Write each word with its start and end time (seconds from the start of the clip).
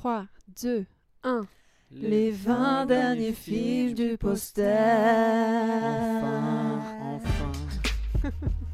3, 0.00 0.24
2, 0.62 0.86
1. 1.24 1.42
Les 1.90 2.30
20 2.30 2.86
derniers 2.86 3.34
films 3.34 3.92
du 3.92 4.16
poster. 4.16 4.64
Enfin, 6.22 7.50
enfin. 8.22 8.30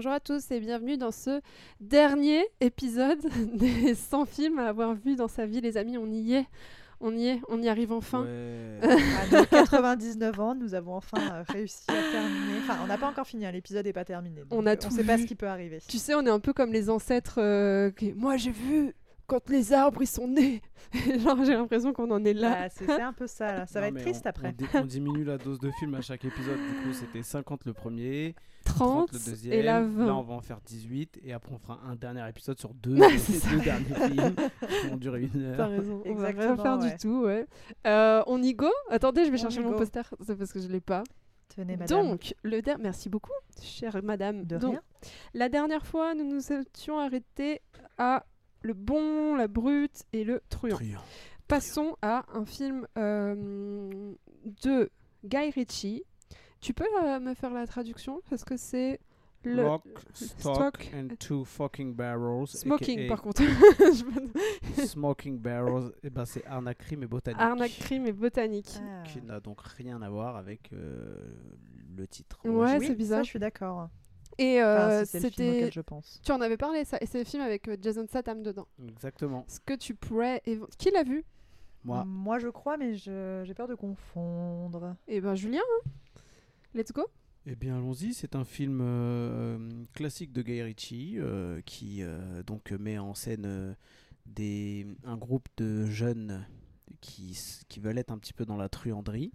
Bonjour 0.00 0.12
à 0.12 0.20
tous 0.20 0.50
et 0.50 0.60
bienvenue 0.60 0.96
dans 0.96 1.10
ce 1.10 1.42
dernier 1.78 2.42
épisode 2.62 3.18
des 3.54 3.94
100 3.94 4.24
films 4.24 4.58
à 4.58 4.68
avoir 4.68 4.94
vu 4.94 5.14
dans 5.14 5.28
sa 5.28 5.44
vie, 5.44 5.60
les 5.60 5.76
amis. 5.76 5.98
On 5.98 6.10
y 6.10 6.36
est, 6.36 6.46
on 7.02 7.14
y 7.14 7.26
est, 7.26 7.40
on 7.50 7.60
y 7.60 7.68
arrive 7.68 7.92
enfin. 7.92 8.22
Ouais. 8.24 8.78
À 8.82 9.36
nos 9.36 9.44
99 9.44 10.40
ans, 10.40 10.54
nous 10.54 10.72
avons 10.72 10.94
enfin 10.94 11.44
réussi 11.50 11.84
à 11.88 11.92
terminer. 12.12 12.60
Enfin, 12.62 12.78
on 12.82 12.86
n'a 12.86 12.96
pas 12.96 13.08
encore 13.08 13.26
fini, 13.26 13.44
hein, 13.44 13.50
l'épisode 13.52 13.84
n'est 13.84 13.92
pas 13.92 14.06
terminé. 14.06 14.40
On 14.50 14.56
donc, 14.62 14.68
a 14.68 14.76
tout 14.78 14.86
on 14.86 14.90
sait 14.90 15.04
pas 15.04 15.18
ce 15.18 15.24
qui 15.24 15.34
peut 15.34 15.48
arriver. 15.48 15.80
Tu 15.86 15.98
sais, 15.98 16.14
on 16.14 16.24
est 16.24 16.30
un 16.30 16.40
peu 16.40 16.54
comme 16.54 16.72
les 16.72 16.88
ancêtres. 16.88 17.34
euh, 17.36 17.90
qui- 17.90 18.14
Moi, 18.14 18.38
j'ai 18.38 18.52
vu 18.52 18.94
quand 19.30 19.48
les 19.48 19.72
arbres 19.72 20.02
ils 20.02 20.06
sont 20.08 20.26
nés. 20.28 20.60
Genre, 21.20 21.44
j'ai 21.44 21.54
l'impression 21.54 21.92
qu'on 21.92 22.10
en 22.10 22.24
est 22.24 22.32
là. 22.34 22.62
Ah, 22.64 22.68
c'est 22.68 22.90
un 23.00 23.12
peu 23.12 23.26
ça, 23.28 23.52
là. 23.58 23.66
ça 23.66 23.80
va 23.80 23.88
être 23.88 24.00
triste 24.00 24.22
on- 24.26 24.28
après. 24.28 24.54
On, 24.74 24.78
on 24.80 24.84
diminue 24.84 25.22
la 25.24 25.38
dose 25.38 25.60
de 25.60 25.70
film 25.78 25.94
à 25.94 26.00
chaque 26.00 26.24
épisode. 26.24 26.56
Du 26.58 26.74
coup, 26.88 26.92
c'était 26.92 27.22
50 27.22 27.64
le 27.66 27.72
premier, 27.72 28.34
30, 28.64 29.08
30 29.08 29.12
le 29.12 29.30
deuxième. 29.30 29.52
et 29.54 29.62
là 29.62 29.82
20. 29.82 30.06
Là, 30.06 30.16
on 30.16 30.22
va 30.22 30.34
en 30.34 30.40
faire 30.40 30.60
18. 30.66 31.20
Et 31.24 31.32
après, 31.32 31.52
on 31.54 31.58
fera 31.58 31.78
un 31.88 31.94
dernier 31.94 32.28
épisode 32.28 32.58
sur 32.58 32.74
deux, 32.74 32.96
deux 33.50 33.60
derniers 33.60 33.84
films 34.08 34.34
qui 34.34 34.88
vont 34.88 34.96
durer 34.96 35.22
une 35.32 35.54
T'as 35.56 35.62
heure. 35.64 35.70
raison, 35.70 36.02
on 36.04 36.14
va 36.14 36.26
rien 36.28 36.36
Exactement, 36.38 36.62
faire 36.62 36.78
ouais. 36.80 36.90
du 36.90 36.96
tout, 36.98 37.22
ouais. 37.24 37.46
Euh, 37.86 38.22
on 38.26 38.42
y 38.42 38.52
go? 38.54 38.68
Attendez, 38.90 39.24
je 39.26 39.30
vais 39.30 39.38
On 39.38 39.42
chercher 39.42 39.60
mon 39.60 39.70
go. 39.70 39.76
poster, 39.78 40.02
c'est 40.26 40.36
parce 40.36 40.52
que 40.52 40.60
je 40.60 40.66
l'ai 40.68 40.80
pas. 40.80 41.04
Tenez, 41.54 41.76
madame. 41.76 42.06
Donc, 42.08 42.34
le 42.42 42.62
der- 42.62 42.78
merci 42.78 43.08
beaucoup, 43.08 43.32
chère 43.60 44.00
madame. 44.02 44.44
de 44.44 44.56
Donc, 44.56 44.70
rien. 44.72 44.82
La 45.34 45.48
dernière 45.48 45.84
fois, 45.86 46.14
nous 46.14 46.24
nous 46.24 46.52
étions 46.52 46.98
arrêtés 46.98 47.60
à 47.98 48.24
le 48.62 48.74
bon, 48.74 49.36
la 49.36 49.48
brute 49.48 50.04
et 50.12 50.24
le 50.24 50.42
truand. 50.48 50.76
Truand. 50.76 51.00
Passons 51.48 51.96
à 52.02 52.24
un 52.32 52.44
film 52.44 52.86
euh, 52.96 54.14
de 54.62 54.90
Guy 55.24 55.50
Ritchie. 55.50 56.04
Tu 56.60 56.74
peux 56.74 56.86
euh, 57.02 57.18
me 57.20 57.34
faire 57.34 57.52
la 57.52 57.66
traduction? 57.66 58.20
Parce 58.28 58.44
que 58.44 58.56
c'est 58.56 59.00
le 59.42 59.66
Rock, 59.66 59.82
stock, 60.12 60.54
stock 60.54 60.90
and 60.94 61.08
two 61.18 61.44
fucking 61.44 61.94
barrels. 61.94 62.46
smoking 62.48 63.08
par 63.08 63.22
contre. 63.22 63.42
Smoking 64.86 65.38
barrels, 65.38 65.92
et 66.02 66.10
ben 66.10 66.26
c'est 66.26 66.44
arnaque, 66.44 66.78
crime 66.78 67.04
et 67.04 67.06
botanique. 67.06 67.40
Arnaque, 67.40 67.78
crime 67.78 68.06
et 68.06 68.12
botanique. 68.12 68.78
Ah. 68.78 69.02
Qui 69.04 69.22
n'a 69.22 69.40
donc 69.40 69.62
rien 69.62 70.02
à 70.02 70.10
voir 70.10 70.36
avec 70.36 70.70
euh, 70.72 71.14
le 71.96 72.06
titre. 72.06 72.38
Ouais, 72.44 72.78
c'est 72.80 72.94
bizarre. 72.94 73.20
Ça, 73.20 73.22
je 73.24 73.28
suis 73.30 73.38
d'accord. 73.38 73.88
Et 74.42 74.62
euh, 74.62 75.04
c'était. 75.04 75.48
auquel 75.48 75.72
je 75.72 75.80
pense. 75.80 76.20
Tu 76.24 76.32
en 76.32 76.40
avais 76.40 76.56
parlé, 76.56 76.84
ça, 76.84 76.96
et 77.00 77.06
c'est 77.06 77.18
le 77.18 77.24
film 77.24 77.42
avec 77.42 77.68
euh, 77.68 77.76
Jason 77.80 78.06
Statham 78.06 78.42
dedans. 78.42 78.66
Exactement. 78.88 79.44
Est-ce 79.48 79.60
que 79.60 79.74
tu 79.74 79.94
pourrais. 79.94 80.42
Qui 80.78 80.90
l'a 80.90 81.02
vu? 81.02 81.24
Moi, 81.84 82.04
Moi, 82.04 82.38
je 82.38 82.48
crois, 82.48 82.76
mais 82.76 82.94
je- 82.94 83.42
j'ai 83.44 83.54
peur 83.54 83.68
de 83.68 83.74
confondre. 83.74 84.96
Eh 85.08 85.20
ben, 85.20 85.34
Julien, 85.34 85.60
hein 85.60 85.90
Let's 86.74 86.92
go 86.92 87.06
Eh 87.46 87.54
bien, 87.56 87.76
allons-y. 87.76 88.14
C'est 88.14 88.34
un 88.36 88.44
film 88.44 88.80
euh, 88.82 89.58
classique 89.94 90.32
de 90.32 90.42
Guy 90.42 90.62
Ritchie 90.62 91.14
euh, 91.18 91.60
qui 91.66 92.02
euh, 92.02 92.42
donc 92.42 92.70
met 92.72 92.98
en 92.98 93.14
scène 93.14 93.44
euh, 93.46 93.74
des, 94.26 94.86
un 95.04 95.16
groupe 95.16 95.48
de 95.56 95.84
jeunes 95.86 96.46
qui, 97.00 97.38
qui 97.68 97.80
veulent 97.80 97.98
être 97.98 98.10
un 98.12 98.18
petit 98.18 98.32
peu 98.34 98.44
dans 98.44 98.56
la 98.56 98.68
truanderie 98.68 99.32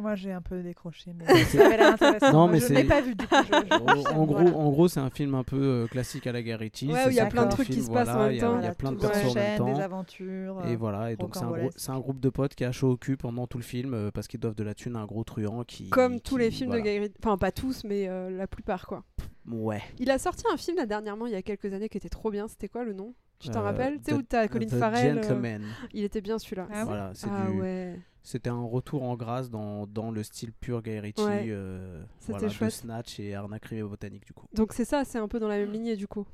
Moi, 0.00 0.14
j'ai 0.14 0.32
un 0.32 0.40
peu 0.42 0.62
décroché, 0.62 1.12
mais 1.14 1.26
ça 1.44 1.64
avait 1.66 1.76
l'air 1.76 1.92
intéressant. 1.94 2.32
Non, 2.32 2.48
mais 2.48 2.58
je 2.60 2.66
c'est- 2.66 2.74
n'ai 2.74 2.84
pas 2.84 3.00
vu 3.00 3.14
du 3.14 3.26
coup. 3.26 3.34
je- 3.34 3.66
je 3.68 4.10
en, 4.14 4.24
gros, 4.24 4.34
voilà. 4.36 4.56
en 4.56 4.70
gros, 4.70 4.88
c'est 4.88 5.00
un 5.00 5.10
film 5.10 5.34
un 5.34 5.44
peu 5.44 5.60
euh, 5.60 5.86
classique 5.86 6.26
à 6.26 6.32
la 6.32 6.38
Ritchie. 6.56 6.90
Ouais, 6.90 7.06
où 7.06 7.10
il 7.10 7.16
y 7.16 7.20
a 7.20 7.26
plein 7.26 7.46
de 7.46 7.50
trucs 7.50 7.66
qui 7.66 7.74
film, 7.74 7.86
se 7.86 7.90
passent 7.90 8.08
en 8.08 8.18
même 8.20 8.32
il 8.32 8.36
y 8.36 8.40
a- 8.40 8.42
temps. 8.42 8.58
Il 8.58 8.64
y 8.64 8.68
a 8.68 8.74
plein 8.74 8.92
de 8.92 8.96
persos 8.98 9.16
en 9.16 9.18
même 9.18 9.28
s'enchaîne, 9.34 9.52
des 9.66 9.72
temps. 9.74 9.80
aventures. 9.80 10.62
Et 10.66 10.72
euh, 10.72 10.76
voilà, 10.76 11.12
et 11.12 11.16
donc 11.16 11.34
c'est 11.34 11.40
un, 11.42 11.46
groupe, 11.46 11.52
rocambolesques. 11.56 11.80
c'est 11.80 11.90
un 11.92 11.98
groupe 12.00 12.20
de 12.20 12.28
potes 12.30 12.54
qui 12.54 12.64
a 12.64 12.72
chaud 12.72 12.90
au 12.92 12.96
cul 12.96 13.16
pendant 13.16 13.46
tout 13.46 13.58
le 13.58 13.64
film 13.64 13.94
euh, 13.94 14.10
parce 14.10 14.26
qu'ils 14.28 14.40
doivent 14.40 14.54
de 14.54 14.64
la 14.64 14.74
thune 14.74 14.96
à 14.96 15.00
un 15.00 15.06
gros 15.06 15.24
truand 15.24 15.64
qui. 15.64 15.90
Comme 15.90 16.20
tous 16.20 16.36
les 16.36 16.50
films 16.50 16.70
voilà. 16.70 16.82
de 16.84 16.88
Ritchie. 17.00 17.14
Enfin, 17.22 17.36
pas 17.38 17.52
tous, 17.52 17.84
mais 17.84 18.08
euh, 18.08 18.30
la 18.30 18.46
plupart, 18.46 18.86
quoi. 18.86 19.04
Ouais. 19.50 19.82
Il 19.98 20.10
a 20.10 20.18
sorti 20.18 20.44
un 20.52 20.56
film 20.56 20.76
là 20.76 20.86
dernièrement, 20.86 21.26
il 21.26 21.32
y 21.32 21.36
a 21.36 21.42
quelques 21.42 21.72
années, 21.72 21.88
qui 21.88 21.98
était 21.98 22.08
trop 22.08 22.30
bien. 22.30 22.46
C'était 22.48 22.68
quoi 22.68 22.84
le 22.84 22.92
nom? 22.92 23.14
Tu 23.38 23.48
t'en 23.48 23.60
Euh, 23.60 23.62
rappelles? 23.62 23.94
Tu 23.98 24.04
sais 24.04 24.12
The- 24.12 24.18
où 24.18 24.22
t'as 24.22 24.48
Colin 24.48 24.66
The 24.66 24.74
Farrell 24.74 25.16
euh, 25.18 25.22
Gentleman. 25.22 25.62
Il 25.94 26.04
était 26.04 26.20
bien 26.20 26.38
celui-là. 26.38 26.68
Ah 26.70 26.84
voilà, 26.84 27.10
c'est 27.14 27.26
Ah 27.30 27.50
du- 27.50 27.58
ouais. 27.58 27.98
C'était 28.22 28.50
un 28.50 28.62
retour 28.62 29.02
en 29.02 29.16
grâce 29.16 29.50
dans, 29.50 29.86
dans 29.86 30.10
le 30.10 30.22
style 30.22 30.52
pur 30.52 30.82
Guy 30.82 30.98
Ritchie. 30.98 31.22
Ouais. 31.24 31.46
euh, 31.48 32.02
voilà, 32.28 32.48
de. 32.48 32.68
Snatch 32.70 33.18
et 33.18 33.34
Arnaque 33.34 33.74
Botanique, 33.74 34.26
du 34.26 34.32
coup. 34.32 34.46
Donc 34.52 34.72
c'est 34.72 34.84
ça, 34.84 35.04
c'est 35.04 35.18
un 35.18 35.28
peu 35.28 35.40
dans 35.40 35.48
la 35.48 35.58
même 35.58 35.72
lignée 35.72 35.96
du 35.96 36.06
coup. 36.06 36.26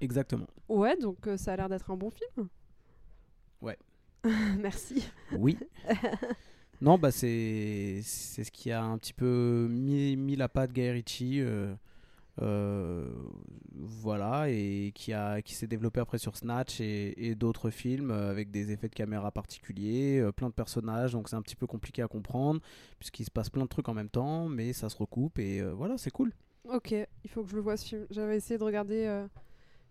Exactement. 0.00 0.46
Ouais, 0.68 0.96
donc 0.96 1.26
euh, 1.26 1.36
ça 1.36 1.52
a 1.52 1.56
l'air 1.56 1.68
d'être 1.68 1.90
un 1.90 1.96
bon 1.96 2.10
film. 2.10 2.48
Ouais. 3.60 3.78
Merci. 4.58 5.08
Oui. 5.32 5.58
non, 6.80 6.98
bah 6.98 7.10
c'est 7.10 8.00
c'est 8.02 8.44
ce 8.44 8.50
qui 8.50 8.70
a 8.70 8.82
un 8.82 8.98
petit 8.98 9.12
peu 9.14 9.68
mis, 9.70 10.16
mis 10.16 10.36
la 10.36 10.48
patte 10.48 10.72
Guy 10.72 10.90
Ritchie. 10.90 11.40
euh, 11.40 11.74
voilà, 13.74 14.48
et 14.48 14.92
qui, 14.94 15.12
a, 15.12 15.42
qui 15.42 15.54
s'est 15.54 15.66
développé 15.66 16.00
après 16.00 16.18
sur 16.18 16.36
Snatch 16.36 16.80
et, 16.80 17.28
et 17.28 17.34
d'autres 17.34 17.70
films 17.70 18.10
euh, 18.10 18.30
avec 18.30 18.50
des 18.50 18.70
effets 18.72 18.88
de 18.88 18.94
caméra 18.94 19.30
particuliers, 19.30 20.18
euh, 20.20 20.32
plein 20.32 20.48
de 20.48 20.54
personnages, 20.54 21.12
donc 21.12 21.28
c'est 21.28 21.36
un 21.36 21.42
petit 21.42 21.56
peu 21.56 21.66
compliqué 21.66 22.02
à 22.02 22.08
comprendre 22.08 22.60
puisqu'il 22.98 23.24
se 23.24 23.30
passe 23.30 23.50
plein 23.50 23.62
de 23.64 23.68
trucs 23.68 23.88
en 23.88 23.94
même 23.94 24.08
temps, 24.08 24.48
mais 24.48 24.72
ça 24.72 24.88
se 24.88 24.96
recoupe 24.96 25.38
et 25.38 25.60
euh, 25.60 25.72
voilà, 25.72 25.98
c'est 25.98 26.10
cool. 26.10 26.32
Ok, 26.68 26.92
il 26.92 27.30
faut 27.30 27.42
que 27.42 27.50
je 27.50 27.56
le 27.56 27.62
vois 27.62 27.76
ce 27.76 27.86
film. 27.86 28.06
J'avais 28.10 28.36
essayé 28.36 28.56
de 28.56 28.62
regarder. 28.64 29.04
euh, 29.06 29.26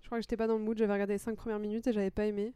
Je 0.02 0.06
crois 0.08 0.18
que 0.18 0.22
j'étais 0.24 0.38
pas 0.38 0.48
dans 0.48 0.58
le 0.58 0.64
mood, 0.64 0.78
j'avais 0.78 0.94
regardé 0.94 1.14
les 1.14 1.18
5 1.20 1.36
premières 1.36 1.60
minutes 1.60 1.86
et 1.88 1.94
j'avais 1.94 2.12
pas 2.12 2.26
aimé. 2.26 2.54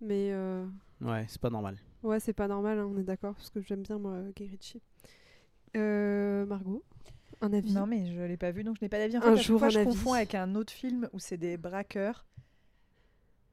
Mais 0.00 0.30
euh, 0.32 0.64
Ouais, 1.02 1.26
c'est 1.28 1.40
pas 1.40 1.50
normal. 1.50 1.76
ouais, 2.02 2.18
c'est 2.20 2.32
pas 2.32 2.48
normal, 2.48 2.78
hein, 2.78 2.90
on 2.90 2.98
est 2.98 3.02
d'accord, 3.04 3.34
parce 3.34 3.50
que 3.50 3.60
j'aime 3.60 3.82
bien 3.82 3.98
moi 3.98 4.16
Guy 4.34 4.46
Ritchie. 4.46 4.80
Euh, 5.76 6.46
Margot, 6.46 6.82
un 7.42 7.52
avis 7.52 7.72
Non, 7.72 7.86
mais 7.86 8.06
je 8.06 8.20
l'ai 8.22 8.36
pas 8.36 8.50
vu, 8.50 8.64
donc 8.64 8.76
je 8.80 8.84
n'ai 8.84 8.88
pas 8.88 8.98
d'avis. 8.98 9.16
En 9.18 9.20
Un 9.20 9.22
fait, 9.22 9.28
à 9.32 9.36
chaque 9.36 9.46
jour, 9.46 9.58
fois, 9.58 9.68
un 9.68 9.70
je 9.70 9.78
avis. 9.78 9.88
confonds 9.88 10.12
avec 10.14 10.34
un 10.34 10.54
autre 10.54 10.72
film 10.72 11.08
où 11.12 11.18
c'est 11.18 11.36
des 11.36 11.56
braqueurs 11.56 12.24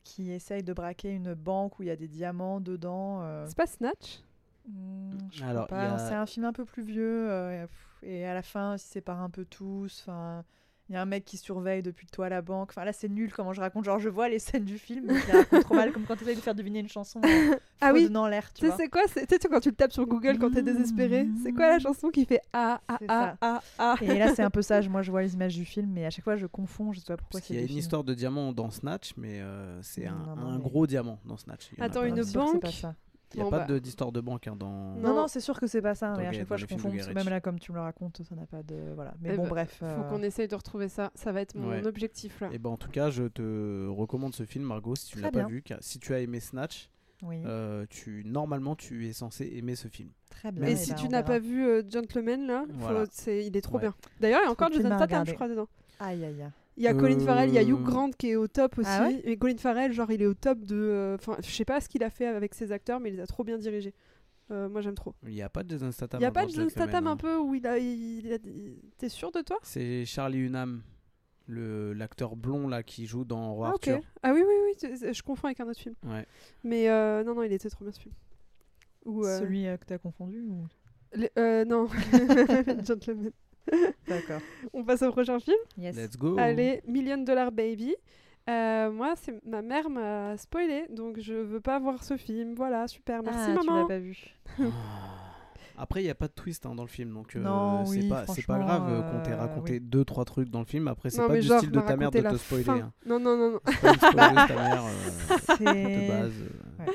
qui 0.04 0.32
essayent 0.32 0.64
de 0.64 0.74
braquer 0.74 1.12
une 1.12 1.34
banque 1.34 1.80
où 1.80 1.84
il 1.84 1.88
y 1.88 1.92
a 1.92 1.96
des 1.96 2.08
diamants 2.08 2.60
dedans. 2.60 3.22
euh. 3.24 3.46
C'est 3.48 3.56
pas 3.58 3.68
Snatch? 3.68 4.20
Hmm, 4.68 5.18
je 5.32 5.38
crois 5.40 5.50
Alors, 5.50 5.64
il 5.64 5.66
y 5.66 5.68
pas. 5.70 5.94
a- 5.96 5.98
C'est 6.10 6.16
un 6.16 6.26
film 6.26 6.46
un 6.46 6.54
peu 6.54 6.66
plus 6.66 6.84
vieux 6.84 7.30
euh, 7.32 7.66
et 8.02 8.26
à 8.26 8.34
la 8.34 8.42
fin, 8.42 8.76
ils 8.76 8.80
se 8.80 8.88
séparent 8.88 9.22
un 9.22 9.30
peu 9.30 9.46
tous. 9.46 10.02
Enfin, 10.02 10.44
il 10.90 10.94
y 10.94 10.96
a 10.98 11.02
un 11.02 11.06
mec 11.06 11.24
qui 11.26 11.38
surveille 11.38 11.82
depuis 11.82 12.06
le 12.06 12.14
toit 12.14 12.28
la 12.30 12.42
banque. 12.42 12.70
Enfin, 12.72 12.84
là, 12.84 12.92
c'est 12.94 13.08
nul 13.10 13.32
comment 13.34 13.54
je 13.54 13.62
raconte. 13.62 13.86
Genre, 13.86 14.00
je 14.00 14.10
vois 14.10 14.28
les 14.30 14.38
scènes 14.40 14.66
du 14.66 14.78
film, 14.78 15.06
mais 15.08 15.18
je 15.20 15.28
les 15.28 15.34
raconte 15.34 15.62
trop 15.64 15.76
mal, 15.76 15.92
comme 15.94 16.04
quand 16.04 16.16
tu 16.18 16.24
essayes 16.24 16.36
de 16.36 16.42
faire 16.42 16.56
deviner 16.56 16.80
une 16.80 16.90
chanson 16.90 17.20
en 17.24 17.58
Ah 17.82 17.94
oui, 17.94 18.10
dans 18.10 18.28
l'air, 18.28 18.52
tu 18.54 18.62
sais, 18.62 18.68
vois. 18.68 18.78
c'est 18.78 18.90
quoi 18.90 19.02
c'est- 19.08 19.26
Tu 19.26 19.36
sais, 19.42 19.48
quand 19.48 19.60
tu 19.62 19.70
le 19.70 19.76
tapes 19.76 19.94
sur 19.94 20.06
Google 20.06 20.38
quand 20.40 20.52
t'es 20.52 20.62
désespéré, 20.62 21.28
c'est 21.42 21.54
quoi 21.54 21.70
la 21.70 21.80
chanson 21.80 22.10
qui 22.10 22.26
fait 22.26 22.42
Ah, 22.52 22.82
ah, 22.88 22.98
C'est 23.00 23.06
ah, 23.10 23.38
ah, 23.42 23.62
ah? 23.80 23.96
Et 24.02 24.20
là, 24.20 24.36
c'est 24.36 24.44
un 24.44 24.50
peu 24.50 24.62
ça. 24.62 24.82
je- 24.82 24.90
Moi, 24.90 25.02
je 25.04 25.12
vois 25.12 25.22
les 25.22 25.34
images 25.34 25.56
du 25.56 25.66
film, 25.66 25.90
mais 25.94 26.06
à 26.06 26.10
chaque 26.10 26.24
fois, 26.26 26.36
je 26.36 26.46
confonds. 26.48 26.92
Je 26.92 27.00
sais 27.00 27.06
pas 27.08 27.18
pourquoi 27.18 27.40
c'est 27.40 27.54
y 27.54 27.58
a 27.58 27.62
une 27.62 27.68
films. 27.68 27.80
histoire 27.80 28.04
de 28.04 28.14
diamant 28.14 28.52
dans 28.52 28.70
Snatch, 28.70 29.14
mais 29.18 29.40
euh, 29.42 29.82
c'est 29.82 30.06
un, 30.06 30.16
Non, 30.28 30.36
non, 30.36 30.48
un 30.48 30.58
mais- 30.58 30.64
gros 30.64 30.86
diamant 30.86 31.20
dans 31.26 31.38
Snatch. 31.38 31.70
Il 31.78 31.84
Attends, 31.84 32.04
une 32.04 32.24
banque? 32.26 32.60
Pas 32.62 32.72
ça. 32.72 32.94
Il 33.34 33.38
n'y 33.38 33.42
a 33.42 33.46
Bon, 33.46 33.50
pas 33.52 33.60
bah. 33.60 33.66
de- 33.66 33.80
d'histoire 33.80 34.12
de 34.12 34.22
banque 34.22 34.48
hein, 34.48 34.56
dans. 34.58 34.70
Non. 34.96 35.02
Non, 35.10 35.14
non, 35.16 35.28
c'est 35.28 35.40
sûr 35.40 35.60
que 35.60 35.68
c'est 35.68 35.82
pas 35.82 35.96
ça. 35.96 36.14
Mais 36.18 36.26
à 36.28 36.32
les- 36.32 36.38
chaque 36.40 36.48
fois, 36.48 36.58
je 36.58 36.66
confonds. 36.66 36.92
Même 36.92 37.30
là, 37.30 37.42
comme 37.42 37.60
tu 37.60 37.72
me 37.72 37.78
le 37.78 37.84
racontes, 37.84 38.22
ça 38.28 38.36
n'a 38.36 38.46
pas 38.46 38.64
de. 38.64 38.76
Voilà. 38.96 39.14
Mais 39.22 39.32
Eh 39.34 39.38
bon, 39.38 39.44
ben, 39.44 39.50
bref. 39.50 39.76
Faut 39.80 39.86
euh, 39.86 40.10
qu'on 40.10 40.22
essaye 40.24 40.48
de 40.48 40.56
retrouver 40.56 40.88
ça. 40.90 41.12
Ça 41.16 41.32
va 41.32 41.42
être 41.42 41.56
mon 41.56 41.70
Ouais. 41.70 41.86
objectif 41.88 42.40
là. 42.42 42.50
Et 42.52 42.58
ben 42.60 42.70
en 42.70 42.78
tout 42.78 42.90
cas, 42.92 43.10
je 43.10 43.24
te 43.24 43.88
recommande 43.88 44.34
ce 44.36 44.44
film, 44.44 44.66
Margot, 44.66 44.96
si 44.96 45.08
tu 45.08 45.20
l'as 45.20 45.32
pas 45.32 45.46
vu. 45.46 45.62
car 45.62 45.78
si 45.82 46.00
tu 46.00 46.14
as 46.14 46.20
aimé 46.20 46.40
Snatch, 46.40 46.90
Oui, 47.24 47.42
euh, 47.46 47.86
tu 47.90 48.24
normalement 48.26 48.76
tu 48.76 49.08
es 49.08 49.14
censé 49.14 49.52
aimer 49.56 49.76
ce 49.76 49.88
film. 49.88 50.10
très 50.30 50.52
bien. 50.52 50.68
Et 50.68 50.72
eh 50.72 50.76
si 50.76 50.92
ben, 50.92 50.96
tu 50.98 51.08
n'as 51.10 51.24
pas 51.24 51.40
vu 51.40 51.66
euh, 51.66 51.82
Gentleman 51.90 52.46
là, 52.48 52.66
faut- 52.80 53.30
il 53.32 53.56
est 53.56 53.62
trop 53.62 53.76
Ouais. 53.76 53.82
bien. 53.82 53.94
D'ailleurs, 54.20 54.42
il 54.42 54.46
y 54.46 54.48
a 54.48 54.52
encore 54.52 54.68
à 54.68 54.98
Statham, 54.98 55.26
je 55.26 55.34
crois, 55.34 55.48
dedans. 55.48 55.68
Aïe, 56.00 56.24
aïe, 56.26 56.42
aïe. 56.42 56.50
Il 56.78 56.84
y 56.84 56.88
a 56.88 56.94
Colin 56.94 57.20
Farrell, 57.20 57.50
il 57.50 57.56
y 57.56 57.58
a 57.60 57.64
Hugh 57.64 57.72
Euh, 57.80 57.84
Grant 57.84 58.10
qui 58.12 58.30
est 58.30 58.36
au 58.36 58.48
top 58.48 58.78
aussi. 58.80 58.90
Ah 58.92 59.08
ouais 59.08 59.22
et 59.26 59.38
Colin 59.38 59.58
Farrell, 59.58 59.94
genre, 59.94 60.12
il 60.12 60.22
est 60.22 60.26
au 60.26 60.34
top 60.34 60.60
de. 60.66 60.76
euh, 60.76 61.16
Enfin, 61.16 61.38
je 61.44 61.50
sais 61.52 61.66
pas 61.66 61.80
ce 61.82 61.88
qu'il 61.90 62.04
a 62.04 62.10
fait 62.10 62.26
avec 62.28 62.54
ses 62.56 62.72
acteurs, 62.72 63.00
mais 63.00 63.10
il 63.10 63.16
les 63.18 63.22
a 63.22 63.28
trop 63.28 63.44
bien 63.44 63.58
dirigés. 63.58 63.94
Euh, 64.52 64.68
moi, 64.70 64.82
j'aime 64.82 64.96
trop. 64.96 65.14
Il 65.24 65.34
n'y 65.34 65.42
a 65.42 65.50
pas 65.50 65.64
de 65.64 65.70
Jason 65.70 65.92
Statham. 65.92 66.20
Il 66.20 66.24
y 66.24 66.26
a 66.26 66.30
hein, 66.30 66.32
pas 66.32 66.46
de 66.46 66.50
Jason 66.52 66.70
Statham 66.70 67.08
hein. 67.08 67.12
un 67.12 67.18
peu 67.18 67.38
où 67.38 67.54
il 67.56 67.66
a. 67.68 67.78
il 67.78 68.34
a- 68.34 68.38
il- 68.44 68.78
T'es 68.98 69.08
sûr 69.10 69.32
de 69.32 69.42
toi? 69.42 69.58
C'est 69.64 70.04
Charlie 70.06 70.40
Hunnam, 70.40 70.82
le 71.48 71.94
l'acteur 71.94 72.36
blond 72.36 72.68
là 72.68 72.84
qui 72.84 73.06
joue 73.06 73.24
dans 73.24 73.54
Roi 73.54 73.70
Ah, 73.72 73.76
ok. 73.76 73.88
Arthur. 73.88 74.08
Ah 74.22 74.34
oui, 74.34 74.42
oui, 74.46 74.54
oui, 74.84 75.14
je 75.14 75.22
confonds 75.22 75.48
avec 75.48 75.60
un 75.60 75.68
autre 75.68 75.80
film. 75.80 75.96
Ouais. 76.06 76.26
Mais 76.64 76.90
euh, 76.90 77.24
non, 77.24 77.36
non, 77.36 77.44
il 77.44 77.54
était 77.54 77.70
trop 77.70 77.86
bien 77.86 77.92
ce 77.94 78.00
film. 78.00 78.14
Ou, 79.06 79.26
euh, 79.26 79.40
Celui 79.40 79.64
que 79.64 79.86
t'as 79.86 79.98
confondu 79.98 80.42
ou... 80.42 80.66
euh, 81.38 81.66
non, 81.66 81.88
Gentleman. 82.86 83.32
D'accord. 84.08 84.42
On 84.74 84.84
passe 84.84 85.02
au 85.04 85.12
prochain 85.12 85.40
film. 85.40 85.58
Yes. 85.78 85.96
Let's 85.96 86.18
go. 86.18 86.36
Allez, 86.38 86.82
Million 86.88 87.18
Dollar 87.18 87.52
Baby. 87.52 87.96
Euh, 88.50 88.92
moi, 88.92 89.14
c'est 89.16 89.34
ma 89.46 89.62
mère 89.62 89.90
m'a 89.90 90.36
spoilé, 90.38 90.86
donc 90.90 91.20
je 91.20 91.34
veux 91.34 91.62
pas 91.62 91.80
voir 91.80 92.04
ce 92.04 92.18
film. 92.18 92.56
Voilà, 92.56 92.88
super, 92.90 93.24
merci 93.24 93.40
ah, 93.52 93.58
tu 93.60 93.66
maman. 93.66 93.82
l'as 93.82 93.88
pas 93.88 94.00
vu. 94.00 94.18
Ah. 94.60 94.64
Après, 95.78 96.02
il 96.02 96.04
n'y 96.04 96.10
a 96.10 96.16
pas 96.16 96.28
de 96.28 96.34
twist 96.34 96.66
hein, 96.66 96.76
dans 96.76 96.84
le 96.84 96.90
film, 96.90 97.14
donc 97.14 97.36
euh, 97.36 97.42
c'est 97.86 98.02
oui, 98.02 98.08
pas, 98.10 98.60
grave 98.60 98.86
euh, 98.90 99.02
qu'on 99.02 99.24
t'ait 99.24 99.32
euh, 99.32 99.38
raconté 99.38 99.74
oui. 99.74 99.80
deux 99.80 100.06
trois 100.06 100.24
trucs 100.24 100.50
dans 100.50 100.60
le 100.60 100.66
film. 100.66 100.88
Après, 100.88 101.10
c'est 101.10 101.26
pas 101.26 101.34
du 101.34 101.42
genre, 101.42 101.58
style 101.60 101.72
de 101.72 101.80
ta 101.80 101.98
mère 101.98 102.12
de 102.12 102.22
te 102.22 102.36
spoiler. 102.36 102.70
hein. 102.70 102.92
Non, 103.06 103.20
non, 103.20 103.36
non, 103.38 103.52
non. 103.54 103.60
C'est 103.66 103.82
pas 103.82 103.90
une 103.90 103.98
spoileuse, 103.98 104.48
ta 104.48 104.56
mère 104.56 104.84
euh, 104.84 105.36
de 105.36 105.42
C'est. 105.58 106.08
base. 106.10 106.32
euh, 106.82 106.92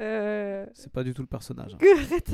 Euh... 0.00 0.66
c'est 0.74 0.90
pas 0.92 1.04
du 1.04 1.14
tout 1.14 1.22
le 1.22 1.28
personnage. 1.28 1.74
hein. 1.74 1.78
Arrête. 1.96 2.30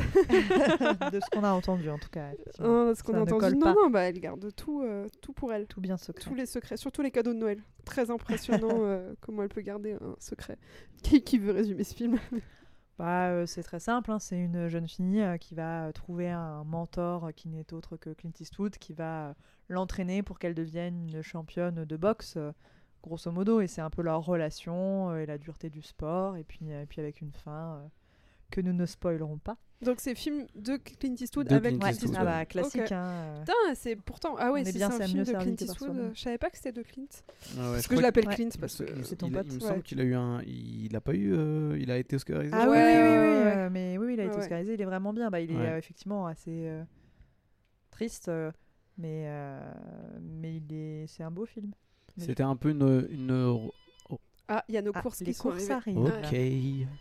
de 1.12 1.21
ce 1.21 1.31
qu'on 1.31 1.45
a 1.45 1.51
entendu 1.51 1.91
en 1.91 1.99
tout 1.99 2.09
cas. 2.09 2.31
Non, 2.59 2.95
ce 2.95 3.03
qu'on 3.03 3.15
a 3.15 3.21
entendu. 3.21 3.57
Non, 3.57 3.75
non, 3.75 3.91
bah 3.91 4.03
elle 4.03 4.19
garde 4.19 4.55
tout, 4.55 4.83
euh, 4.83 5.07
tout 5.21 5.33
pour 5.33 5.53
elle. 5.53 5.67
Tout 5.67 5.81
bien 5.81 5.97
secret. 5.97 6.25
Tous 6.29 6.35
les 6.35 6.47
secrets, 6.47 6.77
surtout 6.77 7.03
les 7.03 7.11
cadeaux 7.11 7.35
de 7.35 7.39
Noël. 7.39 7.62
Très 7.85 8.11
impressionnant 8.11 8.69
euh, 8.81 9.12
comment 9.21 9.43
elle 9.43 9.49
peut 9.51 9.61
garder 9.61 9.93
un 9.93 10.17
secret. 10.19 10.57
Qui, 11.03 11.23
qui 11.23 11.39
veut 11.39 11.53
résumer 11.53 11.85
ce 11.85 11.95
film? 11.95 12.19
Bah, 12.99 13.29
euh, 13.29 13.47
c'est 13.47 13.63
très 13.63 13.81
simple, 13.81 14.11
hein, 14.11 14.19
c'est 14.19 14.39
une 14.39 14.69
jeune 14.69 14.87
fille 14.87 15.23
euh, 15.23 15.39
qui 15.39 15.55
va 15.55 15.91
trouver 15.95 16.29
un 16.29 16.65
mentor 16.65 17.31
qui 17.35 17.49
n'est 17.49 17.73
autre 17.73 17.97
que 17.97 18.11
Clint 18.11 18.33
Eastwood, 18.39 18.77
qui 18.77 18.93
va 18.93 19.35
l'entraîner 19.71 20.23
pour 20.23 20.39
qu'elle 20.39 20.55
devienne 20.55 21.09
une 21.09 21.23
championne 21.23 21.87
de 21.87 21.97
boxe, 21.97 22.35
euh, 22.37 22.53
grosso 23.02 23.31
modo, 23.31 23.61
et 23.61 23.67
c'est 23.67 23.81
un 23.81 23.91
peu 23.91 24.02
leur 24.02 24.25
relation 24.25 25.11
euh, 25.11 25.19
et 25.23 25.26
la 25.26 25.38
dureté 25.38 25.70
du 25.70 25.82
sport, 25.82 26.37
et 26.37 26.44
puis, 26.44 26.61
euh, 26.73 26.85
puis 26.88 27.00
avec 27.00 27.20
une 27.20 27.32
fin 27.32 27.76
euh, 27.76 27.87
que 28.50 28.61
nous 28.61 28.73
ne 28.73 28.87
spoilerons 28.87 29.38
pas. 29.38 29.56
Donc 29.82 30.00
c'est 30.00 30.14
film 30.14 30.47
de 30.56 30.76
Clint 30.76 31.14
Eastwood 31.19 31.49
De 31.49 31.55
avec 31.55 31.79
Clint 31.79 31.88
Eastwood, 31.88 32.14
ah 32.19 32.25
bah, 32.25 32.44
classique. 32.44 32.93
Hein. 32.93 33.37
Putain, 33.41 33.75
c'est 33.75 33.97
pourtant. 33.97 34.37
Ah 34.38 34.52
ouais, 34.52 34.62
c'est 34.62 34.82
un 34.82 34.91
ça, 34.91 35.06
film 35.06 35.25
de 35.25 35.32
Clint 35.32 35.56
Eastwood. 35.58 35.97
euh, 35.97 36.11
Je 36.12 36.20
savais 36.20 36.37
pas 36.37 36.50
que 36.50 36.58
c'était 36.58 36.73
de 36.73 36.82
Clint. 36.82 37.06
Ah 37.08 37.23
ouais, 37.56 37.70
Parce 37.73 37.82
je 37.85 37.88
que 37.88 37.97
je 37.97 38.00
l'appelle 38.02 38.26
Clint 38.29 38.50
parce 38.61 38.76
que 38.76 39.03
c'est 39.05 39.17
ton 39.17 39.29
il, 39.29 39.37
a- 39.38 39.43
pote. 39.43 39.53
il 39.53 39.56
me 39.56 39.62
Ouais. 39.62 39.69
semble 39.69 39.82
qu'il 39.82 39.99
a 40.00 40.05
eu 40.05 40.14
un. 40.14 40.43
Il 40.43 40.94
a 40.94 41.00
pas 41.00 41.14
eu. 41.14 41.32
euh, 41.32 41.79
il 41.81 41.91
a 41.91 41.96
été 41.96 42.14
oscarisé. 42.17 42.50
Ah 42.55 42.67
oui, 42.69 42.76
euh, 42.76 43.70
mais 43.70 43.96
oui, 43.96 44.12
il 44.14 44.20
a 44.20 44.25
été 44.25 44.37
oscarisé, 44.37 44.75
il 44.75 44.82
est 44.82 44.85
vraiment 44.85 45.14
bien. 45.14 45.31
Bah, 45.31 45.41
il 45.41 45.50
est 45.50 45.56
Ouais. 45.56 45.67
euh, 45.70 45.79
effectivement 45.79 46.26
assez 46.26 46.67
euh, 46.69 46.85
triste, 47.91 48.29
euh, 48.29 48.50
mais, 48.99 49.25
euh, 49.29 49.73
mais 50.20 50.56
il 50.56 50.73
est... 50.75 51.06
c'est 51.06 51.23
un 51.23 51.31
beau 51.31 51.46
film. 51.46 51.73
C'était 52.17 52.43
un 52.43 52.57
peu 52.57 52.71
une. 52.71 53.07
une... 53.11 53.71
Ah, 54.49 54.65
il 54.69 54.75
y 54.75 54.79
a 54.79 54.83
nos 54.83 54.93
Ah, 54.95 55.03
courses 55.03 55.21
les 55.21 55.27
qui 55.27 55.35
sont 55.35 55.51
courses 55.51 55.71
arrivées. 55.71 56.11
arrivent. 56.23 56.89
Ok. 56.89 56.97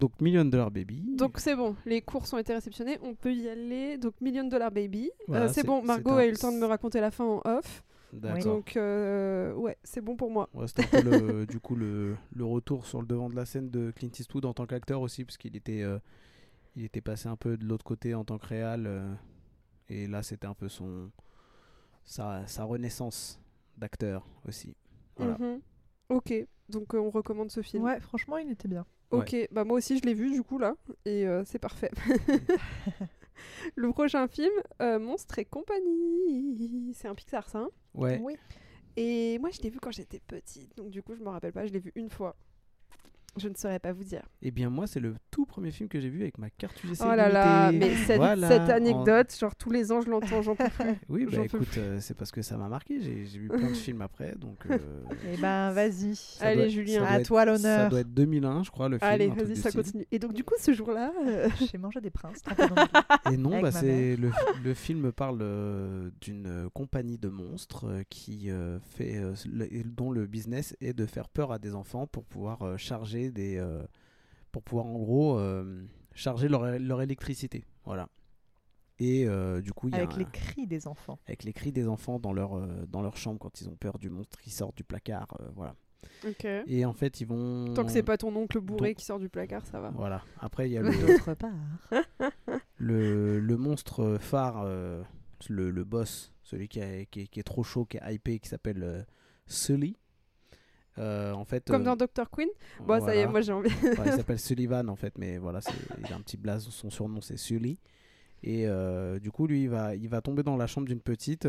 Donc 0.00 0.20
Million 0.20 0.44
Dollar 0.44 0.70
Baby. 0.70 1.04
Donc 1.16 1.38
c'est 1.38 1.54
bon, 1.54 1.76
les 1.86 2.02
courses 2.02 2.32
ont 2.32 2.38
été 2.38 2.52
réceptionnées, 2.52 2.98
on 3.02 3.14
peut 3.14 3.32
y 3.32 3.48
aller. 3.48 3.96
Donc 3.96 4.20
Million 4.20 4.44
Dollar 4.44 4.70
Baby. 4.70 5.06
Euh, 5.20 5.24
Voilà, 5.28 5.48
c'est 5.48 5.60
c'est- 5.60 5.66
bon, 5.66 5.82
Margot 5.82 6.10
un- 6.10 6.16
a 6.18 6.26
eu 6.26 6.30
le 6.32 6.36
temps 6.36 6.52
de 6.52 6.58
me 6.58 6.66
raconter 6.66 7.00
la 7.00 7.10
fin 7.10 7.24
en 7.24 7.40
off. 7.44 7.84
D'accord. 8.12 8.44
Donc 8.44 8.76
euh, 8.76 9.52
ouais, 9.54 9.76
c'est 9.82 10.00
bon 10.00 10.16
pour 10.16 10.30
moi. 10.30 10.48
Ouais, 10.52 10.66
c'était 10.68 10.84
un 10.84 11.00
peu 11.02 11.02
le, 11.02 11.46
du 11.46 11.58
coup 11.60 11.74
le, 11.74 12.16
le 12.34 12.44
retour 12.44 12.86
sur 12.86 13.00
le 13.00 13.06
devant 13.06 13.30
de 13.30 13.34
la 13.36 13.44
scène 13.46 13.70
de 13.70 13.92
Clint 13.92 14.10
Eastwood 14.18 14.44
en 14.44 14.52
tant 14.54 14.66
qu'acteur 14.66 15.00
aussi, 15.00 15.24
parce 15.24 15.36
qu'il 15.36 15.56
était, 15.56 15.82
euh, 15.82 15.98
il 16.76 16.84
était 16.84 17.00
passé 17.00 17.28
un 17.28 17.36
peu 17.36 17.56
de 17.56 17.64
l'autre 17.64 17.84
côté 17.84 18.14
en 18.14 18.24
tant 18.24 18.38
que 18.38 18.46
réal. 18.46 18.84
euh, 18.86 19.12
et 19.88 20.06
là, 20.06 20.22
c'était 20.22 20.46
un 20.46 20.54
peu 20.54 20.68
son, 20.68 21.10
sa, 22.04 22.46
sa 22.46 22.64
renaissance 22.64 23.40
d'acteur 23.78 24.26
aussi. 24.46 24.76
Voilà. 25.16 25.36
Mhm. 25.38 25.60
Ok, 26.10 26.32
donc 26.68 26.94
euh, 26.94 26.98
on 26.98 27.10
recommande 27.10 27.50
ce 27.50 27.62
film. 27.62 27.82
Ouais, 27.84 28.00
franchement, 28.00 28.38
il 28.38 28.50
était 28.50 28.68
bien. 28.68 28.84
Ok, 29.10 29.36
bah 29.52 29.62
moi 29.64 29.76
aussi 29.78 29.96
je 29.98 30.02
l'ai 30.02 30.14
vu 30.14 30.32
du 30.32 30.42
coup 30.42 30.58
là, 30.58 30.74
et 31.04 31.26
euh, 31.26 31.44
c'est 31.44 31.60
parfait. 31.60 31.90
le 33.76 33.90
prochain 33.90 34.26
film, 34.26 34.52
euh, 34.82 34.98
Monstre 34.98 35.38
et 35.38 35.44
compagnie. 35.44 36.92
C'est 36.94 37.06
un 37.08 37.14
Pixar 37.14 37.48
ça. 37.48 37.60
hein? 37.60 37.68
Ouais. 37.94 38.20
Oui. 38.22 38.36
et 38.96 39.38
moi 39.38 39.50
je 39.50 39.60
l'ai 39.62 39.70
vu 39.70 39.78
quand 39.78 39.92
j'étais 39.92 40.20
petite, 40.20 40.76
donc 40.76 40.90
du 40.90 41.00
coup 41.02 41.14
je 41.14 41.22
me 41.22 41.28
rappelle 41.28 41.52
pas, 41.52 41.64
je 41.66 41.72
l'ai 41.72 41.78
vu 41.78 41.92
une 41.94 42.10
fois. 42.10 42.34
Je 43.36 43.48
ne 43.48 43.54
saurais 43.54 43.80
pas 43.80 43.92
vous 43.92 44.04
dire. 44.04 44.22
Et 44.42 44.52
bien 44.52 44.70
moi, 44.70 44.86
c'est 44.86 45.00
le 45.00 45.16
tout 45.34 45.46
premier 45.46 45.72
film 45.72 45.88
que 45.88 45.98
j'ai 45.98 46.08
vu 46.10 46.22
avec 46.22 46.38
ma 46.38 46.48
carte 46.48 46.82
UGC 46.84 47.00
Oh 47.02 47.06
là 47.14 47.28
là, 47.28 47.72
mais 47.72 47.92
cette, 48.06 48.18
Voilà, 48.18 48.46
cette 48.46 48.60
en- 48.62 48.68
anecdote, 48.76 49.34
genre 49.36 49.56
tous 49.56 49.70
les 49.72 49.90
ans 49.90 50.00
je 50.00 50.08
l'entends, 50.08 50.42
j'en 50.42 50.54
peux 50.54 50.68
plus. 50.68 50.94
Oui, 51.08 51.26
bah 51.26 51.38
écoute, 51.44 51.66
euh, 51.76 51.98
c'est 52.00 52.14
parce 52.16 52.30
que 52.30 52.40
ça 52.40 52.56
m'a 52.56 52.68
marqué. 52.68 53.00
J'ai 53.00 53.24
vu 53.38 53.48
plein 53.48 53.70
de 53.70 53.74
films 53.74 54.00
après, 54.02 54.36
donc. 54.36 54.58
euh, 54.70 54.78
Eh 55.32 55.36
ben, 55.38 55.72
vas-y. 55.72 56.14
ça 56.14 56.46
Allez, 56.46 56.56
doit- 56.62 56.68
Julien. 56.68 57.04
ça 57.04 57.10
À 57.10 57.18
être- 57.18 57.26
toi 57.26 57.40
Ça 57.40 57.44
l'honneur. 57.46 57.90
doit 57.90 58.00
être 58.00 58.14
2001, 58.14 58.62
je 58.62 58.70
crois, 58.70 58.88
le 58.88 58.98
film. 58.98 59.10
Allez, 59.10 59.26
vas-y, 59.26 59.56
ça 59.56 59.72
continue. 59.72 60.06
Et 60.12 60.20
donc 60.20 60.34
du 60.34 60.44
coup 60.44 60.54
ce 60.58 60.72
jour-là, 60.72 61.12
euh, 61.26 61.48
J'ai 61.72 61.78
mangé 61.78 62.00
des 62.00 62.10
princes. 62.10 62.42
Et 63.32 63.36
non, 63.36 63.60
bah, 63.60 63.72
c'est 63.72 64.16
le, 64.16 64.30
le 64.62 64.74
film 64.74 65.10
parle 65.10 65.38
euh, 65.42 66.10
d'une 66.20 66.46
euh, 66.46 66.68
compagnie 66.72 67.18
de 67.18 67.28
monstres 67.28 67.86
euh, 67.88 68.02
qui 68.08 68.50
euh, 68.50 68.78
fait 68.80 69.16
euh, 69.16 69.34
le- 69.52 69.82
dont 69.84 70.12
le 70.12 70.26
business 70.26 70.76
est 70.80 70.92
de 70.92 71.06
faire 71.06 71.28
peur 71.28 71.50
à 71.50 71.58
des 71.58 71.74
enfants 71.74 72.06
pour 72.06 72.24
pouvoir 72.24 72.62
euh, 72.62 72.76
charger 72.76 73.30
des 73.30 73.56
euh, 73.58 73.82
pour 74.54 74.62
pouvoir 74.62 74.86
en 74.86 74.98
gros 74.98 75.36
euh, 75.38 75.84
charger 76.14 76.46
leur, 76.48 76.78
leur 76.78 77.02
électricité. 77.02 77.64
Voilà. 77.84 78.08
Et 79.00 79.26
euh, 79.26 79.60
du 79.60 79.72
coup, 79.72 79.88
il 79.88 79.92
y 79.96 79.98
a 79.98 80.02
Avec 80.02 80.14
un- 80.14 80.18
les 80.18 80.24
cris 80.26 80.68
des 80.68 80.86
enfants. 80.86 81.18
avec 81.26 81.42
les 81.42 81.52
cris 81.52 81.72
des 81.72 81.88
enfants 81.88 82.20
dans 82.20 82.32
leur 82.32 82.56
euh, 82.56 82.86
dans 82.88 83.02
leur 83.02 83.16
chambre 83.16 83.40
quand 83.40 83.60
ils 83.60 83.68
ont 83.68 83.74
peur 83.74 83.98
du 83.98 84.08
monstre 84.10 84.38
qui 84.40 84.50
sort 84.50 84.72
du 84.72 84.84
placard. 84.84 85.36
euh, 85.40 85.48
voilà. 85.56 85.74
ok. 86.24 86.44
Et 86.68 86.84
en 86.84 86.92
fait, 86.92 87.20
ils 87.20 87.26
vont 87.26 87.74
Tant 87.74 87.84
que 87.84 87.90
c'est 87.90 88.04
pas 88.04 88.16
ton 88.16 88.34
oncle 88.36 88.60
bourré 88.60 88.90
Donc- 88.90 88.98
qui 88.98 89.04
sort 89.04 89.18
du 89.18 89.28
placard, 89.28 89.66
ça 89.66 89.80
va. 89.80 89.90
voilà. 89.90 90.22
Après, 90.38 90.68
il 90.70 90.72
y 90.72 90.78
a 90.78 90.82
le 90.82 90.92
D'autre 91.06 91.34
part. 91.34 91.50
le, 92.76 93.40
le 93.40 93.56
monstre 93.56 94.16
phare, 94.20 94.62
euh, 94.64 95.02
le, 95.48 95.70
le 95.70 95.84
boss, 95.84 96.32
celui 96.44 96.68
qui, 96.68 96.80
a- 96.80 97.04
qui 97.06 97.22
est, 97.22 97.26
qui 97.26 97.40
est 97.40 97.44
trop 97.44 97.64
chaud, 97.64 97.84
qui 97.86 97.96
est 97.96 98.14
hypé, 98.14 98.38
qui 98.38 98.48
s'appelle 98.48 98.82
euh, 98.84 99.02
Sully. 99.46 99.96
Euh, 100.98 101.32
en 101.32 101.44
fait, 101.44 101.64
Comme 101.66 101.82
euh, 101.82 101.84
dans 101.84 101.96
Dr. 101.96 102.30
Queen. 102.30 102.48
Bon, 102.80 103.04
ça 103.04 103.16
y 103.16 103.18
est, 103.18 103.26
moi 103.26 103.40
j'ai 103.40 103.52
envie. 103.52 103.70
Enfin, 103.92 104.04
il 104.06 104.12
s'appelle 104.16 104.38
Sullivan 104.38 104.88
en 104.88 104.96
fait, 104.96 105.18
mais 105.18 105.38
voilà, 105.38 105.60
il 105.98 106.12
a 106.12 106.16
un 106.16 106.20
petit 106.20 106.36
blaze, 106.36 106.68
son 106.68 106.90
surnom 106.90 107.20
c'est 107.20 107.36
Sully. 107.36 107.78
Et 108.42 108.68
euh, 108.68 109.18
du 109.18 109.30
coup, 109.30 109.46
lui, 109.46 109.62
il 109.62 109.70
va, 109.70 109.94
il 109.94 110.08
va 110.08 110.20
tomber 110.20 110.42
dans 110.42 110.56
la 110.56 110.66
chambre 110.66 110.86
d'une 110.86 111.00
petite 111.00 111.46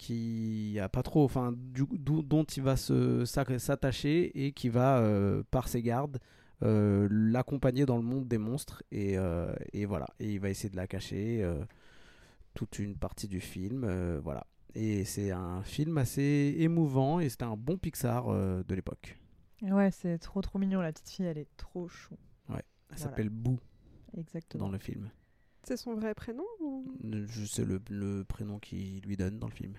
qui 0.00 0.78
a 0.80 0.88
pas 0.88 1.02
trop, 1.02 1.24
enfin, 1.24 1.52
du, 1.54 1.84
dont 1.92 2.44
il 2.44 2.62
va 2.62 2.76
se, 2.76 3.26
s'attacher 3.26 4.46
et 4.46 4.52
qui 4.52 4.70
va, 4.70 4.98
euh, 5.00 5.42
par 5.50 5.68
ses 5.68 5.82
gardes, 5.82 6.18
euh, 6.62 7.06
l'accompagner 7.10 7.84
dans 7.84 7.98
le 7.98 8.02
monde 8.02 8.26
des 8.26 8.38
monstres. 8.38 8.82
Et, 8.90 9.18
euh, 9.18 9.54
et 9.74 9.84
voilà, 9.84 10.06
et 10.18 10.32
il 10.32 10.40
va 10.40 10.48
essayer 10.48 10.70
de 10.70 10.76
la 10.76 10.86
cacher 10.86 11.46
toute 12.54 12.78
une 12.78 12.96
partie 12.96 13.28
du 13.28 13.40
film. 13.40 13.84
voilà. 14.24 14.46
Et 14.74 15.04
c'est 15.04 15.30
un 15.32 15.62
film 15.62 15.98
assez 15.98 16.54
émouvant 16.58 17.20
et 17.20 17.28
c'était 17.28 17.44
un 17.44 17.56
bon 17.56 17.76
Pixar 17.76 18.28
euh, 18.28 18.62
de 18.66 18.74
l'époque. 18.74 19.18
Ouais, 19.62 19.90
c'est 19.90 20.18
trop 20.18 20.40
trop 20.40 20.58
mignon. 20.58 20.80
La 20.80 20.92
petite 20.92 21.08
fille, 21.08 21.26
elle 21.26 21.38
est 21.38 21.48
trop 21.56 21.88
chou. 21.88 22.14
Elle 22.48 22.54
Voilà. 22.88 22.96
s'appelle 22.96 23.28
Boo 23.30 23.58
Exactement. 24.16 24.66
dans 24.66 24.70
le 24.72 24.78
film. 24.78 25.10
C'est 25.62 25.76
son 25.76 25.94
vrai 25.94 26.14
prénom 26.14 26.44
ou... 26.60 26.84
Je 27.28 27.44
sais 27.44 27.64
le, 27.64 27.80
le 27.90 28.24
prénom 28.24 28.58
qu'il 28.58 29.00
lui 29.02 29.16
donne 29.16 29.38
dans 29.38 29.46
le 29.48 29.52
film. 29.52 29.74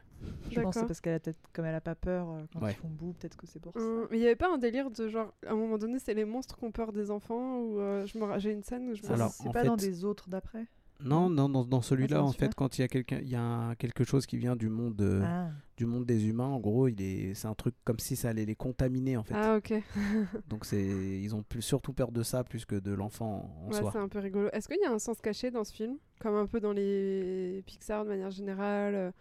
Je 0.51 0.61
pense 0.61 0.75
que 0.75 0.81
c'est 0.81 0.85
parce 0.85 1.01
qu'elle 1.01 1.15
a 1.15 1.19
peut-être, 1.19 1.39
comme 1.53 1.65
elle 1.65 1.73
a 1.73 1.81
pas 1.81 1.95
peur 1.95 2.29
euh, 2.29 2.43
quand 2.53 2.61
Ouais. 2.61 2.73
ils 2.73 2.75
font 2.75 2.87
boue, 2.89 3.13
peut-être 3.13 3.35
que 3.35 3.47
c'est 3.47 3.59
pour 3.59 3.73
ça. 3.73 3.79
Hum, 3.79 4.07
mais 4.11 4.17
il 4.19 4.21
y 4.21 4.25
avait 4.27 4.35
pas 4.35 4.53
un 4.53 4.59
délire 4.59 4.91
de 4.91 5.09
genre, 5.09 5.33
à 5.47 5.51
un 5.51 5.55
moment 5.55 5.79
donné, 5.79 5.97
c'est 5.97 6.13
les 6.13 6.23
monstres 6.25 6.55
qui 6.57 6.63
ont 6.65 6.71
peur 6.71 6.93
des 6.93 7.09
enfants 7.09 7.57
ou 7.61 7.79
euh, 7.79 8.05
je 8.05 8.17
me 8.19 8.25
ra- 8.25 8.37
j'ai 8.37 8.51
une 8.51 8.61
scène 8.63 8.89
où 8.89 8.95
je 8.95 9.01
me 9.01 9.11
Alors, 9.11 9.31
c'est 9.31 9.51
pas 9.51 9.63
dans 9.63 9.75
des 9.75 10.05
autres 10.05 10.29
d'après? 10.29 10.67
Non, 11.03 11.29
non, 11.29 11.49
dans, 11.49 11.65
dans 11.65 11.81
celui-là, 11.81 12.23
en 12.23 12.31
fait, 12.31 12.53
quand 12.55 12.77
il 12.77 12.81
y 12.81 12.83
a 12.83 12.87
quelqu'un, 12.87 13.19
il 13.21 13.29
y 13.29 13.35
a 13.35 13.41
un- 13.43 13.75
quelque 13.75 14.03
chose 14.03 14.25
qui 14.25 14.37
vient 14.37 14.55
du 14.55 14.69
monde, 14.69 15.01
euh, 15.01 15.21
Ah. 15.25 15.49
du 15.77 15.85
monde 15.85 16.05
des 16.05 16.27
humains. 16.27 16.47
En 16.47 16.59
gros, 16.59 16.87
il 16.87 17.01
est, 17.01 17.33
c'est 17.33 17.47
un 17.47 17.53
truc 17.55 17.75
comme 17.83 17.99
si 17.99 18.15
ça 18.15 18.29
allait 18.29 18.45
les 18.45 18.55
contaminer, 18.55 19.17
en 19.17 19.23
fait. 19.23 19.33
Ah, 19.35 19.55
ok. 19.57 19.73
Donc 20.47 20.65
c'est, 20.65 20.83
ils 21.21 21.35
ont 21.35 21.43
plus, 21.43 21.61
surtout 21.61 21.93
peur 21.93 22.11
de 22.11 22.23
ça 22.23 22.43
plus 22.43 22.65
que 22.65 22.75
de 22.75 22.91
l'enfant 22.91 23.53
en 23.65 23.71
Ouais, 23.71 23.79
soi. 23.79 23.89
c'est 23.91 23.99
un 23.99 24.07
peu 24.09 24.19
rigolo. 24.19 24.49
Est-ce 24.53 24.67
qu'il 24.67 24.77
y 24.81 24.85
a 24.85 24.91
un 24.91 24.99
sens 24.99 25.19
caché 25.21 25.51
dans 25.51 25.63
ce 25.63 25.73
film? 25.73 25.97
Comme 26.19 26.35
un 26.35 26.45
peu 26.45 26.59
dans 26.59 26.73
les 26.73 27.63
Pixar 27.65 28.03
de 28.03 28.09
manière 28.09 28.31
générale 28.31 28.93
euh, 28.95 29.11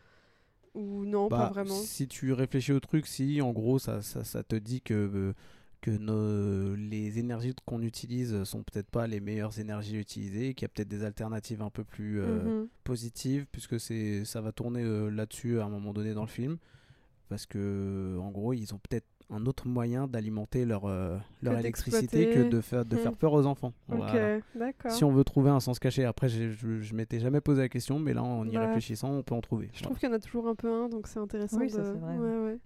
Ou 0.75 1.05
non, 1.05 1.29
pas 1.29 1.39
Bah, 1.47 1.51
vraiment? 1.53 1.75
Si 1.75 2.07
tu 2.07 2.33
réfléchis 2.33 2.73
au 2.73 2.81
truc, 2.81 3.07
si 3.07 3.41
en 3.41 3.53
gros 3.53 3.79
ça, 3.79 4.03
ça, 4.03 4.23
ça 4.23 4.43
te 4.45 4.55
dit 4.57 4.81
que, 4.83 4.95
euh, 4.95 5.33
que 5.81 5.91
nos, 5.91 6.75
les 6.77 7.19
énergies 7.19 7.55
qu'on 7.65 7.83
utilise 7.83 8.45
sont 8.45 8.63
peut-être 8.63 8.91
pas 8.91 9.07
les 9.07 9.21
meilleures 9.21 9.59
énergies 9.59 9.97
utilisées, 9.97 10.55
qu'il 10.55 10.65
y 10.65 10.67
a 10.67 10.69
peut-être 10.69 10.89
des 10.89 11.05
alternatives 11.05 11.63
un 11.63 11.71
peu 11.71 11.85
plus 11.85 12.21
euh, 12.21 12.45
Mhm. 12.63 12.69
positives, 12.85 13.47
puisque 13.51 13.81
c'est, 13.81 14.25
ça 14.25 14.41
va 14.41 14.53
tourner 14.53 14.83
euh, 14.83 15.09
là-dessus 15.11 15.59
à 15.61 15.65
un 15.65 15.69
moment 15.69 15.93
donné 15.93 16.13
dans 16.15 16.23
le 16.23 16.29
film. 16.29 16.59
Parce 17.29 17.47
que 17.47 18.19
en 18.21 18.31
gros, 18.31 18.53
ils 18.53 18.75
ont 18.75 18.79
peut-être 18.89 19.07
un 19.33 19.47
autre 19.47 19.69
moyen 19.69 20.09
d'alimenter 20.09 20.65
leur, 20.65 20.87
euh, 20.87 21.17
leur 21.41 21.55
Que 21.55 21.61
électricité 21.61 22.29
que 22.31 22.49
de 22.51 22.61
faire, 22.61 22.85
de 22.85 22.97
Mhm. 22.97 23.03
faire 23.03 23.17
peur 23.17 23.33
aux 23.33 23.47
enfants. 23.47 23.73
Voilà. 23.87 24.41
Si 24.89 25.05
on 25.05 25.13
veut 25.13 25.23
trouver 25.23 25.51
un 25.51 25.61
sens 25.61 25.79
caché, 25.79 26.05
après 26.05 26.29
je, 26.29 26.51
je 26.81 26.95
m'étais 26.95 27.21
jamais 27.21 27.41
posé 27.41 27.61
la 27.63 27.69
question, 27.69 28.01
mais 28.01 28.13
là 28.13 28.25
en 28.25 28.45
y 28.49 28.55
Bah, 28.55 28.67
réfléchissant, 28.67 29.13
on 29.13 29.23
peut 29.23 29.37
en 29.37 29.41
trouver. 29.41 29.71
Je 29.73 29.85
trouve 29.85 29.97
qu'il 29.99 30.09
y 30.09 30.13
en 30.13 30.15
a 30.17 30.19
toujours 30.19 30.49
un 30.49 30.57
peu 30.57 30.69
un, 30.73 30.89
donc 30.89 31.07
c'est 31.07 31.21
intéressant. 31.21 31.59
Oui, 31.61 31.71
ça, 31.71 31.79
de- 31.79 31.93
c'est 31.93 31.99
vrai. 32.01 32.19
Ouais, 32.19 32.39
ouais. 32.39 32.59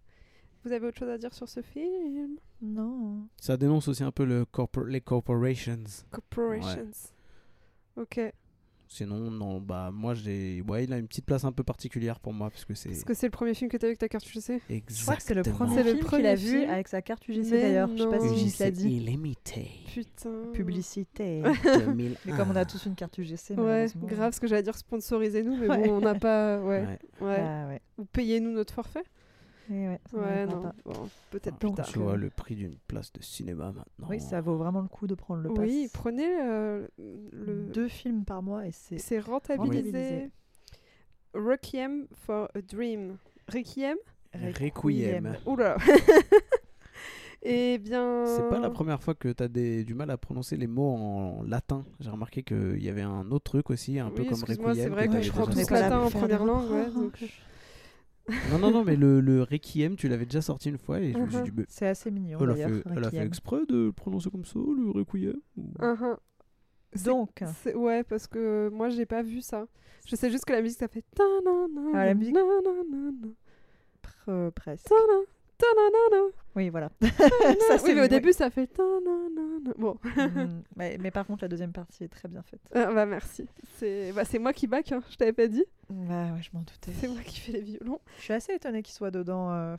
Vous 0.65 0.73
avez 0.73 0.87
autre 0.87 0.99
chose 0.99 1.11
à 1.11 1.19
dire 1.19 1.35
sur 1.35 1.49
ce 1.49 1.61
film? 1.63 2.37
Non. 2.63 3.27
Ça 3.41 3.57
dénonce 3.57 3.89
aussi 3.89 4.03
un 4.03 4.11
peu 4.13 4.25
le 4.25 4.45
corpor- 4.45 4.87
les 4.87 5.01
corporations. 5.01 5.79
Corporations. 6.11 6.89
Ok. 7.97 8.21
Sinon, 8.87 9.31
non, 9.31 9.61
bah 9.61 9.91
moi 9.93 10.15
j'ai. 10.15 10.63
Ouais, 10.69 10.85
il 10.85 10.93
a 10.93 10.99
une 10.99 11.09
petite 11.09 11.25
place 11.25 11.45
un 11.45 11.53
peu 11.53 11.65
particulière 11.65 12.21
pour 12.21 12.33
moi 12.33 12.51
parce 12.51 12.65
que 12.65 12.75
c'est. 12.75 12.91
Est-ce 12.91 13.05
que 13.05 13.15
c'est 13.15 13.27
le 13.27 13.31
premier 13.33 13.55
film 13.55 13.69
que 13.71 13.77
tu 13.77 13.85
as 13.87 13.89
vu 13.89 13.91
avec 13.93 13.99
ta 13.99 14.09
carte 14.09 14.25
UGC 14.27 14.61
Exactement. 14.71 14.87
Je 14.89 15.03
crois 15.03 15.17
que 15.17 15.23
c'est 15.23 15.35
le 15.35 15.43
premier 15.43 15.83
le 15.85 15.95
film 15.97 16.07
qu'il 16.11 16.27
a 16.27 16.35
vu 16.37 16.59
film. 16.61 16.71
avec 16.71 16.89
sa 16.89 17.03
carte 17.03 17.27
UGC 17.27 17.51
d'ailleurs. 17.51 17.89
Je 17.97 18.03
sais 18.03 18.09
pas 18.09 18.21
si 18.21 18.37
Gis 18.37 18.57
l'a 18.61 18.71
dit. 18.71 18.97
illimité. 18.97 19.69
Putain. 19.93 20.43
Publicité. 20.53 21.43
2001. 21.65 22.15
Mais 22.27 22.33
comme 22.37 22.51
on 22.51 22.57
a 22.57 22.65
tous 22.65 22.85
une 22.87 22.95
carte 22.95 23.19
UGC, 23.19 23.55
Ouais, 23.59 23.87
grave, 24.05 24.33
ce 24.33 24.39
que 24.41 24.47
j'allais 24.47 24.63
dire 24.63 24.77
sponsorisez-nous, 24.77 25.57
mais 25.57 25.69
Ouais. 25.69 25.89
bon, 25.89 25.95
on 25.97 26.01
n'a 26.01 26.15
pas. 26.15 26.61
Ouais, 26.63 26.83
Ouais. 27.21 27.27
ouais. 27.27 27.37
Ah 27.41 27.67
ouais. 27.69 27.81
Ou 27.99 28.05
payez-nous 28.05 28.51
notre 28.53 28.75
forfait 28.75 29.03
ouais, 29.71 30.01
ça 30.11 30.17
Ouais, 30.19 30.47
non. 30.47 30.73
Bon, 30.85 31.09
peut-être 31.31 31.55
Ah, 31.55 31.59
plus 31.61 31.73
tard. 31.75 31.87
Tu 31.87 31.99
vois 31.99 32.17
le 32.17 32.31
prix 32.31 32.55
d'une 32.57 32.77
place 32.87 33.13
de 33.13 33.23
cinéma 33.23 33.67
maintenant. 33.73 34.07
Oui, 34.09 34.21
ça 34.21 34.41
vaut 34.41 34.57
vraiment 34.57 34.81
le 34.81 34.89
coup 34.89 35.07
de 35.07 35.15
prendre 35.15 35.43
le 35.43 35.49
pass. 35.51 35.65
Oui, 35.67 35.89
prenez 35.93 36.29
euh, 36.43 36.87
le. 36.99 37.67
Deux 37.73 37.89
films 37.89 38.25
par 38.25 38.43
mois 38.43 38.67
et 38.67 38.73
c'est 38.73 38.99
C'est 38.99 39.21
rentabilisé. 39.21 39.73
rentabilisé. 39.91 40.31
Requiem 41.35 42.07
for 42.13 42.49
a 42.55 42.61
Dream. 42.63 43.17
Requiem? 43.53 43.97
Requiem. 44.35 45.37
Oula 45.47 45.77
Eh 47.47 47.77
bien. 47.79 48.25
C'est 48.27 48.49
pas 48.49 48.59
la 48.59 48.71
première 48.71 49.03
fois 49.03 49.15
que 49.15 49.29
tu 49.29 49.43
as 49.43 49.49
des, 49.49 49.85
du 49.85 49.93
mal 49.95 50.11
à 50.11 50.17
prononcer 50.17 50.57
les 50.57 50.67
mots 50.67 50.95
en 50.95 51.43
latin. 51.43 51.85
J'ai 52.01 52.09
remarqué 52.09 52.43
qu'il 52.43 52.83
y 52.83 52.89
avait 52.89 53.03
un 53.03 53.31
autre 53.31 53.45
truc 53.51 53.69
aussi, 53.69 53.99
un 53.99 54.09
peu 54.11 54.23
Oui, 54.23 54.29
comme 54.29 54.43
Requiem. 54.45 54.75
c'est 54.75 54.89
vrai 54.89 55.09
que 55.09 55.21
je 55.21 55.31
prends 55.31 55.47
tous 55.47 55.71
latin 55.71 56.01
en 56.01 56.11
première 56.11 56.45
langue. 56.45 56.71
Ouais, 56.71 56.85
reproches. 56.87 56.95
donc, 56.95 57.31
Non, 58.51 58.59
non, 58.59 58.71
non, 58.71 58.85
mais 58.85 58.97
le, 58.97 59.21
le 59.21 59.43
Requiem, 59.43 59.97
tu 59.97 60.09
l'avais 60.09 60.25
déjà 60.25 60.41
sorti 60.41 60.71
une 60.71 60.79
fois 60.79 61.01
et 61.01 61.13
je 61.13 61.19
me 61.19 61.27
suis 61.29 61.37
Mhm. 61.39 61.45
dit, 61.45 61.53
mais 61.57 61.65
C'est 61.69 61.87
assez 61.89 62.11
mignon 62.11 62.39
elle, 62.41 62.51
a 62.51 62.53
d'ailleurs. 62.55 62.69
fait, 62.71 62.83
elle 62.87 62.93
a 62.93 62.95
fait 63.03 63.07
Requiem. 63.07 63.23
exprès 63.27 63.67
de 63.69 63.85
le 63.87 63.93
prononcer 63.93 64.31
comme 64.31 64.45
ça, 64.45 64.59
le 64.59 64.91
Requiem 64.91 65.35
ou- 65.57 65.73
uhum. 65.83 66.17
C'est- 66.95 67.05
Donc, 67.07 67.43
c'est- 67.63 67.75
Ouais, 67.75 68.03
parce 68.05 68.27
que 68.27 68.69
moi, 68.73 68.89
j'ai 68.89 69.05
pas 69.05 69.23
vu 69.23 69.41
ça. 69.41 69.67
Je 70.07 70.15
sais 70.17 70.31
juste 70.31 70.45
que 70.45 70.53
la 70.53 70.63
musique, 70.63 70.79
ça 70.79 70.89
fait. 70.89 71.05
Ah, 71.19 72.07
la 72.07 72.15
musique 72.15 72.35
na-na-na-na, 72.35 73.29
pr- 74.03 74.51
presque. 74.53 74.89
Oui, 76.57 76.69
voilà. 76.69 76.91
Ça, 77.01 77.77
oui, 77.85 77.95
mais 77.95 78.03
au 78.03 78.07
début, 78.09 78.33
ça 78.33 78.49
fait. 78.51 78.71
Bon, 79.77 79.99
Mhm. 80.17 80.63
mais, 80.77 80.99
mais 81.01 81.11
par 81.11 81.27
contre, 81.27 81.43
la 81.45 81.49
deuxième 81.49 81.73
partie 81.73 82.05
est 82.05 82.09
très 82.09 82.29
bien 82.29 82.43
faite. 82.43 82.61
Ah, 82.75 82.93
bah 82.93 83.07
merci. 83.07 83.47
C'est 83.77 84.13
bah, 84.13 84.25
c'est 84.25 84.39
moi 84.39 84.53
qui 84.53 84.67
back, 84.67 84.93
hein, 84.93 85.03
je 85.11 85.17
t'avais 85.17 85.33
pas 85.33 85.49
dit. 85.49 85.65
Bah 85.91 86.33
ouais, 86.33 86.43
je 86.43 86.51
m'en 86.53 86.61
doutais. 86.61 86.93
C'est 87.01 87.09
moi 87.09 87.21
qui 87.25 87.41
fais 87.41 87.53
les 87.53 87.61
violons. 87.63 87.99
Je 88.19 88.23
suis 88.23 88.33
assez 88.33 88.53
étonnée 88.53 88.83
qu'il 88.83 88.95
soit 88.95 89.11
dedans. 89.11 89.51
euh, 89.53 89.77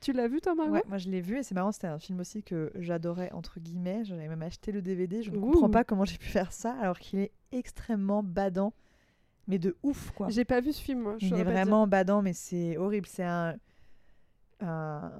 Tu 0.00 0.12
l'as 0.12 0.28
vu, 0.28 0.40
toi, 0.40 0.54
Margot 0.54 0.72
ouais, 0.74 0.82
moi 0.88 0.98
je 0.98 1.08
l'ai 1.08 1.20
vu 1.20 1.38
et 1.38 1.42
c'est 1.42 1.54
marrant. 1.54 1.72
C'était 1.72 1.86
un 1.88 1.98
film 1.98 2.20
aussi 2.20 2.42
que 2.42 2.70
j'adorais 2.76 3.32
entre 3.32 3.58
guillemets. 3.58 4.04
J'avais 4.04 4.28
même 4.28 4.42
acheté 4.42 4.70
le 4.72 4.82
DVD. 4.82 5.22
Je 5.22 5.30
ne 5.30 5.36
Ouh. 5.38 5.40
comprends 5.50 5.70
pas 5.70 5.82
comment 5.84 6.04
j'ai 6.04 6.18
pu 6.18 6.28
faire 6.28 6.52
ça 6.52 6.74
alors 6.80 6.98
qu'il 6.98 7.18
est 7.18 7.32
extrêmement 7.52 8.22
badant, 8.22 8.72
mais 9.48 9.58
de 9.58 9.76
ouf 9.82 10.10
quoi. 10.12 10.28
J'ai 10.28 10.44
pas 10.44 10.60
vu 10.60 10.72
ce 10.72 10.82
film, 10.82 11.00
moi. 11.00 11.16
je 11.18 11.26
Il 11.26 11.34
est 11.34 11.44
vraiment 11.44 11.86
badant, 11.86 12.22
mais 12.22 12.32
c'est 12.32 12.76
horrible. 12.76 13.06
C'est 13.10 13.24
un, 13.24 13.56
un, 14.60 15.10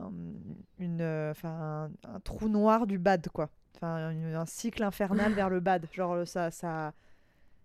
une, 0.79 1.01
euh, 1.01 1.31
enfin, 1.31 1.91
un, 2.07 2.15
un 2.15 2.21
trou 2.21 2.49
noir 2.49 2.87
du 2.87 2.99
bad, 2.99 3.29
quoi. 3.31 3.51
Enfin, 3.77 4.11
une- 4.11 4.35
un 4.35 4.47
cycle 4.47 4.83
infernal 4.83 5.33
vers 5.33 5.51
le 5.51 5.61
bad. 5.61 5.87
Genre, 5.93 6.13
euh, 6.13 6.25
ça. 6.25 6.51
ça... 6.51 6.93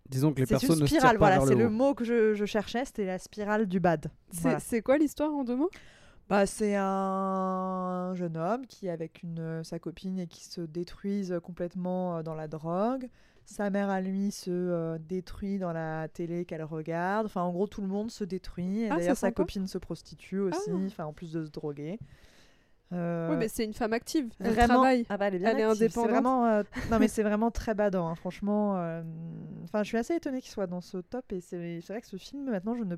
Disons 0.08 0.32
que 0.32 0.40
les 0.40 0.46
C'est 0.46 0.54
personnes 0.54 0.76
une 0.76 0.82
ne 0.82 0.86
se 0.86 0.94
spirale, 0.94 1.18
pas 1.18 1.36
voilà. 1.36 1.46
C'est 1.46 1.54
le 1.54 1.70
mot 1.70 1.94
que 1.94 2.04
je, 2.04 2.34
je 2.34 2.44
cherchais, 2.44 2.84
c'était 2.84 3.06
la 3.06 3.18
spirale 3.18 3.66
du 3.66 3.80
bad. 3.80 4.10
C'est 4.30 4.40
Voilà. 4.42 4.82
quoi 4.84 4.98
l'histoire 4.98 5.32
en 5.32 5.44
deux 5.44 5.56
mots? 5.56 5.70
Bah, 6.28 6.44
c'est 6.46 6.76
un 6.76 8.12
jeune 8.14 8.36
homme 8.36 8.66
qui 8.66 8.86
est 8.86 8.90
avec 8.90 9.22
une, 9.22 9.38
euh, 9.38 9.62
sa 9.62 9.78
copine 9.78 10.18
et 10.18 10.26
qui 10.26 10.44
se 10.44 10.60
détruisent 10.60 11.38
complètement 11.42 12.22
dans 12.22 12.34
la 12.34 12.48
drogue. 12.48 13.08
Sa 13.44 13.70
mère 13.70 13.90
à 13.90 14.00
lui 14.00 14.30
se 14.30 14.50
euh, 14.50 14.98
détruit 14.98 15.58
dans 15.58 15.72
la 15.72 16.08
télé 16.08 16.44
qu'elle 16.44 16.62
regarde. 16.64 17.26
Enfin, 17.26 17.42
en 17.42 17.52
gros, 17.52 17.66
tout 17.66 17.82
le 17.82 17.88
monde 17.88 18.10
se 18.10 18.24
détruit. 18.24 18.82
Et 18.82 18.90
Ah, 18.90 18.96
d'ailleurs, 18.96 19.16
sa 19.16 19.30
copine 19.32 19.66
se 19.66 19.78
prostitue 19.78 20.38
aussi, 20.38 20.70
Ah. 20.72 20.86
enfin, 20.86 21.04
en 21.04 21.12
plus 21.12 21.32
de 21.32 21.44
se 21.44 21.50
droguer. 21.50 21.98
Euh, 22.92 23.30
Oui, 23.30 23.36
mais 23.38 23.48
c'est 23.48 23.64
une 23.64 23.72
femme 23.72 23.92
active. 23.94 24.28
Elle 24.38 24.52
vraiment, 24.52 24.74
travaille. 24.74 25.06
Ah 25.08 25.16
bah, 25.16 25.28
elle 25.28 25.36
est 25.36 25.38
bien 25.38 25.50
Elle 25.50 25.60
est 25.60 25.62
indépendante. 25.64 26.10
vraiment, 26.10 26.46
euh, 26.46 26.62
non, 26.90 26.98
mais 26.98 27.08
c'est 27.08 27.22
vraiment 27.22 27.50
très 27.50 27.74
badant. 27.74 28.06
hein. 28.08 28.14
Franchement, 28.14 28.76
euh, 28.76 29.02
enfin, 29.64 29.82
je 29.82 29.88
suis 29.88 29.96
assez 29.98 30.14
étonnée 30.14 30.40
qu'il 30.42 30.50
soit 30.50 30.66
dans 30.66 30.80
ce 30.82 30.98
top. 30.98 31.32
Et 31.32 31.40
c'est 31.40 31.80
c'est 31.80 31.92
vrai 31.94 32.02
que 32.02 32.06
ce 32.08 32.16
film, 32.16 32.50
maintenant, 32.50 32.74
je 32.74 32.84
ne 32.84 32.96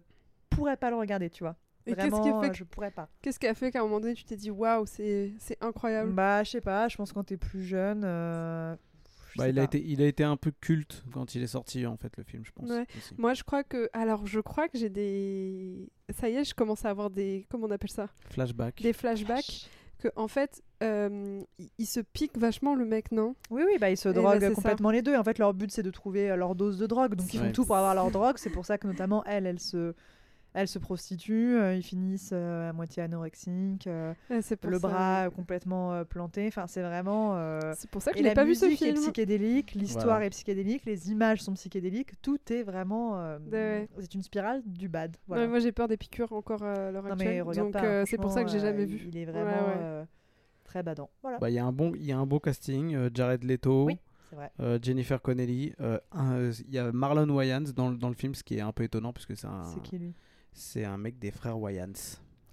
pourrais 0.51 0.77
pas 0.77 0.91
le 0.91 0.97
regarder, 0.97 1.31
tu 1.31 1.45
vois. 1.45 1.57
Et 1.87 1.95
qu'est-ce 1.95 2.09
Vraiment, 2.09 2.23
qui 2.23 2.29
a 2.31 2.41
fait 2.41 2.51
que- 2.51 2.57
je 2.57 2.65
pourrais 2.65 2.91
pas. 2.91 3.09
Qu'est-ce 3.23 3.39
qui 3.39 3.47
a 3.47 3.55
fait 3.55 3.71
qu'à 3.71 3.81
un 3.81 3.83
moment 3.85 4.01
donné, 4.01 4.15
tu 4.15 4.25
t'es 4.25 4.37
dit 4.37 4.51
waouh, 4.51 4.85
c'est 4.87 5.33
c'est 5.39 5.63
incroyable 5.63 6.13
Bah, 6.13 6.43
je 6.43 6.51
sais 6.51 6.61
pas, 6.61 6.89
je 6.89 6.97
pense 6.97 7.13
quand 7.13 7.25
t'es 7.25 7.37
plus 7.37 7.63
jeune. 7.63 8.05
Je 9.35 9.38
Bah, 9.38 9.45
sais 9.45 9.50
il, 9.50 9.59
a 9.59 9.62
été, 9.64 9.83
il 9.85 10.00
a 10.03 10.07
été 10.07 10.25
un 10.25 10.37
peu 10.37 10.50
culte 10.61 11.05
quand 11.12 11.35
il 11.35 11.43
est 11.43 11.47
sorti, 11.49 11.87
en 11.87 11.97
fait, 11.97 12.17
le 12.17 12.25
film, 12.25 12.45
je 12.45 12.53
pense. 12.53 12.69
Ouais. 12.71 12.87
Moi, 13.19 13.35
je 13.35 13.43
crois 13.45 13.62
que. 13.64 13.88
Alors, 13.93 14.26
je 14.26 14.41
crois 14.41 14.69
que 14.69 14.79
j'ai 14.79 14.88
des. 14.91 15.88
Ça 16.19 16.29
y 16.29 16.35
est, 16.37 16.45
je 16.45 16.55
commence 16.55 16.85
à 16.85 16.91
avoir 16.91 17.11
des. 17.11 17.47
Comment 17.50 17.67
on 17.67 17.71
appelle 17.71 17.91
ça? 17.91 18.09
Flashback. 18.31 18.81
Des 18.83 18.93
flashbacks. 18.93 19.69
Que, 19.99 20.09
en 20.17 20.29
fait, 20.29 20.62
euh, 20.83 21.41
il, 21.79 21.87
se 21.87 22.00
pique 22.00 22.37
vachement, 22.37 22.75
le 22.75 22.85
mec, 22.85 23.11
non? 23.12 23.37
Oui, 23.50 23.62
oui, 23.64 23.79
bah, 23.81 23.91
ils 23.91 23.97
se 23.97 24.09
Eh 24.09 24.12
bah, 24.12 24.21
droguent 24.21 24.49
ça. 24.49 24.55
complètement 24.55 24.91
les 24.91 25.03
deux. 25.03 25.17
En 25.17 25.25
fait, 25.25 25.38
leur 25.38 25.55
but, 25.55 25.71
c'est 25.71 25.83
de 25.85 25.91
trouver 25.91 26.31
euh, 26.31 26.37
leur 26.37 26.55
dose 26.55 26.79
de 26.79 26.87
drogue. 26.87 27.14
Donc, 27.14 27.33
ils 27.33 27.38
font 27.38 27.47
Ouais. 27.47 27.53
tout 27.53 27.64
pour 27.64 27.76
avoir 27.76 27.95
leur 27.95 28.11
drogue. 28.11 28.37
C'est 28.37 28.50
pour 28.50 28.67
ça 28.67 28.76
que, 28.76 28.87
notamment, 28.87 29.25
elle, 29.25 29.47
elle 29.47 29.61
se, 29.61 29.95
elle 30.54 30.68
se 30.68 30.78
prostitue. 30.78 31.56
euh, 31.58 31.75
ils 31.76 31.82
finissent 31.82 32.30
euh, 32.32 32.70
à 32.70 32.73
moitié 32.73 33.02
anorexiques. 33.02 33.87
euh, 33.87 34.14
Ouais, 34.30 34.40
c'est 34.40 34.56
pour 34.56 34.70
le 34.70 34.78
ça. 34.78 34.88
bras 34.88 35.30
complètement 35.30 35.92
euh, 35.92 36.04
planté. 36.04 36.46
Enfin, 36.49 36.66
c'est 36.66 36.82
vraiment. 36.82 37.37
euh, 37.37 37.61
C'est 37.76 37.90
pour 37.90 38.00
ça 38.02 38.12
que 38.12 38.18
je 38.18 38.23
n'ai 38.23 38.30
la 38.30 38.34
pas 38.34 38.44
vu 38.44 38.54
ce 38.54 38.64
musique 38.64 38.82
est 38.82 38.87
film. 38.92 38.96
psychédélique, 39.02 39.73
l'histoire 39.75 40.06
Voilà. 40.06 40.26
est 40.26 40.30
psychédélique, 40.30 40.84
les 40.87 41.11
images 41.11 41.42
sont 41.42 41.52
psychédéliques, 41.54 42.12
tout 42.23 42.38
est 42.50 42.62
vraiment. 42.62 43.18
euh, 43.18 43.38
Ouais. 43.52 43.88
C'est 43.99 44.14
une 44.14 44.23
spirale 44.23 44.62
du 44.64 44.88
bad. 44.88 45.16
Ouais, 45.28 45.46
moi, 45.46 45.58
j'ai 45.58 45.73
peur 45.73 45.88
des 45.88 45.96
piqûres 45.96 46.32
encore 46.32 46.62
à 46.62 46.90
l'heure 46.90 47.06
actuelle. 47.06 47.44
Donc, 47.44 47.76
euh, 47.76 48.04
c'est 48.06 48.16
pour 48.18 48.30
ça 48.30 48.44
que 48.44 48.50
j'ai 48.50 48.61
jamais 48.61 48.84
vu. 48.84 49.02
Il 49.08 49.16
est 49.18 49.25
vraiment 49.26 49.66
ouais. 49.68 49.76
euh, 49.76 50.04
très 50.64 50.82
badant. 50.82 51.11
Voilà. 51.23 51.38
Bah, 51.38 51.50
Il 51.50 51.54
y 51.54 51.58
a 51.58 51.64
un 51.66 51.73
bon, 51.73 51.92
il 51.94 52.04
y 52.04 52.12
a 52.12 52.18
un 52.18 52.26
beau 52.26 52.40
casting. 52.40 52.94
euh, 52.94 53.11
Jared 53.12 53.44
Leto, 53.44 53.87
Oui, 53.87 53.99
euh, 54.61 54.78
Jennifer 54.82 55.20
Connelly. 55.20 55.73
euh, 55.80 55.99
euh, 56.16 56.52
Il 56.66 56.75
y 56.75 56.78
a 56.78 56.90
Marlon 56.92 57.28
Wayans 57.28 57.64
dans, 57.75 57.90
le- 57.90 57.96
dans 57.96 58.08
le 58.08 58.14
film, 58.14 58.34
ce 58.34 58.42
qui 58.42 58.56
est 58.56 58.61
un 58.61 58.73
peu 58.73 58.82
étonnant 58.84 59.12
parce 59.12 59.26
que 59.26 59.34
c'est 59.34 59.46
un, 59.46 59.62
C'est 59.64 59.82
qui 59.82 59.99
lui? 59.99 60.14
C'est 60.54 60.84
un 60.84 60.96
mec 60.96 61.18
des 61.18 61.30
frères 61.30 61.58
Wayans. 61.58 61.92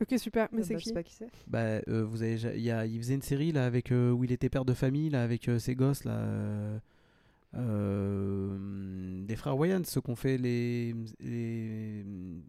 Ok, 0.02 0.18
super. 0.18 0.50
Mais 0.52 0.62
Euh, 0.62 0.64
c'est 0.64 0.74
bah, 0.74 0.80
Je 0.80 0.84
qui 0.84 0.90
sais 0.90 0.94
pas 0.96 1.04
qui 1.04 1.14
c'est. 1.14 1.30
Bah, 1.48 1.60
euh, 1.88 2.04
vous 2.04 2.24
avez, 2.24 2.36
il, 2.58 2.62
y 2.64 2.72
a, 2.72 2.86
il 2.86 2.98
faisait 3.00 3.14
une 3.14 3.22
série 3.22 3.52
là 3.52 3.66
avec 3.66 3.92
euh, 3.92 4.12
où 4.12 4.24
il 4.24 4.32
était 4.32 4.50
père 4.50 4.66
de 4.66 4.74
famille 4.74 5.10
là 5.10 5.22
avec 5.24 5.48
euh, 5.48 5.60
ses 5.60 5.76
gosses 5.76 6.04
là. 6.04 6.80
des 7.54 9.36
frères 9.36 9.58
Wayans, 9.58 9.84
ceux 9.86 10.02
qu'on 10.02 10.16
fait 10.16 10.38
les, 10.38 10.96
les 11.20 12.04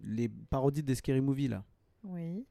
les 0.04 0.28
parodies 0.50 0.82
des 0.82 0.94
Scary 0.94 1.21
Movie 1.21 1.49
là. 1.49 1.64
Oui. 2.04 2.44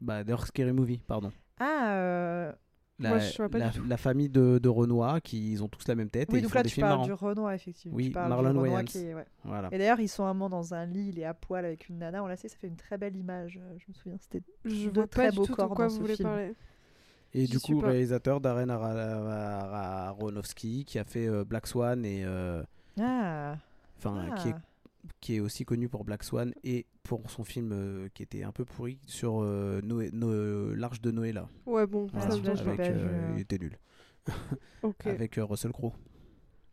Bah, 0.00 0.22
d'ailleurs 0.24 0.46
Scary 0.46 0.72
Movie, 0.72 1.00
pardon. 1.06 1.32
Ah, 1.58 1.94
euh, 1.94 2.52
La, 2.98 3.10
Moi, 3.10 3.18
je 3.18 3.36
vois 3.36 3.48
pas 3.50 3.58
la, 3.58 3.68
du 3.68 3.78
tout. 3.78 3.84
la 3.86 3.96
famille 3.98 4.30
de, 4.30 4.56
de 4.58 4.68
Renoir 4.70 5.20
qui 5.20 5.52
ils 5.52 5.62
ont 5.62 5.68
tous 5.68 5.86
la 5.86 5.94
même 5.94 6.08
tête 6.08 6.30
et 6.30 6.32
oui, 6.32 6.38
ils 6.38 6.42
donc 6.44 6.52
font 6.52 6.58
là 6.58 6.62
des 6.62 6.68
tu 6.70 6.74
films 6.76 6.86
parles 6.86 6.94
marrants. 7.00 7.06
du 7.06 7.12
Renoir, 7.12 7.52
effectivement. 7.52 7.94
Oui, 7.96 8.06
Tu 8.06 8.10
parles 8.12 8.28
Marlon 8.30 8.50
du 8.52 8.56
Renoir 8.58 8.74
Wayans. 8.76 8.84
qui 8.86 8.98
est- 8.98 9.14
ouais. 9.14 9.26
Voilà. 9.44 9.68
Et 9.70 9.76
d'ailleurs, 9.76 10.00
ils 10.00 10.08
sont 10.08 10.24
un 10.24 10.32
moment 10.32 10.48
dans 10.48 10.72
un 10.72 10.86
lit, 10.86 11.10
il 11.10 11.18
est 11.18 11.24
à 11.24 11.34
poil 11.34 11.66
avec 11.66 11.90
une 11.90 11.98
nana. 11.98 12.24
On 12.24 12.26
l'a 12.26 12.36
sait, 12.36 12.48
ça 12.48 12.56
fait 12.56 12.68
une 12.68 12.76
très 12.76 12.96
belle 12.96 13.14
image. 13.16 13.60
euh, 13.62 13.74
Je 13.78 13.84
me 13.88 13.92
souviens, 13.94 14.16
c'était 14.18 14.42
Je 14.64 14.88
de 14.88 14.94
vois 14.94 15.06
très 15.06 15.24
pas 15.26 15.30
du 15.30 15.36
beaux 15.36 15.44
tout 15.44 15.52
de 15.52 15.56
corps 15.56 15.74
quoi 15.74 15.84
dans 15.84 15.90
vous 15.90 15.96
ce 15.96 16.00
voulez 16.00 16.16
film. 16.16 16.28
parler. 16.30 16.54
Et 17.34 17.44
J'y 17.44 17.50
du 17.50 17.60
coup, 17.60 17.80
pas. 17.82 17.88
réalisateur 17.88 18.40
Darren 18.40 18.70
Aronofsky 18.70 20.86
qui 20.86 20.98
a 20.98 21.04
fait 21.04 21.26
euh, 21.28 21.44
Black 21.44 21.66
Swan 21.66 22.02
et 22.04 22.22
euh, 22.24 22.62
Ah, 22.98 23.56
enfin 23.98 24.30
qui 24.38 24.48
est 24.48 24.54
ah. 24.56 24.60
Qui 25.20 25.36
est 25.36 25.40
aussi 25.40 25.64
connu 25.64 25.88
pour 25.88 26.04
Black 26.04 26.22
Swan 26.24 26.52
et 26.64 26.86
pour 27.02 27.30
son 27.30 27.44
film 27.44 27.70
euh, 27.72 28.08
qui 28.14 28.22
était 28.22 28.42
un 28.42 28.52
peu 28.52 28.64
pourri 28.64 28.98
sur 29.06 29.40
euh, 29.42 29.80
Noé- 29.82 30.10
No- 30.12 30.74
l'Arche 30.74 31.00
de 31.00 31.10
Noé 31.10 31.32
là. 31.32 31.48
Ouais, 31.66 31.86
bon, 31.86 32.08
Ah, 32.14 32.20
ça 32.22 32.36
je 32.36 32.50
avec, 32.50 32.80
euh, 32.80 32.84
euh. 32.94 33.32
il 33.36 33.40
était 33.40 33.58
nul. 33.58 33.78
Ok. 34.82 35.06
Avec 35.06 35.38
euh, 35.38 35.44
Russell 35.44 35.72
Crowe. 35.72 35.92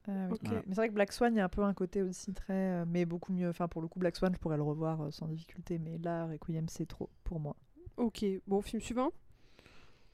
Voilà. 0.06 0.28
Mais 0.44 0.62
c'est 0.68 0.76
vrai 0.76 0.90
que 0.90 0.94
Black 0.94 1.14
Swan, 1.14 1.34
il 1.34 1.38
y 1.38 1.40
a 1.40 1.46
un 1.46 1.50
peu 1.50 1.64
un 1.64 1.74
côté 1.74 2.02
aussi 2.02 2.34
très. 2.34 2.54
euh, 2.54 2.86
mais 2.88 3.06
beaucoup 3.06 3.32
mieux. 3.32 3.48
Enfin, 3.50 3.68
pour 3.70 3.82
le 3.82 3.88
coup, 3.88 4.00
Black 4.00 4.16
Swan, 4.18 4.34
je 4.34 4.40
pourrais 4.40 4.58
le 4.58 4.64
revoir 4.64 5.02
euh, 5.02 5.12
sans 5.12 5.28
difficulté. 5.28 5.80
Mais 5.80 5.98
là, 5.98 6.26
Requiem, 6.26 6.68
c'est 6.68 6.86
trop 6.86 7.10
pour 7.24 7.40
moi. 7.40 7.56
Ok, 7.96 8.26
bon, 8.48 8.62
film 8.62 8.82
suivant. 8.82 9.12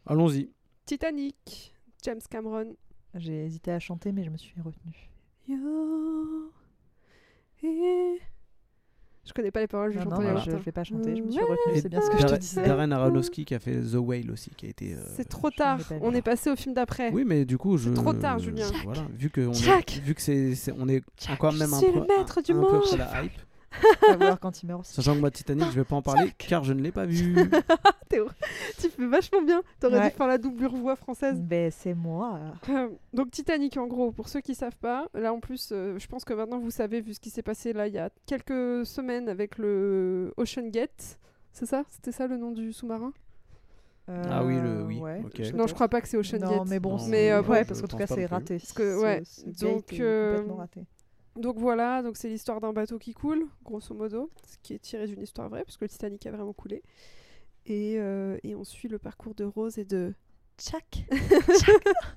Allons-y. 0.05 0.51
Titanic, 0.85 1.73
James 2.03 2.19
Cameron. 2.29 2.75
J'ai 3.15 3.45
hésité 3.45 3.71
à 3.71 3.79
chanter, 3.79 4.11
mais 4.11 4.23
je 4.23 4.29
me 4.29 4.37
suis 4.37 4.59
retenue. 4.61 5.09
Yo- 5.47 6.51
eh. 7.63 8.19
Je 9.25 9.33
connais 9.33 9.51
pas 9.51 9.59
les 9.59 9.67
paroles, 9.67 9.91
je 9.91 9.99
Non, 9.99 10.05
non, 10.05 10.19
mais 10.21 10.41
je 10.43 10.49
vais 10.51 10.71
pas 10.71 10.83
chanter, 10.83 11.15
je 11.15 11.21
me 11.21 11.29
suis 11.29 11.39
retenue. 11.41 11.75
Et 11.75 11.81
C'est 11.81 11.89
bien 11.89 12.01
ce 12.01 12.09
que 12.09 12.17
je 12.17 12.25
te 12.25 12.35
disais. 12.35 12.63
Darren 12.65 12.91
Aronofsky 12.91 13.45
qui 13.45 13.53
a 13.53 13.59
fait 13.59 13.79
The 13.79 13.95
Whale 13.95 14.31
aussi, 14.31 14.49
qui 14.57 14.65
a 14.65 14.69
été. 14.69 14.95
euh, 14.95 15.03
C'est 15.15 15.27
trop 15.29 15.51
tard, 15.51 15.79
on 16.01 16.13
est 16.15 16.21
passé 16.23 16.49
au 16.49 16.55
film 16.55 16.73
d'après. 16.73 17.11
Oui, 17.11 17.23
mais 17.27 17.45
du 17.45 17.57
coup, 17.57 17.77
je. 17.77 17.91
trop 17.91 18.13
tard, 18.13 18.39
Julien. 18.39 18.65
Voilà, 18.83 19.03
vu 19.13 19.29
que 19.29 19.41
on 19.41 19.53
Jack. 19.53 19.97
est, 19.97 20.01
vu 20.01 20.15
que 20.15 20.21
c'est, 20.21 20.55
on 20.77 20.87
est 20.89 21.03
encore 21.29 21.51
je 21.51 21.59
même 21.59 21.73
un 21.73 21.77
suis 21.77 21.91
peu, 21.91 21.99
le 21.99 22.05
maître 22.07 22.41
du 22.41 22.53
un, 22.53 22.57
un 22.57 22.61
monde. 22.61 22.81
peu 22.89 22.97
la 22.97 23.23
hype. 23.23 23.31
À 24.09 24.15
voir 24.15 24.39
quand 24.39 24.61
il 24.63 24.67
meurt 24.67 24.81
aussi. 24.81 24.93
Sachant 24.93 25.13
que 25.15 25.19
moi 25.19 25.29
Titanic, 25.31 25.65
je 25.71 25.75
vais 25.75 25.83
pas 25.83 25.95
en 25.95 26.01
parler 26.01 26.31
car 26.37 26.63
je 26.63 26.73
ne 26.73 26.81
l'ai 26.81 26.91
pas 26.91 27.05
vu. 27.05 27.35
Tu 28.09 28.89
fais 28.89 29.05
vachement 29.07 29.41
bien. 29.43 29.61
T'aurais 29.79 29.99
Ouais. 29.99 30.09
dû 30.09 30.15
faire 30.15 30.27
la 30.27 30.37
doublure 30.37 30.75
voix 30.75 30.95
française. 30.95 31.39
Ben, 31.39 31.71
c'est 31.71 31.93
moi. 31.93 32.39
Euh, 32.69 32.89
Donc 33.13 33.29
Titanic 33.31 33.77
en 33.77 33.87
gros, 33.87 34.11
pour 34.11 34.27
ceux 34.29 34.41
qui 34.41 34.55
savent 34.55 34.77
pas, 34.77 35.07
là 35.13 35.33
en 35.33 35.39
plus, 35.39 35.69
euh, 35.71 35.97
je 35.99 36.07
pense 36.07 36.25
que 36.25 36.33
maintenant 36.33 36.59
vous 36.59 36.71
savez 36.71 37.01
vu 37.01 37.13
ce 37.13 37.19
qui 37.19 37.29
s'est 37.29 37.43
passé 37.43 37.71
là 37.73 37.87
il 37.87 37.93
y 37.93 37.99
a 37.99 38.09
quelques 38.25 38.85
semaines 38.85 39.29
avec 39.29 39.57
le 39.57 40.33
Ocean 40.37 40.67
Gate, 40.69 41.19
c'est 41.53 41.65
ça? 41.67 41.83
C'était 41.89 42.11
ça 42.11 42.25
le 42.27 42.37
nom 42.37 42.51
du 42.51 42.73
sous-marin? 42.73 43.11
Ah 44.07 44.43
oui, 44.43 44.55
le- 44.59 44.85
oui, 44.85 44.97
Euh, 44.97 45.01
ouais. 45.03 45.51
Non, 45.53 45.67
je 45.67 45.75
crois 45.75 45.87
pas 45.87 46.01
que 46.01 46.07
c'est 46.07 46.17
Ocean 46.17 46.39
Non, 46.39 46.49
Gate. 46.49 46.67
mais 46.67 46.79
bon, 46.79 46.93
Non, 46.93 46.97
c'est- 46.97 47.11
mais, 47.11 47.31
euh, 47.31 47.43
bon, 47.43 47.51
ouais, 47.51 47.63
parce 47.63 47.79
qu'en 47.79 47.87
tout 47.87 47.95
cas, 47.97 48.07
c'est 48.07 48.25
raté. 48.25 48.57
Parce 48.57 48.73
que, 48.73 48.99
ouais, 49.03 49.21
donc, 49.61 49.93
euh, 49.99 50.31
complètement 50.31 50.55
raté. 50.55 50.81
Donc 51.39 51.57
voilà, 51.57 52.03
donc 52.03 52.17
c'est 52.17 52.27
l'histoire 52.27 52.59
d'un 52.59 52.73
bateau 52.73 52.99
qui 52.99 53.13
coule, 53.13 53.47
grosso 53.63 53.95
modo, 53.95 54.29
ce 54.45 54.57
qui 54.61 54.73
est 54.73 54.79
tiré 54.79 55.07
d'une 55.07 55.21
histoire 55.21 55.47
vraie, 55.47 55.63
puisque 55.63 55.81
le 55.81 55.87
Titanic 55.87 56.25
a 56.25 56.31
vraiment 56.31 56.51
coulé. 56.53 56.83
Et, 57.65 57.95
euh, 57.97 58.37
et 58.43 58.55
on 58.55 58.65
suit 58.65 58.89
le 58.89 58.99
parcours 58.99 59.33
de 59.35 59.45
Rose 59.45 59.77
et 59.77 59.85
de 59.85 60.13
Jack. 60.57 61.05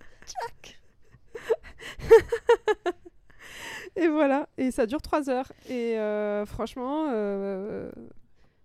Et 3.96 4.08
voilà, 4.08 4.48
et 4.56 4.70
ça 4.70 4.86
dure 4.86 5.02
3 5.02 5.28
heures. 5.28 5.52
Et 5.68 5.98
euh, 5.98 6.46
franchement, 6.46 7.08
euh, 7.10 7.90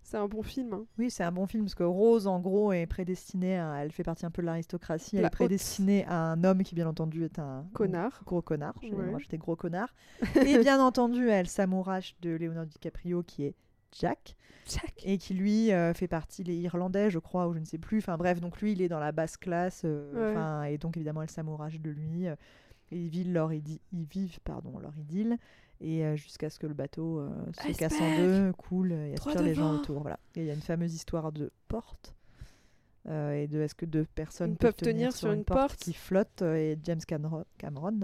c'est 0.10 0.18
un 0.18 0.28
bon 0.28 0.42
film. 0.42 0.74
hein. 0.74 0.86
Oui, 0.98 1.12
c'est 1.12 1.24
un 1.24 1.32
bon 1.32 1.46
film 1.48 1.64
parce 1.66 1.76
que 1.76 1.84
Rose, 1.84 2.28
en 2.28 2.40
gros, 2.40 2.72
est 2.74 2.86
prédestinée 2.88 3.58
à. 3.60 3.76
Elle 3.84 3.92
fait 3.92 4.04
partie 4.04 4.26
un 4.26 4.32
peu 4.32 4.42
de 4.42 4.48
l'aristocratie. 4.48 5.18
Elle 5.18 5.26
est 5.26 5.30
prédestinée 5.30 6.06
à 6.06 6.32
un 6.32 6.44
homme 6.44 6.64
qui, 6.64 6.76
bien 6.76 6.88
entendu, 6.88 7.24
est 7.26 7.40
un 7.40 7.66
Connard. 7.74 8.22
gros 8.26 8.42
connard. 8.42 8.74
Ouais. 8.82 9.12
rajouter 9.12 9.38
gros 9.38 9.56
connard. 9.56 9.94
Et 10.46 10.58
bien 10.60 10.82
entendu, 10.84 11.30
elle 11.30 11.48
s'amourache 11.48 12.16
de 12.22 12.30
Leonardo 12.32 12.70
DiCaprio 12.70 13.22
qui 13.24 13.44
est 13.44 13.56
Jack 14.00 14.36
Jack. 14.66 14.94
et 15.06 15.18
qui 15.18 15.34
lui 15.34 15.72
euh, 15.72 15.94
fait 15.94 16.08
partie 16.10 16.44
les 16.44 16.56
Irlandais, 16.56 17.10
je 17.10 17.20
crois, 17.20 17.48
ou 17.48 17.54
je 17.54 17.60
ne 17.60 17.66
sais 17.66 17.78
plus. 17.78 18.00
Enfin 18.00 18.18
bref, 18.18 18.40
donc 18.42 18.60
lui, 18.62 18.74
il 18.74 18.82
est 18.82 18.90
dans 18.90 19.00
la 19.00 19.12
basse 19.12 19.38
classe. 19.38 19.82
euh, 19.86 20.62
Ouais. 20.62 20.74
Et 20.74 20.78
donc 20.78 20.98
évidemment, 20.98 21.22
elle 21.22 21.30
s'amourache 21.30 21.80
de 21.80 21.90
lui. 21.90 22.28
euh, 22.28 22.36
et 22.92 22.98
ils 22.98 23.10
vivent 23.10 23.34
leur, 23.34 23.52
idi- 23.52 23.82
ils 23.92 24.06
vivent, 24.06 24.40
pardon, 24.46 24.80
leur 24.80 24.98
idylle. 24.98 25.38
Et 25.82 26.04
euh, 26.04 26.16
jusqu'à 26.16 26.50
ce 26.50 26.58
que 26.60 26.68
le 26.68 26.74
bateau 26.74 27.20
euh, 27.20 27.30
se 27.54 27.78
casse 27.78 28.00
en 28.02 28.18
deux, 28.18 28.52
coule 28.54 28.92
et 28.94 29.14
aspire 29.14 29.42
les 29.44 29.54
gens 29.54 29.76
autour. 29.76 30.02
Voilà. 30.02 30.20
Et 30.36 30.42
il 30.42 30.46
y 30.46 30.50
a 30.50 30.54
une 30.54 30.62
fameuse 30.62 30.94
histoire 30.96 31.32
de 31.32 31.52
porte. 31.68 32.14
euh, 33.10 33.34
et 33.34 33.48
de 33.48 33.62
est-ce 33.62 33.76
que 33.76 33.86
deux 33.86 34.06
personnes 34.16 34.58
peuvent, 34.58 34.74
peuvent 34.74 34.88
tenir 34.88 35.14
sur 35.14 35.32
une 35.32 35.46
porte. 35.46 35.78
qui 35.78 35.94
flotte 35.94 36.42
et 36.42 36.78
James 36.84 37.00
Cameron, 37.08 37.46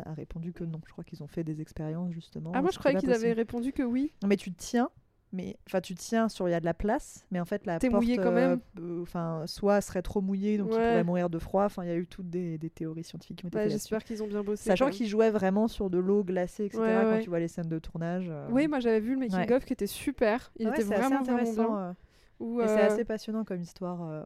a 0.06 0.14
répondu 0.14 0.54
que 0.54 0.64
non. 0.64 0.80
Je 0.86 0.92
crois 0.92 1.04
qu'ils 1.04 1.22
ont 1.24 1.28
fait 1.28 1.44
des 1.44 1.62
expériences 1.62 2.12
justement. 2.14 2.52
Ah, 2.54 2.62
moi 2.62 2.72
je 2.72 2.80
croyais 2.80 2.98
qu'ils 2.98 3.12
avaient 3.12 3.34
répondu 3.34 3.74
que 3.74 3.84
oui. 3.84 4.14
Non, 4.22 4.30
mais 4.30 4.38
tu 4.38 4.54
tiens, 4.54 4.90
mais 5.34 5.58
enfin 5.68 5.82
tu 5.82 5.96
tiens 5.96 6.30
sur 6.30 6.48
il 6.48 6.52
y 6.52 6.54
a 6.54 6.60
de 6.62 6.66
la 6.66 6.74
place, 6.74 7.26
mais 7.32 7.40
en 7.42 7.46
fait 7.46 7.66
la 7.66 7.80
T'es 7.80 7.90
porte, 7.90 8.04
mouillé 8.04 8.16
quand 8.18 8.32
euh, 8.32 8.56
même. 8.56 8.60
euh, 8.80 9.02
enfin 9.02 9.44
soit 9.48 9.82
serait 9.82 10.02
trop 10.02 10.22
mouillée 10.22 10.58
donc 10.58 10.70
il 10.72 10.78
Ouais. 10.78 10.88
pourrait 10.88 11.04
mourir 11.04 11.30
de 11.30 11.40
froid. 11.40 11.66
Enfin 11.66 11.84
il 11.84 11.90
y 11.90 11.92
a 11.92 11.96
eu 11.96 12.08
toutes 12.08 12.30
des, 12.30 12.58
des 12.58 12.70
théories 12.70 13.04
scientifiques 13.04 13.40
qui 13.40 13.46
ont 13.46 13.50
été 13.50 13.58
Bah. 13.58 13.68
J'espère 13.68 14.04
qu'ils 14.04 14.24
ont 14.24 14.28
bien 14.28 14.44
bossé. 14.44 14.64
Sachant 14.70 14.90
qu'ils 14.90 15.08
jouaient 15.08 15.32
vraiment 15.32 15.68
sur 15.68 15.90
de 15.90 15.98
l'eau 15.98 16.24
glacée, 16.24 16.66
etc. 16.66 16.80
Ouais, 16.82 17.06
Quand 17.10 17.20
tu 17.20 17.30
vois 17.30 17.40
les 17.40 17.48
scènes 17.50 17.68
de 17.68 17.80
tournage. 17.80 18.28
euh, 18.30 18.48
Oui, 18.52 18.68
moi 18.68 18.80
j'avais 18.80 19.00
vu 19.02 19.14
le 19.16 19.20
making 19.20 19.52
of 19.52 19.66
qui 19.66 19.74
était 19.74 19.88
super. 19.88 20.52
Il 20.58 20.68
était 20.70 20.82
assez 20.82 20.84
vraiment 20.94 21.20
intéressant. 21.20 21.78
euh, 21.78 21.94
Où, 22.40 22.62
Et 22.62 22.68
c'est 22.68 22.82
euh, 22.82 22.86
assez 22.88 23.04
passionnant 23.04 23.44
comme 23.44 23.62
histoire. 23.62 24.02
euh. 24.04 24.24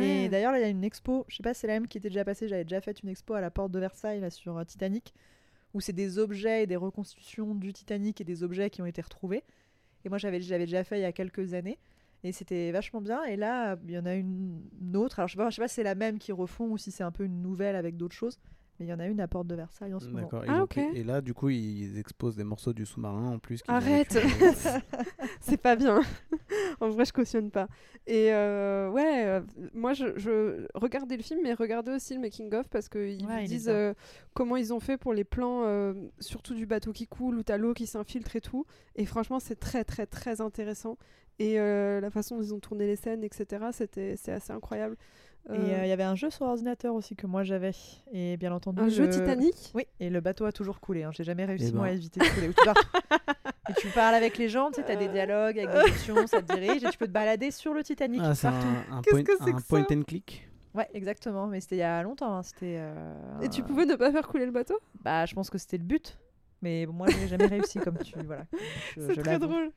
Et 0.00 0.28
d'ailleurs, 0.28 0.52
là, 0.52 0.58
il 0.58 0.62
y 0.62 0.64
a 0.64 0.68
une 0.68 0.84
expo, 0.84 1.24
je 1.28 1.36
sais 1.36 1.42
pas 1.42 1.54
si 1.54 1.60
c'est 1.62 1.66
la 1.66 1.72
même 1.72 1.88
qui 1.88 1.98
était 1.98 2.08
déjà 2.08 2.24
passée, 2.24 2.46
j'avais 2.46 2.62
déjà 2.62 2.80
fait 2.80 3.02
une 3.02 3.08
expo 3.08 3.34
à 3.34 3.40
la 3.40 3.50
porte 3.50 3.72
de 3.72 3.80
Versailles 3.80 4.20
là, 4.20 4.30
sur 4.30 4.56
euh, 4.56 4.62
Titanic, 4.64 5.12
où 5.74 5.80
c'est 5.80 5.92
des 5.92 6.18
objets 6.20 6.62
et 6.62 6.66
des 6.68 6.76
reconstitutions 6.76 7.52
du 7.56 7.72
Titanic 7.72 8.20
et 8.20 8.24
des 8.24 8.44
objets 8.44 8.70
qui 8.70 8.80
ont 8.80 8.86
été 8.86 9.02
retrouvés. 9.02 9.42
Et 10.04 10.08
moi, 10.08 10.18
j'avais 10.18 10.38
déjà 10.38 10.84
fait 10.84 10.98
il 10.98 11.02
y 11.02 11.06
a 11.06 11.12
quelques 11.12 11.54
années. 11.54 11.78
Et 12.24 12.32
c'était 12.32 12.70
vachement 12.70 13.00
bien. 13.00 13.22
Et 13.24 13.36
là, 13.36 13.76
il 13.84 13.90
y 13.90 13.98
en 13.98 14.06
a 14.06 14.14
une, 14.14 14.60
autre. 14.94 15.18
Alors, 15.18 15.28
je 15.28 15.36
sais 15.36 15.50
sais 15.50 15.60
pas 15.60 15.68
si 15.68 15.74
c'est 15.74 15.82
la 15.82 15.94
même 15.94 16.18
qui 16.18 16.32
refont 16.32 16.70
ou 16.70 16.78
si 16.78 16.90
c'est 16.90 17.02
un 17.02 17.10
peu 17.10 17.24
une 17.24 17.42
nouvelle 17.42 17.76
avec 17.76 17.96
d'autres 17.96 18.14
choses. 18.14 18.38
Mais 18.80 18.86
il 18.86 18.88
y 18.88 18.92
en 18.92 18.98
a 18.98 19.06
une 19.06 19.20
à 19.20 19.28
Porte 19.28 19.46
de 19.46 19.54
Versailles 19.54 19.92
en 19.94 20.00
ce 20.00 20.08
moment. 20.08 20.28
Ah, 20.48 20.62
ok. 20.62 20.70
pris- 20.70 20.82
Et 20.94 21.04
là, 21.04 21.20
du 21.20 21.34
coup, 21.34 21.50
ils 21.50 21.98
exposent 21.98 22.36
des 22.36 22.44
morceaux 22.44 22.72
du 22.72 22.86
sous-marin 22.86 23.32
en 23.34 23.38
plus. 23.38 23.60
Arrête. 23.68 24.18
c'est 25.40 25.56
pas 25.60 25.76
bien. 25.76 26.00
en 26.80 26.88
vrai, 26.88 27.04
je 27.04 27.12
cautionne 27.12 27.50
pas. 27.50 27.68
Et 28.06 28.32
euh, 28.32 28.90
ouais, 28.90 29.24
euh, 29.26 29.40
moi, 29.74 29.92
je, 29.92 30.18
je 30.18 30.66
regardais 30.74 31.16
le 31.16 31.22
film, 31.22 31.40
mais 31.42 31.54
regardez 31.54 31.92
aussi 31.92 32.14
le 32.14 32.20
making 32.20 32.52
of 32.54 32.68
parce 32.68 32.88
qu'ils 32.88 33.24
Ouais, 33.26 33.44
disent 33.44 33.68
euh, 33.68 33.94
comment 34.34 34.56
ils 34.56 34.72
ont 34.72 34.80
fait 34.80 34.96
pour 34.96 35.12
les 35.12 35.24
plans, 35.24 35.62
euh, 35.64 35.92
surtout 36.18 36.54
du 36.54 36.66
bateau 36.66 36.92
qui 36.92 37.06
coule 37.06 37.36
où 37.38 37.42
t'as 37.42 37.58
l'eau 37.58 37.74
qui 37.74 37.86
s'infiltre 37.86 38.34
et 38.36 38.40
tout. 38.40 38.64
Et 38.96 39.04
franchement, 39.06 39.38
c'est 39.38 39.58
très, 39.60 39.84
très, 39.84 40.06
très 40.06 40.40
intéressant. 40.40 40.96
Et 41.38 41.58
euh, 41.58 42.00
la 42.00 42.10
façon 42.10 42.36
dont 42.36 42.42
ils 42.42 42.54
ont 42.54 42.60
tourné 42.60 42.86
les 42.86 42.96
scènes, 42.96 43.24
etc., 43.24 43.66
c'était, 43.72 44.16
c'est 44.16 44.32
assez 44.32 44.52
incroyable. 44.52 44.96
Et 45.48 45.52
Euh, 45.52 45.54
euh, 45.56 45.80
il 45.84 45.88
y 45.88 45.92
avait 45.92 46.02
un 46.04 46.14
jeu 46.14 46.30
sur 46.30 46.46
ordinateur 46.46 46.94
aussi 46.94 47.16
que 47.16 47.26
moi 47.26 47.42
j'avais. 47.42 47.72
Et 48.12 48.36
bien 48.36 48.52
entendu. 48.52 48.80
un 48.80 48.88
jeu 48.88 49.08
Titanic. 49.10 49.72
Oui, 49.74 49.86
et 49.98 50.08
le 50.08 50.20
bateau 50.20 50.44
a 50.44 50.52
toujours 50.52 50.78
coulé. 50.80 51.02
Hein. 51.02 51.10
J'ai 51.12 51.24
jamais 51.24 51.44
réussi 51.44 51.70
Eh 51.70 51.76
moi, 51.76 51.86
à 51.86 51.88
ben. 51.90 51.96
éviter 51.96 52.20
de 52.20 52.26
couler. 52.34 52.48
Où 52.48 52.52
tu 52.52 52.64
pars- 52.64 52.74
et 53.68 53.74
tu 53.74 53.88
parles 53.88 54.14
avec 54.14 54.38
les 54.38 54.48
gens, 54.48 54.70
tu 54.70 54.76
sais, 54.80 54.86
t'as 54.86 54.96
des 54.96 55.08
dialogues 55.08 55.58
avec 55.58 55.70
des 55.70 55.90
options, 55.90 56.26
ça 56.28 56.42
te 56.42 56.52
dirige, 56.54 56.84
et 56.84 56.90
tu 56.90 56.96
peux 56.98 57.06
te 57.08 57.12
balader 57.12 57.50
sur 57.50 57.74
le 57.74 57.82
Titanic. 57.82 58.20
Ah, 58.22 58.34
c'est 58.34 58.48
partout. 58.48 58.66
un, 58.90 58.96
un 58.98 59.00
Qu'est-ce 59.02 59.14
point, 59.16 59.24
que 59.24 59.32
c'est 59.44 59.50
un 59.50 59.56
que 59.56 59.62
point 59.62 59.86
and 59.90 60.02
click. 60.02 60.48
Ouais, 60.74 60.88
exactement. 60.94 61.48
Mais 61.48 61.60
c'était 61.60 61.76
il 61.76 61.80
y 61.80 61.82
a 61.82 62.02
longtemps. 62.02 62.36
hein. 62.36 62.42
C'était. 62.44 62.76
euh, 62.78 63.40
Et 63.42 63.48
tu 63.48 63.62
pouvais 63.62 63.84
ne 63.84 63.94
pas 63.96 64.10
faire 64.12 64.26
couler 64.28 64.46
le 64.46 64.52
bateau? 64.52 64.78
Bah, 65.02 65.26
je 65.26 65.34
pense 65.34 65.50
que 65.50 65.58
c'était 65.58 65.76
le 65.78 65.84
but. 65.84 66.18
Mais 66.62 66.86
bon, 66.86 66.92
moi, 66.92 67.08
j'ai 67.10 67.26
jamais 67.26 67.46
réussi 67.46 67.80
comme 67.80 67.98
tu. 67.98 68.14
Voilà. 68.24 68.44
Je- 68.96 69.00
C'est 69.02 69.14
je 69.14 69.20
très 69.20 69.32
l'avoue. 69.32 69.46
drôle. 69.48 69.72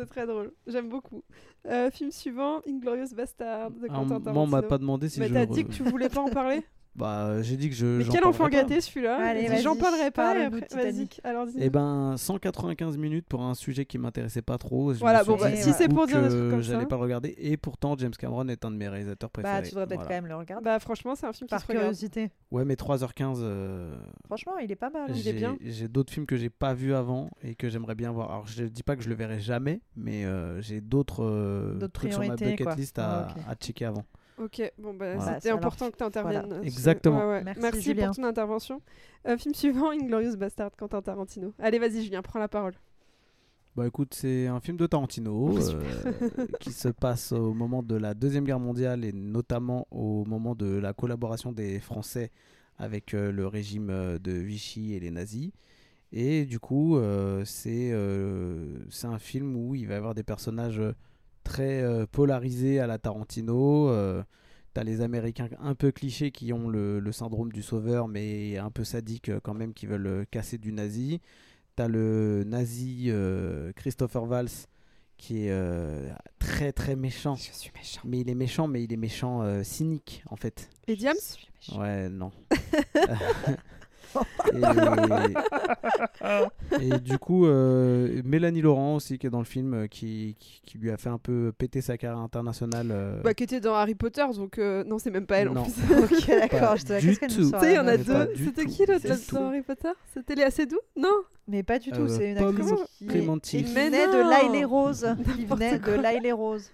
C'est 0.00 0.06
très 0.08 0.26
drôle. 0.26 0.52
J'aime 0.66 0.88
beaucoup. 0.88 1.22
Euh, 1.66 1.90
film 1.90 2.10
suivant, 2.10 2.60
Inglorious 2.66 3.14
Bastard 3.14 3.70
de 3.70 3.84
Alors, 3.90 4.06
Quentin 4.06 4.32
moi, 4.32 4.42
on 4.42 4.46
m'a 4.46 4.50
Tarantino. 4.62 4.68
pas 4.68 4.78
demandé 4.78 5.08
si 5.10 5.20
Mais 5.20 5.28
je. 5.28 5.34
t'as 5.34 5.44
re- 5.44 5.50
dit 5.52 5.64
que 5.64 5.72
tu 5.72 5.82
voulais 5.82 6.08
pas 6.08 6.20
en 6.22 6.30
parler? 6.30 6.62
Bah, 6.96 7.40
j'ai 7.42 7.56
dit 7.56 7.70
que 7.70 7.74
je. 7.76 7.86
Mais 7.98 8.04
quel 8.04 8.24
enfant 8.24 8.48
gâté 8.48 8.80
celui-là 8.80 9.60
J'en 9.62 9.76
parlerai 9.76 10.10
pas. 10.10 10.30
après- 10.46 10.66
Vas-y, 10.74 11.08
alors 11.24 11.46
dis. 11.46 11.54
Eh 11.58 11.70
ben, 11.70 12.16
195 12.16 12.96
minutes 12.98 13.26
pour 13.28 13.42
un 13.42 13.54
sujet 13.54 13.84
qui 13.84 13.96
m'intéressait 13.96 14.42
pas 14.42 14.58
trop. 14.58 14.92
Je 14.92 14.98
Voilà, 14.98 15.22
bon, 15.24 15.36
bah, 15.36 15.54
si 15.54 15.72
c'est 15.72 15.88
pour 15.88 16.06
dire 16.06 16.20
des 16.22 16.28
trucs 16.28 16.40
que 16.40 16.50
comme 16.50 16.60
j'allais 16.62 16.80
ça. 16.80 16.86
pas 16.86 16.96
le 16.96 17.02
regarder. 17.02 17.34
Et 17.38 17.56
pourtant, 17.56 17.96
James 17.96 18.10
Cameron 18.18 18.48
est 18.48 18.64
un 18.64 18.70
de 18.72 18.76
mes 18.76 18.88
réalisateurs 18.88 19.30
préférés. 19.30 19.54
Bah, 19.60 19.62
tu 19.62 19.70
devrais 19.70 19.86
peut-être 19.86 20.00
Voilà. 20.00 20.08
quand 20.16 20.22
même 20.22 20.26
le 20.26 20.36
regarder. 20.36 20.64
Bah 20.64 20.78
franchement, 20.80 21.14
c'est 21.14 21.26
un 21.26 21.32
film 21.32 21.46
qui 21.46 21.50
Par 21.52 21.60
se 21.60 21.66
regarde. 21.66 21.84
curiosité. 21.84 22.30
Ouais, 22.50 22.64
mais 22.64 22.74
3h15. 22.74 23.38
euh, 23.40 23.94
Franchement, 24.26 24.58
il 24.58 24.70
est 24.72 24.76
pas 24.76 24.90
mal. 24.90 25.02
hein. 25.02 25.06
il 25.14 25.20
est 25.20 25.22
j'ai- 25.22 25.32
bien. 25.32 25.56
J'ai 25.62 25.88
d'autres 25.88 26.12
films 26.12 26.26
que 26.26 26.36
j'ai 26.36 26.50
pas 26.50 26.74
vus 26.74 26.92
avant 26.94 27.30
et 27.42 27.54
que 27.54 27.68
j'aimerais 27.68 27.94
bien 27.94 28.10
voir. 28.10 28.30
Alors, 28.30 28.46
je 28.48 28.64
dis 28.64 28.82
pas 28.82 28.96
que 28.96 29.02
je 29.02 29.08
le 29.08 29.14
verrai 29.14 29.38
jamais, 29.40 29.80
mais 29.96 30.24
euh, 30.24 30.60
j'ai 30.60 30.80
d'autres 30.80 31.24
euh, 31.24 31.74
D'autres 31.78 31.92
trucs 31.92 32.12
sur 32.12 32.20
ma 32.26 32.34
bucket 32.34 32.76
list 32.76 32.98
à, 32.98 33.28
Ah, 33.46 33.50
à 33.50 33.54
checker 33.54 33.84
avant. 33.84 34.04
Ok, 34.40 34.72
bon 34.78 34.94
bah 34.94 35.16
Voilà. 35.16 35.34
c'était 35.34 35.50
important 35.50 35.84
alors, 35.84 35.92
que 35.92 35.98
tu 35.98 36.04
interviennes. 36.04 36.46
voilà. 36.48 36.62
Exactement. 36.64 37.42
Merci, 37.60 37.94
pour 37.94 38.10
ton 38.16 38.24
intervention. 38.24 38.80
Euh, 39.28 39.36
film 39.36 39.54
suivant, 39.54 39.90
Inglorious 39.90 40.36
Bastard, 40.36 40.70
Quentin 40.78 41.02
Tarantino. 41.02 41.52
Allez, 41.58 41.78
vas-y 41.78 42.02
Julien, 42.02 42.22
prends 42.22 42.38
la 42.38 42.48
parole. 42.48 42.72
Bah 43.76 43.86
écoute, 43.86 44.14
c'est 44.14 44.46
un 44.46 44.58
film 44.60 44.76
de 44.76 44.86
Tarantino 44.86 45.56
euh, 45.58 46.46
qui 46.58 46.72
se 46.72 46.88
passe 46.88 47.32
au 47.32 47.52
moment 47.52 47.82
de 47.82 47.94
la 47.94 48.14
Deuxième 48.14 48.44
Guerre 48.44 48.58
mondiale 48.58 49.04
et 49.04 49.12
notamment 49.12 49.86
au 49.90 50.24
moment 50.24 50.54
de 50.54 50.66
la 50.78 50.92
collaboration 50.92 51.52
des 51.52 51.78
Français 51.78 52.30
avec 52.78 53.14
euh, 53.14 53.30
le 53.30 53.46
régime 53.46 53.90
euh, 53.90 54.18
de 54.18 54.32
Vichy 54.32 54.94
et 54.94 55.00
les 55.00 55.10
nazis. 55.10 55.50
Et 56.12 56.46
du 56.46 56.58
coup, 56.58 56.96
euh, 56.96 57.44
c'est 57.44 57.90
euh, 57.92 58.78
c'est 58.90 59.06
un 59.06 59.18
film 59.20 59.54
où 59.54 59.74
il 59.76 59.86
va 59.86 59.94
y 59.94 59.96
avoir 59.96 60.14
des 60.14 60.24
personnages 60.24 60.82
très 61.44 61.82
euh, 61.82 62.06
polarisés 62.10 62.80
à 62.80 62.86
la 62.86 62.98
Tarantino. 62.98 63.88
Euh, 63.90 64.22
T'as 64.72 64.84
les 64.84 65.00
Américains 65.00 65.48
un 65.58 65.74
peu 65.74 65.90
clichés 65.90 66.30
qui 66.30 66.52
ont 66.52 66.68
le, 66.68 67.00
le 67.00 67.10
syndrome 67.10 67.50
du 67.50 67.60
sauveur, 67.60 68.06
mais 68.06 68.56
un 68.56 68.70
peu 68.70 68.84
sadiques 68.84 69.28
euh, 69.28 69.40
quand 69.42 69.52
même, 69.52 69.74
qui 69.74 69.86
veulent 69.86 70.24
casser 70.30 70.58
du 70.58 70.70
nazi. 70.72 71.20
t'as 71.74 71.88
le 71.88 72.44
nazi 72.46 73.06
euh, 73.08 73.72
Christopher 73.74 74.26
Valls 74.26 74.48
qui 75.16 75.46
est 75.46 75.50
euh, 75.50 76.08
très 76.38 76.72
très 76.72 76.94
méchant. 76.94 77.34
Je 77.34 77.50
suis 77.52 77.72
méchant. 77.74 78.00
Mais 78.04 78.20
il 78.20 78.30
est 78.30 78.34
méchant, 78.36 78.68
mais 78.68 78.84
il 78.84 78.92
est 78.92 78.96
méchant 78.96 79.42
euh, 79.42 79.64
cynique 79.64 80.22
en 80.30 80.36
fait. 80.36 80.70
Et 80.86 80.94
Diams 80.94 81.16
Ouais, 81.76 82.08
non. 82.08 82.30
et, 86.80 86.86
et 86.94 86.98
du 87.00 87.18
coup, 87.18 87.46
euh, 87.46 88.20
Mélanie 88.24 88.60
Laurent 88.62 88.96
aussi, 88.96 89.18
qui 89.18 89.26
est 89.26 89.30
dans 89.30 89.38
le 89.38 89.44
film, 89.44 89.74
euh, 89.74 89.86
qui, 89.86 90.36
qui, 90.38 90.60
qui 90.64 90.78
lui 90.78 90.90
a 90.90 90.96
fait 90.96 91.08
un 91.08 91.18
peu 91.18 91.52
péter 91.56 91.80
sa 91.80 91.96
carrière 91.98 92.18
internationale. 92.20 92.88
euh, 92.90 93.20
Bah, 93.22 93.34
qui 93.34 93.44
était 93.44 93.60
dans 93.60 93.74
Harry 93.74 93.94
Potter, 93.94 94.24
donc 94.34 94.58
euh, 94.58 94.84
non, 94.84 94.98
c'est 94.98 95.10
même 95.10 95.26
pas 95.26 95.36
elle 95.38 95.48
Non. 95.50 95.62
en 95.62 95.64
plus. 95.64 95.72
ok, 96.16 96.26
d'accord, 96.28 96.76
je 96.76 96.84
te 96.84 97.00
Tu 97.00 97.14
sais, 97.14 97.72
il 97.72 97.74
y 97.74 97.78
en 97.78 97.86
a 97.86 97.96
meuf 97.96 98.06
mais 98.08 98.14
pas 98.14 98.26
deux. 98.26 98.34
du 98.34 98.44
C'était 98.44 98.64
tout. 98.64 98.70
qui 98.70 98.86
l'autre 98.86 99.32
dans 99.32 99.46
Harry 99.48 99.62
Potter? 99.62 99.88
C'était 100.14 100.34
Léa 100.34 100.50
Seydoux? 100.50 100.78
Non 100.96 101.08
Mais 101.48 101.62
pas 101.62 101.78
du 101.78 101.90
tout, 101.90 102.00
Euh, 102.02 102.08
c'est 102.08 102.30
une 102.32 102.38
actrice 102.38 102.72
qui 103.42 103.62
venait 103.64 104.06
de 104.06 104.48
Lyle 104.52 104.60
et 104.60 104.64
Rose. 104.64 105.06
Qui 105.34 105.40
N'importe 105.42 105.60
venait 105.60 105.78
de 105.78 106.26
et 106.26 106.32
Rose. 106.32 106.70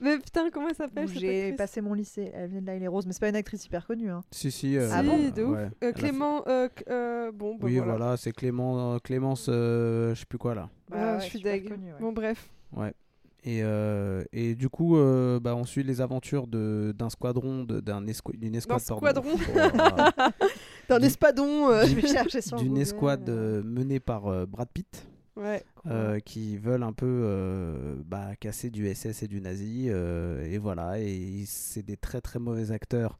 Mais 0.00 0.18
putain, 0.18 0.50
comment 0.50 0.68
elle 0.68 0.74
s'appelle 0.74 1.08
j'ai 1.08 1.52
passé 1.54 1.80
mon 1.80 1.94
lycée. 1.94 2.30
Elle 2.34 2.50
venait 2.50 2.60
de 2.60 2.70
Lyle 2.70 2.82
et 2.82 2.88
Rose, 2.88 3.06
mais 3.06 3.12
c'est 3.12 3.20
pas 3.20 3.28
une 3.30 3.36
actrice 3.36 3.64
hyper 3.64 3.86
connue. 3.86 4.10
Hein. 4.10 4.22
Si, 4.30 4.50
si. 4.50 4.76
euh, 4.76 4.88
Ah 4.92 5.00
Si, 5.02 5.06
bon 5.08 5.16
de 5.30 5.42
ouf. 5.42 5.56
ouais, 5.56 5.62
Euh, 5.64 5.68
fait- 5.80 5.92
Clément, 5.94 6.42
euh, 6.48 6.68
euh, 6.90 7.32
bon, 7.32 7.52
bah 7.54 7.60
Oui, 7.62 7.76
voilà. 7.78 7.96
voilà, 7.96 8.16
c'est 8.16 8.32
Clément, 8.32 8.94
euh, 8.94 8.98
Clémence, 8.98 9.46
euh, 9.48 10.14
je 10.14 10.20
sais 10.20 10.26
plus 10.26 10.38
quoi 10.38 10.54
là. 10.54 10.68
Ah, 10.90 10.94
Bah 10.94 11.12
ouais, 11.14 11.20
je 11.20 11.24
suis 11.24 11.38
super 11.38 11.52
deg. 11.54 11.68
connue, 11.68 11.92
ouais. 11.92 11.98
Bon, 12.00 12.12
bref. 12.12 12.48
Ouais. 12.72 12.92
Et, 13.44 13.60
euh, 13.62 14.24
et 14.32 14.54
du 14.56 14.68
coup, 14.68 14.96
euh, 14.98 15.38
bah, 15.40 15.54
on 15.54 15.64
suit 15.64 15.84
les 15.84 16.00
aventures 16.00 16.46
de- 16.48 16.92
d'un 16.98 17.08
squadron, 17.10 17.62
d'un 17.64 18.04
esco- 18.06 18.36
d'une 18.36 18.56
escouade. 18.56 18.80
D'un 18.88 18.98
pardon. 19.12 19.36
squadron. 19.38 19.38
Oh. 19.54 20.32
D'un 20.88 20.98
Du- 21.00 21.06
espadon. 21.06 21.68
euh. 21.70 21.84
Je 21.86 21.94
vais 21.94 22.06
chercher 22.06 22.40
sur 22.40 22.58
D'une 22.58 22.76
escouade 22.76 23.28
menée 23.64 24.00
par 24.00 24.26
euh, 24.26 24.46
Brad 24.46 24.68
Pitt. 24.72 25.06
Ouais. 25.36 25.62
euh, 25.86 26.18
qui 26.20 26.56
veulent 26.56 26.82
un 26.82 26.92
peu 26.94 27.06
euh, 27.24 27.96
bah, 28.04 28.34
casser 28.40 28.70
du 28.70 28.86
SS 28.94 29.22
et 29.22 29.28
du 29.28 29.40
nazi. 29.40 29.86
euh, 29.88 30.42
et 30.50 30.58
voilà, 30.58 30.98
et 31.00 31.44
c'est 31.46 31.82
des 31.82 31.96
très 31.96 32.20
très 32.20 32.38
mauvais 32.38 32.70
acteurs 32.72 33.18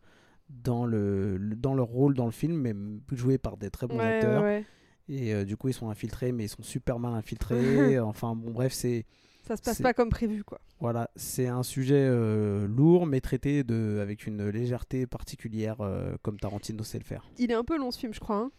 dans, 0.49 0.87
le, 0.87 1.39
dans 1.57 1.75
leur 1.75 1.87
rôle 1.87 2.15
dans 2.15 2.25
le 2.27 2.31
film, 2.33 2.57
mais 2.57 2.75
joués 3.17 3.39
par 3.39 3.57
des 3.57 3.71
très 3.71 3.87
bons 3.87 3.99
Ouais, 3.99 4.05
acteurs. 4.05 4.43
ouais. 4.43 4.65
Et 5.09 5.35
euh, 5.35 5.45
du 5.45 5.57
coup, 5.57 5.69
ils 5.69 5.75
sont 5.75 5.91
infiltrés, 5.91 6.33
mais 6.33 6.45
ils 6.45 6.49
sont 6.49 6.63
super 6.63 6.99
mal 6.99 7.15
infiltrés. 7.15 7.99
enfin, 8.01 8.35
bon, 8.35 8.51
bref, 8.51 8.73
c'est 8.73 9.05
Ça 9.47 9.57
se 9.57 9.63
passe 9.63 9.81
pas 9.81 9.93
comme 9.95 10.09
prévu, 10.11 10.43
quoi. 10.43 10.61
voilà, 10.81 11.11
c'est 11.17 11.47
un 11.47 11.63
sujet 11.63 11.95
euh, 12.09 12.67
lourd, 12.67 13.07
mais 13.07 13.21
traité 13.21 13.63
de, 13.63 13.99
avec 14.03 14.27
une 14.27 14.49
légèreté 14.49 15.07
particulière, 15.07 15.77
euh, 15.81 16.17
comme 16.23 16.39
Tarantino 16.41 16.83
sait 16.83 16.99
le 16.99 17.05
faire. 17.05 17.29
Il 17.39 17.51
est 17.51 17.55
un 17.55 17.63
peu 17.65 17.77
long 17.79 17.91
ce 17.91 17.99
film, 18.01 18.13
je 18.15 18.21
crois. 18.21 18.37
hein. 18.37 18.51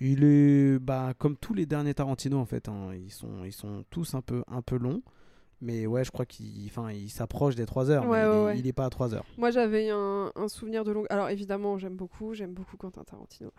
Il 0.00 0.24
est 0.24 0.78
bah, 0.78 1.12
comme 1.18 1.36
tous 1.36 1.54
les 1.54 1.66
derniers 1.66 1.94
Tarantino 1.94 2.38
en 2.38 2.46
fait. 2.46 2.68
hein. 2.68 2.90
Ils, 2.94 3.10
sont, 3.12 3.44
ils 3.44 3.52
sont 3.52 3.84
tous 3.90 4.14
un 4.14 4.20
peu, 4.22 4.42
un 4.48 4.60
peu 4.62 4.76
longs. 4.76 5.02
Mais 5.60 5.86
ouais, 5.86 6.04
je 6.04 6.10
crois 6.10 6.26
qu'il 6.26 6.66
enfin, 6.66 6.90
il 6.92 7.08
s'approche 7.08 7.54
des 7.54 7.64
3 7.64 7.90
heures. 7.90 8.06
Ouais, 8.06 8.20
mais 8.22 8.26
il, 8.26 8.28
ouais, 8.30 8.36
est, 8.36 8.44
ouais. 8.46 8.58
il 8.58 8.66
est 8.66 8.72
pas 8.74 8.84
à 8.84 8.90
3 8.90 9.14
heures. 9.14 9.24
Moi, 9.38 9.50
j'avais 9.50 9.88
un, 9.88 10.30
un 10.34 10.48
souvenir 10.48 10.84
de 10.84 10.92
long. 10.92 11.04
Alors, 11.08 11.30
évidemment, 11.30 11.78
j'aime 11.78 11.94
beaucoup, 11.96 12.34
j'aime 12.34 12.52
beaucoup 12.52 12.76
Quentin 12.76 13.02
Tarantino. 13.04 13.50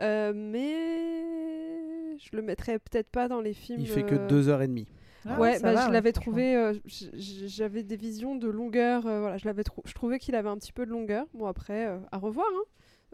Euh, 0.00 0.32
mais 0.34 2.16
je 2.18 2.34
le 2.34 2.42
mettrais 2.42 2.78
peut-être 2.78 3.08
pas 3.10 3.28
dans 3.28 3.40
les 3.40 3.52
films. 3.52 3.80
Il 3.80 3.88
fait 3.88 4.04
que 4.04 4.14
euh, 4.14 4.28
2h30. 4.28 4.86
Ah 5.28 5.38
ouais, 5.38 5.60
bah, 5.60 5.72
va, 5.74 5.80
je 5.82 5.86
ouais, 5.88 5.92
l'avais 5.92 6.12
trouvé. 6.12 6.56
euh, 6.56 6.72
J'avais 6.86 7.82
des 7.82 7.96
visions 7.96 8.36
de 8.36 8.48
longueur. 8.48 9.06
euh, 9.06 9.20
voilà, 9.20 9.36
je 9.36 9.44
l'avais 9.44 9.64
trou- 9.64 9.82
Je 9.84 9.92
trouvais 9.92 10.18
qu'il 10.18 10.34
avait 10.36 10.48
un 10.48 10.56
petit 10.56 10.72
peu 10.72 10.86
de 10.86 10.90
longueur. 10.90 11.26
Bon, 11.34 11.46
après, 11.46 11.88
euh, 11.88 11.98
à 12.10 12.16
revoir. 12.18 12.46
Hein. 12.54 12.62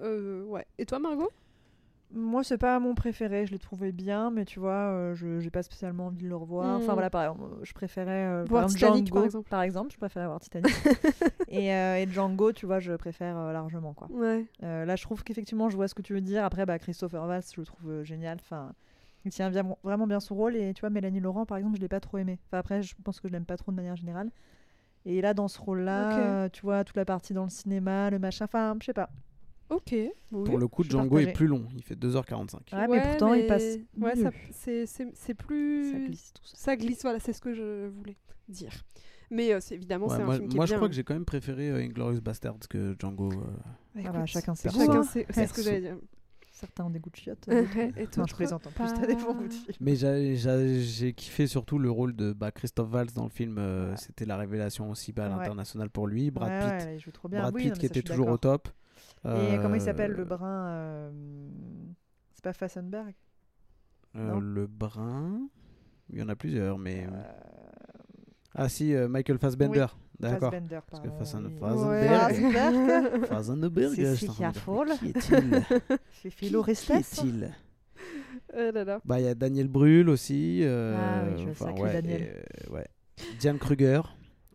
Euh, 0.02 0.44
ouais. 0.44 0.66
Et 0.78 0.86
toi, 0.86 0.98
Margot? 1.00 1.30
Moi, 2.12 2.44
c'est 2.44 2.56
pas 2.58 2.78
mon 2.78 2.94
préféré, 2.94 3.46
je 3.46 3.52
l'ai 3.52 3.58
trouvé 3.58 3.90
bien, 3.92 4.30
mais 4.30 4.44
tu 4.44 4.60
vois, 4.60 4.92
euh, 4.92 5.14
je 5.14 5.40
j'ai 5.40 5.50
pas 5.50 5.62
spécialement 5.62 6.06
envie 6.06 6.22
de 6.22 6.28
le 6.28 6.36
revoir. 6.36 6.76
Enfin 6.76 6.92
voilà, 6.94 7.10
par 7.10 7.22
exemple, 7.24 7.42
je 7.62 7.72
préférais 7.72 8.26
euh, 8.26 8.44
Voir 8.48 8.62
par 8.62 8.70
exemple, 8.70 8.74
Titanic, 8.74 9.06
Django, 9.08 9.14
par 9.18 9.24
exemple. 9.24 9.48
par 9.48 9.62
exemple, 9.62 9.92
je 9.92 9.96
préférais 9.98 10.26
voir 10.26 10.40
Titanic. 10.40 10.72
et, 11.48 11.74
euh, 11.74 11.96
et 11.96 12.06
Django, 12.08 12.52
tu 12.52 12.64
vois, 12.66 12.78
je 12.78 12.92
préfère 12.92 13.36
euh, 13.36 13.52
largement 13.52 13.92
quoi. 13.92 14.08
Ouais. 14.10 14.46
Euh, 14.62 14.84
là, 14.84 14.94
je 14.96 15.02
trouve 15.02 15.24
qu'effectivement, 15.24 15.68
je 15.68 15.76
vois 15.76 15.88
ce 15.88 15.94
que 15.94 16.02
tu 16.02 16.14
veux 16.14 16.20
dire. 16.20 16.44
Après, 16.44 16.64
bah, 16.64 16.78
Christopher 16.78 17.26
Valls, 17.26 17.42
je 17.54 17.60
le 17.60 17.66
trouve 17.66 17.90
euh, 17.90 18.04
génial. 18.04 18.38
Enfin, 18.40 18.72
il 19.24 19.32
tient 19.32 19.50
bien, 19.50 19.64
vraiment 19.82 20.06
bien 20.06 20.20
son 20.20 20.36
rôle. 20.36 20.56
Et 20.56 20.72
tu 20.74 20.80
vois, 20.80 20.90
Mélanie 20.90 21.20
Laurent, 21.20 21.44
par 21.44 21.58
exemple, 21.58 21.76
je 21.76 21.80
l'ai 21.82 21.88
pas 21.88 22.00
trop 22.00 22.18
aimé. 22.18 22.38
Enfin, 22.46 22.58
après, 22.58 22.82
je 22.82 22.94
pense 23.02 23.20
que 23.20 23.26
je 23.28 23.32
l'aime 23.32 23.44
pas 23.44 23.56
trop 23.56 23.72
de 23.72 23.76
manière 23.76 23.96
générale. 23.96 24.30
Et 25.04 25.20
là, 25.20 25.34
dans 25.34 25.48
ce 25.48 25.60
rôle-là, 25.60 26.18
euh, 26.18 26.48
tu 26.48 26.62
vois, 26.62 26.82
toute 26.84 26.96
la 26.96 27.04
partie 27.04 27.32
dans 27.32 27.44
le 27.44 27.50
cinéma, 27.50 28.10
le 28.10 28.18
machin, 28.18 28.44
enfin, 28.46 28.76
je 28.80 28.86
sais 28.86 28.92
pas. 28.92 29.08
Ok. 29.68 29.90
oui. 29.92 30.10
Pour 30.30 30.58
le 30.58 30.68
coup, 30.68 30.84
Django 30.84 31.18
est 31.18 31.32
plus 31.32 31.46
long. 31.48 31.66
Il 31.74 31.82
fait 31.82 31.96
2h45. 31.96 32.72
Ouais, 32.72 32.86
mais 32.88 33.02
pourtant, 33.02 33.34
il 33.34 33.46
passe. 33.46 33.78
Ouais, 33.98 34.12
c'est 34.52 34.86
c'est- 34.86 35.10
c'est 35.14 35.34
plus. 35.34 35.92
Ça 35.92 35.98
glisse 35.98 36.32
tout 36.34 36.44
ça. 36.44 36.56
Ça 36.56 36.76
glisse, 36.76 37.02
voilà, 37.02 37.18
c'est 37.20 37.32
ce 37.32 37.40
que 37.40 37.52
je 37.52 37.88
voulais 37.88 38.16
dire. 38.48 38.72
Mais 39.30 39.52
euh, 39.52 39.58
c'est 39.60 39.74
évidemment, 39.74 40.06
Ouais, 40.06 40.14
c'est 40.16 40.22
un 40.22 40.26
moi, 40.26 40.36
film 40.36 40.48
qui 40.48 40.54
moi, 40.56 40.64
est 40.64 40.68
je 40.68 40.72
bien. 40.72 40.78
crois 40.78 40.88
que 40.88 40.94
j'ai 40.94 41.02
quand 41.02 41.14
même 41.14 41.24
préféré 41.24 41.70
euh, 41.70 41.82
Inglorious 41.82 42.20
Bastards 42.20 42.60
que 42.70 42.94
Django. 42.98 43.32
euh. 43.32 43.36
Bah, 43.96 44.02
Ah 44.06 44.12
bah, 44.12 44.26
chacun 44.26 44.54
ses 44.54 44.70
Chacun 44.70 45.00
hein. 45.00 45.02
sait, 45.02 45.26
c'est 45.30 45.46
ce 45.48 45.52
que 45.52 45.62
j'allais 45.62 45.80
dire. 45.80 45.96
Certains 46.52 46.84
ont 46.84 46.90
des 46.90 47.00
goûts 47.00 47.10
de 47.10 47.16
chiottes. 47.16 47.46
Et 47.48 48.06
non, 48.16 48.24
je 48.26 48.34
plaisante 48.34 48.66
en 48.66 48.70
plus, 48.70 48.84
pas. 48.84 48.92
t'as 48.92 49.06
des 49.06 49.16
bons 49.16 49.34
goûts 49.34 49.48
de 49.48 49.52
filles. 49.52 49.76
Mais 49.80 49.94
j'ai- 49.96 51.12
kiffé 51.12 51.46
surtout 51.48 51.78
le 51.78 51.90
rôle 51.90 52.14
de 52.16 52.32
bah, 52.32 52.50
Christophe 52.52 52.88
Valls 52.88 53.10
dans 53.14 53.24
le 53.24 53.30
film. 53.30 53.56
euh, 53.58 53.90
Ouais. 53.90 53.96
C'était 53.98 54.24
la 54.24 54.36
révélation 54.38 54.90
aussi 54.90 55.12
bah, 55.12 55.26
à 55.26 55.28
Ouais. 55.30 55.36
l'international 55.38 55.90
pour 55.90 56.06
lui. 56.06 56.30
Brad 56.30 56.50
Ouais, 56.50 56.78
Pitt, 56.78 56.86
ouais, 56.86 56.94
il 56.94 57.00
joue 57.00 57.10
trop 57.10 57.28
bien. 57.28 57.40
Brad 57.40 57.54
Oui, 57.54 57.64
Pitt 57.64 57.78
qui 57.78 57.86
était 57.86 58.02
toujours 58.02 58.28
au 58.28 58.38
top. 58.38 58.68
Et 59.24 59.58
comment 59.60 59.74
il 59.74 59.80
Euh, 59.80 59.84
s'appelle 59.84 60.12
le 60.12 60.24
brun 60.24 60.66
euh, 60.68 61.10
C'est 62.34 62.44
pas 62.44 62.52
Fassenberg? 62.52 63.14
Euh, 64.16 64.38
Le 64.40 64.66
brun. 64.66 65.48
Il 66.10 66.18
y 66.18 66.22
en 66.22 66.28
a 66.28 66.36
plusieurs, 66.36 66.78
mais. 66.78 67.06
Euh, 67.10 67.22
Ah 68.54 68.68
si, 68.68 68.94
euh, 68.94 69.08
Michael 69.08 69.38
Fassbender. 69.38 69.86
D'accord. 70.18 70.50
Fassbender, 70.52 70.78
Parce 70.88 71.02
que 71.02 71.08
oui. 71.08 71.14
Fassbender. 71.18 71.58
Fassbender. 71.58 73.26
Fassbender. 73.28 73.88
C'est 74.16 74.26
qui 74.98 75.08
est-il? 75.10 75.62
C'est 76.22 76.30
Philo 76.30 76.62
Qui 76.62 76.70
est-il? 76.70 77.50
Là 78.54 78.84
là. 78.84 79.00
Bah, 79.04 79.20
il 79.20 79.24
y 79.26 79.28
a 79.28 79.34
Daniel 79.34 79.68
Brühl 79.68 80.08
aussi. 80.08 80.60
euh, 80.62 80.96
Ah 80.98 81.24
oui, 81.28 81.42
je 81.44 81.50
enfin, 81.50 81.72
ouais, 81.72 81.92
Daniel. 81.92 82.22
et, 82.22 82.30
euh, 82.70 82.72
ouais. 82.72 82.86
Diane 83.38 83.58
Kruger, 83.58 84.00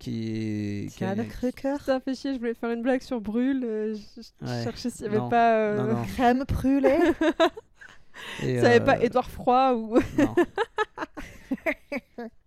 qui 0.02 0.86
est. 0.86 0.96
qui 0.96 1.04
a- 1.06 1.14
Tiens, 1.14 1.24
le 1.24 1.30
Kruger. 1.30 1.76
Ça 1.86 2.00
fait 2.00 2.16
chier, 2.16 2.34
je 2.34 2.40
voulais 2.40 2.54
faire 2.56 2.72
une 2.72 2.82
blague 2.82 3.02
sur 3.02 3.22
Brûle. 3.22 3.64
euh, 3.64 3.96
je 3.96 4.22
je 4.22 4.46
Ouais. 4.52 4.64
cherchais 4.64 4.90
s'il 4.90 5.04
n'y 5.04 5.10
avait 5.10 5.18
Non. 5.20 5.30
pas. 5.30 5.58
euh, 5.58 5.78
Non, 5.78 5.94
non. 6.00 6.04
Crème 6.06 6.44
brûlée. 6.48 7.00
et, 8.42 8.44
S'il 8.44 8.52
n'y 8.54 8.60
avait 8.60 8.80
pas 8.84 8.98
euh, 8.98 9.02
Édouard 9.02 9.30
Froid 9.30 9.74
ou. 9.74 10.00
Non. 10.18 10.36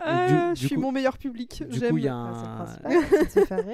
Ah, 0.00 0.52
du 0.54 0.60
je 0.60 0.66
suis 0.66 0.74
coup- 0.76 0.80
mon 0.80 0.92
meilleur 0.92 1.18
public. 1.18 1.64
Du 1.68 1.78
J'aime. 1.78 1.90
coup, 1.90 1.98
il 1.98 2.04
y 2.04 2.08
a 2.08 2.14
Ah, 2.16 2.66
un. 2.84 2.96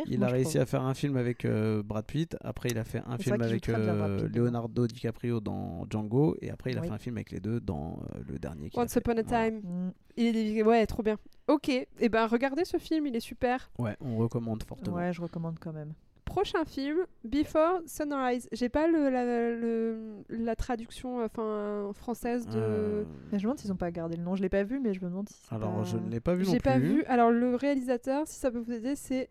Il 0.07 0.23
a 0.25 0.29
réussi 0.29 0.59
à 0.59 0.67
faire 0.67 0.83
un 0.83 0.95
film 0.95 1.17
avec 1.17 1.45
euh, 1.45 1.83
Brad 1.83 2.05
Pitt. 2.07 2.37
Après, 2.43 2.69
il 2.71 2.79
a 2.79 2.85
fait 2.85 3.03
un 3.07 3.19
film 3.19 3.41
avec 3.43 3.69
euh. 3.69 4.29
Leonardo 4.29 4.87
DiCaprio 4.87 5.41
dans 5.41 5.85
Django. 5.91 6.37
Et 6.41 6.51
après, 6.51 6.71
il 6.73 6.79
a 6.79 6.81
Oui. 6.81 6.89
fait 6.89 6.95
un 6.95 6.99
film 6.99 7.17
avec 7.17 7.31
les 7.31 7.41
deux 7.41 7.61
dans 7.61 8.01
euh, 8.15 8.21
le 8.29 8.39
dernier. 8.39 8.71
Once. 8.75 8.95
Upon 8.97 9.13
a 9.13 9.23
Voilà. 9.23 9.51
Time. 9.51 9.61
Mm. 9.63 9.93
Il 10.17 10.37
est... 10.37 10.63
Ouais, 10.63 10.87
trop 10.87 11.03
bien. 11.03 11.17
Ok, 11.49 11.69
et 11.69 12.09
ben 12.09 12.27
regardez 12.27 12.65
ce 12.65 12.77
film, 12.79 13.07
il 13.07 13.17
est 13.17 13.21
super. 13.21 13.71
Ouais, 13.79 13.97
on 14.01 14.17
recommande 14.17 14.63
fortement. 14.63 14.97
Ouais, 14.97 15.13
je 15.13 15.21
recommande 15.21 15.59
quand 15.59 15.73
même. 15.73 15.93
Prochain 16.25 16.65
film, 16.65 16.99
Before 17.25 17.81
Sunrise. 17.87 18.49
J'ai 18.53 18.69
pas 18.71 18.87
le, 18.87 19.11
la, 19.11 19.51
le- 19.55 20.25
la 20.31 20.57
traduction 20.57 21.23
enfin 21.23 21.91
française 21.95 22.47
de. 22.47 22.59
Euh, 22.59 23.05
Mais 23.33 23.39
je 23.39 23.43
me 23.45 23.49
demande 23.49 23.59
s'ils 23.59 23.73
ont 23.73 23.77
pas 23.77 23.91
gardé 23.91 24.17
le 24.17 24.23
nom. 24.23 24.35
Je 24.35 24.43
l'ai 24.43 24.49
pas 24.49 24.63
vu, 24.63 24.81
mais 24.81 24.95
je 24.95 25.01
me 25.05 25.11
demande 25.11 25.29
si. 25.29 25.43
Alors, 25.51 25.77
pas- 25.79 25.85
je 25.85 25.97
ne 25.99 26.09
l'ai 26.11 26.21
pas 26.21 26.35
vu 26.35 26.45
non 26.45 26.51
J'ai 26.53 26.59
plus. 26.59 26.63
pas 26.71 26.79
vu. 26.79 27.05
Alors 27.05 27.31
le 27.31 27.55
réalisateur, 27.57 28.27
si 28.27 28.39
ça 28.39 28.51
peut 28.51 28.61
vous 28.61 28.73
aider, 28.73 28.97
c'est 28.97 29.29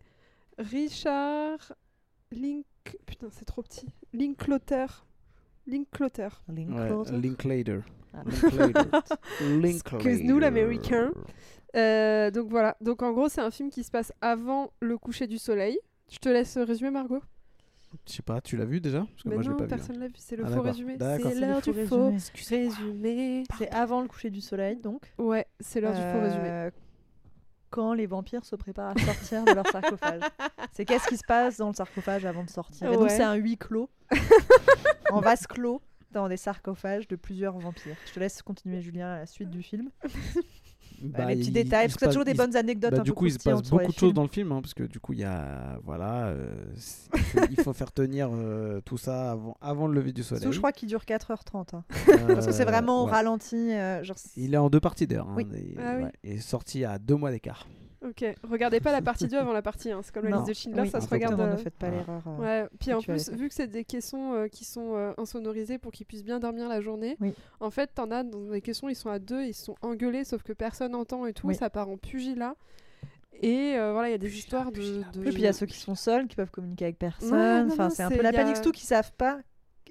Richard 0.57 1.73
Link. 2.31 2.65
Putain, 3.05 3.27
c'est 3.31 3.45
trop 3.45 3.61
petit. 3.63 3.87
Linklater. 4.13 4.85
Linklater. 5.67 6.29
Link 6.49 6.69
Ouais. 6.75 6.89
Linklater. 7.19 7.79
Ah. 8.13 8.23
Linklater. 8.25 9.15
Excuse-nous, 9.97 10.39
l'américain. 10.39 11.11
Euh, 11.75 12.31
donc 12.31 12.49
voilà. 12.49 12.75
Donc 12.81 13.01
en 13.01 13.11
gros, 13.11 13.29
c'est 13.29 13.41
un 13.41 13.51
film 13.51 13.69
qui 13.69 13.83
se 13.83 13.91
passe 13.91 14.11
avant 14.21 14.71
le 14.81 14.97
coucher 14.97 15.27
du 15.27 15.37
soleil. 15.37 15.79
Je 16.11 16.17
te 16.19 16.29
laisse 16.29 16.57
résumer, 16.57 16.91
Margot. 16.91 17.21
Je 18.07 18.13
sais 18.13 18.21
pas, 18.21 18.39
tu 18.39 18.55
l'as 18.55 18.63
vu 18.65 18.79
déjà 18.79 18.99
Parce 18.99 19.23
que 19.23 19.29
Mais 19.29 19.35
moi, 19.35 19.43
je 19.43 19.49
non, 19.49 19.55
l'ai 19.55 19.59
pas 19.59 19.65
vu. 19.65 19.69
personne 19.77 19.99
l'a 19.99 20.07
vu. 20.07 20.13
C'est 20.17 20.35
le 20.37 20.43
Ah, 20.43 20.47
faux 20.47 20.51
d'accord. 20.55 20.65
résumé. 20.67 20.97
D'accord. 20.97 21.31
C'est 21.31 21.39
l'heure 21.39 21.61
du 21.61 21.73
faux 21.85 22.05
résumé. 22.11 22.67
résumé. 22.67 23.43
C'est 23.57 23.69
avant 23.71 24.01
le 24.01 24.07
coucher 24.07 24.29
du 24.29 24.39
soleil, 24.41 24.77
donc. 24.77 25.11
Ouais, 25.17 25.45
c'est 25.59 25.81
l'heure 25.81 25.93
du 25.93 25.99
faux 26.01 26.21
résumé. 26.21 26.47
Euh, 26.49 26.71
Quand 27.69 27.93
les 27.93 28.05
vampires 28.05 28.45
se 28.45 28.55
préparent 28.55 28.95
à 28.95 28.99
sortir 28.99 29.43
de 29.45 29.51
leur 29.51 29.67
sarcophage. 29.67 30.21
C'est 30.73 30.83
qu'est-ce 30.85 31.07
qui 31.07 31.15
se 31.17 31.23
passe 31.25 31.57
dans 31.57 31.67
le 31.69 31.73
sarcophage 31.73 32.25
avant 32.25 32.43
de 32.43 32.49
sortir? 32.49 32.89
Et 32.91 32.93
donc 32.95 33.03
Ouais. 33.03 33.09
c'est 33.09 33.23
un 33.23 33.35
huis 33.35 33.57
clos, 33.57 33.89
en 35.11 35.19
vase 35.21 35.45
clos, 35.47 35.81
dans 36.11 36.27
des 36.29 36.35
sarcophages 36.37 37.07
de 37.09 37.15
plusieurs 37.17 37.57
vampires. 37.59 37.95
Je 38.07 38.13
te 38.13 38.19
laisse 38.19 38.41
continuer, 38.41 38.81
Julien, 38.81 39.07
à 39.13 39.19
la 39.19 39.25
suite 39.25 39.49
du 39.49 39.63
film. 39.63 39.89
Bah, 41.09 41.25
les 41.25 41.35
petits 41.37 41.47
il- 41.49 41.53
détails, 41.53 41.85
il 41.85 41.87
parce 41.87 41.95
que 41.95 41.99
passe- 42.05 42.09
toujours 42.13 42.25
des 42.25 42.31
il 42.31 42.37
bonnes 42.37 42.55
anecdotes 42.55 42.91
Bah, 42.91 42.99
un 42.99 43.03
du 43.03 43.11
peu 43.11 43.15
coup, 43.15 43.25
il 43.25 43.33
se 43.33 43.39
passe 43.39 43.61
beaucoup 43.69 43.91
de 43.91 43.97
choses 43.97 44.13
dans 44.13 44.21
le 44.23 44.27
film, 44.27 44.51
hein, 44.51 44.61
parce 44.61 44.73
que 44.73 44.83
du 44.83 44.99
coup, 44.99 45.13
il 45.13 45.19
y 45.19 45.23
a. 45.23 45.79
Voilà. 45.83 46.25
euh, 46.27 46.65
faut, 47.15 47.39
il 47.49 47.61
faut 47.61 47.73
faire 47.73 47.91
tenir 47.91 48.29
euh, 48.33 48.81
tout 48.85 48.97
ça 48.97 49.31
avant, 49.31 49.57
avant 49.61 49.87
le 49.87 49.93
lever 49.95 50.13
du 50.13 50.23
soleil. 50.23 50.51
Je 50.51 50.57
crois 50.57 50.71
qu'il 50.71 50.87
dure 50.89 51.03
4h30. 51.05 51.75
hein. 51.75 51.83
Euh, 52.09 52.27
Parce 52.35 52.45
que 52.47 52.51
c'est 52.53 52.65
vraiment 52.65 53.03
au 53.03 53.05
ouais. 53.05 53.11
ralenti. 53.11 53.71
genre, 54.03 54.15
Il 54.37 54.53
est 54.53 54.57
en 54.57 54.69
deux 54.69 54.79
parties 54.79 55.07
d'ailleurs. 55.07 55.27
hein, 55.29 55.35
Oui. 55.37 55.45
et, 55.55 55.75
Ah 55.79 55.93
oui. 55.97 56.03
ouais, 56.03 56.11
et 56.23 56.39
sorti 56.39 56.85
à 56.85 56.99
deux 56.99 57.15
mois 57.15 57.31
d'écart. 57.31 57.67
Ok, 58.03 58.25
regardez 58.49 58.79
pas 58.79 58.91
la 58.91 59.01
partie 59.03 59.27
2 59.27 59.37
avant 59.37 59.53
la 59.53 59.61
partie 59.61 59.91
1. 59.91 60.01
C'est 60.01 60.11
comme 60.11 60.23
la 60.25 60.31
Non. 60.31 60.37
liste 60.37 60.47
de 60.49 60.53
Schindler, 60.53 60.81
Oui, 60.81 60.89
ça 60.89 61.01
se 61.01 61.07
regarde. 61.07 61.39
ne 61.39 61.45
euh, 61.45 61.57
faites 61.57 61.75
pas 61.75 61.89
l'erreur. 61.91 62.23
euh. 62.27 62.37
Ouais, 62.63 62.67
puis 62.79 62.93
en 62.93 62.99
plus, 63.01 63.29
vu 63.29 63.47
que 63.47 63.53
c'est 63.53 63.67
des 63.67 63.83
caissons 63.85 64.33
euh, 64.33 64.47
qui 64.47 64.65
sont 64.65 64.95
euh, 64.95 65.13
insonorisés 65.19 65.77
pour 65.77 65.91
qu'ils 65.91 66.07
puissent 66.07 66.23
bien 66.23 66.39
dormir 66.39 66.67
la 66.67 66.81
journée, 66.81 67.15
Oui. 67.21 67.33
en 67.59 67.69
fait, 67.69 67.91
t'en 67.93 68.09
as 68.09 68.23
dans 68.23 68.49
les 68.49 68.61
caissons, 68.61 68.89
ils 68.89 68.95
sont 68.95 69.09
à 69.11 69.19
deux, 69.19 69.43
ils 69.43 69.53
se 69.53 69.65
sont 69.65 69.75
engueulés, 69.83 70.23
sauf 70.23 70.41
que 70.41 70.51
personne 70.53 70.93
n'entend 70.93 71.27
et 71.27 71.33
tout, 71.33 71.45
Oui. 71.47 71.53
ça 71.55 71.69
part 71.69 71.89
en 71.89 71.97
pugilat. 71.97 72.55
Et 73.43 73.75
euh, 73.77 73.91
voilà, 73.93 74.09
il 74.09 74.11
y 74.11 74.15
a 74.15 74.19
des 74.19 74.35
histoires 74.35 74.71
de. 74.71 74.81
Et 74.81 75.29
puis 75.29 75.33
il 75.35 75.41
y 75.41 75.47
a 75.47 75.53
ceux 75.53 75.65
qui 75.67 75.77
sont 75.77 75.95
seuls, 75.95 76.27
qui 76.27 76.35
peuvent 76.35 76.51
communiquer 76.51 76.85
avec 76.85 76.97
personne. 76.99 77.33
Ouais, 77.33 77.63
non, 77.63 77.71
enfin, 77.71 77.85
non, 77.85 77.89
c'est 77.91 78.03
un 78.03 78.09
peu 78.09 78.21
la 78.21 78.33
panique, 78.33 78.55
surtout 78.57 78.71
qu'ils 78.71 78.87
savent 78.87 79.11
pas 79.17 79.39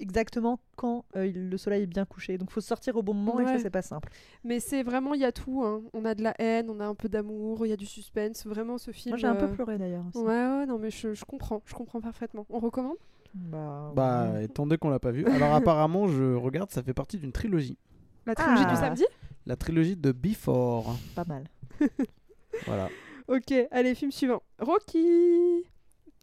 exactement 0.01 0.59
quand 0.77 1.05
euh, 1.17 1.27
il- 1.27 1.49
le 1.51 1.57
soleil 1.57 1.83
est 1.83 1.87
bien 1.87 2.05
couché. 2.05 2.39
Donc 2.39 2.51
faut 2.51 2.61
sortir 2.61 2.97
au 2.97 3.03
bon 3.03 3.15
moment 3.15 3.39
et 3.41 3.45
Ouais. 3.45 3.57
ça 3.57 3.63
c'est 3.63 3.71
pas 3.71 3.83
simple. 3.83 4.09
Mais 4.45 4.59
c'est 4.61 4.83
vraiment, 4.83 5.15
il 5.15 5.21
y 5.21 5.25
a 5.25 5.33
tout. 5.33 5.63
hein. 5.65 5.83
On 5.93 6.05
a 6.05 6.15
de 6.15 6.23
la 6.23 6.35
haine, 6.41 6.69
on 6.71 6.81
a 6.81 6.87
un 6.87 6.95
peu 6.95 7.09
d'amour, 7.09 7.65
il 7.67 7.71
y 7.71 7.73
a 7.73 7.77
du 7.77 7.87
suspense. 7.87 8.47
Vraiment, 8.47 8.79
ce 8.79 8.91
film. 8.91 9.13
Moi 9.13 9.19
j'ai 9.19 9.27
un 9.27 9.37
peu 9.37 9.45
euh, 9.45 9.49
pleuré 9.55 9.79
d'ailleurs. 9.79 10.05
Ouais, 10.15 10.23
ouais, 10.25 10.67
non, 10.67 10.79
mais 10.79 10.91
je, 10.91 11.15
je 11.15 11.25
comprends, 11.25 11.63
je 11.67 11.75
comprends 11.75 12.01
parfaitement. 12.01 12.47
On 12.51 12.59
recommande? 12.59 12.97
Bah, 13.35 13.93
Bah, 13.95 14.31
ouais. 14.33 14.45
étant 14.47 14.67
donné 14.67 14.77
qu'on 14.79 14.91
l'a 14.91 14.99
pas 14.99 15.13
vu. 15.13 15.25
Alors, 15.27 15.55
apparemment, 15.55 16.09
je 16.09 16.35
regarde, 16.35 16.71
ça 16.71 16.83
fait 16.83 16.95
partie 16.95 17.19
d'une 17.19 17.31
trilogie. 17.33 17.79
La 18.27 18.35
trilogie 18.35 18.65
Ah. 18.67 18.71
du 18.71 18.77
samedi? 18.77 19.05
La 19.47 19.57
trilogie 19.57 19.97
de 19.97 20.11
Before. 20.13 20.97
pas 21.15 21.25
mal. 21.25 21.45
Voilà. 22.67 22.89
Ok, 23.29 23.55
allez, 23.71 23.95
film 23.95 24.11
suivant. 24.11 24.43
Rocky 24.59 25.65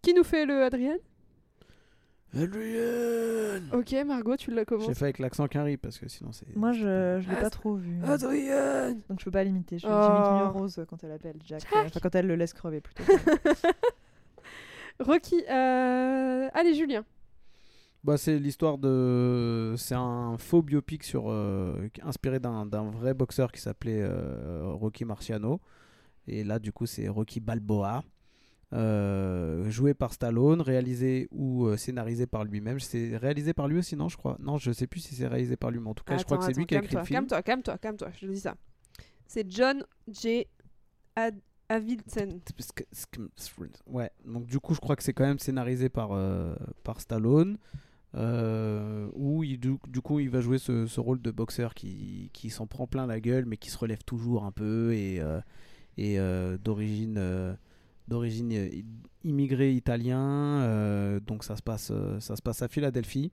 Qui 0.02 0.14
nous 0.14 0.24
fait 0.24 0.46
le 0.46 0.64
Adrien? 0.64 0.98
Adrien 2.36 3.62
Ok, 3.74 3.96
Margot, 4.06 4.36
tu 4.36 4.52
l'as 4.52 4.62
J'ai 4.62 4.66
commencé. 4.66 4.94
fait 4.94 5.06
avec 5.06 5.20
l'accent 5.20 5.48
Quinry 5.48 5.78
parce 5.78 5.98
que 5.98 6.08
sinon 6.08 6.32
c'est. 6.32 6.56
Moi 6.56 6.72
je, 6.74 7.20
je 7.22 7.30
l'ai 7.30 7.36
pas 7.36 7.50
trop 7.50 7.76
vu. 7.76 8.00
Adrien 8.04 8.94
Donc 9.10 9.20
je 9.20 9.26
peux 9.26 9.32
pas 9.32 9.44
l'imiter. 9.44 9.80
Je 9.80 9.88
Oh. 9.88 9.90
j'imite 9.90 10.42
mieux 10.42 10.60
Rose 10.60 10.86
quand 10.90 11.04
elle 11.04 11.12
appelle 11.12 11.38
Jack. 11.46 11.64
Enfin 11.72 12.00
quand 12.02 12.16
elle 12.16 12.28
le 12.28 12.36
laisse 12.36 12.54
crever 12.54 12.82
plutôt. 12.82 13.04
Rocky, 15.00 15.44
euh... 15.50 16.50
allez, 16.54 16.74
Julien. 16.74 17.06
Bah, 18.04 18.18
c'est 18.18 18.40
l'histoire 18.40 18.78
de. 18.78 19.76
C'est 19.78 19.96
un 19.96 20.38
faux 20.38 20.62
biopic 20.62 21.04
sur, 21.04 21.26
euh, 21.30 21.88
inspiré 22.04 22.40
d'un 22.40 22.66
d'un 22.66 22.90
vrai 22.90 23.14
boxeur 23.14 23.52
qui 23.52 23.60
s'appelait 23.62 24.02
euh, 24.02 24.62
Rocky 24.64 25.04
Marciano. 25.06 25.60
Et 26.28 26.44
là, 26.44 26.60
du 26.60 26.72
coup, 26.72 26.86
c'est 26.86 27.08
Rocky 27.08 27.40
Balboa. 27.40 28.04
Euh, 28.74 29.70
joué 29.70 29.94
par 29.94 30.12
Stallone, 30.14 30.62
réalisé 30.62 31.28
ou 31.32 31.66
euh, 31.68 31.78
scénarisé 31.78 32.28
par 32.28 32.44
lui-même. 32.44 32.80
C'est 32.80 33.16
réalisé 33.18 33.54
par 33.54 33.68
lui 33.68 33.80
aussi, 33.80 33.96
non, 33.96 34.10
je 34.10 34.18
crois? 34.18 34.38
Non, 34.40 34.58
je 34.58 34.72
sais 34.72 34.88
plus 34.88 35.00
si 35.00 35.16
c'est 35.16 35.28
réalisé 35.28 35.56
par 35.56 35.72
lui, 35.72 35.80
mais 35.80 35.90
en 35.90 35.94
tout 35.94 36.04
cas, 36.04 36.18
je 36.18 36.24
crois 36.26 36.38
que 36.38 36.44
c'est 36.46 36.54
lui 36.54 36.66
qui 36.66 36.76
a 36.76 36.80
écrit 36.80 36.96
le 36.96 37.04
film. 37.06 37.20
Calme-toi, 37.20 37.42
calme-toi, 37.44 37.78
calme-toi, 37.78 38.10
je 38.14 38.26
te 38.26 38.32
dis 38.32 38.40
ça. 38.40 38.56
C'est 39.26 39.50
John 39.52 39.84
J. 40.08 40.46
Ad- 41.16 41.40
Avildsen. 41.70 42.40
Ouais, 43.88 44.10
donc 44.26 44.46
du 44.46 44.60
coup, 44.60 44.74
je 44.74 44.80
crois 44.80 44.96
que 44.96 45.04
c'est 45.04 45.14
quand 45.14 45.26
même 45.26 45.40
scénarisé 45.40 45.90
par, 45.90 46.12
euh, 46.14 46.56
par 46.84 47.02
Stallone. 47.02 47.58
où 48.14 49.44
il, 49.44 49.60
du, 49.60 49.78
du 49.88 50.02
coup, 50.02 50.20
il 50.20 50.30
va 50.30 50.42
jouer 50.42 50.58
ce, 50.58 50.88
ce 50.88 51.00
rôle 51.00 51.22
de 51.22 51.30
boxeur 51.32 51.74
qui, 51.74 52.30
qui 52.34 52.50
s'en 52.50 52.68
prend 52.68 52.88
plein 52.88 53.06
la 53.06 53.20
gueule, 53.20 53.46
mais 53.46 53.58
qui 53.58 53.70
se 53.70 53.78
relève 53.78 54.04
toujours 54.06 54.46
un 54.46 54.52
peu 54.52 54.94
et, 54.94 55.22
et 55.98 56.18
d'origine 56.64 57.58
d'origine 58.08 58.52
euh, 58.54 58.70
immigré 59.24 59.74
italien. 59.74 60.62
euh, 60.62 61.20
donc 61.20 61.44
ça 61.44 61.56
se 61.56 61.62
passe 61.62 61.90
euh, 61.92 62.20
ça 62.20 62.36
se 62.36 62.42
passe 62.42 62.62
à 62.62 62.68
Philadelphie 62.68 63.32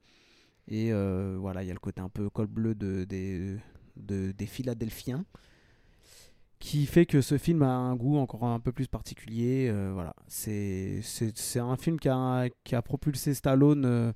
et 0.67 0.91
voilà, 1.37 1.61
il 1.63 1.67
y 1.67 1.69
a 1.69 1.73
le 1.73 1.79
côté 1.79 2.01
un 2.01 2.09
peu 2.09 2.27
col 2.31 2.47
bleu 2.47 2.73
de, 2.73 3.03
des, 3.03 3.55
de- 3.97 4.31
des 4.31 4.45
Philadelphiens 4.47 5.23
qui 6.57 6.87
fait 6.87 7.05
que 7.05 7.21
ce 7.21 7.37
film 7.37 7.61
a 7.61 7.69
un 7.69 7.95
goût 7.95 8.17
encore 8.17 8.45
un 8.45 8.59
peu 8.59 8.71
plus 8.71 8.87
particulier. 8.87 9.71
voilà, 9.93 10.15
c'est 10.27 11.03
un 11.57 11.77
film 11.77 11.99
qui 11.99 12.09
a, 12.09 12.47
qui 12.63 12.73
a 12.73 12.81
propulsé 12.81 13.35
Stallone 13.35 14.13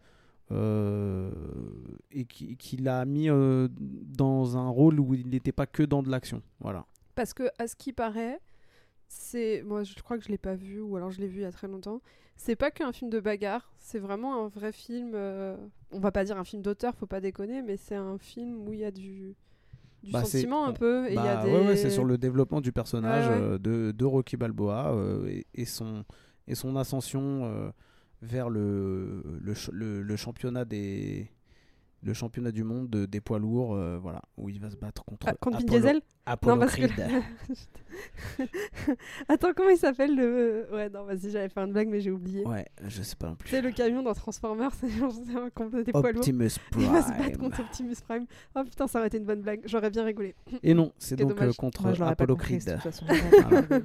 et 2.12 2.26
qui, 2.26 2.78
l'a 2.78 3.06
mis 3.06 3.28
dans 3.30 4.58
un 4.58 4.70
rôle 4.70 5.00
où 5.00 5.14
il 5.14 5.30
n'était 5.30 5.52
pas 5.52 5.68
que 5.68 5.84
dans 5.84 6.02
de 6.02 6.10
l'action. 6.10 6.42
Voilà. 6.60 6.84
Parce 7.14 7.36
que, 7.36 7.44
à 7.60 7.68
ce 7.68 7.76
qui 7.76 7.94
paraît, 7.94 8.40
c'est. 9.10 9.62
Moi, 9.66 9.84
je 9.84 9.94
crois 10.02 10.18
que 10.18 10.24
je 10.24 10.30
l'ai 10.30 10.38
pas 10.38 10.56
vu, 10.56 10.80
ou 10.80 10.96
alors 10.96 11.12
je 11.12 11.20
l'ai 11.20 11.28
vu 11.28 11.40
il 11.40 11.44
y 11.44 11.46
a 11.46 11.52
très 11.52 11.68
longtemps. 11.68 12.02
C'est 12.38 12.56
pas 12.56 12.72
qu'un 12.72 12.94
film 12.94 13.10
de 13.12 13.20
bagarre, 13.20 13.70
c'est 13.78 14.00
vraiment 14.00 14.46
un 14.46 14.48
vrai 14.48 14.72
film. 14.72 15.12
euh, 15.16 15.58
On 15.92 16.00
va 16.00 16.12
pas 16.12 16.24
dire 16.24 16.38
un 16.38 16.46
film 16.46 16.62
d'auteur, 16.62 16.96
faut 16.96 17.06
pas 17.08 17.20
déconner, 17.20 17.62
mais 17.62 17.76
c'est 17.78 17.96
un 17.96 18.18
film 18.18 18.66
où 18.68 18.74
il 18.74 18.80
y 18.80 18.86
a 18.86 18.92
du. 18.92 19.36
Du 20.04 20.12
Bah, 20.14 20.24
sentiment 20.24 20.66
un 20.66 20.72
peu. 20.74 21.08
Et 21.08 21.14
il 21.14 21.16
y 21.16 21.18
a 21.18 21.36
Bah, 21.38 21.44
des... 21.44 21.52
ouais, 21.52 21.68
ouais, 21.68 21.76
c'est 21.76 21.90
sur 21.90 22.06
le 22.06 22.18
développement 22.18 22.62
du 22.62 22.72
personnage 22.72 23.28
ouais. 23.28 23.34
euh, 23.38 23.58
de, 23.58 23.92
de 23.92 24.06
Rocky 24.06 24.38
Balboa 24.38 24.94
euh, 24.94 25.28
et, 25.28 25.46
et 25.54 25.66
son, 25.66 26.06
et 26.48 26.56
son 26.56 26.78
ascension 26.78 27.44
euh, 27.44 27.70
vers 28.22 28.50
le, 28.50 29.22
le- 29.74 30.02
le 30.02 30.16
championnat 30.16 30.64
des 30.64 31.30
le 32.02 32.14
championnat 32.14 32.52
du 32.52 32.64
monde 32.64 32.90
de- 32.90 33.06
des 33.06 33.20
poids 33.22 33.40
lourds 33.40 33.76
euh, 33.76 33.98
voilà 34.02 34.22
où 34.38 34.48
il 34.50 34.60
va 34.60 34.70
se 34.70 34.76
battre 34.78 35.04
contre 35.04 35.28
Ah, 35.30 35.34
contre 35.34 35.58
Apollo- 35.58 35.70
Diesel? 35.80 36.02
Apollo 36.26 36.56
Non, 36.56 36.60
parce 36.62 36.76
que- 36.76 36.86
Creed. 36.86 37.06
Attends, 39.28 39.50
comment 39.56 39.70
il 39.70 39.78
s'appelle 39.78 40.16
le. 40.16 40.68
Ouais, 40.72 40.90
non, 40.90 41.04
vas-y, 41.06 41.30
j'avais 41.32 41.50
fait 41.50 41.60
une 41.60 41.74
blague, 41.74 41.88
mais 41.90 42.00
j'ai 42.02 42.12
oublié. 42.12 42.46
ouais 42.46 42.66
je 42.88 43.02
sais 43.02 43.16
pas 43.16 43.28
non 43.28 43.36
plus 43.36 43.50
sais, 43.50 43.62
le 43.62 43.72
camion 43.72 44.02
dans 44.04 44.14
Transformers, 44.14 44.72
c'est 44.80 44.90
genre 44.90 45.12
c'est 45.12 45.36
un 45.36 45.50
complet 45.50 45.84
des 45.84 45.92
poids 45.92 46.12
lourds. 46.12 46.20
Optimus 46.22 46.50
Il 46.78 46.88
va 46.88 47.02
se 47.02 47.10
battre 47.10 47.22
Prime 47.24 47.38
contre 47.38 47.60
Optimus 47.62 47.96
Prime. 48.08 48.26
Oh 48.56 48.64
putain, 48.64 48.88
ça 48.88 49.00
aurait 49.00 49.08
été 49.08 49.18
une 49.18 49.26
bonne 49.26 49.42
blague. 49.42 49.62
J'aurais 49.66 49.90
bien 49.90 50.04
rigolé. 50.06 50.36
et 50.64 50.74
non 50.74 50.92
c'est 50.98 51.16
donc 51.16 51.30
dommage. 51.30 51.50
euh, 51.50 51.54
contre 51.58 51.82
Moi 51.84 51.94
je 51.94 52.00
l'aurais 52.00 52.16
pas 52.16 52.24
Apollo 52.24 52.36
compris 52.36 52.58
de 52.58 52.64
Creed 52.64 52.74
toute 52.76 52.84
façon. 52.84 53.06
Voilà. 53.08 53.82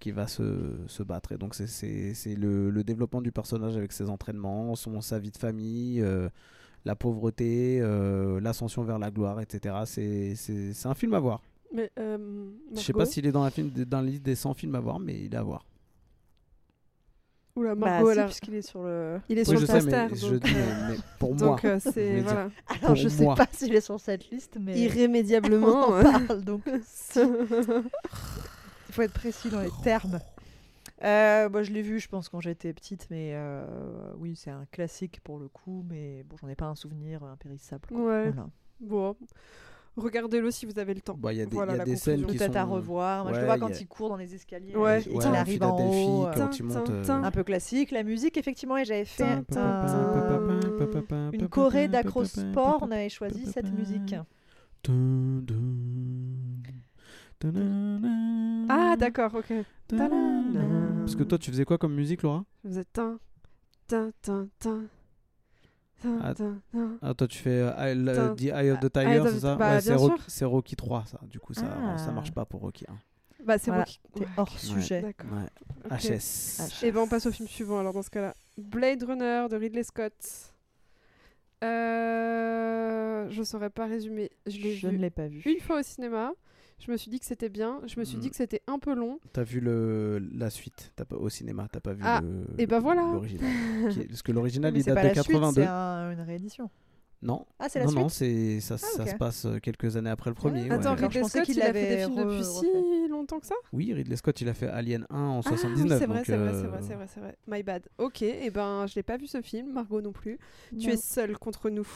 Qui, 0.00 0.10
va 0.10 0.26
se, 0.26 0.42
se 0.88 1.02
battre. 1.04 1.32
Et 1.32 1.38
donc, 1.38 1.54
c'est- 1.54 1.68
c'est 1.68 2.14
c'est 2.14 2.34
le, 2.34 2.68
le 2.68 2.84
développement 2.84 3.22
du 3.22 3.30
personnage 3.32 3.76
avec 3.76 3.92
ses 3.92 4.10
entraînements, 4.10 4.74
son, 4.74 5.00
sa 5.00 5.18
vie 5.20 5.30
de 5.30 5.36
famille, 5.36 6.02
euh, 6.02 6.28
la 6.86 6.94
pauvreté, 6.94 7.80
euh, 7.82 8.40
l'ascension 8.40 8.84
vers 8.84 8.98
la 9.00 9.10
gloire, 9.10 9.40
etc. 9.40 9.74
C'est- 9.84 10.86
un 10.86 10.94
film 10.94 11.14
à 11.14 11.18
voir. 11.18 11.42
Mais, 11.74 11.90
euh, 11.98 12.46
Je 12.74 12.80
sais 12.80 12.92
pas 12.92 13.04
s'il 13.04 13.26
est 13.26 13.32
dans 13.32 13.42
la, 13.42 13.50
film, 13.50 13.70
dans 13.70 14.00
la 14.00 14.06
liste 14.06 14.22
des 14.22 14.36
100 14.36 14.54
films 14.54 14.76
à 14.76 14.80
voir, 14.80 15.00
mais 15.00 15.18
il 15.24 15.34
est 15.34 15.36
à 15.36 15.42
voir. 15.42 15.66
Oula, 17.56 17.74
Bah, 17.74 17.90
Margot, 17.90 18.10
si, 18.12 18.16
là. 18.16 18.24
puisqu'il 18.26 18.54
est 18.54 18.62
sur 18.62 18.82
le. 18.84 19.18
Il 19.28 19.38
est 19.38 19.48
Oui, 19.48 19.56
sur 19.58 19.66
je 19.66 19.72
le 19.72 19.80
sais, 19.80 19.86
mais, 19.86 20.08
poster. 20.08 20.28
je 20.30 20.34
dis, 20.36 20.50
euh, 20.54 20.88
mais, 20.88 20.90
mais 20.90 20.96
pour 21.18 21.34
moi, 21.34 21.38
donc, 21.48 21.64
euh, 21.64 21.78
je 21.84 21.90
c'est. 21.90 22.20
Voilà. 22.20 22.50
Alors 22.82 22.94
je 22.94 23.08
sais 23.08 23.24
moi. 23.24 23.34
pas 23.34 23.46
s'il 23.50 23.74
est 23.74 23.80
sur 23.80 23.98
cette 23.98 24.30
liste, 24.30 24.58
mais. 24.60 24.78
Irrémédiablement. 24.78 25.88
On 25.88 25.92
en 25.92 25.96
euh. 25.96 26.02
parle 26.02 26.42
donc. 26.44 26.62
Il 27.16 28.92
faut 28.92 29.02
être 29.02 29.12
précis 29.14 29.48
dans 29.50 29.60
les 29.60 29.70
termes. 29.82 30.20
Euh, 31.04 31.48
moi, 31.50 31.62
je 31.62 31.72
l'ai 31.72 31.82
vu, 31.82 32.00
je 32.00 32.08
pense, 32.08 32.28
quand 32.28 32.40
j'étais 32.40 32.72
petite, 32.72 33.06
mais 33.10 33.32
euh, 33.34 33.66
oui, 34.18 34.34
c'est 34.36 34.50
un 34.50 34.64
classique 34.70 35.20
pour 35.22 35.38
le 35.38 35.48
coup, 35.48 35.84
mais 35.90 36.22
bon, 36.24 36.36
j'en 36.40 36.48
ai 36.48 36.54
pas 36.54 36.66
un 36.66 36.74
souvenir 36.74 37.22
impérissable. 37.24 37.86
quoi. 37.88 37.98
Ouais. 37.98 38.30
Voilà. 38.30 38.48
Bon. 38.80 39.16
Regardez-le 39.96 40.50
si 40.50 40.66
vous 40.66 40.78
avez 40.78 40.92
le 40.92 41.00
temps. 41.00 41.16
Bah, 41.18 41.32
Il 41.32 41.38
y 41.38 41.40
a 41.42 41.46
des, 41.46 41.54
Voilà 41.54 41.72
il 41.72 41.76
y 41.76 41.80
a 41.80 41.84
la 41.84 41.84
des 41.86 41.96
scènes 41.96 42.26
qui 42.26 42.36
Peut-être 42.36 42.56
à 42.56 42.64
sont- 42.64 42.70
revoir. 42.72 43.24
Moi, 43.24 43.32
je 43.32 43.40
le 43.40 43.46
vois 43.46 43.58
quand 43.58 43.68
a- 43.72 43.78
il 43.80 43.86
court 43.86 44.10
dans 44.10 44.16
les 44.18 44.34
escaliers 44.34 44.76
Ouais. 44.76 45.00
et 45.00 45.04
qu'il 45.04 45.16
Ouais, 45.16 45.24
arrive 45.26 45.62
en 45.62 45.74
haut. 45.78 46.28
quand 46.34 46.58
il 46.58 46.64
monte, 46.64 46.90
euh. 46.90 47.02
Un 47.08 47.30
peu 47.30 47.44
classique. 47.44 47.90
La 47.92 48.02
musique, 48.02 48.36
effectivement, 48.36 48.76
et 48.76 48.84
j'avais 48.84 49.06
fait 49.06 49.24
une 51.32 51.48
choré 51.48 51.88
d'acrosport. 51.88 52.78
On 52.82 52.90
avait 52.90 53.08
choisi 53.08 53.46
cette 53.46 53.72
musique. 53.72 54.14
Ah, 58.68 58.96
d'accord, 58.98 59.34
ok. 59.34 59.52
Parce 61.06 61.16
que 61.16 61.22
toi, 61.22 61.38
tu 61.38 61.50
faisais 61.50 61.64
quoi 61.64 61.78
comme 61.78 61.94
musique, 61.94 62.22
Laura? 62.22 62.44
Je 62.64 62.68
faisais 62.70 62.84
tin, 62.92 63.18
tin, 63.86 64.10
tin, 64.22 64.48
tin. 64.58 64.82
Ah. 66.04 66.34
Ah, 67.02 67.14
toi, 67.14 67.26
tu 67.26 67.38
fais 67.38 67.60
I- 67.78 67.94
le- 67.94 68.14
Tin. 68.14 68.34
The 68.34 68.42
Eye 68.42 68.70
of 68.70 68.80
the 68.80 68.90
Ah, 68.96 69.00
Tiger, 69.04 69.22
c'est 69.30 69.40
ça? 69.40 69.56
Bah, 69.56 69.74
Ouais, 69.76 69.80
c'est 69.80 69.94
Rocky, 69.94 70.44
Rocky 70.44 70.76
3, 70.76 71.04
ça. 71.06 71.18
Du 71.22 71.40
coup, 71.40 71.54
ça, 71.54 71.62
ça 71.96 72.06
Ah. 72.08 72.12
marche 72.12 72.32
pas 72.32 72.44
pour 72.44 72.60
Rocky 72.60 72.84
1. 72.88 72.94
Bah, 73.44 73.56
c'est 73.58 73.70
Voilà, 73.70 73.84
Rocky. 73.84 74.00
T'es 74.14 74.20
Ouais, 74.20 74.26
hors 74.36 74.58
sujet. 74.58 75.00
D'accord. 75.02 75.30
Ouais. 75.32 75.96
HS. 75.96 76.82
Et 76.84 76.90
ben 76.92 77.00
on 77.00 77.08
passe 77.08 77.26
au 77.26 77.30
film 77.32 77.48
suivant 77.48 77.78
alors 77.78 77.92
dans 77.92 78.02
ce 78.02 78.10
cas-là. 78.10 78.34
Blade 78.58 79.02
Runner 79.04 79.46
de 79.50 79.56
Ridley 79.56 79.84
Scott. 79.84 80.12
Euh, 81.64 83.26
je 83.30 83.42
saurais 83.42 83.70
pas 83.70 83.86
résumer. 83.86 84.30
Je 84.46 84.58
l'ai 84.58 84.74
Je 84.74 84.88
vu 84.88 84.96
ne 84.96 85.00
l'ai 85.02 85.10
pas 85.10 85.28
vu. 85.28 85.40
une 85.44 85.60
fois 85.60 85.80
au 85.80 85.82
cinéma. 85.82 86.32
Je 86.84 86.90
me 86.92 86.96
suis 86.96 87.10
dit 87.10 87.18
que 87.18 87.26
c'était 87.26 87.48
bien. 87.48 87.80
Je 87.86 87.98
me 87.98 88.04
suis 88.04 88.18
dit 88.18 88.26
Mm. 88.28 88.30
que 88.30 88.36
c'était 88.36 88.62
un 88.66 88.78
peu 88.78 88.94
long. 88.94 89.18
T'as 89.32 89.42
vu 89.44 89.60
le, 89.60 90.18
la 90.34 90.50
suite? 90.50 90.92
T'as 90.94 91.04
pas, 91.04 91.16
au 91.16 91.28
cinéma, 91.28 91.68
t'as 91.72 91.80
pas 91.80 91.94
vu 91.94 92.02
Ah, 92.04 92.20
le, 92.22 92.44
et 92.58 92.66
ben 92.66 92.78
voilà. 92.80 93.10
l'original. 93.12 93.50
Parce 94.08 94.22
que 94.22 94.32
l'original, 94.32 94.76
il 94.76 94.84
date 94.84 94.94
pas 94.94 95.02
de 95.02 95.06
la 95.08 95.14
suite, 95.14 95.26
82. 95.26 95.62
c'est 95.62 95.66
un- 95.66 96.10
une 96.12 96.20
réédition. 96.20 96.70
Non, 97.22 97.46
Ah, 97.58 97.68
c'est 97.70 97.78
la 97.78 97.86
non, 97.86 97.90
suite 97.92 98.02
non, 98.02 98.08
c'est 98.10 98.60
ça, 98.60 98.74
Ah, 98.74 98.78
ça 98.78 99.06
se 99.06 99.14
passe 99.16 99.46
euh, 99.46 99.58
quelques 99.58 99.96
années 99.96 100.10
après 100.10 100.28
le 100.28 100.34
premier. 100.34 100.70
Attends, 100.70 100.90
ouais. 100.92 100.98
je 100.98 101.04
Ridley 101.06 101.24
Scott, 101.24 101.42
qu'il 101.44 101.56
il 101.56 101.62
a 101.62 101.72
fait 101.72 101.96
des 101.96 102.04
films 102.04 102.14
depuis 102.28 102.44
si 102.44 103.08
longtemps 103.08 103.40
que 103.40 103.46
ça? 103.46 103.54
Oui, 103.72 103.94
Ridley 103.94 104.16
Scott, 104.16 104.38
il 104.42 104.48
a 104.50 104.54
fait 104.54 104.68
Alien 104.68 105.06
1 105.08 105.18
en 105.18 105.40
Ah 105.40 105.42
oui, 105.50 105.56
79. 105.58 105.98
c'est 105.98 106.06
vrai, 106.06 106.22
c'est 106.26 106.36
vrai, 106.36 106.48
euh, 106.48 106.60
c'est 106.62 106.66
vrai, 106.68 106.80
c'est 106.82 106.94
vrai, 106.94 107.06
c'est 107.08 107.20
vrai. 107.20 107.36
My 107.48 107.62
bad. 107.62 107.88
Ok, 107.96 108.20
et 108.20 108.50
ben 108.50 108.86
je 108.86 108.94
l'ai 108.96 109.02
pas 109.02 109.16
vu 109.16 109.26
ce 109.26 109.40
film, 109.40 109.72
Margot 109.72 110.02
non 110.02 110.12
plus. 110.12 110.38
Tu 110.78 110.90
es 110.90 110.96
seule 110.98 111.38
contre 111.38 111.70
nous. 111.70 111.88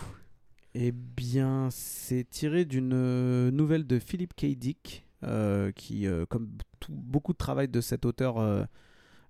Eh 0.75 0.93
bien, 0.93 1.69
c'est 1.71 2.25
tiré 2.29 2.65
d'une 2.65 2.93
euh, 2.95 3.51
nouvelle 3.51 3.87
de 3.87 3.99
Philip 3.99 4.35
K. 4.35 4.57
Dick, 4.57 5.05
euh, 5.25 5.73
qui, 5.73 6.07
euh, 6.07 6.27
comme 6.27 6.49
tout- 6.79 6.93
beaucoup 6.93 7.33
de 7.33 7.39
travail 7.39 7.69
de 7.69 7.81
cet 7.81 8.05
auteur, 8.07 8.39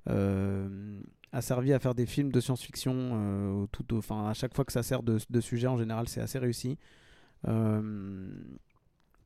euh, 0.09 1.00
a 1.33 1.40
servi 1.42 1.72
à 1.72 1.79
faire 1.79 1.94
des 1.94 2.07
films 2.07 2.31
de 2.31 2.40
science-fiction. 2.40 3.68
tout, 3.72 3.87
enfin, 3.96 4.29
à 4.29 4.35
chaque 4.35 4.55
fois 4.55 4.64
que 4.64 4.72
ça 4.72 4.83
sert 4.83 5.03
de, 5.03 5.18
de 5.31 5.40
sujet, 5.40 5.66
en 5.66 5.79
général, 5.79 6.09
c'est 6.09 6.20
assez 6.20 6.38
réussi. 6.38 6.76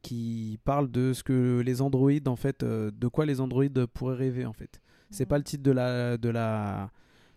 Qui 0.02 0.58
parle 0.64 0.90
de 0.90 1.14
ce 1.14 1.22
que 1.22 1.62
les 1.64 1.80
androïdes, 1.80 2.28
en 2.28 2.36
fait, 2.36 2.62
de 2.62 3.08
quoi 3.08 3.24
les 3.24 3.40
androïdes 3.40 3.86
pourraient 3.86 4.16
rêver, 4.16 4.44
en 4.44 4.52
fait. 4.52 4.80
C'est 5.10 5.26
pas 5.26 5.38
le 5.38 5.44
titre 5.44 5.62
de 5.62 5.70
la, 5.70 6.18
de 6.18 6.28
la, 6.28 6.90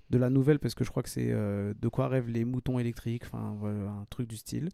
de 0.10 0.18
la 0.18 0.30
nouvelle, 0.30 0.60
parce 0.60 0.76
que 0.76 0.84
je 0.84 0.90
crois 0.90 1.04
que 1.04 1.10
c'est 1.10 1.32
euh, 1.32 1.74
de 1.82 1.88
quoi 1.90 2.08
rêvent 2.08 2.30
les 2.30 2.46
moutons 2.46 2.80
électriques, 2.80 3.24
enfin, 3.26 3.56
voilà, 3.60 3.90
un 3.90 4.06
truc 4.10 4.28
du 4.28 4.38
style. 4.38 4.70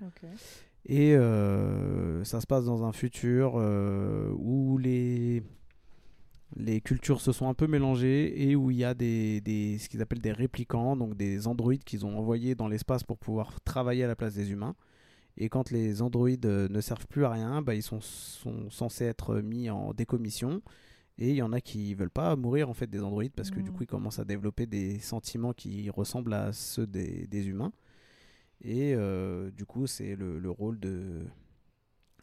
Et 0.86 1.15
euh, 1.15 2.24
ça 2.24 2.41
se 2.41 2.48
passe 2.48 2.65
dans 2.65 2.84
un 2.84 2.91
futur 2.91 3.54
euh, 3.56 4.30
où 4.38 4.78
les, 4.78 5.41
les 6.56 6.82
cultures 6.82 7.22
se 7.22 7.32
sont 7.32 7.48
un 7.48 7.54
peu 7.54 7.67
mélangées 7.67 8.50
et 8.50 8.56
où 8.56 8.69
il 8.69 8.78
y 8.78 8.84
a 8.84 8.93
des, 8.93 9.39
des, 9.41 9.78
ce 9.78 9.88
qu'ils 9.89 10.02
appellent 10.02 10.22
des 10.22 10.34
réplicants, 10.34 10.96
donc 10.96 11.15
des 11.15 11.48
androïdes 11.48 11.84
qu'ils 11.84 12.06
ont 12.06 12.17
envoyés 12.17 12.54
dans 12.54 12.67
l'espace 12.67 13.04
pour 13.04 13.17
pouvoir 13.17 13.62
travailler 13.62 14.04
à 14.04 14.08
la 14.08 14.15
place 14.15 14.34
des 14.34 14.52
humains. 14.52 14.76
Et 15.38 15.50
quand 15.50 15.72
les 15.72 16.04
androïdes 16.04 16.46
ne 16.46 16.82
servent 16.82 17.08
plus 17.08 17.26
à 17.26 17.32
rien, 17.32 17.63
bah, 17.63 17.74
ils 17.74 17.82
sont, 17.82 18.02
sont 18.02 18.69
censés 18.69 19.06
être 19.06 19.41
mis 19.41 19.69
en 19.69 19.93
décommission. 19.93 20.62
Et 21.19 21.30
il 21.30 21.36
y 21.36 21.41
en 21.43 21.54
a 21.54 21.62
qui 21.62 21.93
veulent 21.93 22.10
pas 22.10 22.36
mourir 22.36 22.69
en 22.69 22.73
fait 22.73 22.88
des 22.88 23.02
androïdes 23.02 23.34
parce 23.34 23.52
que 23.52 23.60
du 23.60 23.69
Mm. 23.69 23.73
coup 23.73 23.84
ils 23.84 23.88
commencent 23.88 24.19
à 24.19 24.26
développer 24.26 24.65
des 24.65 24.97
sentiments 24.99 25.54
qui 25.54 25.89
ressemblent 25.91 26.34
à 26.34 26.52
ceux 26.54 26.88
des, 26.88 27.28
des 27.28 27.47
humains. 27.47 27.71
Et 28.62 28.93
euh, 28.95 29.52
du 29.52 29.65
coup, 29.65 29.88
c'est 29.88 30.15
le, 30.15 30.39
le 30.39 30.49
rôle 30.49 30.80
de 30.80 31.26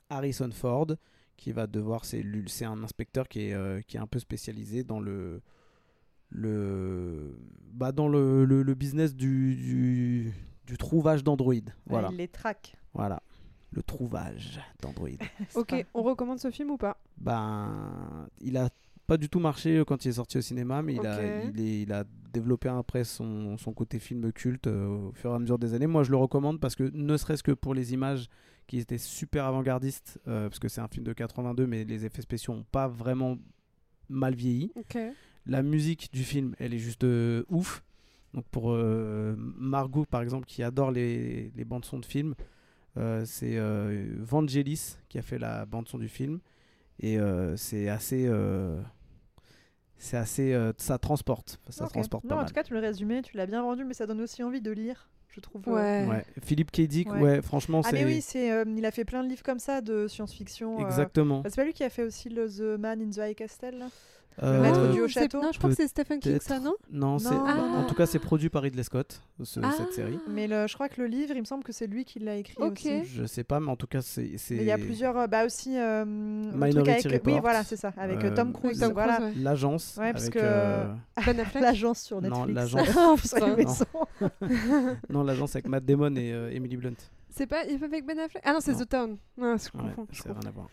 Harrison 0.09 0.51
Ford 0.51 0.87
qui 1.37 1.53
va 1.53 1.67
devoir. 1.67 2.05
C'est 2.05 2.25
un 2.65 2.83
inspecteur 2.83 3.29
qui 3.29 3.43
est, 3.49 3.53
euh, 3.55 3.81
qui 3.83 3.97
est 3.97 4.01
un 4.01 4.07
peu 4.07 4.19
spécialisé 4.19 4.83
dans 4.83 5.01
le. 5.01 5.41
le 6.31 7.39
bah 7.73 7.93
dans 7.93 8.09
le, 8.09 8.45
le, 8.45 8.63
le 8.63 8.75
business 8.75 9.15
du, 9.15 9.55
du, 9.57 10.33
du 10.67 10.77
trouvage 10.79 11.23
d'androïdes. 11.25 11.69
Ouais, 11.71 11.75
Voilà. 11.87 12.09
Il 12.11 12.17
les 12.17 12.29
traque. 12.29 12.77
voilà. 12.95 13.23
Le 13.73 13.83
trouvage 13.83 14.61
d'androïdes. 14.83 15.23
C'est 15.49 15.59
Ok, 15.59 15.69
pas- 15.71 15.83
on 15.95 16.03
recommande 16.03 16.39
ce 16.41 16.51
film 16.51 16.71
ou 16.71 16.77
pas? 16.77 16.97
Ben, 17.19 18.29
il 18.41 18.57
a 18.57 18.69
pas 19.07 19.17
du 19.17 19.29
tout 19.29 19.41
marché 19.41 19.83
quand 19.87 20.05
il 20.05 20.09
est 20.09 20.13
sorti 20.13 20.39
au 20.39 20.41
cinéma, 20.41 20.83
mais 20.83 20.95
il, 20.95 21.07
a, 21.07 21.19
Ok. 21.19 21.33
il, 21.55 21.61
est- 21.61 21.83
il 21.83 21.93
a 21.93 22.05
développé 22.33 22.69
après 22.69 23.05
son, 23.05 23.57
son 23.59 23.73
côté 23.73 23.99
film 23.99 24.33
culte 24.33 24.67
euh, 24.69 24.87
au 24.87 25.13
fur 25.13 25.31
et 25.33 25.35
à 25.35 25.39
mesure 25.39 25.59
des 25.59 25.75
années. 25.75 25.87
Moi, 25.89 26.03
je 26.05 26.11
le 26.11 26.17
recommande 26.17 26.61
parce 26.61 26.75
que 26.77 26.85
ne 26.93 27.17
serait-ce 27.17 27.43
que 27.43 27.53
pour 27.53 27.75
les 27.75 27.93
images 27.93 28.29
qui 28.69 28.79
étaient 28.79 28.99
super 28.99 29.45
avant-gardistes, 29.47 30.21
euh, 30.29 30.49
parce 30.49 30.61
que 30.61 30.69
c'est 30.69 30.81
un 30.81 30.87
film 30.89 31.05
de 31.05 31.13
82, 31.13 31.67
mais 31.67 31.85
les 31.85 32.05
effets 32.07 32.23
spéciaux 32.23 32.55
n'ont 32.55 32.65
pas 32.71 32.87
vraiment 32.87 33.37
mal 34.09 34.35
vieilli. 34.35 34.73
La 35.47 35.63
musique 35.63 36.13
du 36.13 36.23
film, 36.23 36.55
elle 36.59 36.75
est 36.75 36.79
juste 36.79 37.03
euh, 37.05 37.45
ouf. 37.49 37.83
Donc 38.35 38.45
pour 38.53 38.71
euh, 38.73 39.35
Margot, 39.37 40.05
par 40.05 40.23
exemple, 40.23 40.47
qui 40.47 40.63
adore 40.63 40.93
les, 40.93 41.51
les 41.57 41.65
bandes 41.65 41.85
son 41.85 41.99
de 41.99 42.07
films, 42.07 42.35
euh, 42.39 42.45
c'est 42.97 43.57
euh, 43.57 44.07
Vangelis 44.19 44.97
qui 45.09 45.19
a 45.19 45.23
fait 45.23 45.39
la 45.39 45.65
bande 45.67 45.89
son 45.89 45.99
du 45.99 46.09
film. 46.09 46.41
Et 47.01 47.19
euh, 47.19 47.57
c'est 47.57 47.89
assez... 47.89 48.27
euh, 48.27 48.81
c'est 49.97 50.17
assez... 50.17 50.53
euh, 50.53 50.73
ça 50.79 50.99
transporte. 50.99 51.61
Ça 51.69 51.87
transporte 51.87 52.25
Non, 52.25 52.31
pas 52.31 52.35
en 52.35 52.39
mal. 52.39 52.47
tout 52.49 52.55
cas, 52.55 52.63
tu 52.63 52.73
le 52.75 52.81
résumé, 52.81 53.23
tu 53.23 53.37
l'as 53.37 53.47
bien 53.47 53.63
vendu, 53.63 53.85
mais 53.85 53.95
ça 53.95 54.07
donne 54.07 54.21
aussi 54.21 54.43
envie 54.43 54.61
de 54.61 54.71
lire, 54.71 55.09
je 55.29 55.41
trouve. 55.41 55.63
euh. 55.69 55.73
Ouais. 56.07 56.07
Ouais. 56.09 56.25
Philippe 56.43 56.71
K. 56.71 56.83
Dick, 56.83 57.11
Ouais. 57.11 57.21
ouais, 57.21 57.43
franchement, 57.43 57.81
Ah 57.85 57.89
c'est... 57.91 57.97
mais 57.97 58.05
oui, 58.05 58.21
c'est, 58.21 58.51
euh, 58.53 58.65
il 58.77 58.85
a 58.85 58.91
fait 58.91 59.05
plein 59.05 59.23
de 59.25 59.29
livres 59.29 59.43
comme 59.43 59.59
ça 59.59 59.81
de 59.81 60.09
science-fiction. 60.09 60.81
euh. 60.81 60.87
Exactement. 60.87 61.41
Bah, 61.41 61.49
c'est 61.51 61.57
pas 61.57 61.65
lui 61.65 61.73
qui 61.73 61.85
a 61.85 61.91
fait 61.91 62.03
aussi 62.03 62.29
le 62.29 62.49
The 62.49 62.79
Man 62.81 63.01
in 63.01 63.11
the 63.11 63.19
High 63.19 63.35
Castle 63.37 63.79
là? 63.79 63.89
Euh, 64.43 64.63
maître 64.63 64.93
du 64.93 65.03
haut 65.03 65.09
château 65.09 65.43
Non, 65.43 65.51
je 65.53 65.59
crois 65.59 65.69
que 65.71 65.77
c'est 65.77 65.89
Stephen 65.89 66.19
King, 66.19 66.39
ça, 66.41 66.59
non? 66.61 66.73
Non, 66.91 67.19
c'est... 67.19 67.31
Non. 67.35 67.45
bah, 67.45 67.55
en 67.59 67.81
Ah. 67.83 67.87
tout 67.87 67.95
cas, 67.95 68.07
c'est 68.07 68.19
produit 68.19 68.49
par 68.49 68.63
Ridley 68.63 68.83
Scott, 68.83 69.21
ce- 69.43 69.61
Ah. 69.63 69.71
cette 69.77 69.93
série. 69.93 70.19
Mais 70.31 70.47
le, 70.47 70.67
je 70.67 70.73
crois 70.75 70.89
que 70.89 71.01
le 71.01 71.07
livre, 71.09 71.33
il 71.35 71.41
me 71.41 71.45
semble 71.45 71.63
que 71.63 71.73
c'est 71.73 71.87
lui 71.87 72.05
qui 72.07 72.21
l'a 72.21 72.37
écrit 72.37 72.55
Ok. 72.59 72.73
aussi. 72.73 73.05
Je 73.05 73.25
sais 73.27 73.45
pas, 73.45 73.61
mais 73.61 73.69
en 73.71 73.77
tout 73.77 73.87
cas, 73.87 74.01
c'est... 74.01 74.25
il 74.51 74.63
y 74.63 74.71
a 74.71 74.79
plusieurs, 74.79 75.17
euh, 75.19 75.27
bah 75.27 75.45
aussi, 75.45 75.77
euh, 75.77 76.05
Minority 76.07 76.91
avec, 76.91 77.05
Report. 77.05 77.35
oui 77.35 77.41
voilà 77.41 77.65
c'est 77.65 77.77
ça, 77.77 77.93
avec 77.99 78.25
euh, 78.25 78.35
Tom 78.35 78.53
Cruise, 78.53 78.81
Tom 78.81 78.93
voilà, 78.93 79.17
Cruise, 79.17 79.37
ouais. 79.37 79.43
L'agence. 79.43 79.97
Ouais, 80.01 80.13
parce 80.13 80.25
avec, 80.25 80.35
que- 80.35 80.41
euh, 80.43 80.87
Ben 81.27 81.39
Affleck 81.41 81.63
l'agence 81.63 82.01
sur 82.01 82.23
Non, 82.23 82.47
Netflix. 82.47 82.55
l'agence. 82.55 82.89
Sur 83.27 83.47
les 83.47 83.57
putain. 83.57 83.57
maisons. 83.57 84.97
Non, 85.11 85.23
l'agence 85.23 85.55
avec 85.57 85.69
Matt 85.69 85.85
Damon 85.85 86.15
et 86.17 86.33
euh, 86.33 86.51
Emily 86.51 86.77
Blunt. 86.77 86.95
C'est 87.29 87.47
pas 87.47 87.65
il 87.67 87.79
fait 87.79 87.85
avec 87.85 88.07
Ben 88.07 88.19
Affleck? 88.19 88.43
Ah 88.45 88.53
non, 88.55 88.61
c'est 88.61 88.73
Non. 88.73 88.79
The 88.81 88.89
Town. 88.89 89.17
Non, 89.37 89.57
je 89.57 89.65
Ouais, 89.79 89.85
confonds. 89.95 90.07
je 90.11 90.23
c'est 90.23 90.29
rien 90.31 90.41
à 90.47 90.51
voir. 90.51 90.69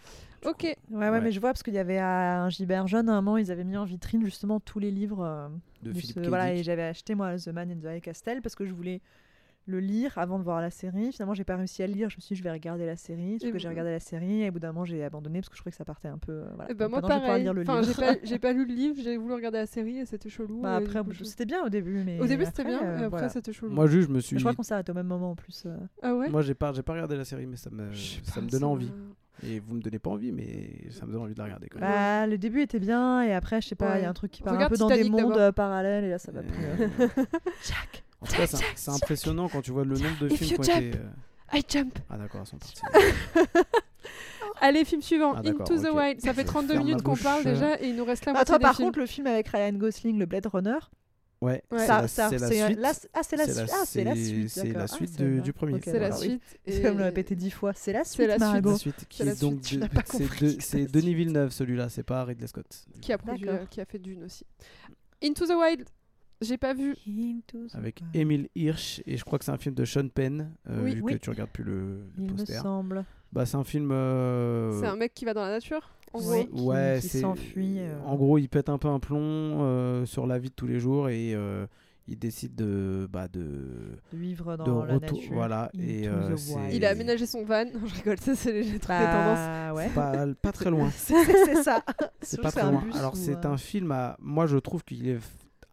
Ok. 0.46 0.64
Ouais, 0.64 0.76
ouais, 0.92 1.10
Ouais. 1.10 1.22
mais 1.22 1.32
je 1.32 1.40
vois 1.40 1.50
parce 1.50 1.64
qu'il 1.64 1.74
y 1.74 1.80
avait 1.80 1.98
à 1.98 2.44
un 2.44 2.50
Gilbert 2.50 2.88
Jeune, 2.88 3.10
à 3.10 3.14
un 3.14 3.22
moment, 3.22 3.38
ils 3.38 3.52
avaient 3.52 3.64
mis 3.64 3.78
en 3.78 3.86
vitrine 3.86 4.24
justement 4.24 4.60
tous 4.60 4.80
les 4.80 4.92
livres. 4.92 5.24
euh, 5.24 5.48
De 5.82 5.92
de 5.92 6.00
Philippe 6.00 6.16
ce- 6.16 6.26
K. 6.26 6.28
voilà, 6.30 6.52
Dick. 6.52 6.60
et 6.60 6.64
j'avais 6.64 6.84
acheté 6.84 7.16
moi 7.16 7.36
The 7.38 7.48
Man 7.48 7.72
in 7.72 7.76
the 7.78 7.96
High 7.98 8.02
Castle 8.02 8.42
parce 8.42 8.56
que 8.56 8.66
je 8.66 8.74
voulais 8.74 9.02
le 9.66 9.80
lire 9.82 10.18
avant 10.18 10.40
de 10.40 10.44
voir 10.46 10.62
la 10.62 10.70
série. 10.70 11.12
Finalement, 11.12 11.34
j'ai 11.34 11.44
pas 11.44 11.58
réussi 11.58 11.84
à 11.84 11.88
le 11.88 11.94
lire. 11.94 12.10
Je 12.10 12.16
me 12.16 12.22
suis 12.22 12.36
dit, 12.36 12.40
je 12.40 12.44
vais 12.44 12.52
regarder 12.52 12.86
la 12.86 12.96
série. 12.96 13.38
Sauf 13.40 13.50
Et 13.50 13.52
que 13.52 13.60
j'ai 13.60 13.68
regardé 13.68 13.92
la 13.92 14.00
série 14.00 14.44
et 14.44 14.50
au 14.50 14.52
bout 14.54 14.60
d'un 14.60 14.72
moment, 14.72 14.86
j'ai 14.86 15.04
abandonné 15.04 15.40
parce 15.42 15.50
que 15.50 15.56
je 15.56 15.62
trouvais 15.62 15.72
que 15.72 15.78
ça 15.78 15.84
partait 15.84 16.08
un 16.08 16.18
peu. 16.18 16.32
euh, 16.32 16.46
voilà. 16.56 16.74
Donc 16.74 16.90
moi 16.90 17.02
pareil. 17.02 17.44
lire 17.44 17.54
le 17.54 17.64
Enfin, 17.64 17.82
j'ai 17.82 17.94
pas, 17.94 18.16
j'ai 18.24 18.40
pas 18.40 18.54
lu 18.54 18.66
le 18.66 18.74
livre, 18.74 18.96
j'ai 19.04 19.18
voulu 19.18 19.34
regarder 19.34 19.58
la 19.58 19.66
série 19.66 19.98
et 19.98 20.06
c'était 20.06 20.30
chelou. 20.30 20.62
Bah, 20.62 20.78
après, 20.78 21.00
du 21.04 21.10
coup, 21.10 21.14
je- 21.14 21.24
c'était 21.26 21.46
bien 21.46 21.66
au 21.66 21.70
début, 21.70 22.02
mais 22.06 22.18
Au 22.22 22.28
début 22.28 22.46
c'était 22.46 22.64
bien, 22.64 22.82
euh, 22.82 22.92
et 22.94 23.04
après 23.04 23.10
voilà. 23.10 23.30
c'était 23.30 23.52
chelou. 23.52 23.74
Moi, 23.74 23.88
juste, 23.88 24.08
je 24.08 24.14
me 24.14 24.20
suis. 24.22 24.38
Je 24.38 24.42
crois 24.44 24.56
qu'on 24.56 24.64
s'est 24.64 24.74
arrêté 24.76 24.92
au 24.94 24.96
même 24.96 25.08
moment 25.08 25.32
en 25.32 25.36
plus. 25.36 25.64
euh. 25.66 25.76
Ah 26.02 26.16
ouais? 26.16 26.30
Moi, 26.30 26.42
j'ai 26.44 26.54
pas, 26.54 26.72
j'ai 26.72 26.84
pas 26.84 26.94
regardé 26.94 27.18
la 27.18 27.26
série, 27.26 27.46
mais 27.46 27.58
ça 27.58 27.70
me, 27.70 27.92
ça 27.94 28.36
pas, 28.36 28.42
me 28.42 28.50
donnait 28.50 28.64
envie. 28.66 28.92
Et 29.44 29.60
vous 29.60 29.76
me 29.76 29.82
donnez 29.82 30.00
pas 30.00 30.10
envie, 30.10 30.32
mais 30.32 30.90
ça 30.92 31.06
me 31.06 31.12
donne 31.12 31.22
envie 31.22 31.34
de 31.34 31.38
la 31.40 31.46
regarder 31.46 31.68
quand 31.70 31.80
même. 31.80 31.90
Bah, 31.90 32.26
le 32.28 32.38
début 32.38 32.62
était 32.62 32.80
bien 32.80 33.22
et 33.22 33.34
après, 33.34 33.62
je 33.62 33.68
sais 33.68 33.76
pas, 33.76 34.00
il 34.00 34.04
y 34.04 34.06
a 34.06 34.10
un 34.10 34.14
truc 34.14 34.32
qui 34.32 34.42
part 34.42 34.60
un 34.60 34.68
peu 34.70 34.78
dans 34.78 34.88
des 34.90 35.08
mondes 35.10 35.38
euh, 35.38 35.52
parallèles 35.52 36.06
et 36.06 36.10
là, 36.10 36.18
ça 36.20 36.32
va 36.32 36.40
Euh, 36.40 36.88
plus. 36.88 37.08
Jack 37.68 38.04
En 38.22 38.26
tout 38.26 38.34
cas, 38.36 38.48
c'est 38.76 38.92
impressionnant 38.92 39.48
quand 39.48 39.62
tu 39.62 39.72
vois 39.72 39.86
le 39.86 39.96
nombre 39.98 40.18
de 40.20 40.30
If 40.30 40.40
films 40.40 40.52
you 40.52 40.58
qui 40.64 40.72
ont 40.72 40.76
été. 40.78 40.92
euh, 40.98 41.58
I 41.58 41.64
jump 41.68 42.00
Ah, 42.10 42.18
d'accord, 42.18 42.42
ils 42.44 42.48
sont 42.48 42.58
partis. 42.58 42.82
Allez, 44.60 44.86
film 44.86 45.02
suivant, 45.04 45.34
Ah, 45.36 45.42
Into 45.46 45.78
the. 45.78 45.92
Wild. 45.94 46.20
Ça 46.22 46.34
fait 46.34 46.42
Je 46.42 46.48
32 46.48 46.74
ferme 46.74 46.86
minutes 46.86 47.04
qu'on 47.04 47.16
parle 47.16 47.44
déjà 47.44 47.80
et 47.80 47.90
il 47.90 47.96
nous 47.96 48.06
reste 48.06 48.26
la 48.26 48.34
Bah, 48.34 48.40
moitié 48.40 48.52
toi, 48.54 48.58
des 48.58 48.64
par 48.64 48.76
films. 48.76 48.88
contre, 48.88 49.00
le 49.00 49.06
film 49.06 49.28
avec 49.28 49.48
Ryan 49.50 49.74
Gosling, 49.74 50.18
le 50.18 50.26
Blade 50.26 50.48
Runner, 50.48 50.78
Ouais, 51.40 51.62
Ouais. 51.72 51.78
c'est 51.80 51.86
ça, 51.86 52.02
la, 52.02 52.08
ça, 52.08 52.30
c'est 52.30 52.40
la 52.40 52.48
c'est- 52.48 52.66
suite. 52.66 52.80
c'est- 52.94 53.10
ah, 53.14 53.20
c'est 53.24 53.36
la 53.38 53.46
C'est 53.46 53.54
suite. 53.54 53.68
la- 53.68 53.74
Ah, 53.80 53.86
c'est 53.86 54.04
la 54.04 54.16
c'est- 54.16 54.24
suite. 54.26 54.50
c'est 54.50 54.74
la 54.74 54.88
suite 54.88 55.12
Ah, 55.14 55.22
de- 55.24 55.36
c'est 55.36 55.42
du 55.42 55.54
premier 55.54 55.74
Ok, 55.76 55.82
C'est 55.84 56.00
la 56.00 56.12
suite. 56.12 56.42
C'est 56.66 56.78
et- 56.78 56.82
comme 56.82 56.98
le 56.98 57.04
répéter 57.04 57.36
dix 57.36 57.52
fois. 57.52 57.74
C'est 57.76 57.94
la 57.94 58.04
C'est 58.04 58.24
suite. 58.26 58.40
Margot. 58.40 58.72
La 58.72 58.78
suite 58.78 59.06
qui 59.08 59.18
C'est 59.18 59.26
la 59.26 59.32
est 59.34 59.42
donc 59.42 59.60
c'est 59.64 59.80
c'est 60.40 60.62
c'est 60.62 60.86
Denis. 60.92 61.14
Villeneuve 61.14 61.52
celui-là, 61.52 61.90
c'est 61.90 62.02
pas 62.04 62.24
Ridley 62.26 62.48
Scott. 62.48 62.66
Qui 63.02 63.14
a 63.14 63.18
produit, 63.20 63.48
euh, 63.48 63.66
qui 63.70 63.80
a 63.82 63.86
fait 63.86 64.00
Dune 64.00 64.24
aussi. 64.24 64.46
Into 65.24 65.46
the 65.46 65.52
Wild. 65.52 65.86
J'ai 66.42 66.58
pas 66.58 66.74
vu. 66.74 66.96
Avec. 67.74 68.02
Emile 68.14 68.50
Hirsch 68.56 69.02
et 69.08 69.18
je 69.18 69.24
crois 69.24 69.40
que 69.40 69.46
c'est 69.46 69.52
un 69.52 69.58
film 69.58 69.74
de 69.76 69.86
Sean 69.86 70.08
Penn 70.08 70.54
euh, 70.70 70.84
Oui. 70.84 70.96
vu 70.96 71.02
Oui. 71.02 71.14
que 71.14 71.18
tu 71.20 71.30
regardes 71.32 71.50
plus 71.52 71.64
le, 71.64 71.98
le 71.98 72.04
Il 72.18 72.32
me 72.32 72.38
poster. 72.38 72.54
semble. 72.60 73.06
Bah 73.32 73.46
c'est 73.46 73.58
un 73.58 73.64
film 73.64 73.90
euh, 73.92 74.80
C'est 74.80 74.86
un 74.88 74.96
mec 74.96 75.14
qui 75.14 75.26
va 75.26 75.34
dans 75.34 75.42
la 75.42 75.50
nature. 75.50 75.92
En 76.14 76.20
Oui. 76.20 76.46
gros. 76.46 76.56
qui- 76.58 76.64
ouais, 76.64 76.98
qui 77.02 77.10
c'est 77.10 77.20
s'enfuit, 77.22 77.80
euh. 77.80 78.00
En 78.06 78.16
gros, 78.16 78.38
il 78.38 78.48
pète 78.50 78.70
un 78.70 78.78
peu 78.78 78.88
un 78.88 79.00
plomb 79.00 79.20
euh, 79.62 80.06
sur 80.06 80.26
la 80.28 80.40
vie 80.40 80.50
de 80.50 80.54
tous 80.56 80.68
les 80.68 80.80
jours 80.80 81.10
et 81.10 81.34
euh, 81.36 81.66
il 82.08 82.18
décide 82.18 82.56
de 82.56 83.08
bah 83.12 83.28
de 83.28 83.40
De 84.14 84.18
vivre 84.18 84.56
dans 84.56 84.64
de 84.84 84.88
la 84.88 84.94
retour 84.94 85.18
nature. 85.18 85.34
voilà 85.34 85.70
et 85.78 86.08
euh, 86.08 86.30
wild. 86.36 86.74
Il 86.74 86.86
a 86.86 86.90
aménagé 86.92 87.26
son 87.26 87.44
van. 87.44 87.66
Non, 87.74 87.86
je 87.86 87.96
rigole, 87.96 88.20
ça 88.20 88.36
c'est 88.36 88.54
les 88.54 88.80
trucs. 88.80 88.88
Bah, 88.88 89.74
ouais. 89.74 89.90
pas, 89.90 90.26
pas 90.42 90.52
très 90.54 90.70
loin. 90.70 90.90
c'est 90.96 91.64
ça. 91.64 91.84
C'est 92.22 92.42
pas 92.42 92.52
très 92.52 92.64
loin. 92.72 92.84
Alors 92.94 93.14
ou, 93.14 93.18
c'est 93.18 93.46
euh, 93.46 93.50
un 93.50 93.58
film 93.58 93.92
à 93.92 94.16
moi 94.22 94.48
je 94.48 94.58
trouve 94.58 94.84
qu'il 94.86 95.08
est 95.10 95.20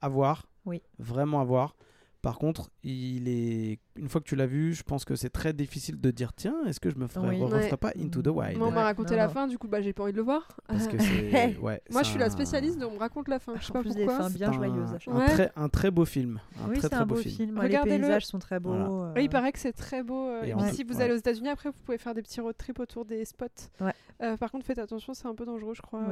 à 0.03 0.09
voir. 0.09 0.47
Oui. 0.67 0.83
Vraiment 0.99 1.41
à 1.41 1.45
voir. 1.45 1.77
Par 2.23 2.39
contre, 2.39 2.71
il 2.83 3.29
est 3.29 3.79
une 3.97 4.09
fois 4.09 4.21
que 4.21 4.27
tu 4.27 4.35
l'as 4.37 4.47
vu, 4.47 4.75
je 4.75 4.83
pense 4.83 5.05
que 5.05 5.15
c'est 5.17 5.31
très 5.31 5.53
difficile 5.53 6.01
de 6.01 6.11
dire 6.11 6.33
tiens, 6.33 6.57
est-ce 6.67 6.81
que 6.81 6.91
je 6.91 6.97
me 6.97 7.07
ferais 7.07 7.29
Oui. 7.29 7.43
Ouais. 7.43 7.77
pas 7.77 7.93
Into 7.99 8.23
the 8.23 8.29
Wild 8.29 8.59
Moi, 8.59 8.69
on 8.69 8.71
m'a 8.71 8.83
raconté 8.85 9.13
non, 9.13 9.17
la 9.19 9.27
non. 9.29 9.33
fin, 9.33 9.47
du 9.47 9.57
coup, 9.59 9.69
bah, 9.69 9.81
j'ai 9.83 9.93
pas 9.93 10.03
envie 10.05 10.13
de 10.13 10.17
le 10.17 10.23
voir. 10.25 10.49
parce 10.67 10.89
que 10.89 10.97
c'est 11.03 11.57
ouais, 11.59 11.81
Moi, 11.91 12.03
je 12.03 12.09
suis 12.09 12.19
la 12.19 12.31
spécialiste 12.31 12.79
de 12.79 12.85
on 12.85 12.93
me 12.95 12.99
raconte 12.99 13.29
la 13.29 13.39
fin. 13.39 13.55
Je 13.61 13.67
sais 13.67 13.73
pas 13.73 13.81
plus 13.83 13.95
des 13.95 14.05
pourquoi. 14.05 14.25
fins 14.25 14.31
bien 14.31 14.49
un- 14.49 14.53
joyeuses 14.53 14.93
à 14.95 14.99
chaque 14.99 15.15
un, 15.15 15.19
Ouais. 15.19 15.27
très, 15.29 15.53
un 15.57 15.69
très 15.69 15.91
beau 15.91 16.05
film. 16.05 16.41
Un 16.65 16.69
Oui, 16.71 16.79
très 16.79 16.93
un 16.95 17.07
beau 17.07 17.15
beau 17.15 17.21
film. 17.21 17.35
film. 17.35 17.55
Les 17.57 17.61
Regardez-le. 17.63 18.01
paysages 18.03 18.27
sont 18.27 18.39
très 18.39 18.59
beaux. 18.61 18.71
Voilà. 18.71 18.87
euh, 18.87 19.13
Oui, 19.17 19.25
il 19.25 19.29
paraît 19.31 19.53
que 19.53 19.59
c'est 19.59 19.73
très 19.73 20.03
beau. 20.03 20.29
euh, 20.29 20.43
Et 20.45 20.49
Et, 20.49 20.55
en 20.55 20.59
puis 20.59 20.67
plus- 20.69 20.77
si 20.77 20.85
vous 20.85 20.97
ouais. 20.97 21.03
allez 21.03 21.15
aux 21.15 21.19
États-Unis, 21.19 21.49
après, 21.49 21.69
vous 21.71 21.79
pouvez 21.85 21.99
faire 21.99 22.15
des 22.15 22.23
petits 22.23 22.41
road 22.41 22.57
trips 22.57 22.81
autour 22.81 23.05
des 23.05 23.25
spots. 23.25 23.47
Euh, 24.23 24.37
par 24.37 24.51
contre, 24.51 24.65
faites 24.67 24.79
attention, 24.79 25.13
c'est 25.15 25.27
un 25.27 25.35
peu 25.35 25.45
dangereux, 25.45 25.75
je 25.75 25.83
crois. 25.83 26.03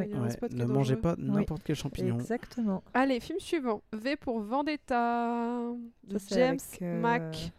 Ne 0.53 0.65
mangez 0.67 0.97
pas 0.97 1.15
n'importe 1.19 1.63
quel 1.65 1.77
champignon. 1.77 2.17
Exactement. 2.17 2.83
Allez, 2.95 3.19
film 3.21 3.39
suivant. 3.41 3.83
V 3.93 4.17
pour 4.17 4.41
Vendetta 4.41 5.59
de 6.05 6.19
James 6.31 6.59
Mac. 7.01 7.53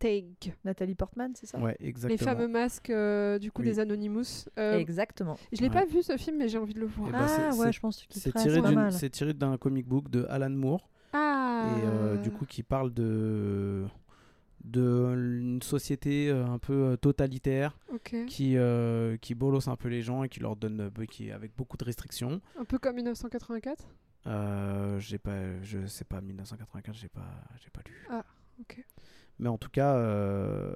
Take. 0.00 0.54
Nathalie 0.64 0.96
Portman, 0.96 1.30
c'est 1.36 1.46
ça? 1.46 1.58
Ouais, 1.60 1.76
Les 1.78 1.88
exactement. 1.88 2.18
fameux 2.18 2.48
masques 2.48 2.90
euh, 2.90 3.38
du 3.38 3.52
coup 3.52 3.62
Oui. 3.62 3.68
des 3.68 3.78
Anonymous. 3.78 4.48
Euh, 4.58 4.78
Exactement. 4.78 5.36
je 5.52 5.60
l'ai 5.60 5.68
Ouais. 5.68 5.72
pas 5.74 5.84
vu 5.84 6.02
ce 6.02 6.16
film, 6.16 6.38
mais 6.38 6.48
j'ai 6.48 6.58
envie 6.58 6.74
de 6.74 6.80
le 6.80 6.86
voir. 6.86 7.08
Eh 7.10 7.12
ben, 7.12 7.28
c'est- 7.28 7.42
ah 7.52 7.54
ouais, 7.54 7.72
je 7.72 7.78
pense 7.80 8.02
que 8.02 8.12
tu 8.12 8.18
C'est 8.18 8.32
tiré 8.34 8.60
d'une- 8.62 8.90
c'est 8.90 9.10
tiré 9.10 9.32
d'un 9.34 9.56
comic 9.58 9.86
book 9.86 10.10
de 10.10 10.26
Alan 10.28 10.50
Moore 10.50 10.88
Ah. 11.12 11.76
et 11.78 11.82
euh, 11.84 12.16
du 12.16 12.30
coup 12.32 12.46
qui 12.46 12.62
parle 12.64 12.92
de 12.92 13.86
d'une 14.64 15.62
société 15.62 16.28
euh, 16.28 16.44
un 16.46 16.58
peu 16.58 16.96
totalitaire 17.00 17.78
qui 18.26 18.56
euh, 18.56 19.16
qui 19.16 19.34
bolosse 19.34 19.68
un 19.68 19.76
peu 19.76 19.88
les 19.88 20.02
gens 20.02 20.22
et 20.22 20.28
qui 20.28 20.40
leur 20.40 20.54
donne 20.56 20.90
qui 21.10 21.30
avec 21.30 21.56
beaucoup 21.56 21.76
de 21.76 21.84
restrictions. 21.84 22.40
Un 22.58 22.64
peu 22.64 22.78
comme 22.78 22.96
1984. 22.96 23.86
Euh, 24.26 24.98
j'ai 24.98 25.18
pas 25.18 25.60
je 25.62 25.86
sais 25.86 26.04
pas 26.04 26.20
1995 26.20 26.94
j'ai 26.96 27.08
pas 27.08 27.24
j'ai 27.62 27.70
pas 27.70 27.80
lu. 27.86 28.06
Ah, 28.10 28.24
ok. 28.60 28.84
Mais 29.40 29.48
en 29.48 29.56
tout 29.56 29.70
cas 29.70 29.94
euh, 29.94 30.70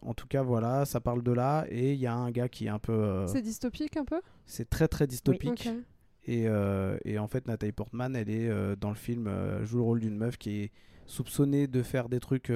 en 0.00 0.14
tout 0.14 0.28
cas 0.28 0.42
voilà 0.42 0.84
ça 0.84 1.00
parle 1.00 1.24
de 1.24 1.32
là 1.32 1.66
et 1.68 1.92
il 1.92 1.98
y 1.98 2.06
a 2.06 2.14
un 2.14 2.30
gars 2.30 2.48
qui 2.48 2.66
est 2.66 2.68
un 2.68 2.78
peu 2.78 2.92
euh, 2.92 3.26
C'est 3.26 3.42
dystopique 3.42 3.96
un 3.96 4.04
peu? 4.04 4.20
c'est 4.46 4.70
très 4.70 4.86
très 4.88 5.06
dystopique. 5.06 5.68
Et, 6.28 6.48
euh, 6.48 6.98
et 7.04 7.20
en 7.20 7.28
fait, 7.28 7.46
Nathalie 7.46 7.70
Portman, 7.70 8.16
elle 8.16 8.30
est 8.30 8.76
dans 8.76 8.88
le 8.88 8.96
film, 8.96 9.30
joue 9.62 9.76
le 9.76 9.82
rôle 9.82 10.00
d'une 10.00 10.16
meuf 10.16 10.38
qui 10.38 10.62
est 10.62 10.72
soupçonnée 11.06 11.68
de 11.68 11.84
faire 11.84 12.08
des 12.08 12.18
trucs 12.18 12.50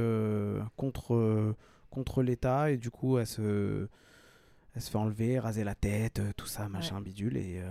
contre, 0.74 1.54
contre 1.88 2.22
l'État. 2.24 2.72
Et 2.72 2.78
du 2.78 2.90
coup, 2.90 3.18
elle 3.18 3.28
se, 3.28 3.86
elle 4.74 4.82
se 4.82 4.90
fait 4.90 4.98
enlever, 4.98 5.38
raser 5.38 5.62
la 5.62 5.76
tête, 5.76 6.20
tout 6.36 6.46
ça, 6.46 6.68
machin, 6.68 7.00
bidule. 7.00 7.36
Et, 7.36 7.62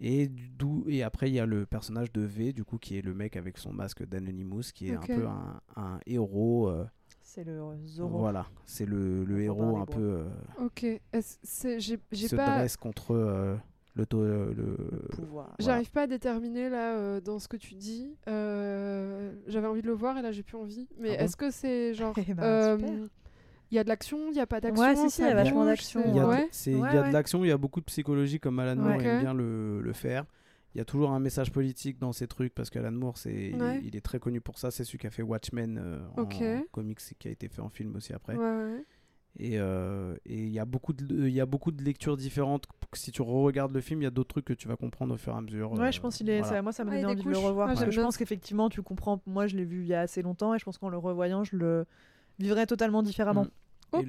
et, 0.00 0.28
d'où- 0.28 0.84
et 0.88 1.02
après, 1.02 1.30
il 1.30 1.34
y 1.34 1.40
a 1.40 1.46
le 1.46 1.66
personnage 1.66 2.12
de 2.12 2.22
V, 2.22 2.52
du 2.52 2.64
coup, 2.64 2.78
qui 2.78 2.98
est 2.98 3.02
le 3.02 3.14
mec 3.14 3.36
avec 3.36 3.58
son 3.58 3.72
masque 3.72 4.04
d'Anonymous, 4.06 4.72
qui 4.74 4.88
est 4.88 4.94
un 4.96 5.00
peu 5.00 5.26
un, 5.26 5.60
un 5.76 6.00
héros. 6.06 6.68
euh, 6.68 6.84
C'est 7.22 7.44
le 7.44 7.60
voilà, 7.98 8.46
c'est 8.64 8.86
le, 8.86 9.24
le 9.24 9.40
héros 9.42 9.76
un 9.78 9.86
peu 9.86 10.00
euh, 10.00 10.64
Ok. 10.64 10.86
C'est- 11.20 11.80
J'ai 11.80 11.96
qui 11.98 12.02
j'ai 12.12 12.28
se 12.28 12.36
pas. 12.36 12.58
dresse 12.58 12.76
contre 12.76 13.12
euh, 13.12 13.56
le, 13.94 14.06
to- 14.06 14.22
le, 14.22 14.52
Le 14.54 15.08
pouvoir. 15.10 15.46
Voilà. 15.46 15.54
J'arrive 15.58 15.90
pas 15.90 16.02
à 16.02 16.06
déterminer 16.06 16.68
là 16.68 16.96
euh, 16.96 17.20
dans 17.20 17.38
ce 17.38 17.48
que 17.48 17.56
tu 17.56 17.74
dis. 17.74 18.16
Euh, 18.28 19.32
J'avais 19.46 19.66
envie 19.66 19.82
de 19.82 19.86
le 19.86 19.92
voir 19.94 20.16
et 20.18 20.22
là 20.22 20.32
j'ai 20.32 20.42
plus 20.42 20.56
envie. 20.56 20.86
Mais 20.98 21.10
Ah 21.14 21.16
bon 21.18 21.24
est-ce 21.24 21.36
que 21.36 21.50
c'est 21.50 21.94
genre. 21.94 22.14
Eh 22.18 22.34
ben, 22.34 22.42
euh, 22.42 22.78
super. 22.78 22.94
Il 23.74 23.76
y 23.76 23.80
a 23.80 23.84
de 23.84 23.88
l'action, 23.88 24.30
il 24.30 24.36
y 24.36 24.40
a 24.40 24.46
pas 24.46 24.60
d'action 24.60 24.84
Ouais, 24.86 24.94
si, 24.94 25.10
si, 25.10 25.22
il 25.22 25.26
y 25.26 25.30
a 25.30 25.34
vachement 25.34 25.64
d'action, 25.64 26.00
Il 26.06 26.14
y 26.14 26.20
a, 26.20 26.22
de- 26.22 26.28
Ouais. 26.28 26.48
c'est- 26.52 26.70
il 26.70 26.76
Ouais, 26.76 26.94
y 26.94 26.96
a 26.96 27.02
ouais. 27.02 27.08
de 27.08 27.12
l'action, 27.12 27.44
il 27.44 27.48
y 27.48 27.50
a 27.50 27.58
beaucoup 27.58 27.80
de 27.80 27.86
psychologie 27.86 28.38
comme 28.38 28.60
Alan 28.60 28.76
Moore 28.80 29.00
aime 29.02 29.20
bien 29.20 29.34
le, 29.34 29.80
le 29.80 29.92
faire. 29.92 30.24
Il 30.74 30.78
y 30.78 30.80
a 30.80 30.84
toujours 30.84 31.10
un 31.10 31.18
message 31.18 31.50
politique 31.50 31.98
dans 31.98 32.12
ces 32.12 32.28
trucs 32.28 32.54
parce 32.54 32.70
qu'Alan 32.70 32.92
Moore, 32.92 33.18
c'est, 33.18 33.50
il- 33.50 33.60
Ouais. 33.60 33.80
il, 33.84 33.96
est 33.96 34.00
très 34.00 34.20
connu 34.20 34.40
pour 34.40 34.58
ça. 34.58 34.70
C'est 34.70 34.84
celui 34.84 34.98
qui 34.98 35.08
a 35.08 35.10
fait 35.10 35.22
Watchmen 35.22 35.80
euh, 35.82 35.98
Ok. 36.16 36.36
en 36.40 36.62
comics 36.70 37.00
et 37.10 37.14
qui 37.16 37.26
a 37.28 37.30
été 37.32 37.48
fait 37.48 37.62
en 37.62 37.68
film 37.68 37.96
aussi 37.96 38.12
après. 38.12 38.36
Ouais, 38.36 38.44
ouais. 38.44 38.84
Et 39.40 39.58
euh, 39.58 40.14
il 40.24 40.50
y 40.50 40.60
a 40.60 40.64
beaucoup 40.64 40.92
de, 40.92 41.26
il 41.26 41.34
y 41.34 41.40
a 41.40 41.46
beaucoup 41.46 41.72
de 41.72 41.82
lectures 41.82 42.16
différentes. 42.16 42.66
Si 42.92 43.10
tu 43.10 43.22
re-regardes 43.22 43.72
le 43.74 43.80
film, 43.80 44.02
il 44.02 44.04
y 44.04 44.06
a 44.06 44.10
d'autres 44.12 44.28
trucs 44.28 44.44
que 44.44 44.52
tu 44.52 44.68
vas 44.68 44.76
comprendre 44.76 45.14
au 45.14 45.16
fur 45.16 45.32
et 45.32 45.36
à 45.36 45.40
mesure. 45.40 45.72
Ouais, 45.72 45.80
euh, 45.88 45.90
je 45.90 46.00
pense 46.00 46.16
qu'il 46.18 46.30
est. 46.30 46.38
voilà. 46.42 46.56
ça- 46.58 46.62
moi, 46.62 46.70
ça 46.72 46.84
m'a 46.84 46.92
Ah, 46.92 46.94
donné 47.00 47.04
a 47.10 47.14
des 47.16 47.20
envie 47.22 47.28
de 47.28 47.30
le 47.32 47.38
revoir. 47.38 47.70
Ah, 47.76 47.84
que 47.84 47.90
je 47.90 48.00
pense 48.00 48.16
qu'effectivement, 48.16 48.68
tu 48.68 48.82
comprends. 48.82 49.20
Moi, 49.26 49.48
je 49.48 49.56
l'ai 49.56 49.64
vu 49.64 49.80
il 49.82 49.88
y 49.88 49.94
a 49.94 50.02
assez 50.02 50.22
longtemps 50.22 50.54
et 50.54 50.60
je 50.60 50.64
pense 50.64 50.78
qu'en 50.78 50.88
le 50.88 50.98
revoyant, 50.98 51.42
je 51.42 51.56
le 51.56 51.84
vivrais 52.38 52.66
totalement 52.66 53.02
différemment. 53.02 53.44
Mm. 53.44 53.50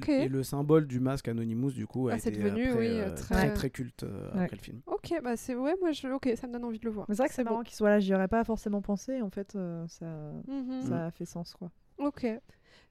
Et, 0.08 0.28
le 0.28 0.42
symbole 0.42 0.86
du 0.86 1.00
masque 1.00 1.28
Anonymous, 1.28 1.72
du 1.72 1.86
coup, 1.86 2.08
a 2.08 2.12
Ah, 2.12 2.16
été 2.16 2.30
devenu, 2.30 2.68
après, 2.70 2.78
oui, 2.78 2.86
euh, 3.00 3.14
très- 3.14 3.34
très, 3.34 3.54
très 3.54 3.70
culte 3.70 4.02
euh, 4.04 4.30
Ouais. 4.34 4.44
après 4.44 4.56
le 4.56 4.62
film. 4.62 4.80
Ok, 4.86 5.12
bah 5.22 5.36
c'est. 5.36 5.54
Ouais, 5.54 5.74
moi 5.80 5.92
je. 5.92 6.08
Ok, 6.08 6.28
ça 6.36 6.46
me 6.46 6.52
donne 6.52 6.64
envie 6.64 6.78
de 6.78 6.84
le 6.84 6.90
voir. 6.90 7.06
C'est 7.08 7.16
vrai 7.16 7.28
que 7.28 7.34
c'est 7.34 7.44
bon. 7.44 7.50
marrant 7.50 7.62
qu'il 7.62 7.74
soit 7.76 7.90
là. 7.90 7.98
J'y 8.00 8.14
aurais 8.14 8.28
pas 8.28 8.44
forcément 8.44 8.82
pensé. 8.82 9.22
En 9.22 9.30
fait, 9.30 9.54
euh, 9.56 9.86
ça, 9.88 10.06
Mhm. 10.48 10.82
ça 10.82 11.06
a 11.06 11.10
fait 11.10 11.24
sens, 11.24 11.54
quoi. 11.54 11.70
Ok. 11.98 12.26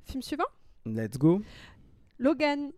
Film 0.03 0.21
suivant? 0.21 0.45
Let's 0.85 1.17
go. 1.17 1.41
Logan. 2.19 2.71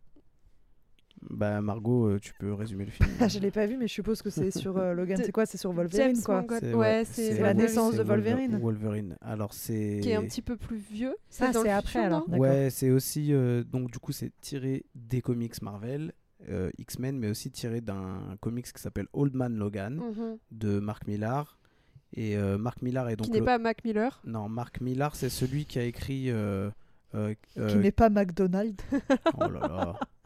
Bah 1.30 1.60
Margot, 1.62 2.08
euh, 2.08 2.20
tu 2.20 2.34
peux 2.40 2.54
résumer 2.54 2.86
le 2.86 2.92
film. 2.92 3.10
Ah, 3.20 3.28
je 3.28 3.40
l'ai 3.40 3.52
pas 3.52 3.66
vu, 3.66 3.76
mais 3.78 3.88
je 3.88 3.94
suppose 3.94 4.22
que 4.22 4.30
c'est 4.30 4.52
sur 4.52 4.78
euh, 4.78 4.94
Logan. 4.94 5.18
C'est 5.26 5.32
quoi? 5.32 5.46
C'est 5.46 5.58
sur 5.58 5.72
Wolverine, 5.74 6.22
quoi. 6.24 6.46
Ouais, 6.74 7.04
c'est 7.06 7.40
la 7.40 7.54
naissance 7.54 7.96
de 7.96 8.04
Wolverine. 8.04 8.58
Wolverine. 8.60 9.18
Alors 9.22 9.54
c'est. 9.54 10.00
Qui 10.02 10.10
est 10.12 10.16
un 10.16 10.24
petit 10.24 10.42
peu 10.42 10.56
plus 10.56 10.78
vieux. 10.78 11.16
Ah, 11.40 11.52
dans 11.52 11.64
c'est 11.64 11.70
après, 11.72 11.90
futur, 12.04 12.06
alors. 12.06 12.30
Ouais, 12.30 12.70
c'est 12.72 12.92
aussi 12.92 13.34
euh, 13.34 13.64
donc 13.64 13.92
du 13.92 14.00
coup 14.00 14.12
c'est 14.14 14.32
tiré 14.42 14.86
des 14.96 15.22
comics 15.22 15.62
Marvel, 15.62 16.14
euh, 16.50 16.70
X-Men, 16.78 17.18
mais 17.20 17.30
aussi 17.30 17.52
tiré 17.52 17.82
d'un 17.82 18.38
comics 18.40 18.72
qui 18.72 18.82
s'appelle 18.82 19.08
Old 19.14 19.34
Man 19.36 19.58
Logan 19.58 19.96
Mhm. 19.98 20.38
de 20.52 20.80
Mark 20.80 21.08
Millar. 21.08 21.58
Et 22.14 22.38
euh, 22.38 22.58
Mark 22.58 22.82
Millar 22.82 23.10
est 23.10 23.18
donc 23.18 23.26
Qui 23.26 23.32
n'est 23.34 23.40
le- 23.40 23.46
pas 23.46 23.58
Mac 23.58 23.84
Miller? 23.84 24.22
non 24.26 24.48
Mark 24.48 24.80
Millar 24.80 25.14
c'est 25.16 25.28
celui 25.30 25.66
qui 25.66 25.78
a 25.78 25.84
écrit 25.84 26.32
euh, 26.32 26.70
euh, 27.16 27.34
euh, 27.58 27.68
Qui 27.70 27.78
n'est 27.80 27.92
pas 27.92 28.10
McDonald's, 28.10 28.82
oh 29.38 29.50
là 29.50 29.60
là. 29.60 30.00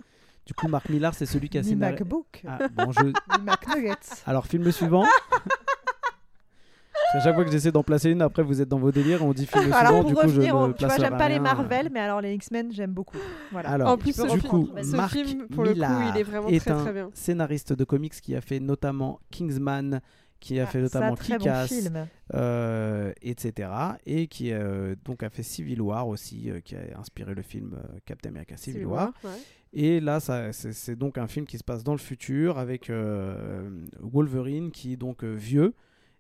Du 0.45 0.53
coup 0.53 0.67
Mark 0.67 0.89
Millar 0.89 1.13
c'est 1.13 1.25
celui 1.25 1.49
qui 1.49 1.57
a 1.57 1.63
scénarisé. 1.63 1.99
MacBook, 2.03 2.43
Ah, 2.47 2.59
bon, 2.73 2.91
je- 2.91 3.01
McNuggets. 3.43 3.95
Alors 4.25 4.47
film 4.47 4.71
suivant. 4.71 5.05
Qu'à 7.13 7.19
chaque 7.19 7.35
fois 7.35 7.43
que 7.43 7.51
j'essaie 7.51 7.71
d'en 7.73 7.83
placer 7.83 8.09
une, 8.09 8.21
après 8.21 8.41
vous 8.41 8.61
êtes 8.61 8.69
dans 8.69 8.77
vos 8.79 8.91
délires 8.91 9.21
et 9.21 9.25
on 9.25 9.33
dit 9.33 9.45
film 9.45 9.63
suivant. 9.63 9.77
Alors 9.77 9.99
pour 10.01 10.05
du 10.05 10.13
coup, 10.15 10.21
revenir, 10.21 10.49
je 10.51 10.55
on- 10.55 10.67
ne 10.69 10.73
tu 10.73 10.85
vois, 10.85 10.97
j'aime 10.97 11.17
pas 11.17 11.27
les 11.27 11.33
rien. 11.35 11.41
Marvel, 11.43 11.89
mais 11.91 11.99
alors 11.99 12.21
les 12.21 12.33
X-Men, 12.35 12.71
j'aime 12.71 12.91
beaucoup. 12.93 13.17
Voilà. 13.51 13.69
Alors, 13.69 13.89
en 13.89 13.97
plus, 13.97 14.15
du 14.17 14.29
film, 14.29 14.41
coup, 14.49 14.69
ce 14.81 14.95
Mark 14.95 15.11
film, 15.11 15.47
pour 15.47 15.63
le 15.63 15.69
coup, 15.71 15.75
Millar 15.75 16.13
il 16.15 16.19
est 16.19 16.23
vraiment 16.23 16.47
est 16.47 16.59
très 16.61 16.71
un 16.71 16.81
très 16.83 16.93
bien. 16.93 17.09
scénariste 17.13 17.73
de 17.73 17.83
comics 17.83 18.13
qui 18.13 18.33
a 18.35 18.39
fait 18.41 18.59
notamment 18.61 19.19
Kingsman, 19.29 19.99
qui 20.39 20.57
a 20.59 20.63
Ah, 20.63 20.67
fait 20.67 20.79
notamment 20.81 21.09
bon 21.09 21.15
Kick-Ass, 21.15 21.89
euh, 22.33 23.11
etc. 23.21 23.69
Et 24.05 24.27
qui 24.27 24.53
euh, 24.53 24.95
donc 25.03 25.21
a 25.23 25.29
fait 25.29 25.43
Civil 25.43 25.81
War 25.81 26.07
aussi, 26.07 26.49
euh, 26.49 26.61
qui 26.61 26.75
a 26.75 26.97
inspiré 26.97 27.33
le 27.33 27.41
film 27.41 27.73
euh, 27.77 27.97
Captain 28.05 28.29
America 28.29 28.55
Civil, 28.57 28.73
Civil 28.81 28.87
War. 28.87 29.11
War, 29.23 29.33
ouais. 29.33 29.39
Et 29.73 29.99
là, 30.01 30.19
ça, 30.19 30.51
c'est, 30.51 30.95
donc 30.97 31.17
un 31.17 31.27
film 31.27 31.45
qui 31.45 31.57
se 31.57 31.63
passe 31.63 31.83
dans 31.83 31.93
le 31.93 31.97
futur 31.97 32.57
avec 32.57 32.89
euh, 32.89 33.69
Wolverine 33.99 34.71
qui 34.71 34.93
est 34.93 34.97
donc 34.97 35.23
euh, 35.23 35.33
vieux. 35.33 35.73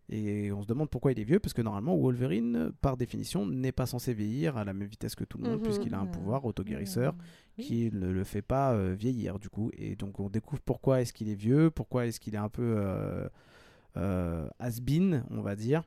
Et 0.09 0.51
on 0.51 0.61
se 0.61 0.67
demande 0.67 0.89
pourquoi 0.89 1.13
il 1.13 1.19
est 1.19 1.23
vieux, 1.23 1.39
parce 1.39 1.53
que 1.53 1.61
normalement 1.61 1.95
Wolverine, 1.97 2.71
par 2.81 2.97
définition, 2.97 3.45
n'est 3.45 3.71
pas 3.71 3.85
censé 3.85 4.13
vieillir 4.13 4.57
à 4.57 4.65
la 4.65 4.73
même 4.73 4.87
vitesse 4.87 5.15
que 5.15 5.23
tout 5.23 5.37
le 5.37 5.45
monde, 5.45 5.59
Mhm. 5.59 5.63
puisqu'il 5.63 5.93
a 5.93 5.99
un 5.99 6.05
Mhm. 6.05 6.11
pouvoir 6.11 6.43
autoguérisseur 6.43 7.13
Oui. 7.57 7.63
qui 7.63 7.91
ne 7.93 8.09
le 8.11 8.23
fait 8.25 8.41
pas 8.41 8.73
euh, 8.73 8.93
vieillir 8.97 9.39
du 9.39 9.47
coup. 9.49 9.71
Et 9.77 9.95
donc 9.95 10.19
on 10.19 10.29
découvre 10.29 10.61
pourquoi 10.63 10.99
est-ce 11.01 11.13
qu'il 11.13 11.29
est 11.29 11.35
vieux, 11.35 11.69
pourquoi 11.71 12.07
est-ce 12.07 12.19
qu'il 12.19 12.35
est 12.35 12.37
un 12.39 12.49
peu 12.49 12.77
has-been, 14.59 15.23
on 15.29 15.41
va 15.41 15.55
dire. 15.55 15.83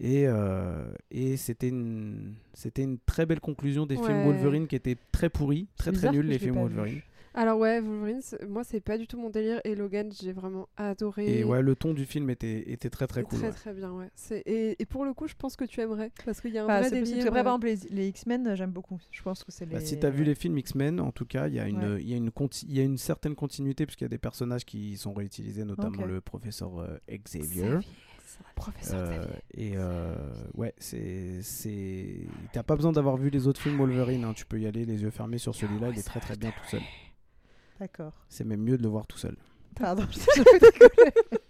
Et, 0.00 0.26
euh, 0.26 0.90
et 1.10 1.36
c'était 1.36 1.68
une, 1.68 2.34
c'était 2.54 2.82
une 2.82 2.98
très 3.04 3.26
belle 3.26 3.40
conclusion 3.40 3.84
des 3.86 3.96
films. 3.96 4.24
Wolverine 4.24 4.66
qui 4.66 4.76
étaient 4.76 4.96
très 5.12 5.28
pourris, 5.28 5.68
très 5.76 5.92
très 5.92 6.10
nuls 6.10 6.26
les 6.26 6.38
films 6.38 6.54
vu. 6.54 6.60
Wolverine. 6.60 7.00
Alors 7.34 7.58
ouais, 7.58 7.80
Wolverine, 7.80 8.20
moi 8.46 8.62
c'est 8.62 8.80
pas 8.80 8.98
du 8.98 9.06
tout 9.06 9.18
mon 9.18 9.30
délire 9.30 9.58
et 9.64 9.74
Logan, 9.74 10.10
j'ai 10.12 10.32
vraiment 10.32 10.68
adoré. 10.76 11.38
Et 11.40 11.44
ouais, 11.44 11.62
le 11.62 11.74
ton 11.74 11.94
du 11.94 12.04
film 12.04 12.28
était, 12.28 12.70
était 12.70 12.90
très 12.90 13.06
très 13.06 13.22
cool. 13.22 13.38
Très 13.38 13.48
ouais. 13.48 13.54
très 13.54 13.72
bien, 13.72 13.90
ouais. 13.92 14.08
Et, 14.44 14.76
et 14.78 14.84
pour 14.86 15.04
le 15.06 15.14
coup, 15.14 15.26
je 15.28 15.34
pense 15.34 15.56
que 15.56 15.64
tu 15.64 15.80
aimerais 15.80 16.10
parce 16.26 16.42
qu'il 16.42 16.52
y 16.52 16.58
a 16.58 16.64
un 16.64 16.66
Bah, 16.66 16.80
vrai 16.80 16.90
délire. 16.90 17.26
Euh, 17.26 17.30
par 17.30 17.38
exemple, 17.38 17.66
les, 17.68 17.76
les 17.90 18.08
X-Men, 18.08 18.46
euh, 18.48 18.54
j'aime 18.56 18.72
beaucoup. 18.72 18.98
Je 19.10 19.22
pense 19.22 19.44
que 19.44 19.50
c'est 19.52 19.64
les. 19.64 19.76
Bah, 19.76 19.80
si 19.80 19.98
tu 19.98 20.04
as 20.04 20.10
vu 20.10 20.24
les 20.24 20.34
films 20.34 20.58
X-Men, 20.58 21.00
en 21.00 21.10
tout 21.10 21.24
cas, 21.24 21.48
il 21.48 21.54
y, 21.54 21.58
a 21.60 21.66
une- 21.68 21.94
Ouais. 21.94 22.02
il 22.02 22.08
y, 22.10 22.12
a 22.12 22.16
une 22.18 22.30
conti- 22.30 22.66
il 22.68 22.76
y 22.76 22.80
a 22.80 22.84
une 22.84 22.98
certaine 22.98 23.34
continuité 23.34 23.86
puisqu'il 23.86 24.04
y 24.04 24.06
a 24.06 24.10
des 24.10 24.18
personnages 24.18 24.66
qui 24.66 24.98
sont 24.98 25.14
réutilisés, 25.14 25.64
notamment 25.64 26.04
le 26.04 26.20
professeur 26.20 26.80
euh, 26.80 26.98
Xavier. 27.10 27.78
Professeur 28.54 29.00
Euh, 29.00 29.18
Xavier. 29.18 29.28
et 29.54 29.72
euh, 29.76 30.14
ouais, 30.54 30.74
c'est 30.78 31.40
c'est 31.42 32.16
t'as 32.52 32.62
pas 32.62 32.76
besoin 32.76 32.92
d'avoir 32.92 33.16
vu 33.16 33.30
les 33.30 33.46
autres 33.46 33.60
films 33.60 33.78
Wolverine, 33.78 34.24
hein, 34.24 34.32
tu 34.34 34.44
peux 34.46 34.58
y 34.60 34.66
aller 34.66 34.84
les 34.84 35.02
yeux 35.02 35.10
fermés 35.10 35.38
sur 35.38 35.54
celui-là, 35.54 35.88
il 35.92 35.98
est 35.98 36.02
très 36.02 36.20
très 36.20 36.36
bien 36.36 36.50
tout 36.50 36.68
seul. 36.70 36.80
D'accord. 37.80 38.12
C'est 38.28 38.44
même 38.44 38.60
mieux 38.62 38.78
de 38.78 38.82
le 38.82 38.88
voir 38.88 39.06
tout 39.06 39.18
seul. 39.18 39.36
Pardon, 39.74 40.04
décollé. 40.36 41.12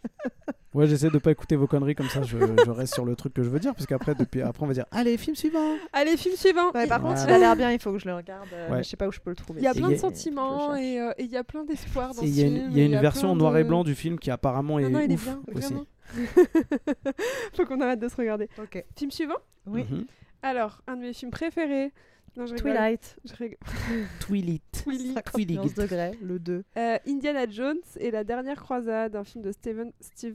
Ouais, 0.75 0.87
j'essaie 0.87 1.11
de 1.11 1.19
pas 1.19 1.31
écouter 1.33 1.55
vos 1.55 1.67
conneries 1.67 1.95
comme 1.95 2.09
ça, 2.09 2.23
je, 2.23 2.39
je 2.39 2.71
reste 2.71 2.95
sur 2.95 3.05
le 3.05 3.15
truc 3.15 3.35
que 3.35 3.43
je 3.43 3.51
veux 3.51 3.59
dire, 3.61 3.75
parce 3.75 3.85
qu'après 3.85 4.15
depuis 4.15 4.41
après 4.41 4.63
on 4.65 4.67
va 4.67 4.73
dire 4.73 4.87
allez 4.91 5.19
film 5.19 5.37
suivant. 5.37 5.77
Allez, 5.93 6.17
film 6.17 6.35
suivant. 6.35 6.71
Ouais, 6.73 6.87
par 6.87 7.03
contre, 7.03 7.17
Voilà. 7.17 7.31
il 7.33 7.35
a 7.35 7.39
l'air 7.41 7.57
bien, 7.57 7.73
il 7.73 7.79
faut 7.79 7.93
que 7.93 7.99
je 7.99 8.07
le 8.09 8.15
regarde. 8.15 8.49
euh, 8.55 8.71
Ouais. 8.71 8.77
mais 8.77 8.83
Je 8.83 8.89
sais 8.89 8.97
pas 8.97 9.07
où 9.07 9.13
je 9.13 9.21
peux 9.21 9.29
le 9.29 9.37
trouver. 9.37 9.61
Il 9.61 9.65
y 9.65 9.67
a 9.67 9.75
plein 9.75 9.91
de 9.91 9.97
sentiments 9.97 10.75
je 10.75 10.81
et 10.81 10.99
euh, 10.99 11.13
il 11.19 11.27
y 11.27 11.37
a 11.37 11.45
plein 11.45 11.65
d'espoir 11.67 12.15
dans 12.15 12.23
Et 12.23 12.25
ce 12.27 12.31
il 12.31 12.39
y 12.39 12.41
a 12.41 12.45
film. 12.47 12.57
une, 12.57 12.73
il 12.73 12.79
y 12.79 12.81
a 12.81 12.85
une 12.87 12.95
a 12.95 13.03
version 13.03 13.31
en 13.33 13.37
noir 13.37 13.55
et 13.59 13.65
blanc 13.65 13.85
du 13.85 13.95
film 13.95 14.19
qui 14.19 14.31
apparemment 14.31 14.79
est 14.79 14.85
Non, 14.85 14.91
non, 14.93 15.01
il 15.01 15.13
est 15.13 15.23
bien, 15.23 15.43
aussi. 15.55 15.67
vraiment. 15.67 15.85
Faut 17.55 17.65
qu'on 17.67 17.81
arrête 17.81 18.01
de 18.01 18.09
se 18.09 18.17
regarder. 18.17 18.49
Ok. 18.59 18.85
Film 18.97 19.11
suivant? 19.11 19.39
Oui. 19.67 19.85
Mhm. 19.85 20.07
Alors, 20.43 20.83
un 20.87 20.97
de 20.97 21.03
mes 21.03 21.13
films 21.13 21.31
préférés. 21.31 21.93
Non, 22.37 22.47
je. 22.47 22.55
Twilight. 22.55 23.17
Je 23.25 23.35
rigole. 23.35 23.59
Twilight. 24.21 24.63
Twilight. 24.83 25.15
51 25.15 25.65
degrés, 25.83 26.19
le 26.23 26.39
2. 26.39 26.65
Euh, 26.77 26.99
Indiana 27.07 27.49
Jones 27.49 27.77
et 27.99 28.11
la 28.11 28.25
dernière 28.25 28.61
croisade, 28.61 29.15
un 29.17 29.25
film 29.25 29.45
de 29.45 29.53
Steven, 29.53 29.93
Steve- 30.01 30.35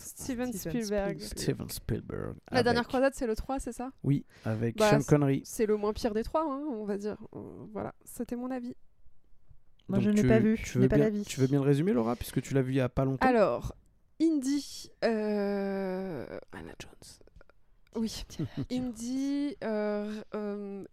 Steven 0.00 0.52
Steven 0.52 0.52
Spielberg. 0.52 1.20
Spielberg. 1.20 1.20
Steven 1.20 1.68
Spielberg. 1.70 2.34
La 2.50 2.56
avec- 2.58 2.64
dernière 2.64 2.88
croisade, 2.88 3.12
c'est 3.14 3.26
le 3.26 3.36
3, 3.36 3.60
c'est 3.60 3.72
ça? 3.72 3.90
Oui, 4.02 4.24
avec 4.44 4.76
Bah, 4.78 4.90
Sean 4.90 5.02
Connery. 5.06 5.42
C'est 5.44 5.66
le 5.66 5.76
moins 5.76 5.92
pire 5.92 6.14
des 6.14 6.22
trois, 6.24 6.42
hein, 6.42 6.62
on 6.72 6.84
va 6.84 6.96
dire. 6.96 7.18
Euh, 7.36 7.38
voilà, 7.72 7.94
c'était 8.04 8.36
mon 8.36 8.50
avis. 8.50 8.74
Moi, 9.88 9.98
Donc 9.98 10.04
je 10.04 10.10
ne 10.10 10.14
l'ai 10.16 10.22
tu- 10.22 10.28
pas 10.28 10.38
vu, 10.38 10.56
Tu 10.56 10.64
je 10.66 10.72
veux 10.74 10.80
n'ai 10.80 10.88
pas 10.88 10.96
bien- 10.96 11.04
d'avis. 11.06 11.24
Tu 11.24 11.40
veux 11.40 11.46
bien 11.48 11.58
le 11.60 11.66
résumer, 11.66 11.92
Laura, 11.92 12.16
puisque 12.16 12.40
tu 12.40 12.54
l'as 12.54 12.62
vu 12.62 12.72
il 12.72 12.76
y 12.76 12.80
a 12.80 12.88
pas 12.88 13.04
longtemps? 13.04 13.26
Alors, 13.26 13.74
Indy. 14.20 14.90
euh, 15.04 16.38
Anna 16.52 16.72
Jones. 16.78 17.18
Oui. 17.96 18.24
Indy 18.70 19.56
euh, 19.64 20.22
euh, 20.34 20.84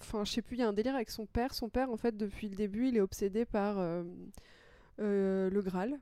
enfin 0.00 0.24
je 0.24 0.32
sais 0.32 0.42
plus, 0.42 0.56
il 0.56 0.60
y 0.60 0.62
a 0.62 0.68
un 0.68 0.72
délire 0.72 0.94
avec 0.94 1.10
son 1.10 1.26
père. 1.26 1.54
Son 1.54 1.68
père 1.68 1.90
en 1.90 1.96
fait 1.96 2.16
depuis 2.16 2.48
le 2.48 2.56
début, 2.56 2.88
il 2.88 2.96
est 2.96 3.00
obsédé 3.00 3.44
par 3.44 3.78
euh, 3.78 4.02
euh, 5.00 5.48
le 5.50 5.62
Graal. 5.62 5.98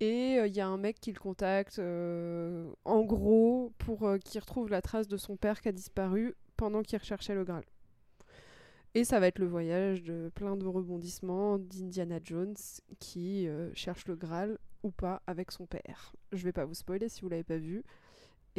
Et 0.00 0.38
euh, 0.38 0.46
il 0.46 0.54
y 0.54 0.60
a 0.60 0.68
un 0.68 0.76
mec 0.76 1.00
qui 1.00 1.12
le 1.12 1.18
contacte 1.18 1.80
euh, 1.80 2.70
en 2.84 3.02
gros 3.02 3.72
pour 3.78 4.06
euh, 4.06 4.18
qu'il 4.18 4.40
retrouve 4.40 4.68
la 4.70 4.80
trace 4.80 5.08
de 5.08 5.16
son 5.16 5.36
père 5.36 5.60
qui 5.60 5.68
a 5.68 5.72
disparu 5.72 6.34
pendant 6.56 6.82
qu'il 6.82 6.98
recherchait 6.98 7.34
le 7.34 7.44
Graal. 7.44 7.64
Et 8.94 9.04
ça 9.04 9.18
va 9.20 9.26
être 9.26 9.38
le 9.38 9.46
voyage 9.46 10.02
de 10.02 10.30
plein 10.34 10.56
de 10.56 10.66
rebondissements 10.66 11.58
d'Indiana 11.58 12.20
Jones 12.22 12.54
qui 13.00 13.48
euh, 13.48 13.70
cherche 13.74 14.06
le 14.06 14.14
Graal 14.16 14.58
ou 14.82 14.90
pas 14.90 15.22
avec 15.26 15.52
son 15.52 15.66
père. 15.66 16.14
Je 16.32 16.44
vais 16.44 16.52
pas 16.52 16.64
vous 16.64 16.74
spoiler 16.74 17.08
si 17.08 17.22
vous 17.22 17.28
l'avez 17.28 17.44
pas 17.44 17.58
vu. 17.58 17.84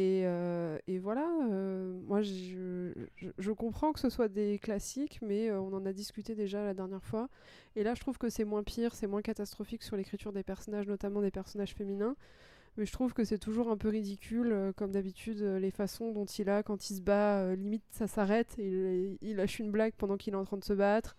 Et, 0.00 0.22
euh, 0.24 0.78
voilà, 1.02 1.28
euh, 1.50 2.00
moi 2.06 2.22
je, 2.22 3.52
comprends 3.52 3.92
que 3.92 4.00
ce 4.00 4.08
soit 4.08 4.28
des 4.28 4.58
classiques, 4.58 5.18
mais 5.20 5.50
euh, 5.50 5.60
on 5.60 5.74
en 5.74 5.84
a 5.84 5.92
discuté 5.92 6.34
déjà 6.34 6.64
la 6.64 6.72
dernière 6.72 7.04
fois. 7.04 7.28
Et 7.76 7.82
là, 7.82 7.94
je 7.94 8.00
trouve 8.00 8.16
que 8.16 8.30
c'est 8.30 8.44
moins 8.44 8.62
pire, 8.62 8.94
c'est 8.94 9.06
moins 9.06 9.20
catastrophique 9.20 9.82
sur 9.82 9.96
l'écriture 9.96 10.32
des 10.32 10.42
personnages, 10.42 10.86
notamment 10.86 11.20
des 11.20 11.30
personnages 11.30 11.74
féminins. 11.74 12.16
Mais 12.78 12.86
je 12.86 12.92
trouve 12.92 13.12
que 13.12 13.24
c'est 13.24 13.38
toujours 13.38 13.68
un 13.70 13.76
peu 13.76 13.88
ridicule, 13.88 14.72
comme 14.76 14.92
d'habitude, 14.92 15.42
les 15.42 15.70
façons 15.70 16.12
dont 16.12 16.24
il 16.24 16.48
a 16.48 16.62
quand 16.62 16.88
il 16.88 16.96
se 16.96 17.02
bat. 17.02 17.54
limite, 17.54 17.84
ça 17.90 18.06
s'arrête 18.06 18.56
il 18.58 19.36
lâche 19.36 19.58
une 19.58 19.70
blague 19.70 19.92
pendant 19.98 20.16
qu'il 20.16 20.32
est 20.32 20.36
en 20.36 20.44
train 20.44 20.56
de 20.56 20.64
se 20.64 20.72
battre. 20.72 21.16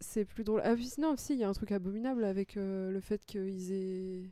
C'est- 0.00 0.24
plus 0.24 0.44
drôle. 0.44 0.60
Ah, 0.64 0.74
puis 0.74 0.90
non, 0.98 1.16
si, 1.16 1.34
il 1.34 1.38
y 1.38 1.44
a 1.44 1.48
un 1.48 1.52
truc 1.52 1.72
abominable 1.72 2.24
avec 2.24 2.56
euh, 2.56 2.90
le 2.90 3.00
fait 3.00 3.24
qu'ils 3.24 3.72
aient. 3.72 4.30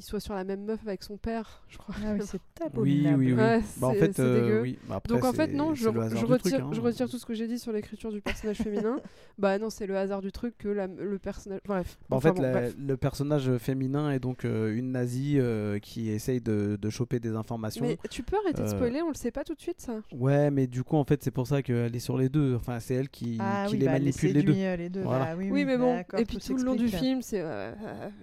Ils 0.00 0.04
soient 0.04 0.20
sur 0.20 0.32
la 0.34 0.44
même 0.44 0.64
meuf 0.64 0.78
avec 0.86 1.02
son 1.02 1.16
père, 1.16 1.64
je 1.68 1.76
crois. 1.76 1.92
Ah 2.06 2.12
oui, 2.14 2.20
c'est 2.24 2.38
Oui, 2.60 2.66
abominable. 3.08 3.18
oui, 3.18 3.32
oui. 3.32 3.38
Ouais, 3.38 3.60
Bah, 3.78 3.86
en 3.88 3.92
c'est- 3.92 3.98
fait, 3.98 4.12
c'est 4.14 4.22
euh, 4.22 4.40
dégueu. 4.42 4.60
oui. 4.60 4.78
Bah, 4.88 4.94
après, 4.96 5.12
Donc 5.12 5.24
en 5.24 5.32
fait 5.32 5.48
non, 5.48 5.74
je, 5.74 5.88
retire, 5.88 6.38
truc, 6.38 6.54
hein. 6.54 6.70
je 6.72 6.80
retire 6.80 7.08
tout 7.10 7.18
ce 7.18 7.26
que 7.26 7.34
j'ai 7.34 7.48
dit 7.48 7.58
sur 7.58 7.72
l'écriture 7.72 8.12
du 8.12 8.20
personnage 8.20 8.58
féminin. 8.58 9.00
Bah 9.38 9.58
non, 9.58 9.70
c'est 9.70 9.86
le 9.86 9.96
hasard 9.96 10.20
du 10.20 10.32
truc 10.32 10.56
que 10.58 10.68
la- 10.68 10.86
le 10.88 11.18
personnage. 11.18 11.60
Bref. 11.66 11.96
Bah, 12.08 12.14
en 12.14 12.18
Enfin 12.18 12.28
fait, 12.30 12.34
bon, 12.36 12.42
la- 12.42 12.52
bref. 12.52 12.74
le 12.78 12.96
personnage 12.96 13.56
féminin 13.58 14.10
est 14.12 14.18
donc 14.20 14.44
euh, 14.44 14.72
une 14.76 14.92
nazie 14.92 15.38
euh, 15.38 15.78
qui 15.80 16.10
essaye 16.10 16.40
de, 16.40 16.76
de 16.80 16.90
choper 16.90 17.18
des 17.20 17.34
informations. 17.36 17.84
Mais 17.84 17.98
tu 18.10 18.22
peux 18.22 18.36
arrêter 18.36 18.62
de 18.62 18.66
euh, 18.68 18.70
spoiler, 18.70 19.02
on 19.02 19.08
le 19.08 19.14
sait 19.14 19.30
pas 19.32 19.42
tout 19.44 19.54
de 19.54 19.60
suite 19.60 19.80
ça. 19.80 20.00
Ouais, 20.12 20.50
mais 20.52 20.66
du 20.68 20.84
coup, 20.84 20.96
en 20.96 21.04
fait, 21.04 21.22
c'est 21.24 21.30
pour 21.32 21.46
ça 21.48 21.62
qu'elle 21.62 21.94
est 21.94 21.98
sur 22.00 22.16
les 22.18 22.28
deux. 22.28 22.54
Enfin, 22.54 22.78
c'est 22.80 22.94
elle 22.94 23.08
qui, 23.08 23.36
Ah 23.40 23.64
qui 23.66 23.74
oui, 23.74 23.78
les 23.80 23.86
bah, 23.86 23.92
elle 23.96 24.02
manipule 24.02 24.32
les 24.32 24.42
deux. 24.42 24.52
séduit, 24.52 24.76
les 24.76 24.88
deux. 24.90 25.02
Voilà. 25.02 25.36
oui, 25.36 25.48
Oui, 25.50 25.64
mais 25.64 25.76
bon. 25.76 25.98
Et 26.16 26.24
puis 26.24 26.38
tout 26.38 26.56
le 26.56 26.62
long 26.62 26.74
du 26.76 26.86
film, 26.88 27.20
c'est 27.22 27.42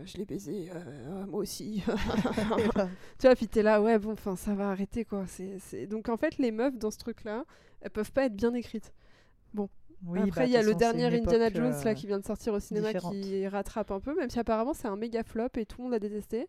je 0.06 0.18
l'ai 0.18 0.26
baisé, 0.26 0.70
moi 1.30 1.40
aussi. 1.42 1.65
tu 3.20 3.28
vois, 3.28 3.36
puis 3.36 3.48
t'es 3.48 3.64
là, 3.64 3.82
ouais, 3.82 3.98
bon, 4.00 4.14
enfin, 4.14 4.36
ça 4.36 4.54
va 4.54 4.70
arrêter 4.70 5.06
quoi. 5.06 5.26
C'est, 5.28 5.88
Donc 5.88 6.10
en 6.10 6.18
fait, 6.18 6.38
les 6.38 6.52
meufs 6.52 6.78
dans 6.78 6.92
ce 6.92 6.98
truc-là, 6.98 7.46
elles 7.82 7.92
peuvent 7.92 8.12
pas 8.12 8.26
être 8.26 8.36
bien 8.36 8.54
écrites. 8.54 8.94
Oui, 10.06 10.20
Après, 10.22 10.42
bah, 10.42 10.46
il 10.46 10.52
y 10.52 10.58
a 10.58 10.62
le 10.62 10.76
dernier 10.76 11.06
Indiana 11.06 11.50
Jones 11.50 11.72
là 11.84 11.92
euh, 11.92 11.94
qui 11.94 12.06
vient 12.06 12.20
de 12.20 12.26
sortir 12.26 12.54
au 12.54 12.60
cinéma 12.60 12.94
différente. 12.94 13.14
qui 13.14 13.48
rattrape 13.48 13.92
un 13.92 14.00
peu, 14.00 14.14
même 14.16 14.30
si 14.30 14.38
apparemment 14.38 14.74
c'est 14.74 14.88
un 14.88 14.96
méga 14.96 15.24
flop 15.24 15.48
et 15.56 15.66
tout 15.66 15.78
le 15.80 15.84
monde 15.84 15.94
l'a 15.94 16.00
détesté. 16.00 16.48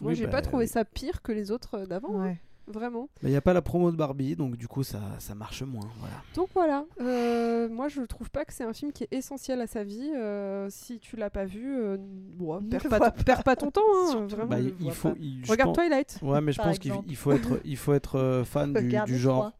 Moi, 0.00 0.10
Oui, 0.10 0.14
j'ai 0.14 0.26
bah, 0.26 0.32
pas 0.32 0.42
trouvé 0.42 0.64
oui. 0.64 0.68
ça 0.68 0.84
pire 0.84 1.22
que 1.22 1.32
les 1.32 1.50
autres 1.50 1.86
d'avant, 1.86 2.20
hein, 2.20 2.24
Ouais. 2.24 2.38
Vraiment. 2.72 3.08
Mais 3.22 3.28
il 3.30 3.32
n'y 3.32 3.36
a 3.38 3.40
pas 3.40 3.52
la 3.52 3.62
promo 3.62 3.90
de 3.90 3.96
Barbie, 3.96 4.36
donc 4.36 4.56
du 4.56 4.68
coup, 4.68 4.82
ça, 4.82 5.00
ça 5.18 5.34
marche 5.34 5.62
moins. 5.62 5.88
Voilà. 5.98 6.14
Donc 6.34 6.48
voilà, 6.54 6.84
euh, 7.00 7.68
moi 7.68 7.88
je 7.88 8.02
trouve 8.02 8.30
pas 8.30 8.44
que 8.44 8.52
c'est 8.52 8.64
un 8.64 8.72
film 8.72 8.92
qui 8.92 9.04
est 9.04 9.12
essentiel 9.12 9.60
à 9.60 9.66
sa 9.66 9.84
vie. 9.84 10.10
euh, 10.16 10.68
si 10.70 10.98
tu 10.98 11.16
l'as 11.16 11.30
pas 11.30 11.44
vu, 11.44 11.76
euh, 11.78 11.96
bon, 12.00 12.60
Ne 12.60 12.68
perds, 12.78 12.88
pas, 12.88 13.10
perds 13.10 13.44
pas 13.44 13.56
ton 13.56 13.70
temps, 13.70 13.80
hein, 13.94 14.10
Surtout, 14.10 14.28
vraiment. 14.36 14.50
Bah, 14.50 14.58
il, 14.80 14.90
faut. 14.92 15.14
il- 15.20 15.42
Regarde 15.48 15.74
pense- 15.74 15.76
Twilight. 15.84 16.18
Ouais, 16.22 16.40
mais 16.40 16.52
je 16.52 16.60
pense 16.62 16.78
qu'il 16.78 17.16
faut 17.16 17.32
être, 17.32 17.60
il 17.64 17.76
faut 17.76 17.92
être 17.94 18.16
euh, 18.18 18.44
fan 18.44 18.72
du, 18.72 19.18
genre. 19.18 19.52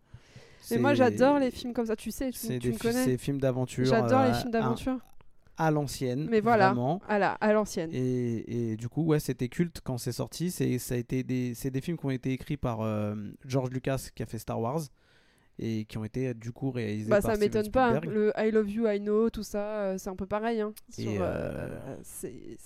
Mais 0.71 0.79
moi 0.79 0.93
j'adore 0.95 1.39
les 1.39 1.51
films 1.51 1.73
comme 1.73 1.87
ça, 1.87 1.97
tu 1.97 2.11
sais, 2.11 2.31
tu, 2.31 2.59
des 2.59 2.73
me 2.73 2.79
connais. 2.79 3.05
c'est 3.05 3.17
films 3.17 3.41
d'aventure. 3.41 3.85
J'adore 3.87 4.25
les 4.25 4.35
films 4.35 4.51
d'aventure. 4.51 4.99
À, 5.59 5.71
l'ancienne. 5.71 6.27
Mais 6.31 6.41
voilà, 6.41 6.69
Vraiment. 6.69 7.01
à 7.09 7.19
la- 7.19 7.33
à 7.33 7.53
l'ancienne. 7.53 7.91
Et, 7.93 8.73
et 8.73 8.77
du 8.77 8.89
coup, 8.89 9.05
ouais, 9.05 9.21
c'était 9.21 9.49
culte 9.49 9.81
quand 9.83 9.99
c'est 9.99 10.13
sorti. 10.13 10.51
C'est, 10.51 10.79
ça 10.79 10.95
a 10.95 10.99
été 10.99 11.23
des, 11.23 11.55
c'est 11.55 11.71
des 11.71 11.81
films 11.81 11.99
qui 11.99 12.07
ont 12.07 12.11
été 12.11 12.33
écrits 12.33 12.57
par 12.57 12.81
euh, 12.81 13.15
George 13.45 13.71
Lucas 13.71 14.09
qui 14.15 14.23
a 14.23 14.27
fait 14.27 14.39
Star 14.39 14.61
Wars 14.61 14.81
et 15.59 15.85
qui 15.87 15.99
ont 15.99 16.05
été 16.05 16.33
du 16.35 16.53
coup 16.53 16.71
réalisés 16.71 17.11
Bah 17.11 17.21
par 17.21 17.33
ça 17.33 17.37
m'étonne 17.37 17.71
pas, 17.71 17.97
hein. 17.97 18.01
Le 18.05 18.33
I 18.37 18.51
love 18.53 18.71
you, 18.71 18.87
I 18.89 19.01
know, 19.01 19.29
tout 19.31 19.43
ça, 19.43 19.83
euh, 19.83 19.99
c'est 19.99 20.09
un 20.09 20.15
peu 20.17 20.27
pareil. 20.27 20.61
Hein, 20.61 20.73
euh, 21.01 21.97
c'est- 22.03 22.57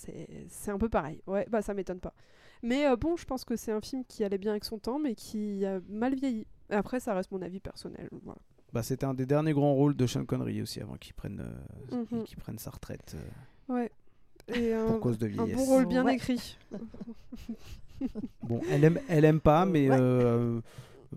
un 0.71 0.79
peu 0.79 0.89
pareil, 0.91 1.23
ouais, 1.27 1.47
bah 1.51 1.63
ça 1.63 1.73
m'étonne 1.75 2.01
pas. 2.01 2.13
Mais 2.63 2.87
euh, 2.87 2.97
bon, 2.97 3.17
je 3.17 3.25
pense 3.25 3.45
que 3.45 3.57
c'est 3.57 3.73
un 3.73 3.81
film 3.81 4.05
qui 4.07 4.23
allait 4.25 4.39
bien 4.39 4.53
avec 4.53 4.65
son 4.65 4.79
temps, 4.79 4.99
mais 4.99 5.15
qui 5.15 5.65
a 5.65 5.81
mal 5.89 6.15
vieilli. 6.15 6.47
Après, 6.71 7.01
ça 7.01 7.15
reste 7.15 7.31
mon 7.33 7.43
avis 7.43 7.61
personnel. 7.61 8.09
Voilà. 8.23 8.41
Bah, 8.73 8.83
c'était 8.83 9.05
un 9.05 9.15
des 9.15 9.27
derniers 9.27 9.53
grands 9.53 9.75
rôles 9.75 9.95
de 9.95 10.07
Sean 10.07 10.25
Connery 10.25 10.63
aussi 10.63 10.81
avant 10.81 10.95
qu'il 10.97 11.13
prenne, 11.15 11.41
euh, 11.93 12.05
Mhm. 12.11 12.25
prenne 12.39 12.59
sa 12.59 12.71
retraite 12.71 13.15
euh, 13.17 13.75
Ouais. 13.75 13.91
Et 14.49 14.73
un, 14.75 14.87
pour 14.87 15.01
cause 15.01 15.19
de 15.19 15.27
un 15.27 15.29
vieillesse. 15.31 15.57
bon 15.57 15.65
rôle 15.67 15.87
bien 15.87 16.05
Ouais. 16.05 16.15
écrit. 16.17 16.57
Bon, 18.43 18.61
elle 18.71 18.83
aime, 18.85 18.99
elle 19.09 19.25
aime 19.25 19.41
pas, 19.41 19.65
mais 19.67 19.89
Ouais. 19.91 19.97
euh, 20.01 20.61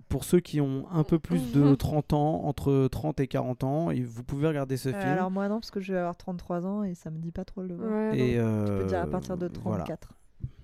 pour 0.08 0.24
ceux 0.24 0.38
qui 0.40 0.60
ont 0.60 0.86
un 0.92 1.02
peu 1.02 1.18
plus 1.18 1.50
de 1.52 1.60
Mhm. 1.62 1.76
30 1.76 2.12
ans, 2.12 2.44
entre 2.44 2.86
30 2.88 3.18
et 3.20 3.26
40 3.26 3.64
ans, 3.64 3.90
et 3.90 4.02
vous 4.02 4.22
pouvez 4.22 4.46
regarder 4.46 4.76
ce 4.76 4.90
Euh, 4.90 5.00
film. 5.00 5.12
alors 5.12 5.30
moi 5.30 5.48
non, 5.48 5.56
parce 5.58 5.70
que 5.70 5.80
je 5.80 5.92
vais 5.92 5.98
avoir 5.98 6.16
33 6.16 6.66
ans 6.66 6.84
et 6.84 6.94
ça 6.94 7.10
me 7.10 7.18
dit 7.18 7.32
pas 7.32 7.44
trop 7.46 7.62
le 7.62 7.74
voir. 7.74 7.90
Ouais, 7.90 8.18
et. 8.18 8.34
Je 8.34 8.38
peux 8.38 8.44
euh, 8.82 8.84
dire 8.86 9.00
à 9.00 9.06
partir 9.06 9.36
de 9.38 9.50
voilà. 9.64 9.84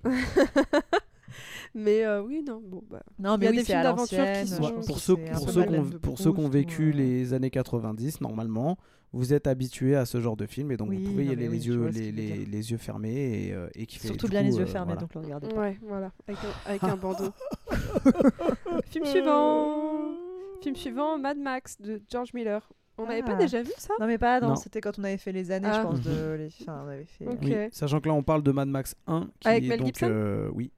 34. 1.33 1.71
Mais 1.75 2.03
euh, 2.05 2.21
oui, 2.21 2.43
non, 2.47 2.61
bon, 2.65 2.83
bah. 2.89 3.01
Non, 3.19 3.37
Il 3.37 3.43
y 3.43 3.47
a 3.47 3.49
oui, 3.51 3.57
des 3.57 3.63
films 3.63 3.83
d'aventure 3.83 4.25
qui 4.41 4.47
sont- 4.47 4.63
Ouais, 4.63 4.71
pour 4.85 4.99
ceux, 4.99 5.15
pour 5.17 5.49
ceux 5.49 5.65
pour 6.01 6.19
ceux 6.19 6.33
qui 6.33 6.39
ont 6.39 6.49
vécu 6.49 6.89
euh, 6.89 6.93
les 6.93 7.33
années 7.33 7.49
90, 7.49 8.21
normalement, 8.21 8.77
vous 9.11 9.33
êtes 9.33 9.45
habitués 9.47 9.95
à 9.95 10.05
ce 10.05 10.19
genre 10.19 10.35
de 10.35 10.45
film 10.47 10.71
et 10.71 10.77
donc 10.77 10.89
Oui, 10.89 10.97
vous 11.03 11.11
pouvez 11.11 11.25
y 11.25 11.29
aller 11.31 11.47
oui, 11.47 11.57
les, 11.59 11.67
yeux, 11.67 11.87
les, 11.87 12.71
yeux 12.71 12.77
fermés 12.77 13.47
et, 13.47 13.53
euh, 13.53 13.67
et 13.75 13.85
qui 13.85 13.99
fait 13.99 14.07
Surtout 14.07 14.27
bien 14.27 14.41
coup, 14.41 14.47
les 14.47 14.55
yeux 14.57 14.63
euh, 14.63 14.65
fermés, 14.65 14.93
voilà. 14.93 15.01
donc 15.01 15.13
le 15.13 15.21
regardez 15.21 15.47
pas. 15.49 15.61
Ouais, 15.61 15.77
voilà, 15.87 16.11
avec 16.27 16.39
un, 16.43 16.69
avec 16.69 16.83
un 16.83 16.95
bandeau. 16.97 17.29
Film 18.89 19.05
suivant 19.05 20.15
Film 20.61 20.75
suivant, 20.75 21.17
Mad 21.19 21.37
Max 21.37 21.79
de 21.81 22.01
George 22.09 22.33
Miller. 22.33 22.67
On 22.97 23.05
n'avait 23.07 23.23
pas 23.23 23.33
Ah. 23.33 23.41
déjà 23.41 23.61
vu 23.63 23.71
ça? 23.77 23.93
Non 23.99 24.05
mais 24.07 24.17
pas, 24.19 24.39
non, 24.39 24.49
Non. 24.49 24.55
c'était 24.55 24.79
quand 24.79 24.97
on 24.99 25.03
avait 25.03 25.17
fait 25.17 25.31
les 25.31 25.49
années, 25.51 25.67
Ah. 25.69 25.81
je 25.81 25.87
pense, 25.87 26.01
de 26.01 26.33
les... 26.37 26.49
Enfin, 26.61 26.83
on 26.85 26.89
avait 26.89 27.05
fait... 27.05 27.27
Ok. 27.27 27.39
Oui, 27.41 27.55
sachant 27.71 27.99
que 27.99 28.07
là 28.07 28.13
on 28.13 28.21
parle 28.23 28.43
de 28.43 28.51
Mad 28.51 28.67
Max 28.67 28.95
1 29.07 29.29
qui 29.39 29.47
Avec 29.47 29.63
est 29.63 29.67
Mel 29.67 29.79
donc 29.79 29.87
Gibson? 29.87 30.07
euh, 30.09 30.49
oui 30.53 30.71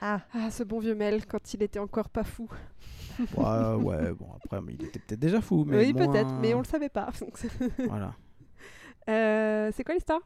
Ah, 0.00 0.20
Ah, 0.32 0.50
ce 0.50 0.62
bon 0.62 0.78
vieux 0.78 0.94
Mel, 0.94 1.26
quand 1.26 1.54
il 1.54 1.62
était 1.62 1.78
encore 1.78 2.08
pas 2.08 2.24
fou. 2.24 2.48
ouais, 3.36 3.74
ouais, 3.74 4.12
bon 4.12 4.28
après 4.36 4.60
il 4.68 4.84
était 4.84 5.00
peut-être 5.00 5.18
déjà 5.18 5.40
fou 5.40 5.64
mais 5.66 5.76
oui, 5.86 5.92
peut-être, 5.92 6.32
mais 6.40 6.54
on 6.54 6.58
le 6.58 6.64
savait 6.64 6.88
pas. 6.88 7.08
voilà 7.88 8.14
Euh, 9.08 9.70
c'est 9.74 9.84
quoi 9.84 9.94
l'histoire? 9.94 10.20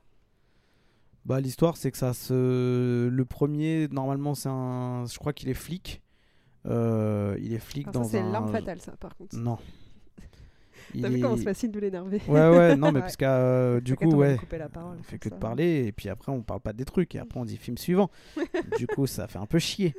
Bah 1.24 1.40
l'histoire 1.40 1.76
c'est 1.76 1.92
que 1.92 1.96
ça 1.96 2.12
se 2.14 3.06
le 3.08 3.24
premier 3.24 3.86
normalement 3.92 4.34
c'est 4.34 4.48
un 4.48 5.04
je 5.06 5.16
crois 5.20 5.32
qu'il 5.32 5.48
est 5.48 5.54
flic 5.54 6.02
Euh, 6.66 7.36
il 7.40 7.52
est 7.52 7.60
flic 7.60 7.88
dans 7.92 8.02
Ça, 8.04 8.10
c'est 8.10 8.18
un 8.20 8.30
l'arme 8.32 8.50
fatale, 8.50 8.80
ça, 8.80 8.92
par 8.96 9.14
contre. 9.16 9.36
non 9.36 9.56
T'as 11.00 11.08
vu 11.08 11.20
comment 11.20 11.34
est- 11.34 11.38
c'est 11.38 11.44
facile 11.44 11.70
de 11.70 11.80
l'énerver. 11.80 12.20
Ouais 12.28 12.48
ouais 12.48 12.76
non 12.76 12.92
mais 12.92 13.00
parce 13.00 13.16
que 13.16 13.24
euh, 13.24 13.80
du 13.80 13.96
coup 13.96 14.14
ouais 14.16 14.38
la 14.52 14.68
parole 14.68 14.96
on 15.00 15.02
fait 15.02 15.18
que 15.18 15.28
de 15.28 15.34
parler 15.34 15.86
et 15.86 15.92
puis 15.92 16.08
après 16.08 16.30
on 16.32 16.42
parle 16.42 16.60
pas 16.60 16.72
des 16.72 16.84
trucs 16.84 17.14
et 17.14 17.18
après 17.18 17.38
on 17.40 17.44
dit 17.44 17.56
film 17.56 17.78
suivant. 17.78 18.10
Du 18.78 18.86
coup 18.86 19.06
ça 19.06 19.26
fait 19.28 19.38
un 19.38 19.46
peu 19.46 19.58
chier. 19.58 19.94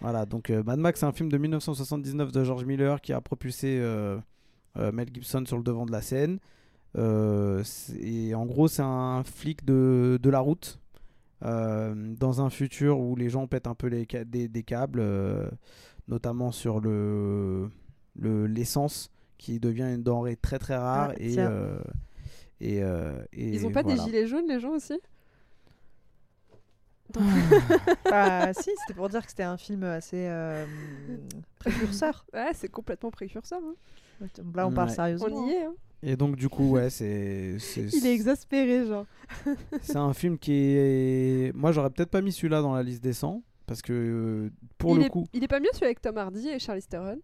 Voilà 0.00 0.26
donc 0.26 0.50
euh, 0.50 0.62
Mad 0.62 0.78
Max 0.78 1.00
c'est 1.00 1.06
un 1.06 1.12
film 1.12 1.28
de 1.30 1.38
1979 1.38 2.32
de 2.32 2.44
George 2.44 2.64
Miller 2.64 3.00
qui 3.00 3.12
a 3.12 3.20
propulsé 3.20 3.78
euh, 3.80 4.18
Mel 4.76 5.08
Gibson 5.12 5.44
sur 5.46 5.56
le 5.56 5.62
devant 5.62 5.86
de 5.86 5.92
la 5.92 6.02
scène. 6.02 6.38
Et 6.96 8.34
en 8.34 8.46
gros 8.46 8.68
c'est 8.68 8.82
un 8.82 9.22
flic 9.24 9.64
de, 9.64 10.18
de 10.22 10.30
la 10.30 10.40
route 10.40 10.78
dans 11.42 12.40
un 12.40 12.50
futur 12.50 12.98
où 13.00 13.16
les 13.16 13.28
gens 13.28 13.46
pètent 13.46 13.66
un 13.66 13.74
peu 13.74 13.86
les 13.88 14.06
des, 14.26 14.48
des 14.48 14.62
câbles 14.62 15.02
notamment 16.08 16.52
sur 16.52 16.80
le 16.80 17.68
le- 18.16 18.46
l'essence 18.46 19.10
qui 19.38 19.60
devient 19.60 19.92
une 19.94 20.02
denrée 20.02 20.36
très 20.36 20.58
très 20.58 20.76
rare 20.76 21.10
Ah, 21.12 21.14
et, 21.18 21.36
euh, 21.38 21.78
et, 22.60 22.82
euh, 22.82 23.22
et 23.32 23.50
Ils 23.50 23.66
ont 23.66 23.70
pas 23.72 23.82
voilà. 23.82 23.96
des 23.98 24.02
gilets 24.04 24.26
jaunes, 24.26 24.46
les 24.48 24.60
gens 24.60 24.70
aussi? 24.72 24.98
Bah 28.10 28.52
si, 28.54 28.70
c'était 28.80 28.94
pour 28.94 29.08
dire 29.08 29.22
que 29.22 29.28
c'était 29.30 29.42
un 29.42 29.56
film 29.56 29.82
assez 29.84 30.26
euh, 30.28 30.66
précurseur. 31.58 32.24
Ouais, 32.34 32.50
c'est 32.54 32.68
complètement 32.68 33.10
précurseur. 33.10 33.60
hein. 33.62 34.26
Là, 34.54 34.66
on 34.66 34.72
parle 34.72 34.88
Ouais. 34.88 34.94
sérieusement. 34.94 35.28
On 35.30 35.48
y 35.48 35.52
est. 35.52 35.64
hein. 35.64 35.74
Et 36.06 36.16
donc 36.16 36.36
du 36.36 36.50
coup 36.50 36.72
ouais 36.72 36.90
c'est 36.90 37.58
c'est 37.58 37.84
Il 37.94 38.06
est 38.06 38.12
exaspéré, 38.12 38.84
genre. 38.86 39.06
c'est 39.80 39.96
un 39.96 40.12
film 40.12 40.38
qui 40.38 40.52
est 40.52 41.50
moi 41.56 41.72
j'aurais 41.72 41.88
peut-être 41.90 42.10
pas 42.10 42.20
mis 42.20 42.30
celui-là 42.30 42.60
dans 42.60 42.74
la 42.74 42.82
liste 42.82 43.02
des 43.02 43.14
100 43.14 43.42
parce 43.66 43.80
que 43.80 43.92
euh, 43.92 44.50
pour 44.76 44.90
il 44.92 44.98
le 44.98 45.04
est, 45.06 45.08
coup 45.08 45.24
Il 45.32 45.42
est 45.42 45.48
pas 45.48 45.60
mieux 45.60 45.70
celui 45.72 45.86
avec 45.86 46.02
Tom 46.02 46.18
Hardy 46.18 46.46
et 46.48 46.58
Charlize 46.58 46.88
Theron? 46.88 47.18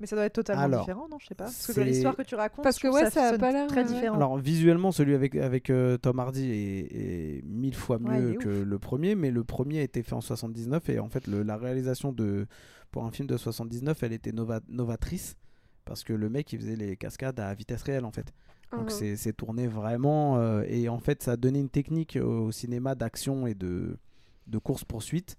Mais 0.00 0.06
ça 0.06 0.16
doit 0.16 0.24
être 0.24 0.34
totalement 0.34 0.62
Alors, 0.62 0.80
différent, 0.80 1.06
non 1.10 1.18
Je 1.20 1.26
sais 1.26 1.34
pas. 1.34 1.44
Parce 1.44 1.72
que 1.72 1.80
l'histoire 1.80 2.16
que 2.16 2.22
tu 2.22 2.34
racontes, 2.34 2.62
Parce 2.64 2.78
que 2.78 2.88
ouais, 2.88 3.10
ça 3.10 3.28
a 3.28 3.38
pas 3.38 3.52
l'air, 3.52 3.66
très 3.68 3.82
ouais. 3.84 3.88
différent. 3.94 4.16
alors 4.16 4.36
visuellement 4.38 4.90
celui 4.92 5.14
avec 5.14 5.34
avec 5.36 5.70
euh, 5.70 5.96
Tom 5.98 6.18
Hardy 6.18 6.50
est, 6.50 7.38
est 7.38 7.44
mille 7.44 7.74
fois 7.74 7.98
mieux 7.98 8.34
que 8.34 8.48
le 8.48 8.78
premier 8.78 9.14
mais 9.14 9.30
le 9.30 9.44
premier 9.44 9.78
a 9.80 9.82
été 9.82 10.02
fait 10.02 10.14
en 10.14 10.20
79 10.20 10.88
et 10.90 10.98
en 10.98 11.08
fait 11.08 11.26
le- 11.26 11.42
la 11.42 11.56
réalisation 11.56 12.12
de 12.12 12.46
pour 12.90 13.04
un 13.04 13.10
film 13.10 13.26
de 13.28 13.36
79, 13.36 14.02
elle 14.02 14.12
était 14.12 14.32
nova- 14.32 14.60
novatrice 14.68 15.36
parce 15.84 16.02
que 16.04 16.12
le 16.12 16.28
mec 16.28 16.52
il 16.52 16.58
faisait 16.60 16.76
les 16.76 16.96
cascades 16.96 17.38
à 17.40 17.52
vitesse 17.54 17.82
réelle 17.82 18.04
en 18.04 18.12
fait. 18.12 18.32
Donc 18.72 18.86
Ah. 18.88 18.90
c'est 18.90 19.16
c'est 19.16 19.32
tourné 19.32 19.66
vraiment 19.68 20.38
euh, 20.38 20.62
et 20.66 20.88
en 20.88 20.98
fait 20.98 21.22
ça 21.22 21.32
a 21.32 21.36
donné 21.36 21.60
une 21.60 21.68
technique 21.68 22.18
au 22.20 22.50
cinéma 22.50 22.94
d'action 22.96 23.46
et 23.46 23.54
de, 23.54 23.96
de 24.48 24.58
course-poursuite 24.58 25.36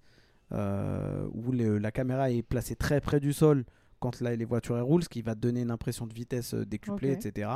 euh, 0.52 1.26
où 1.32 1.52
le- 1.52 1.78
la 1.78 1.90
caméra 1.90 2.30
est 2.30 2.42
placée 2.42 2.76
très 2.76 3.00
près 3.00 3.20
du 3.20 3.32
sol 3.32 3.64
quand 4.10 4.20
là, 4.20 4.34
les 4.36 4.44
voitures 4.44 4.76
elles 4.76 4.82
roulent, 4.82 5.02
ce 5.02 5.08
qui 5.08 5.22
va 5.22 5.34
donner 5.34 5.62
une 5.62 5.70
impression 5.70 6.06
de 6.06 6.14
vitesse 6.14 6.54
euh, 6.54 6.64
décuplée, 6.64 7.12
etc. 7.12 7.50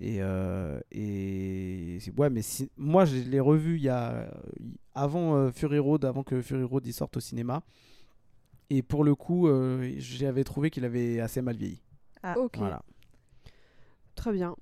Et, 0.00 0.16
euh, 0.22 0.80
et 0.92 1.98
c'est- 2.00 2.18
ouais, 2.18 2.30
mais 2.30 2.42
si- 2.42 2.70
moi 2.76 3.04
je 3.04 3.16
l'ai 3.16 3.40
revu 3.40 3.76
il 3.76 3.82
y 3.82 3.88
a 3.88 4.30
y- 4.58 4.74
avant 4.94 5.36
euh, 5.36 5.50
Fury 5.52 5.78
Road, 5.78 6.04
avant 6.04 6.22
que 6.22 6.40
Fury 6.42 6.62
Road 6.64 6.86
y 6.86 6.92
sorte 6.92 7.16
au 7.16 7.20
cinéma. 7.20 7.62
Et 8.70 8.82
pour 8.82 9.04
le 9.04 9.14
coup, 9.14 9.48
euh, 9.48 9.92
j'avais 9.98 10.44
trouvé 10.44 10.70
qu'il 10.70 10.84
avait 10.84 11.20
assez 11.20 11.42
mal 11.42 11.56
vieilli. 11.56 11.82
Ah, 12.22 12.38
Ok, 12.38 12.56
Voilà. 12.58 12.82
très 14.14 14.32
bien. 14.32 14.54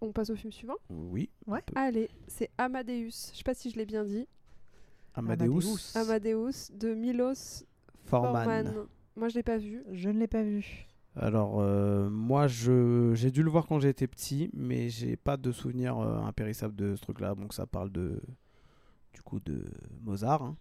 On 0.00 0.12
passe 0.12 0.30
au 0.30 0.36
film 0.36 0.52
suivant? 0.52 0.76
Oui. 0.90 1.28
Ouais. 1.46 1.62
Allez, 1.74 2.08
c'est 2.28 2.50
Amadeus. 2.58 3.30
Je 3.32 3.38
sais 3.38 3.42
pas 3.44 3.54
si 3.54 3.70
je 3.70 3.76
l'ai 3.76 3.86
bien 3.86 4.04
dit. 4.04 4.26
Amadeus, 5.14 5.96
Amadeus 5.96 6.70
de 6.72 6.94
Milos 6.94 7.64
Forman. 8.04 8.44
Forman. 8.44 8.86
Moi, 9.18 9.28
je 9.28 9.34
l'ai 9.34 9.42
pas 9.42 9.58
vu. 9.58 9.82
Je 9.92 10.08
ne 10.08 10.18
l'ai 10.18 10.28
pas 10.28 10.42
vu. 10.42 10.86
Alors, 11.16 11.60
euh, 11.60 12.08
moi, 12.08 12.46
je, 12.46 13.12
j'ai 13.14 13.30
dû 13.30 13.42
le 13.42 13.50
voir 13.50 13.66
quand 13.66 13.80
j'étais 13.80 14.06
petit, 14.06 14.50
mais 14.54 14.88
j'ai 14.88 15.16
pas 15.16 15.36
de 15.36 15.50
souvenir 15.52 15.98
euh, 15.98 16.20
impérissable 16.22 16.76
de 16.76 16.94
ce 16.94 17.00
truc-là. 17.02 17.34
Donc, 17.34 17.52
ça 17.52 17.66
parle 17.66 17.90
de, 17.90 18.22
du 19.12 19.20
coup, 19.22 19.40
de 19.40 19.64
Mozart, 20.02 20.42
hein, 20.42 20.56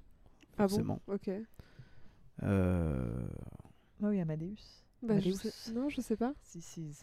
Ah 0.58 0.64
bon 0.64 0.70
forcément. 0.70 1.02
Ok. 1.08 1.30
Euh, 2.44 3.28
Ah 4.04 4.08
oui, 4.08 4.20
Amadeus. 4.20 4.56
Bah, 5.04 5.20
je 5.20 5.32
sais... 5.32 5.74
Non, 5.74 5.90
je 5.90 6.02
sais 6.02 6.16
pas. 6.18 6.34
This 6.52 6.78
is 6.78 6.98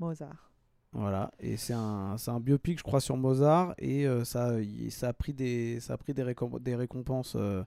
Mozart. 0.00 0.50
voilà. 0.92 1.30
Et 1.38 1.56
c'est 1.56 1.74
un, 1.74 2.16
c'est 2.18 2.30
un 2.32 2.40
biopic, 2.40 2.78
je 2.78 2.82
crois, 2.82 3.00
sur 3.00 3.16
Mozart, 3.16 3.74
et 3.78 4.06
euh, 4.08 4.24
ça, 4.24 4.60
y- 4.60 4.90
ça 4.90 5.08
a 5.08 5.12
pris 5.12 5.34
des, 5.34 5.78
ça 5.80 5.94
a 5.94 5.96
pris 5.96 6.14
des, 6.14 6.24
récom- 6.24 6.60
des 6.60 6.74
récompenses, 6.74 7.34
euh, 7.36 7.62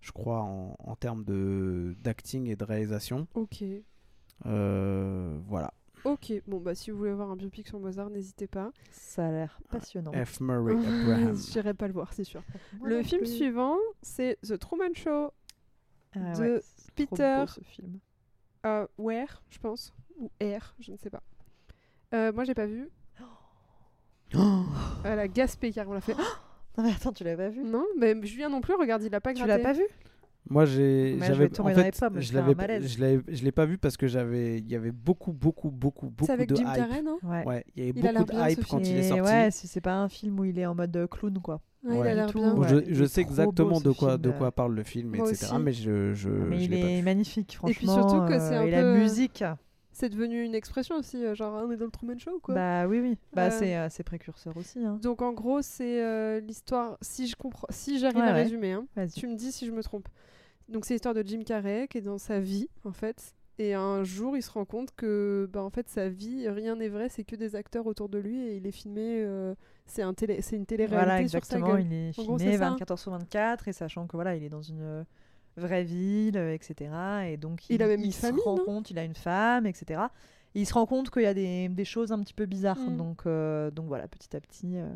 je 0.00 0.12
crois, 0.12 0.40
en, 0.42 0.76
en 0.78 0.96
termes 0.96 1.24
de 1.24 1.94
d'acting 2.02 2.46
et 2.48 2.56
de 2.56 2.64
réalisation. 2.64 3.26
Ok. 3.34 3.64
Euh, 4.46 5.38
voilà. 5.46 5.72
Ok. 6.04 6.32
Bon, 6.46 6.60
bah, 6.60 6.74
si 6.74 6.90
vous 6.90 6.98
voulez 6.98 7.12
voir 7.12 7.30
un 7.30 7.36
biopic 7.36 7.66
sur 7.66 7.80
Mozart, 7.80 8.08
n'hésitez 8.10 8.46
pas. 8.46 8.70
Ça 8.92 9.26
a 9.26 9.30
l'air 9.32 9.58
passionnant. 9.70 10.12
F. 10.12 10.40
Murray 10.40 10.72
Abraham. 10.76 11.34
J'irai 11.36 11.74
pas 11.74 11.88
le 11.88 11.92
voir, 11.92 12.12
c'est 12.12 12.24
sûr. 12.24 12.42
Moi 12.78 12.88
le 12.88 13.02
film 13.02 13.22
plus. 13.22 13.36
suivant, 13.36 13.76
c'est 14.02 14.38
The 14.42 14.56
Truman 14.58 14.94
Show. 14.94 15.32
Ah 16.14 16.32
de 16.34 16.40
ouais, 16.40 16.60
Peter- 16.94 17.36
beau, 17.40 17.46
ce 17.48 17.60
film. 17.62 17.98
Euh, 18.66 18.86
Where, 18.96 19.42
je 19.50 19.58
pense. 19.58 19.92
Ou 20.18 20.30
Air, 20.40 20.74
je 20.80 20.92
ne 20.92 20.96
sais 20.96 21.10
pas. 21.10 21.22
Euh, 22.14 22.32
moi, 22.32 22.44
j'ai 22.44 22.54
pas 22.54 22.66
vu. 22.66 22.88
Elle 25.04 25.18
a 25.18 25.28
gaspé 25.28 25.72
car 25.72 25.88
on 25.88 25.92
l'a 25.94 26.00
fait. 26.00 26.14
Non 26.78 26.84
mais 26.84 26.90
attends, 26.92 27.12
tu 27.12 27.24
l'as 27.24 27.36
pas 27.36 27.48
vu 27.48 27.62
non, 27.64 27.84
mais 27.98 28.14
Julien 28.24 28.48
non 28.48 28.60
plus, 28.60 28.74
regarde, 28.74 29.02
il 29.02 29.14
a 29.14 29.20
pas 29.20 29.32
Tu 29.34 29.42
gratté. 29.42 29.48
l'as 29.48 29.58
pas 29.58 29.72
vu 29.72 29.82
Moi, 30.48 30.64
j'ai, 30.64 31.18
j'avais, 31.20 31.46
en 31.60 31.64
fait, 31.74 31.98
pommes, 31.98 32.20
je 32.20 32.32
l'avais, 32.32 32.80
je 32.82 33.20
je 33.28 33.44
l'ai 33.44 33.52
pas 33.52 33.66
vu 33.66 33.76
parce 33.78 33.96
que 33.96 34.06
j'avais, 34.06 34.58
il 34.58 34.68
y 34.70 34.76
avait 34.76 34.92
beaucoup, 34.92 35.32
beaucoup, 35.32 35.70
beaucoup, 35.70 36.06
beaucoup 36.06 36.24
C'est 36.26 36.32
avec 36.32 36.48
de 36.48 36.56
Jim 36.56 36.64
hype. 36.68 36.76
Carrey, 36.76 37.02
non 37.02 37.18
Ouais. 37.22 37.44
Ouais, 37.46 37.64
il 37.76 37.84
y 37.84 37.88
avait 37.90 37.98
Il 38.00 38.06
a 38.06 38.12
l'air 38.12 38.24
beaucoup 38.24 38.40
de 38.40 38.50
hype 38.50 38.64
quand 38.66 38.78
il 38.78 38.96
est 38.96 38.98
Et 39.00 39.08
sorti. 39.08 39.22
ouais, 39.22 39.50
si 39.50 39.66
c'est 39.66 39.80
pas 39.82 39.94
un 39.96 40.08
film 40.08 40.38
où 40.40 40.44
il 40.44 40.58
est 40.58 40.66
en 40.66 40.74
mode 40.74 40.96
euh, 40.96 41.06
clown 41.06 41.38
quoi. 41.42 41.60
Ouais, 41.84 42.12
Il 42.12 42.18
a 42.18 42.26
tout, 42.26 42.38
bien. 42.38 42.54
Bon, 42.54 42.62
je, 42.62 42.76
il 42.76 42.94
je 42.94 43.04
sais 43.04 43.20
exactement 43.20 43.80
beau, 43.80 43.80
de 43.80 43.90
quoi, 43.90 44.10
film, 44.12 44.20
de 44.22 44.28
euh. 44.30 44.32
quoi 44.32 44.50
parle 44.52 44.74
le 44.74 44.82
film, 44.84 45.14
Moi 45.16 45.28
etc. 45.30 45.46
aussi. 45.52 45.62
Mais 45.62 45.72
je, 45.72 46.12
je, 46.14 46.28
Ah, 46.30 46.44
mais 46.48 46.58
je 46.60 46.64
il 46.64 46.70
pas 46.80 46.88
est 46.88 47.02
magnifique 47.02 47.54
franchement. 47.56 47.76
puis 47.76 47.86
surtout 47.86 48.26
que 48.26 48.38
c'est 48.38 48.54
euh, 48.54 48.60
un 48.60 48.66
et 48.66 48.70
la 48.70 48.82
peu- 48.82 48.98
musique. 48.98 49.44
C'est 49.98 50.08
devenu 50.10 50.44
une 50.44 50.54
expression 50.54 50.94
aussi, 50.96 51.24
euh, 51.24 51.34
genre 51.34 51.60
on 51.66 51.70
est 51.72 51.76
dans 51.76 51.86
le 51.86 51.90
Truman 51.90 52.18
Show 52.18 52.36
ou 52.36 52.38
quoi. 52.40 52.54
Bah 52.54 52.86
oui 52.86 53.00
oui. 53.00 53.18
Bah 53.32 53.46
Euh, 53.46 53.50
c'est 53.50 53.76
euh, 53.76 53.88
précurseur 54.04 54.56
aussi 54.56 54.78
hein. 54.84 54.98
Donc 55.02 55.22
en 55.22 55.32
gros, 55.32 55.60
c'est 55.60 56.02
euh, 56.02 56.38
l'histoire. 56.40 56.96
Si 57.00 57.26
je 57.26 57.34
comprends, 57.34 57.66
si 57.70 57.98
j'arrive 57.98 58.18
Ouais, 58.18 58.22
à 58.28 58.32
ouais. 58.32 58.42
résumer, 58.44 58.72
hein, 58.72 58.86
tu 59.14 59.26
me 59.26 59.34
dis 59.34 59.50
si 59.50 59.66
je 59.66 59.72
me 59.72 59.82
trompe. 59.82 60.08
Donc 60.68 60.84
c'est 60.84 60.94
l'histoire 60.94 61.14
de 61.14 61.22
Jim 61.26 61.42
Carrey 61.44 61.88
qui 61.88 61.98
est 61.98 62.02
dans 62.02 62.18
sa 62.18 62.38
vie 62.38 62.68
en 62.84 62.92
fait, 62.92 63.34
et 63.58 63.74
un 63.74 64.04
jour 64.04 64.36
il 64.36 64.42
se 64.42 64.50
rend 64.50 64.64
compte 64.66 64.90
que 64.94 65.48
bah 65.52 65.62
en 65.64 65.70
fait 65.70 65.88
sa 65.88 66.08
vie 66.08 66.48
rien 66.48 66.76
n'est 66.76 66.88
vrai, 66.90 67.08
c'est 67.08 67.24
que 67.24 67.34
des 67.36 67.56
acteurs 67.56 67.86
autour 67.86 68.08
de 68.08 68.18
lui 68.18 68.38
et 68.46 68.56
il 68.56 68.66
est 68.66 68.70
filmé. 68.70 69.22
euh, 69.24 69.54
c'est 69.86 70.02
un 70.02 70.12
télé, 70.14 70.42
c'est 70.42 70.56
une 70.56 70.66
télé-réalité 70.66 71.04
Voilà 71.06 71.26
sur 71.28 71.44
sa 71.44 71.56
exactement, 71.56 71.66
gueule. 71.74 71.86
il 71.86 71.92
est 71.92 72.10
gros, 72.12 72.36
filmé 72.38 72.52
c'est 72.52 72.58
ça, 72.58 72.66
hein. 72.66 72.70
24 72.72 72.90
heures 72.92 72.98
sur 72.98 73.10
24 73.12 73.66
et 73.68 73.72
sachant 73.72 74.06
que 74.06 74.16
voilà, 74.16 74.36
il 74.36 74.44
est 74.44 74.50
dans 74.50 74.60
une 74.62 75.04
vraie 75.58 75.84
ville, 75.84 76.38
euh, 76.38 76.54
etc. 76.54 76.90
Et 77.26 77.36
donc 77.36 77.68
Il 77.68 77.82
a 77.82 77.86
même 77.86 78.02
une 78.02 78.12
se 78.12 78.20
famille, 78.20 78.42
rend 78.44 78.56
compte, 78.56 78.90
il 78.90 78.98
a 78.98 79.04
une 79.04 79.14
femme, 79.14 79.66
etc. 79.66 80.00
Et 80.54 80.62
il 80.62 80.66
se 80.66 80.74
rend 80.74 80.86
compte 80.86 81.10
qu'il 81.10 81.22
y 81.22 81.26
a 81.26 81.34
des, 81.34 81.68
des 81.68 81.84
choses 81.84 82.12
un 82.12 82.20
petit 82.20 82.34
peu 82.34 82.46
bizarres. 82.46 82.78
Mm. 82.78 82.96
Donc, 82.96 83.22
euh, 83.26 83.70
donc 83.70 83.86
voilà, 83.86 84.08
petit 84.08 84.34
à 84.36 84.40
petit, 84.40 84.76
euh, 84.76 84.88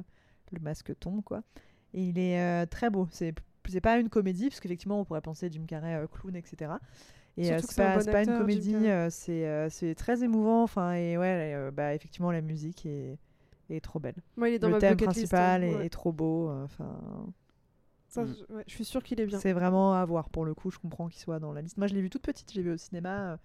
le 0.50 0.60
masque 0.60 0.92
tombe 0.98 1.22
quoi. 1.22 1.42
Et 1.94 2.02
il 2.02 2.18
est 2.18 2.40
euh, 2.40 2.66
très 2.66 2.90
beau. 2.90 3.08
C'est 3.10 3.34
c'est 3.68 3.80
pas 3.80 3.98
une 3.98 4.08
comédie 4.08 4.48
parce 4.48 4.58
qu'effectivement 4.58 5.00
on 5.00 5.04
pourrait 5.04 5.20
penser 5.20 5.48
Jim 5.50 5.64
Carrey 5.68 6.04
clown, 6.10 6.34
etc. 6.34 6.72
Et 7.36 7.44
c'est 7.44 7.60
c'est 7.60 7.80
un 7.80 7.96
pas, 7.96 8.04
bon 8.04 8.12
pas 8.12 8.22
une 8.24 8.38
comédie, 8.38 8.74
c'est 9.10 9.68
c'est 9.70 9.94
très 9.94 10.24
émouvant. 10.24 10.62
Enfin 10.64 10.94
et 10.94 11.16
ouais, 11.16 11.70
bah 11.72 11.94
effectivement 11.94 12.32
la 12.32 12.40
musique 12.40 12.86
est, 12.86 13.18
est 13.70 13.80
trop 13.80 14.00
belle. 14.00 14.16
Moi, 14.36 14.48
il 14.48 14.54
est 14.54 14.58
dans 14.58 14.68
le 14.68 14.74
ma 14.74 14.80
thème 14.80 14.96
list, 14.96 15.04
principal 15.04 15.62
hein, 15.62 15.66
est, 15.66 15.74
ouais. 15.76 15.86
est 15.86 15.90
trop 15.90 16.12
beau. 16.12 16.50
Enfin, 16.50 16.98
Ça, 18.12 18.24
Mm. 18.24 18.34
je, 18.48 18.54
ouais, 18.54 18.64
je 18.66 18.74
suis 18.74 18.84
sûre 18.84 19.02
qu'il 19.02 19.20
est 19.20 19.26
bien. 19.26 19.38
c'est 19.40 19.52
vraiment 19.54 19.94
à 19.94 20.04
voir 20.04 20.28
pour 20.28 20.44
le 20.44 20.52
coup. 20.54 20.70
Je 20.70 20.78
comprends 20.78 21.08
qu'il 21.08 21.20
soit 21.20 21.38
dans 21.38 21.52
la 21.52 21.62
liste. 21.62 21.78
Moi, 21.78 21.86
je 21.86 21.94
l'ai 21.94 22.02
vu 22.02 22.10
toute 22.10 22.22
petite. 22.22 22.50
Je 22.52 22.56
l'ai 22.56 22.62
vu 22.62 22.72
au 22.72 22.76
cinéma. 22.76 23.38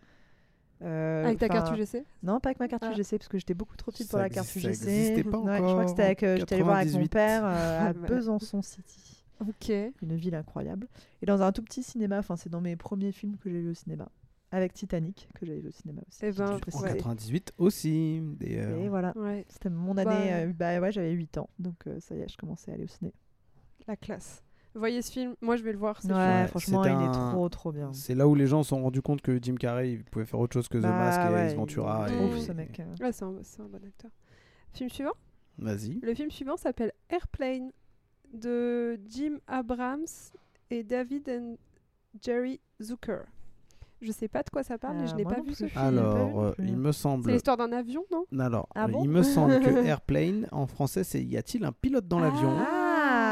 euh, 0.84 1.26
Avec 1.26 1.40
ta 1.40 1.48
carte 1.50 1.72
UGC 1.76 2.04
Non, 2.22 2.40
pas 2.40 2.50
avec 2.50 2.60
ma 2.60 2.68
carte 2.68 2.84
Ah. 2.86 2.92
UGC 2.92 3.18
parce 3.18 3.30
que 3.30 3.38
j'étais 3.40 3.54
beaucoup 3.54 3.76
trop 3.78 3.92
petite 3.92 4.08
Ça 4.08 4.12
pour 4.12 4.20
la 4.20 4.30
carte 4.30 4.46
existe- 4.48 4.62
ça 4.84 4.86
UGC. 4.90 5.00
existait 5.00 5.24
pas 5.24 5.38
Ouais, 5.40 5.58
je 5.58 5.62
crois 5.64 5.84
que 5.86 5.90
c'était 5.90 6.04
avec. 6.04 6.22
euh, 6.24 6.28
encore, 6.36 6.40
J'étais 6.42 6.56
allée 6.56 6.64
voir 6.64 6.76
avec 6.78 6.88
mon 6.94 7.00
98. 7.00 7.10
père 7.12 7.46
euh, 7.46 7.48
à. 7.90 7.94
Besançon 7.94 8.62
City, 8.62 9.24
Ok. 9.42 9.70
une 10.02 10.16
ville 10.16 10.36
incroyable. 10.36 10.88
Et 11.22 11.26
dans 11.26 11.42
un 11.42 11.52
tout 11.54 11.64
petit 11.64 11.82
cinéma. 11.82 12.20
Enfin, 12.20 12.36
c'est 12.36 12.50
dans 12.50 12.62
mes 12.62 12.76
premiers 12.76 13.12
films 13.14 13.38
que 13.38 13.50
j'ai 13.50 13.62
vu 13.62 13.70
au 13.72 13.74
cinéma. 13.74 14.10
Avec 14.52 14.74
Titanic 14.74 15.28
que 15.34 15.46
j'avais 15.46 15.60
vu 15.62 15.70
au 15.70 15.72
cinéma 15.72 16.02
aussi. 16.08 16.20
Eh 16.24 16.32
je 16.32 16.38
ben, 16.38 16.60
En 16.74 16.82
ouais. 16.82 16.94
98 16.96 17.54
aussi. 17.58 18.22
Et 18.42 18.88
voilà. 18.90 19.14
Ouais, 19.18 19.46
C'était 19.50 19.70
mon 19.70 19.94
Bah, 19.96 20.04
année. 20.04 20.34
euh, 20.34 20.54
bah 20.54 20.80
ouais, 20.80 20.92
j'avais 20.92 21.12
8 21.12 21.38
ans. 21.38 21.50
Donc 21.58 21.88
euh, 21.88 22.00
ça 22.00 22.16
y 22.16 22.20
est, 22.20 22.30
je 22.30 22.38
commençais 22.38 22.72
à 22.72 22.74
aller 22.76 22.84
au 22.84 22.88
ciné. 22.88 23.14
la 23.88 23.96
classe. 23.96 24.44
Voyez 24.78 25.02
ce 25.02 25.12
film, 25.12 25.36
moi 25.42 25.56
je 25.58 25.64
vais 25.64 25.72
le 25.72 25.78
voir. 25.78 26.02
c'est 26.02 26.08
Ouais. 26.10 26.14
Ouais, 26.16 26.48
franchement, 26.48 26.84
il 26.86 26.92
est 26.92 27.12
trop 27.12 27.50
trop 27.50 27.72
bien. 27.72 27.92
C'est 27.94 28.16
là 28.16 28.28
où 28.28 28.36
les 28.36 28.48
gens 28.48 28.64
se 28.64 28.70
sont 28.70 28.82
rendus 28.82 29.02
compte 29.02 29.22
que 29.22 29.38
Jim 29.42 29.56
Carrey 29.56 29.92
il 29.94 30.04
pouvait 30.04 30.26
faire 30.26 30.40
autre 30.40 30.54
chose 30.54 30.68
que 30.68 30.78
The 30.78 30.82
Bah 30.84 30.90
Mask 30.98 31.20
et 31.22 31.34
ouais, 31.34 31.48
Ace 31.48 31.56
Ventura. 31.56 32.06
il 32.10 32.14
est 32.14 32.18
et- 32.18 32.26
ouf, 32.32 32.38
et- 32.38 32.42
ce 32.42 32.52
mec. 32.52 32.80
euh. 32.80 33.04
Ouais, 33.04 33.12
c'est 33.12 33.26
un, 33.26 33.34
c'est 33.42 33.62
un 33.62 33.66
bon 33.66 33.84
acteur. 33.86 34.12
Film 34.74 34.90
suivant? 34.90 35.14
Vas-y. 35.58 36.00
Le 36.02 36.14
film 36.14 36.30
suivant 36.30 36.58
s'appelle 36.58 36.92
Airplane 37.10 37.72
de 38.34 39.00
Jim 39.10 39.38
Abrams 39.48 40.06
et 40.70 40.84
David 40.84 41.30
and 41.30 41.56
Jerry 42.22 42.60
Zucker. 42.82 43.22
Je 44.00 44.12
sais 44.12 44.28
pas 44.28 44.44
de 44.44 44.50
quoi 44.52 44.62
ça 44.62 44.78
parle, 44.78 44.98
mais 44.98 45.08
je 45.08 45.14
Euh, 45.14 45.18
n'ai 45.18 45.24
pas 45.24 45.42
vu 45.42 45.54
ce 45.56 45.64
plus. 45.64 45.70
film. 45.70 45.82
Alors, 45.84 46.40
euh, 46.44 46.52
il 46.60 46.78
me 46.78 46.92
C'est 46.92 47.00
semble. 47.00 47.32
l'histoire 47.32 47.58
d'un 47.58 47.72
avion, 47.72 48.04
non? 48.12 48.26
Alors, 48.40 48.70
Ah 48.76 48.88
bon 48.88 49.02
il 49.04 49.10
me 49.10 49.24
semble 49.24 49.60
que 49.60 49.70
Airplane 49.88 50.48
en 50.52 50.68
français 50.68 51.04
c'est 51.04 51.24
y 51.24 51.36
a-t-il 51.36 51.66
un 51.66 51.72
pilote 51.72 52.08
dans 52.08 52.20
l'avion? 52.20 52.54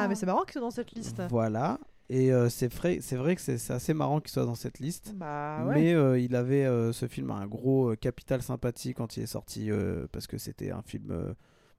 Ah, 0.05 0.07
mais 0.07 0.15
c'est 0.15 0.25
marrant 0.25 0.43
qu'il 0.43 0.53
soit 0.53 0.61
dans 0.61 0.71
cette 0.71 0.91
liste. 0.91 1.21
Voilà. 1.29 1.79
Et 2.09 2.31
euh, 2.31 2.49
c'est 2.49 2.71
vrai, 2.71 2.99
c'est 3.01 3.15
vrai 3.15 3.35
que 3.35 3.41
c'est 3.41 3.71
assez 3.71 3.93
marrant 3.95 4.19
qu'il 4.21 4.29
soit 4.31 4.45
dans 4.45 4.53
cette 4.55 4.79
liste. 4.79 5.13
Bah 5.15 5.63
ouais. 5.65 5.75
Mais 5.75 5.93
euh, 5.93 6.19
il 6.19 6.35
avait 6.35 6.65
euh, 6.65 6.91
ce 6.93 7.07
film 7.07 7.31
a 7.31 7.35
un 7.35 7.47
gros 7.47 7.95
capital 7.95 8.41
sympathie 8.43 8.93
quand 8.93 9.17
il 9.17 9.23
est 9.23 9.27
sorti 9.27 9.69
parce 10.11 10.27
que 10.27 10.37
c'était 10.37 10.71
un 10.71 10.81
film. 10.83 11.33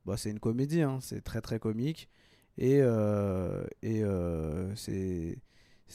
bah, 0.05 0.17
c'est 0.17 0.31
une 0.31 0.41
comédie, 0.41 0.83
hein, 0.83 0.99
c'est 1.01 1.23
très 1.23 1.41
très 1.41 1.59
comique 1.59 2.09
et 2.59 2.79
et 3.83 4.03
c'est- 4.75 5.39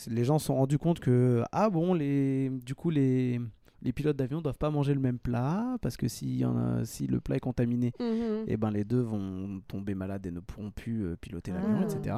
les 0.08 0.24
gens 0.24 0.40
se 0.40 0.46
sont 0.46 0.56
rendus 0.56 0.78
compte 0.78 1.02
que 1.02 1.44
ah 1.52 1.70
bon 1.70 1.94
les 1.94 2.50
du 2.64 2.76
coup 2.76 2.90
les 2.90 3.42
les 3.84 3.92
pilotes 3.94 4.16
d'avion 4.18 4.42
doivent 4.42 4.58
pas 4.58 4.70
manger 4.70 4.94
le 4.94 5.00
même 5.00 5.18
plat 5.20 5.78
parce 5.82 5.98
que 5.98 6.08
si, 6.08 6.38
y 6.38 6.46
en 6.46 6.56
a, 6.58 6.86
si 6.86 7.08
le 7.08 7.20
plat 7.20 7.38
est 7.38 7.40
contaminé 7.40 7.94
Mhm. 8.00 8.44
et 8.48 8.58
ben 8.58 8.70
les 8.72 8.84
deux 8.84 9.02
vont 9.02 9.62
tomber 9.68 9.96
malades 9.96 10.26
et 10.26 10.32
ne 10.32 10.40
pourront 10.40 10.72
plus 10.72 11.06
euh, 11.06 11.16
piloter 11.16 11.52
l'avion, 11.52 11.80
Ah. 11.82 11.84
etc. 11.84 12.16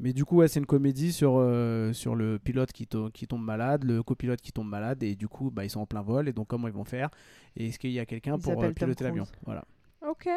Mais 0.00 0.12
du 0.12 0.24
coup, 0.24 0.36
ouais, 0.38 0.48
c'est 0.48 0.58
une 0.60 0.66
comédie 0.66 1.12
sur, 1.12 1.36
euh, 1.38 1.92
sur 1.92 2.14
le 2.14 2.38
pilote 2.38 2.72
qui, 2.72 2.86
to- 2.86 3.10
qui 3.10 3.26
tombe 3.26 3.42
malade, 3.44 3.84
le 3.84 4.02
copilote 4.02 4.40
qui 4.40 4.52
tombe 4.52 4.68
malade, 4.68 5.02
et 5.02 5.14
du 5.14 5.28
coup, 5.28 5.50
bah, 5.50 5.64
ils 5.64 5.70
sont 5.70 5.80
en 5.80 5.86
plein 5.86 6.02
vol, 6.02 6.28
et 6.28 6.32
donc 6.32 6.48
comment 6.48 6.66
ils 6.68 6.74
vont 6.74 6.84
faire 6.84 7.10
Et 7.56 7.68
est-ce 7.68 7.78
qu'il 7.78 7.92
y 7.92 7.98
a 8.00 8.06
quelqu'un 8.06 8.38
pour 8.38 8.62
euh, 8.62 8.70
piloter 8.72 9.04
l'avion? 9.04 9.24
Voilà. 9.44 9.64
Ok. 10.08 10.28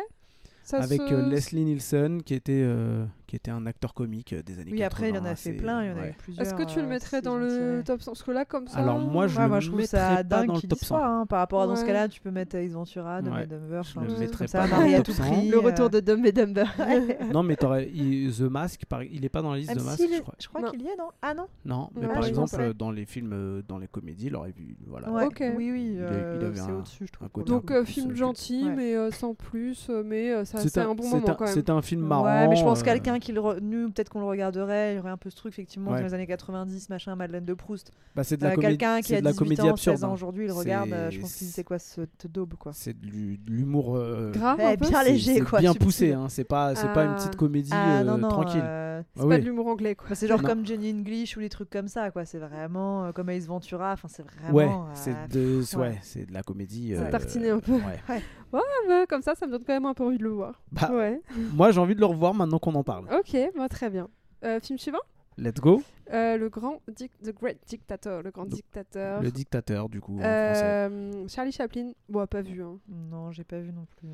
Ça 0.69 0.77
Avec 0.77 1.01
se- 1.01 1.13
euh, 1.15 1.27
Leslie 1.29 1.65
Nielsen 1.65 2.21
qui 2.21 2.35
était, 2.35 2.61
euh, 2.63 3.03
qui 3.25 3.35
était 3.35 3.49
un 3.49 3.65
acteur 3.65 3.95
comique 3.95 4.33
euh, 4.33 4.43
des 4.43 4.53
années 4.59 4.65
80. 4.71 4.75
Oui, 4.75 4.83
après, 4.83 5.09
il 5.09 5.17
en 5.17 5.25
a 5.25 5.33
fait 5.35 5.53
plein, 5.53 5.81
il 5.83 5.89
y 5.89 5.91
en 5.91 5.97
a 5.97 6.01
ouais. 6.01 6.09
eu 6.11 6.13
plusieurs. 6.13 6.45
Est-ce 6.45 6.53
que 6.53 6.61
tu 6.61 6.79
le 6.79 6.85
mettrais 6.87 7.23
dans 7.23 7.37
le 7.39 7.81
top 7.83 8.01
100 8.03 8.11
Parce 8.11 8.21
que 8.21 8.29
là, 8.29 8.45
comme 8.45 8.67
ça. 8.67 8.77
Alors, 8.77 8.99
moi, 8.99 9.25
je 9.25 9.35
Ouais, 9.37 9.43
le 9.45 9.49
moi, 9.49 9.59
je 9.61 9.67
trouve 9.69 9.79
mettrais 9.79 9.97
ça 9.97 10.15
pas 10.17 10.23
dingue 10.23 10.47
dans 10.47 10.53
le 10.53 10.61
top 10.61 10.79
y 10.79 10.85
soit, 10.85 10.99
100. 10.99 11.03
hein, 11.21 11.25
par 11.25 11.39
rapport 11.39 11.61
à 11.63 11.67
dans 11.67 11.75
ce 11.75 11.85
cas-là, 11.85 12.07
tu 12.07 12.21
peux 12.21 12.29
mettre 12.29 12.55
Ace 12.55 12.71
Ventura, 12.73 13.21
Dumb 13.23 13.33
Dumber, 13.47 13.81
Je 13.83 13.97
enfin, 13.99 14.03
le 14.07 14.19
mettrais 14.19 14.45
pas 14.45 14.67
dans 14.67 14.79
le 14.81 14.93
à 14.93 14.97
top 14.97 15.05
tout 15.05 15.11
100. 15.13 15.23
prix. 15.23 15.49
Le 15.49 15.57
retour 15.57 15.89
de 15.89 15.99
Dumb 16.01 16.23
et 16.25 16.31
Dumber. 16.31 16.65
Non, 17.33 17.41
mais 17.41 17.55
t'aurais- 17.55 17.89
il- 17.91 18.31
The 18.31 18.41
Mask, 18.41 18.85
par- 18.85 19.01
il 19.03 19.25
est 19.25 19.29
pas 19.29 19.41
dans 19.41 19.53
la 19.53 19.57
liste 19.57 19.75
de 19.75 19.81
Mask, 19.81 19.97
s'il 19.97 20.13
je 20.15 20.21
crois. 20.21 20.35
Je 20.39 20.47
crois 20.47 20.69
qu'il 20.69 20.81
y 20.83 20.85
est, 20.85 20.97
non? 20.97 21.09
Ah 21.23 21.33
non? 21.33 21.47
Non, 21.65 21.89
mais 21.95 22.07
par 22.07 22.25
exemple, 22.25 22.73
dans 22.75 22.91
les 22.91 23.05
films, 23.05 23.63
dans 23.67 23.79
les 23.79 23.87
comédies, 23.87 24.27
il 24.27 24.35
aurait 24.35 24.51
vu. 24.51 24.77
Voilà. 24.85 25.09
Oui, 25.11 25.71
oui, 25.71 25.93
il 25.95 26.03
avait 26.03 26.55
c'est 26.55 26.71
au-dessus, 26.71 27.07
je 27.07 27.11
trouve. 27.11 27.43
Donc, 27.45 27.73
film 27.85 28.15
gentil, 28.15 28.69
mais 28.75 29.09
sans 29.11 29.33
plus. 29.33 29.89
mais 30.05 30.45
ça- 30.45 30.58
C'est 30.59 30.69
c'est 30.69 30.79
un, 30.81 30.93
bon 30.95 31.03
moment 31.03 31.21
c'est 31.25 31.35
quand 31.37 31.45
même. 31.45 31.53
c'est 31.53 31.69
un 31.69 31.81
film 31.81 32.01
marrant. 32.01 32.25
Ouais, 32.25 32.47
mais 32.47 32.55
je 32.55 32.63
pense 32.63 32.81
euh, 32.81 32.83
quelqu'un 32.83 33.19
qui 33.19 33.31
le. 33.31 33.41
re- 33.41 33.59
Nous, 33.61 33.89
peut-être 33.91 34.09
qu'on 34.09 34.19
le 34.19 34.25
regarderait, 34.25 34.93
il 34.93 34.97
y 34.97 34.99
aurait 34.99 35.09
un 35.09 35.17
peu 35.17 35.29
ce 35.29 35.35
truc, 35.35 35.53
effectivement, 35.53 35.91
Ouais. 35.91 35.99
dans 35.99 36.05
les 36.07 36.13
années 36.13 36.27
90, 36.27 36.89
machin, 36.89 37.15
Madeleine 37.15 37.45
de 37.45 37.53
Proust. 37.53 37.91
bah, 38.15 38.23
c'est 38.23 38.37
de 38.37 38.43
la 38.43 38.51
Euh, 38.51 38.55
comédie. 38.55 38.77
quelqu'un 38.77 39.01
qui 39.01 39.15
a 39.15 39.19
de 39.19 39.25
la 39.25 39.31
18 39.31 39.37
comédie 39.43 39.61
ans, 39.61 39.69
absurde. 39.71 39.95
16 39.97 40.03
ans 40.03 40.09
hein. 40.09 40.13
aujourd'hui, 40.13 40.45
il 40.45 40.51
C'est- 40.51 40.57
regarde, 40.57 40.91
euh, 40.93 41.09
je 41.11 41.19
pense 41.19 41.33
qu'il 41.35 41.47
c'est 41.47 41.63
quoi 41.63 41.79
ce 41.79 42.01
daube, 42.27 42.53
quoi? 42.55 42.71
C'est 42.73 42.99
de 42.99 43.05
l'hu- 43.05 43.37
de 43.37 43.51
l'humour. 43.51 43.95
euh, 43.95 44.31
Grave, 44.31 44.57
Eh, 44.61 44.65
un 44.65 44.75
peu? 44.75 44.87
bien 44.87 45.03
léger, 45.03 45.39
quoi. 45.41 45.59
Bien 45.59 45.73
poussé, 45.73 46.13
hein. 46.13 46.27
C'est 46.29 46.43
pas, 46.43 46.75
c'est 46.75 46.91
pas 46.93 47.03
une 47.05 47.11
Ah. 47.11 47.15
petite 47.15 47.35
comédie 47.35 47.69
Ah 47.73 48.03
non, 48.03 48.17
non, 48.17 48.27
tranquille. 48.29 48.63
C'est 49.15 49.23
Ah 49.23 49.27
pas 49.27 49.39
de 49.39 49.45
l'humour 49.45 49.67
anglais, 49.67 49.95
quoi. 49.95 50.07
bah, 50.09 50.15
c'est 50.15 50.27
genre 50.27 50.41
comme 50.43 50.65
Jenny 50.65 50.91
English 50.91 51.37
ou 51.37 51.39
des 51.39 51.47
trucs 51.49 51.69
comme 51.69 51.87
ça, 51.87 52.11
quoi. 52.11 52.25
C'est 52.25 52.37
vraiment 52.39 53.11
comme 53.13 53.29
Ace 53.29 53.45
Ventura, 53.47 53.93
enfin, 53.93 54.07
c'est 54.09 54.25
vraiment. 54.25 54.87
Ouais, 54.87 54.93
c'est 54.93 56.25
de, 56.27 56.33
la 56.33 56.43
comédie. 56.43 56.93
C'est 56.95 57.09
tartiné 57.09 57.49
un 57.51 57.59
peu. 57.59 57.73
ouais. 57.73 58.21
Ouais, 58.53 59.05
comme 59.07 59.21
ça, 59.21 59.35
ça 59.35 59.45
me 59.45 59.51
donne 59.51 59.63
quand 59.63 59.73
même 59.73 59.85
un 59.85 59.93
peu 59.93 60.03
envie 60.03 60.17
de 60.17 60.23
le 60.23 60.29
voir. 60.31 60.61
Bah, 60.71 60.89
Ouais. 60.91 61.21
moi, 61.53 61.71
j'ai 61.71 61.79
envie 61.79 61.95
de 61.95 61.99
le 61.99 62.05
revoir 62.05 62.33
maintenant 62.33 62.59
qu'on 62.59 62.73
en 62.75 62.83
parle. 62.83 63.05
Ok, 63.13 63.37
bah, 63.55 63.69
très 63.69 63.89
bien. 63.89 64.07
Euh, 64.43 64.59
film 64.59 64.79
suivant? 64.79 64.99
Let's 65.37 65.59
go. 65.61 65.81
Euh, 66.11 66.37
Le 66.37 66.49
grand 66.49 66.81
dic- 66.91 67.11
The 67.23 67.33
Great 67.33 67.59
Dictator, 67.67 68.21
le 68.23 68.31
grand 68.31 68.45
dictateur. 68.45 69.21
Le 69.21 69.31
dictateur, 69.31 69.87
du 69.87 70.01
coup, 70.01 70.15
en 70.17 70.21
français. 70.21 70.63
Euh, 70.65 71.27
Charlie 71.27 71.51
Chaplin, 71.51 71.91
bon, 72.09 72.25
pas 72.27 72.41
vu. 72.41 72.61
Hein. 72.63 72.77
Non, 72.89 73.31
j'ai 73.31 73.43
pas 73.43 73.59
vu 73.59 73.71
non 73.71 73.85
plus. 73.97 74.09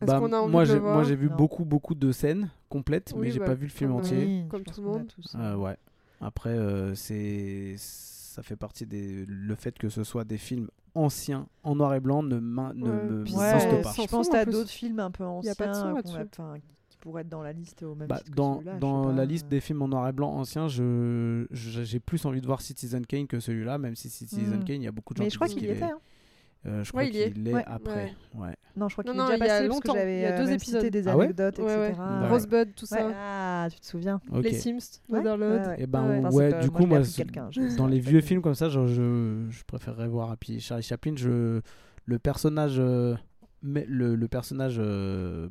Est-ce 0.00 0.10
Bah, 0.10 0.18
qu'on 0.18 0.32
a 0.32 0.38
envie 0.38 0.50
moi, 0.52 0.64
j'ai, 0.64 0.78
voir? 0.78 0.94
moi, 0.94 1.04
j'ai 1.04 1.16
vu 1.16 1.28
Non. 1.28 1.36
beaucoup, 1.36 1.64
beaucoup 1.64 1.94
de 1.94 2.10
scènes 2.12 2.50
complètes, 2.68 3.12
Oui, 3.14 3.22
mais 3.26 3.30
j'ai 3.30 3.38
bah, 3.40 3.46
pas 3.46 3.54
vu 3.54 3.66
le 3.66 3.70
film 3.72 3.90
comme, 3.90 4.00
entier. 4.00 4.16
Oui, 4.16 4.44
comme 4.48 4.62
tout 4.64 4.80
le 4.80 4.86
monde. 4.88 5.06
tous, 5.08 5.34
ouais. 5.36 5.76
Après, 6.20 6.50
euh, 6.50 6.94
c'est 6.94 7.74
ça 8.38 8.42
fait 8.44 8.54
partie 8.56 8.86
des 8.86 9.24
le 9.26 9.54
fait 9.56 9.76
que 9.76 9.88
ce 9.88 10.04
soit 10.04 10.22
des 10.22 10.38
films 10.38 10.68
anciens 10.94 11.48
en 11.64 11.74
noir 11.74 11.92
et 11.94 12.00
blanc 12.00 12.22
ne 12.22 12.38
m'in- 12.38 12.72
ne 12.72 12.86
Ouais, 12.86 12.92
m'insiste 13.32 13.36
Ouais, 13.36 13.82
pas. 13.82 13.92
je 13.96 14.06
pense 14.06 14.28
que 14.28 14.44
plus. 14.44 14.52
d'autres 14.52 14.70
films 14.70 15.00
un 15.00 15.10
peu 15.10 15.24
anciens 15.24 15.54
pourraient 17.00 17.22
être 17.22 17.28
dans 17.28 17.42
la 17.42 17.52
liste 17.52 17.82
au 17.82 17.94
même 17.96 18.06
Bah, 18.08 18.20
dans 18.34 18.62
dans 18.80 19.12
la 19.12 19.24
liste 19.24 19.48
des 19.48 19.60
films 19.60 19.82
en 19.82 19.88
noir 19.88 20.08
et 20.08 20.12
blanc 20.12 20.30
anciens, 20.32 20.68
j'ai 20.68 22.00
plus 22.00 22.24
envie 22.26 22.40
de 22.40 22.46
voir 22.46 22.60
Citizen 22.60 23.04
Kane 23.06 23.26
que 23.26 23.40
celui-là, 23.40 23.78
même 23.78 23.96
si 23.96 24.08
Citizen 24.08 24.60
Mm. 24.60 24.64
Kane, 24.64 24.82
il 24.82 24.84
y 24.84 24.88
a 24.88 24.92
beaucoup 24.92 25.14
de 25.14 25.18
gens 25.18 25.24
Mais 25.24 25.28
qui 25.30 25.34
je 25.34 25.38
crois 25.38 25.48
qu'il 25.48 25.58
y 25.58 25.60
qu'il 25.62 25.70
était. 25.70 25.82
hein. 25.84 25.98
Euh, 26.66 26.82
je 26.84 26.90
crois 26.90 27.02
Ouais, 27.02 27.10
qu'il 27.10 27.48
est 27.48 27.54
Ouais. 27.54 27.64
après. 27.66 28.12
Ouais. 28.34 28.54
Non, 28.76 28.88
je 28.88 28.94
crois 28.94 29.04
qu'il 29.04 29.12
est 29.12 29.16
déjà 29.16 29.26
il 29.26 29.30
y 29.30 29.34
a 29.34 29.38
passé 29.38 29.48
parce 29.48 29.80
que 29.80 29.86
longtemps. 29.88 29.94
j'avais 29.98 30.18
Il 30.18 30.22
y 30.22 30.24
a 30.26 30.32
euh, 30.32 30.44
deux 30.44 30.52
épisodes. 30.52 30.80
cité 30.82 30.90
des 30.90 31.08
Ah 31.08 31.16
ouais 31.16 31.24
anecdotes, 31.26 31.58
Ouais, 31.58 31.64
ouais. 31.64 31.88
etc. 31.90 32.02
Rosebud, 32.28 32.74
tout 32.74 32.84
Ouais, 32.92 32.98
ça. 32.98 33.10
Ah, 33.14 33.68
tu 33.72 33.80
te 33.80 33.86
souviens 33.86 34.20
Ok. 34.32 34.44
Les 34.44 34.52
Sims, 34.52 34.76
Ouais, 35.08 35.18
Motherload. 35.18 35.60
ouais, 35.62 35.66
ouais. 35.68 35.82
Et 35.82 35.86
ben 35.86 36.08
Ouais. 36.08 36.18
Enfin, 36.24 36.30
ouais, 36.36 36.48
du 36.60 36.70
moi, 36.70 36.80
coup 36.80 36.86
moi 36.86 37.02
je- 37.02 37.76
dans 37.76 37.86
les 37.86 38.00
vieux 38.00 38.20
films 38.20 38.42
comme 38.42 38.54
ça, 38.54 38.68
genre, 38.68 38.86
je, 38.86 39.46
je 39.50 39.64
préférerais 39.64 40.08
voir. 40.08 40.32
Et 40.32 40.36
puis 40.36 40.60
Charlie 40.60 40.82
Chaplin, 40.82 41.14
je, 41.16 41.60
le 42.06 42.18
personnage, 42.18 42.76
euh, 42.78 43.14
mais 43.62 43.84
le, 43.88 44.14
le 44.16 44.28
personnage, 44.28 44.76
euh, 44.78 45.48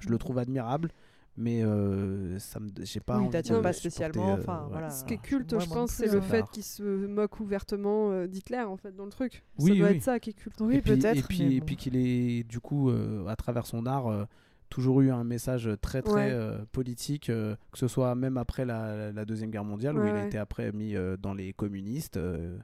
je 0.00 0.08
le 0.08 0.18
trouve 0.18 0.38
admirable, 0.38 0.90
mais 1.36 1.62
euh, 1.64 2.38
ça 2.38 2.60
me, 2.60 2.68
j'ai 2.82 3.00
pas. 3.00 3.18
Oui, 3.18 3.26
envie 3.26 3.42
de 3.42 3.58
pas 3.60 3.72
spécialement, 3.72 4.34
euh, 4.34 4.38
enfin, 4.38 4.62
ouais. 4.64 4.68
voilà. 4.70 4.90
Ce 4.90 5.04
qui 5.04 5.14
est 5.14 5.18
culte, 5.22 5.52
moi, 5.52 5.62
je 5.62 5.68
pense, 5.68 5.90
c'est 5.92 6.06
le 6.06 6.18
hein. 6.18 6.22
fait 6.22 6.44
qu'il 6.50 6.62
se 6.62 6.82
moque 6.82 7.40
ouvertement 7.40 8.10
euh, 8.12 8.26
d'Hitler, 8.26 8.60
en 8.60 8.76
fait, 8.76 8.94
dans 8.94 9.04
le 9.04 9.10
truc. 9.10 9.42
Oui, 9.58 9.72
ça 9.72 9.78
doit 9.78 9.88
oui. 9.88 9.96
être 9.96 10.02
ça 10.02 10.20
qui 10.20 10.30
est 10.30 10.34
culte. 10.34 10.60
Oui, 10.60 10.76
et 10.76 10.82
puis, 10.82 10.92
peut-être. 10.96 11.18
Et 11.18 11.22
puis, 11.22 11.56
et 11.56 11.76
qu'il 11.76 11.96
ait, 11.96 12.44
du 12.44 12.60
coup, 12.60 12.90
euh, 12.90 13.26
à 13.26 13.36
travers 13.36 13.66
son 13.66 13.84
art, 13.86 14.06
euh, 14.06 14.24
toujours 14.70 15.00
eu 15.00 15.10
un 15.10 15.24
message 15.24 15.68
très 15.80 16.02
très 16.02 16.14
Ouais. 16.14 16.30
euh, 16.30 16.64
politique, 16.72 17.30
euh, 17.30 17.56
que 17.72 17.78
ce 17.78 17.88
soit 17.88 18.14
même 18.14 18.36
après 18.36 18.64
la, 18.64 19.12
la 19.12 19.24
Deuxième 19.24 19.50
Guerre 19.50 19.64
mondiale, 19.64 19.96
où 19.96 20.00
Ouais, 20.02 20.10
il 20.10 20.16
a 20.16 20.26
été 20.26 20.38
après 20.38 20.70
mis 20.72 20.94
euh, 20.96 21.16
dans 21.16 21.34
les 21.34 21.52
communistes. 21.52 22.16
euh, 22.16 22.58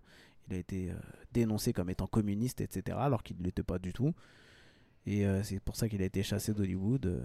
il 0.49 0.57
a 0.57 0.59
été 0.59 0.91
euh, 0.91 0.95
dénoncé 1.33 1.73
comme 1.73 1.91
étant 1.91 2.09
communiste, 2.09 2.61
etc., 2.61 2.97
alors 3.01 3.23
qu'il 3.23 3.37
ne 3.39 3.45
l'était 3.45 3.63
pas 3.63 3.79
du 3.79 3.93
tout. 3.93 4.13
Et 5.07 5.25
euh, 5.27 5.43
c'est 5.45 5.61
pour 5.61 5.77
ça 5.77 5.89
qu'il 5.89 6.03
a 6.03 6.05
été 6.05 6.23
chassé 6.25 6.53
d'Hollywood. 6.53 7.23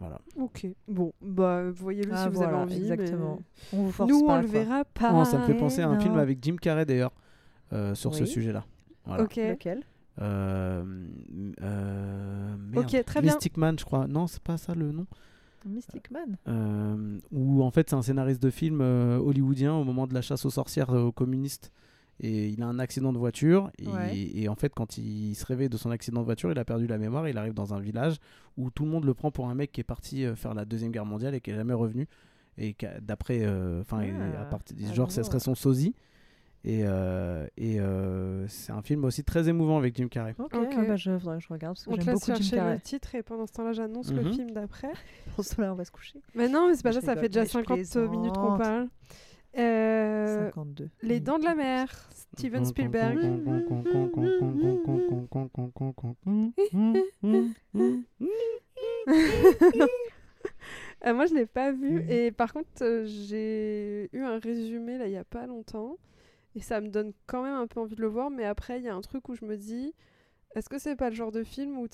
Euh, 0.00 0.06
voilà. 0.06 0.20
Ok, 0.36 0.66
bon, 0.88 1.12
bah 1.20 1.70
voyez-le 1.70 2.12
Ah, 2.14 2.24
si 2.24 2.28
vous 2.28 2.34
voilà, 2.36 2.52
avez 2.52 2.62
envie. 2.62 2.74
mais 2.80 2.80
exactement. 2.90 3.38
On 3.72 3.84
vous 3.84 3.90
force 3.92 4.10
Nous, 4.10 4.26
pas, 4.26 4.38
on 4.38 4.40
le 4.42 4.46
verra 4.46 4.84
pas. 4.84 5.12
Oh, 5.14 5.24
ça 5.24 5.38
me 5.38 5.44
fait 5.44 5.54
penser 5.54 5.82
à 5.82 5.88
un 5.88 5.98
film 6.00 6.14
non. 6.14 6.20
avec 6.20 6.38
Jim 6.42 6.56
Carrey 6.60 6.84
d'ailleurs, 6.86 7.12
euh, 7.72 7.94
sur 7.94 8.14
ce 8.14 8.24
sujet-là. 8.24 8.64
Voilà. 9.04 9.24
Ok, 9.24 9.36
Lequel? 9.36 9.82
Euh, 10.20 10.84
euh, 11.62 12.56
merde. 12.58 12.84
Ok, 12.84 13.04
très 13.04 13.20
bien. 13.22 13.32
Mystic 13.32 13.56
Man, 13.56 13.78
je 13.78 13.84
crois. 13.84 14.06
Non, 14.06 14.26
c'est 14.26 14.42
pas 14.42 14.56
ça 14.58 14.74
le 14.74 14.92
nom. 14.92 15.06
Mystic 15.66 16.10
Man? 16.10 16.36
Euh, 16.48 17.18
où 17.32 17.62
en 17.62 17.70
fait 17.70 17.90
c'est 17.90 17.96
un 17.96 18.00
scénariste 18.02 18.42
de 18.42 18.48
film 18.50 18.80
euh, 18.80 19.18
hollywoodien 19.18 19.74
au 19.74 19.84
moment 19.84 20.06
de 20.06 20.14
la 20.14 20.22
chasse 20.22 20.46
aux 20.46 20.50
sorcières 20.50 20.90
euh, 20.90 21.02
aux 21.02 21.12
communistes 21.12 21.70
et 22.22 22.48
il 22.48 22.62
a 22.62 22.66
un 22.66 22.78
accident 22.78 23.12
de 23.12 23.18
voiture 23.18 23.70
et, 23.78 23.88
Ouais. 23.88 24.16
et 24.34 24.48
en 24.48 24.54
fait 24.54 24.72
quand 24.74 24.98
il 24.98 25.34
se 25.34 25.46
réveille 25.46 25.70
de 25.70 25.76
son 25.78 25.90
accident 25.90 26.20
de 26.20 26.26
voiture 26.26 26.52
il 26.52 26.58
a 26.58 26.64
perdu 26.66 26.86
la 26.86 26.98
mémoire 26.98 27.26
il 27.28 27.38
arrive 27.38 27.54
dans 27.54 27.72
un 27.72 27.80
village 27.80 28.16
où 28.58 28.70
tout 28.70 28.84
le 28.84 28.90
monde 28.90 29.04
le 29.04 29.14
prend 29.14 29.30
pour 29.30 29.48
un 29.48 29.54
mec 29.54 29.72
qui 29.72 29.80
est 29.80 29.84
parti 29.84 30.24
euh, 30.26 30.34
faire 30.36 30.52
la 30.52 30.64
deuxième 30.66 30.92
guerre 30.92 31.06
mondiale 31.06 31.34
et 31.34 31.40
qui 31.40 31.50
est 31.50 31.54
jamais 31.54 31.72
revenu 31.72 32.06
et 32.58 32.76
d'après 33.00 33.40
euh, 33.42 33.80
enfin 33.80 34.02
Ah, 34.36 34.42
à 34.42 34.44
partir 34.44 34.76
à 34.86 34.92
genre 34.92 35.10
ça 35.10 35.22
voir. 35.22 35.30
serait 35.32 35.40
son 35.40 35.54
sosie 35.54 35.94
et, 36.62 36.82
euh, 36.84 37.46
et 37.56 37.80
euh, 37.80 38.46
c'est 38.48 38.70
un 38.72 38.82
film 38.82 39.06
aussi 39.06 39.24
très 39.24 39.48
émouvant 39.48 39.78
avec 39.78 39.96
Jim 39.96 40.08
Carrey 40.08 40.34
Ok, 40.38 40.54
Ok. 40.54 40.74
ah 40.76 40.82
bah, 40.86 40.96
je, 40.96 41.16
je 41.18 41.48
regarde 41.48 41.74
parce 41.74 41.86
que 41.86 41.94
j'aime 41.96 42.04
beaucoup 42.12 42.26
Jim 42.26 42.34
chercher 42.34 42.56
Carrey. 42.56 42.74
le 42.74 42.80
titre 42.82 43.14
et 43.14 43.22
pendant 43.22 43.46
ce 43.46 43.52
temps-là, 43.54 43.72
j'annonce 43.72 44.12
le 44.12 44.24
Mhm. 44.24 44.32
film 44.34 44.50
d'après. 44.50 44.92
Pour 45.34 45.42
cela, 45.42 45.72
on 45.72 45.76
va 45.76 45.86
se 45.86 45.90
coucher. 45.90 46.20
Mais 46.34 46.50
non, 46.50 46.68
mais 46.68 46.74
c'est 46.74 46.82
pas 46.82 46.92
ça, 46.92 47.00
ça 47.00 47.16
fait 47.16 47.30
déjà 47.30 47.40
mais 47.40 47.46
je 47.46 47.52
50 47.52 47.96
minutes 48.10 48.36
qu'on 48.36 48.58
parle. 48.58 48.88
Euh, 49.58 50.46
52. 50.46 50.90
Les 51.02 51.20
Mm. 51.20 51.24
Dents 51.24 51.38
de 51.38 51.44
la 51.44 51.54
Mer, 51.54 51.88
Steven 52.36 52.64
Spielberg. 52.64 53.18
Euh, 61.06 61.14
moi, 61.14 61.24
je 61.24 61.32
l'ai 61.34 61.46
pas 61.46 61.72
vu. 61.72 62.04
Et 62.10 62.30
par 62.30 62.52
contre, 62.52 62.68
euh, 62.82 63.06
j'ai 63.06 64.10
eu 64.12 64.20
un 64.22 64.38
résumé 64.38 64.98
là 64.98 65.06
il 65.06 65.12
y 65.12 65.16
a 65.16 65.24
pas 65.24 65.46
longtemps. 65.46 65.96
Et 66.54 66.60
ça 66.60 66.82
me 66.82 66.88
donne 66.88 67.12
quand 67.26 67.42
même 67.42 67.54
un 67.54 67.66
peu 67.66 67.80
envie 67.80 67.96
de 67.96 68.02
le 68.02 68.06
voir. 68.08 68.30
Mais 68.30 68.44
après, 68.44 68.78
il 68.78 68.84
y 68.84 68.88
a 68.88 68.94
un 68.94 69.00
truc 69.00 69.26
où 69.30 69.34
je 69.34 69.46
me 69.46 69.56
dis 69.56 69.94
est-ce 70.54 70.68
que 70.68 70.78
c'est 70.78 70.96
pas 70.96 71.10
le 71.10 71.16
genre 71.16 71.30
de 71.32 71.44
film 71.44 71.78
où 71.78 71.86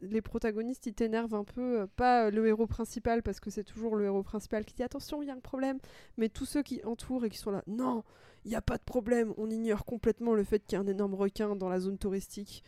les 0.00 0.22
protagonistes 0.22 0.86
ils 0.86 0.94
t'énervent 0.94 1.34
un 1.34 1.44
peu 1.44 1.80
euh, 1.80 1.86
Pas 1.96 2.26
euh, 2.26 2.30
le 2.30 2.46
héros 2.46 2.66
principal, 2.66 3.22
parce 3.22 3.40
que 3.40 3.50
c'est 3.50 3.64
toujours 3.64 3.96
le 3.96 4.04
héros 4.06 4.22
principal 4.22 4.64
qui 4.64 4.74
dit 4.74 4.82
attention, 4.82 5.22
il 5.22 5.28
y 5.28 5.30
a 5.30 5.34
un 5.34 5.40
problème. 5.40 5.78
Mais 6.16 6.28
tous 6.28 6.46
ceux 6.46 6.62
qui 6.62 6.82
entourent 6.84 7.24
et 7.24 7.30
qui 7.30 7.38
sont 7.38 7.50
là 7.50 7.62
non, 7.66 8.02
il 8.44 8.48
n'y 8.50 8.56
a 8.56 8.62
pas 8.62 8.78
de 8.78 8.82
problème. 8.82 9.34
On 9.36 9.50
ignore 9.50 9.84
complètement 9.84 10.34
le 10.34 10.44
fait 10.44 10.60
qu'il 10.60 10.76
y 10.76 10.80
a 10.80 10.80
un 10.84 10.86
énorme 10.86 11.14
requin 11.14 11.56
dans 11.56 11.68
la 11.68 11.78
zone 11.80 11.98
touristique. 11.98 12.64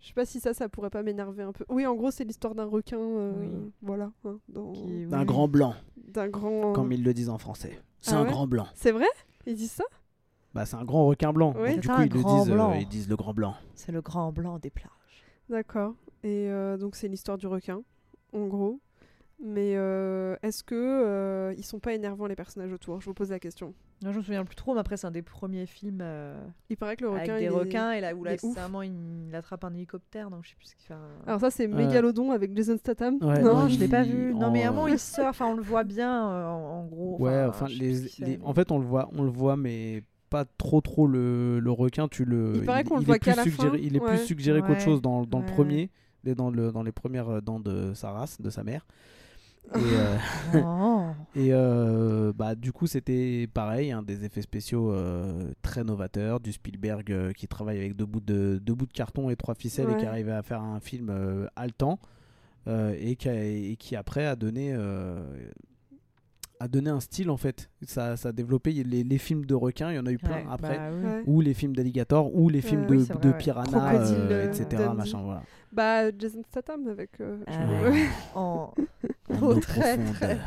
Je 0.00 0.08
sais 0.08 0.14
pas 0.14 0.24
si 0.24 0.40
ça, 0.40 0.52
ça 0.52 0.68
pourrait 0.68 0.90
pas 0.90 1.02
m'énerver 1.04 1.44
un 1.44 1.52
peu. 1.52 1.64
Oui, 1.68 1.86
en 1.86 1.94
gros, 1.94 2.10
c'est 2.10 2.24
l'histoire 2.24 2.54
d'un 2.56 2.64
requin. 2.64 2.98
euh, 2.98 3.32
Oui. 3.38 3.72
Voilà. 3.82 4.10
hein, 4.24 4.38
dans- 4.48 4.72
Qui- 4.72 5.06
d'un 5.06 5.20
oui. 5.20 5.26
grand 5.26 5.46
blanc 5.48 5.74
d'un 5.96 6.28
grand. 6.28 6.72
comme 6.72 6.90
ils 6.92 7.02
le 7.04 7.14
disent 7.14 7.28
en 7.30 7.38
français 7.38 7.80
c'est 8.00 8.12
Ah 8.14 8.18
un 8.18 8.24
ouais 8.24 8.30
grand 8.30 8.46
blanc 8.48 8.66
C'est 8.74 8.90
vrai? 8.90 9.06
Ils 9.46 9.54
disent 9.54 9.70
ça? 9.70 9.84
Bah 10.54 10.66
c'est 10.66 10.76
un 10.76 10.84
grand 10.84 11.06
requin 11.06 11.32
blanc 11.32 11.52
du 11.52 11.88
coup 11.88 11.94
un 11.94 12.04
ils 12.04 12.12
le 12.12 12.24
disent 12.24 12.50
euh, 12.50 12.76
ils 12.78 12.88
disent 12.88 13.08
le 13.08 13.16
grand 13.16 13.34
blanc 13.34 13.54
C'est 13.74 13.92
le 13.92 14.00
grand 14.02 14.32
blanc 14.32 14.58
des 14.58 14.70
plages. 14.70 14.90
D'accord. 15.48 15.94
Et 16.22 16.48
euh, 16.50 16.76
donc, 16.76 16.94
c'est 16.94 17.08
l'histoire 17.08 17.36
du 17.36 17.46
requin, 17.46 17.82
en 18.32 18.46
gros. 18.46 18.80
Mais 19.44 19.74
euh, 19.76 20.36
est-ce 20.42 20.62
que 20.62 20.74
euh, 20.76 21.52
ils 21.58 21.64
sont 21.64 21.80
pas 21.80 21.94
énervants 21.94 22.26
les 22.26 22.36
personnages 22.36 22.72
autour? 22.72 23.00
Je 23.00 23.06
vous 23.06 23.14
pose 23.14 23.30
la 23.30 23.40
question. 23.40 23.74
Non, 24.04 24.12
je 24.12 24.18
me 24.18 24.22
souviens 24.22 24.44
plus 24.44 24.54
trop, 24.54 24.72
mais 24.74 24.80
après, 24.80 24.96
c'est 24.96 25.06
un 25.08 25.10
des 25.10 25.22
premiers 25.22 25.66
films 25.66 25.98
euh, 26.00 26.40
Il 26.70 26.76
paraît 26.76 26.96
que 26.96 27.02
le 27.02 27.10
requin. 27.10 27.22
avec 27.34 27.38
des 27.40 27.46
il 27.46 27.52
est- 27.52 27.58
requins 27.58 27.90
et 27.92 28.00
là 28.00 28.14
où 28.14 28.20
il 28.20 28.24
là, 28.24 28.34
est 28.34 28.42
il, 28.84 29.28
il 29.28 29.34
attrape 29.34 29.64
un 29.64 29.74
hélicoptère, 29.74 30.30
donc 30.30 30.44
je 30.44 30.50
sais 30.50 30.56
plus 30.56 30.68
ce 30.68 30.76
qu'il 30.76 30.86
fait. 30.86 30.94
un- 30.94 31.08
Alors 31.26 31.40
ça, 31.40 31.50
c'est 31.50 31.64
Euh, 31.66 31.74
Mégalodon 31.76 32.30
avec 32.30 32.56
Jason 32.56 32.76
Statham? 32.78 33.18
ouais, 33.20 33.42
non, 33.42 33.54
non, 33.62 33.68
je 33.68 33.80
l'ai 33.80 33.88
pas 33.88 34.04
vu. 34.04 34.32
Non, 34.32 34.52
mais 34.52 34.62
à 34.64 34.68
un 34.68 34.72
moment, 34.72 34.86
il 34.86 34.98
sort, 34.98 35.26
enfin, 35.26 35.46
on 35.46 35.54
le 35.54 35.62
voit 35.62 35.82
bien, 35.84 36.30
euh, 36.30 36.46
en, 36.46 36.80
en 36.80 36.86
gros. 36.86 37.16
Ouais, 37.18 37.44
enfin, 37.48 37.66
les, 37.66 38.38
en 38.44 38.54
fait, 38.54 38.70
on 38.70 38.78
le 38.78 38.86
voit, 38.86 39.08
on 39.12 39.22
le 39.24 39.30
voit, 39.30 39.56
mais 39.56 40.04
pas 40.32 40.44
trop, 40.58 40.80
trop 40.80 41.06
le, 41.06 41.60
le 41.60 41.70
requin. 41.70 42.08
Tu 42.08 42.24
le. 42.24 42.52
Il 42.56 42.64
paraît 42.64 42.82
qu'on 42.84 42.98
le 42.98 43.04
voit 43.04 43.14
plus 43.18 43.30
qu'à 43.30 43.36
la 43.36 43.44
suggéré, 43.44 43.78
fin, 43.78 43.84
Il 43.84 43.96
est 43.96 44.00
ouais. 44.00 44.08
plus 44.16 44.24
suggéré 44.26 44.60
qu'autre 44.62 44.80
chose 44.80 45.00
dans, 45.00 45.24
dans 45.24 45.38
ouais, 45.40 45.46
le 45.46 45.52
premier, 45.52 45.90
dans 46.24 46.50
le 46.50 46.72
dans 46.72 46.82
les 46.82 46.92
premières 46.92 47.28
euh, 47.28 47.40
dents 47.40 47.60
de 47.60 47.92
sa 47.94 48.10
race, 48.10 48.40
de 48.40 48.50
sa 48.50 48.64
mère. 48.64 48.86
Et, 49.76 49.78
euh, 49.78 50.16
Oh. 50.56 51.02
et 51.36 51.48
euh, 51.52 52.32
bah 52.34 52.56
du 52.56 52.72
coup, 52.72 52.88
c'était 52.88 53.46
pareil, 53.54 53.92
hein, 53.92 54.02
des 54.02 54.24
effets 54.24 54.42
spéciaux 54.42 54.90
euh, 54.92 55.52
très 55.62 55.84
novateurs, 55.84 56.40
du 56.40 56.52
Spielberg 56.52 57.32
qui 57.34 57.46
travaille 57.46 57.78
avec 57.78 57.94
deux 57.94 58.04
bouts 58.04 58.20
de 58.20 58.58
deux 58.60 58.74
bouts 58.74 58.86
de 58.86 58.92
carton 58.92 59.30
et 59.30 59.36
trois 59.36 59.54
ficelles 59.54 59.88
et 59.90 59.96
qui 59.96 60.04
arrivait 60.04 60.32
à 60.32 60.42
faire 60.42 60.60
un 60.62 60.80
film 60.80 61.14
haletant. 61.54 62.00
et, 62.66 63.14
qui 63.16 63.28
a- 63.28 63.44
et 63.44 63.76
qui 63.78 63.94
après 63.94 64.26
a 64.26 64.34
donné, 64.34 64.74
a 66.62 66.68
donné 66.68 66.90
un 66.90 67.00
style 67.00 67.30
en 67.30 67.36
fait. 67.36 67.70
Ça, 67.86 68.16
ça 68.16 68.28
a 68.28 68.32
développé 68.32 68.72
les, 68.72 69.02
les 69.04 69.18
films 69.18 69.44
de 69.46 69.54
requins, 69.54 69.90
il 69.90 69.96
y 69.96 69.98
en 69.98 70.06
a 70.06 70.12
eu 70.12 70.18
plein 70.18 70.36
Ouais, 70.36 70.46
après. 70.50 70.76
bah. 70.78 70.90
Ouais. 70.96 71.22
Ou 71.26 71.40
les 71.40 71.54
films 71.54 71.74
d'alligator, 71.74 72.34
ou 72.34 72.48
les 72.48 72.60
films 72.60 72.82
Ouais. 72.82 72.96
de, 72.98 73.02
Oui, 73.02 73.08
de 73.22 73.32
piranha, 73.32 73.94
euh, 73.94 74.48
etc. 74.48 74.66
Dundee. 74.84 74.96
Machin, 74.96 75.22
voilà. 75.22 75.42
Bah, 75.72 76.10
Jason 76.18 76.42
Statham 76.48 76.86
avec. 76.88 77.20
euh, 77.20 77.38
je- 77.46 77.52
Ah, 77.52 77.90
ouais. 77.90 78.06
en, 78.34 78.72
En 79.30 79.42
eau 79.42 79.54
très 79.60 79.98
profonde. 79.98 80.14
très 80.14 80.38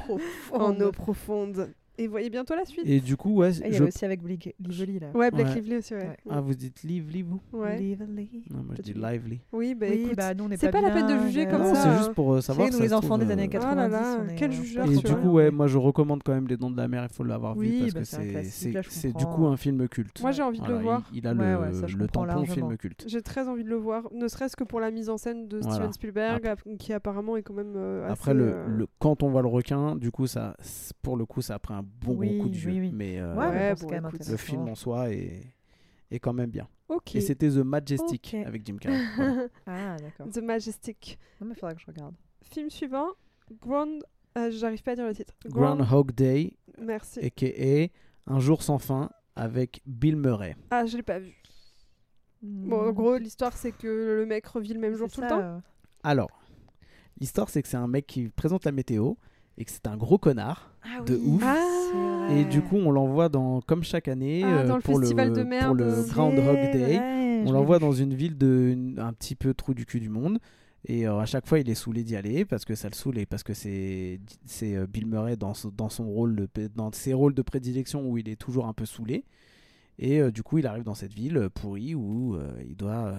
en 0.54 0.80
eau 0.82 0.92
profonde. 0.92 1.70
Et 1.98 2.08
voyez 2.08 2.30
bientôt 2.30 2.56
la 2.56 2.66
suite. 2.66 2.86
Et 2.86 3.00
du 3.00 3.16
coup, 3.16 3.36
ouais, 3.36 3.52
Ah, 3.62 3.68
il 3.68 3.72
y 3.72 3.74
je- 3.74 3.82
avait 3.84 3.88
aussi 3.94 4.04
avec 4.06 4.22
Blake 4.22 4.54
Lively 4.60 5.00
là. 5.00 5.08
Ouais, 5.14 5.32
Black 5.32 5.48
Ouais. 5.48 5.56
Lively 5.56 5.78
aussi, 5.78 5.94
ouais. 5.94 6.02
Ouais. 6.08 6.18
Ah, 6.30 6.42
vous 6.42 6.54
dites 6.54 6.84
lively, 6.84 7.22
vous 7.22 7.40
Ouais. 7.54 7.78
Lively. 7.80 8.44
Non, 8.50 8.64
moi 8.64 8.76
je 8.78 8.82
dis 8.82 8.94
lively. 8.94 9.40
Oui, 9.54 9.76
bah 9.76 9.88
oui, 9.90 10.02
écoute. 10.04 10.18
bah 10.18 10.34
nous 10.34 10.44
on 10.44 10.50
n'est 10.50 10.58
c'est 10.58 10.72
pas 10.72 10.82
la 10.82 10.92
peine 10.92 11.08
de 11.08 11.18
juger 11.26 11.48
euh, 11.48 11.52
comme 11.52 11.62
Non, 11.62 11.74
ça. 11.74 11.82
c'est 11.84 11.90
euh, 11.90 11.98
juste 11.98 12.14
pour 12.14 12.34
euh, 12.34 12.42
savoir. 12.42 12.68
nous, 12.68 12.74
ça 12.78 12.84
les 12.84 12.94
enfants 12.94 13.16
trouve, 13.16 13.26
des 13.28 13.32
années 13.32 13.46
euh, 13.46 13.48
90. 13.48 13.80
Ah 13.80 13.88
là 13.88 13.88
là, 13.88 14.20
on 14.24 14.28
est, 14.30 14.36
quel 14.36 14.50
euh, 14.52 14.54
jugeur, 14.54 14.86
Et 14.86 14.90
du 14.90 14.96
vois. 15.08 15.16
coup, 15.16 15.30
ouais, 15.32 15.52
moi 15.52 15.68
je 15.68 15.78
recommande 15.78 16.22
quand 16.24 16.34
même 16.34 16.48
Les 16.48 16.58
Dents 16.58 16.70
de 16.70 16.78
la 16.78 16.88
Mer, 16.88 17.06
il 17.10 17.14
faut 17.14 17.24
l'avoir 17.24 17.56
Oui, 17.56 17.70
vu 17.70 17.80
parce 17.82 17.94
bah, 17.94 18.00
que 18.02 18.06
c'est 18.06 18.44
c'est 18.44 18.72
c'est 18.72 18.84
c'est 18.90 19.14
du 19.16 19.26
coup 19.26 19.46
un 19.46 19.56
film 19.58 19.88
culte. 19.88 20.22
Moi, 20.22 20.32
j'ai 20.32 20.44
envie 20.44 20.60
de 20.60 20.68
le 20.68 20.76
voir. 20.78 21.10
Il, 21.14 21.26
a 21.28 21.34
le, 21.34 22.08
tampon 22.08 22.46
film 22.46 22.76
culte. 22.78 23.06
J'ai 23.08 23.22
très 23.22 23.48
envie 23.48 23.64
de 23.64 23.70
le 23.70 23.78
voir, 23.78 24.10
ne 24.14 24.28
serait-ce 24.28 24.56
que 24.56 24.64
pour 24.64 24.80
la 24.80 24.92
mise 24.92 25.10
en 25.10 25.18
scène 25.18 25.48
de. 25.48 25.62
Steven 25.62 25.94
Spielberg, 25.94 26.56
qui 26.80 26.92
apparemment 26.94 27.38
est 27.38 27.42
quand 27.44 27.54
même 27.54 27.76
Après, 28.08 28.32
assez, 28.32 28.40
le, 28.40 28.66
le- 28.68 28.88
quand 29.00 29.24
on 29.24 29.30
voit 29.30 29.42
le 29.42 29.48
requin, 29.48 29.96
du 29.96 30.12
coup, 30.12 30.28
ça, 30.28 30.56
c'est- 30.60 30.94
pour 31.02 31.16
le 31.18 31.26
coup, 31.26 31.42
ça 31.42 31.56
a 31.56 31.60
pris 31.60 31.74
un 31.74 31.85
bon 32.02 32.16
Oui, 32.16 32.38
gros 32.38 32.44
coup 32.44 32.50
de 32.50 32.56
oui, 32.66 32.80
oui. 32.80 32.92
Mais 32.94 33.20
euh, 33.20 33.36
Ouais, 33.36 33.76
bon, 33.76 33.88
quand 33.88 34.02
même 34.02 34.10
le 34.30 34.38
film 34.38 34.68
en 34.68 34.76
soi 34.76 35.12
est, 35.12 35.44
est 36.12 36.20
quand 36.20 36.34
même 36.34 36.50
bien. 36.50 36.68
Ok. 36.88 37.16
Et 37.16 37.22
c'était 37.22 37.50
The 37.50 37.58
Majestic 37.58 38.34
avec 38.46 38.66
Jim 38.66 38.78
Carrey. 38.78 39.00
Voilà. 39.16 39.48
Ah 39.66 39.96
d'accord. 39.98 40.28
The 40.32 40.38
Majestic. 40.42 41.18
Non 41.42 41.48
mais 41.48 41.56
faudra 41.56 41.74
que 41.74 41.82
je 41.82 41.88
regarde. 41.88 42.16
Film 42.44 42.70
suivant, 42.70 43.08
Grand. 43.62 43.88
euh, 44.38 44.52
J'arrive 44.52 44.84
pas 44.84 44.92
à 44.92 44.96
dire 44.96 45.08
le 45.08 45.16
titre. 45.16 45.34
Groundhog 45.48 46.12
Day, 46.12 46.54
Merci. 46.80 47.20
a.k.a. 47.20 47.88
Un 48.28 48.40
jour 48.40 48.62
sans 48.64 48.78
fin 48.80 49.10
avec 49.36 49.82
Bill 49.86 50.16
Murray. 50.16 50.56
Ah, 50.72 50.86
je 50.86 50.98
l'ai 50.98 51.04
pas 51.04 51.20
vu. 51.20 51.34
Bon, 52.42 52.88
en 52.90 52.92
gros, 52.92 53.18
l'histoire, 53.18 53.54
c'est 53.58 53.72
que 53.72 53.88
le 54.20 54.26
mec 54.26 54.46
revit 54.48 54.74
le 54.74 54.80
même 54.80 54.94
jour 54.96 55.10
tout 55.10 55.22
le 55.22 55.28
temps. 55.28 55.40
euh, 55.42 55.60
Alors, 56.04 56.30
l'histoire, 57.20 57.50
c'est 57.50 57.62
que 57.64 57.68
c'est 57.68 57.78
un 57.78 57.88
mec 57.88 58.06
qui 58.06 58.30
présente 58.30 58.66
la 58.66 58.72
météo 58.72 59.14
et 59.58 59.66
que 59.66 59.72
c'est 59.72 59.88
un 59.88 59.98
gros 59.98 60.18
connard. 60.18 60.72
de 61.08 61.16
ouf. 61.16 61.44
Ah. 61.46 62.28
Et 62.32 62.44
du 62.46 62.62
coup, 62.62 62.76
on 62.78 62.92
l'envoie 62.92 63.30
dans, 63.30 63.62
comme 63.62 63.84
chaque 63.84 64.08
année 64.08 64.42
Ah, 64.44 64.60
euh, 64.60 64.68
dans 64.68 64.80
pour, 64.82 65.00
le, 65.00 65.08
de 65.08 65.14
pour 65.14 65.46
merde. 65.46 65.78
le 65.80 65.86
Day. 66.74 66.98
vrai, 66.98 67.44
On 67.46 67.52
l'envoie 67.52 67.80
dans 67.80 67.92
une 67.92 68.14
ville 68.14 68.38
de 68.38 68.70
une- 68.74 69.00
un 69.00 69.14
petit 69.14 69.36
peu 69.36 69.54
trou 69.54 69.74
du 69.74 69.86
cul 69.86 70.00
du 70.00 70.10
monde. 70.10 70.40
Et 70.88 71.08
euh, 71.08 71.18
à 71.20 71.26
chaque 71.26 71.48
fois, 71.48 71.60
il 71.60 71.70
est 71.70 71.76
saoulé 71.76 72.04
d'y 72.04 72.16
aller 72.16 72.46
parce 72.46 72.64
que 72.66 72.76
ça 72.76 72.88
le 72.90 72.94
saoule 72.94 73.18
et 73.18 73.26
parce 73.26 73.42
que 73.44 73.54
c'est 73.54 74.20
euh, 74.64 74.86
Bill 74.88 75.08
Murray 75.08 75.36
dans, 75.38 75.54
dans 75.76 75.90
son 75.90 76.06
rôle 76.08 76.36
de, 76.36 76.48
dans 76.76 76.92
ses 76.92 77.14
rôles 77.14 77.34
de 77.34 77.42
prédilection 77.42 78.08
où 78.08 78.18
il 78.18 78.30
est 78.30 78.36
toujours 78.36 78.68
un 78.68 78.74
peu 78.74 78.86
saoulé. 78.86 79.24
Et 79.98 80.22
du 80.30 80.44
coup, 80.44 80.58
il 80.58 80.68
arrive 80.68 80.84
dans 80.84 80.94
cette 80.94 81.14
ville 81.14 81.50
pourrie 81.54 81.96
où 81.96 82.38
il 82.68 82.76
doit 82.76 83.14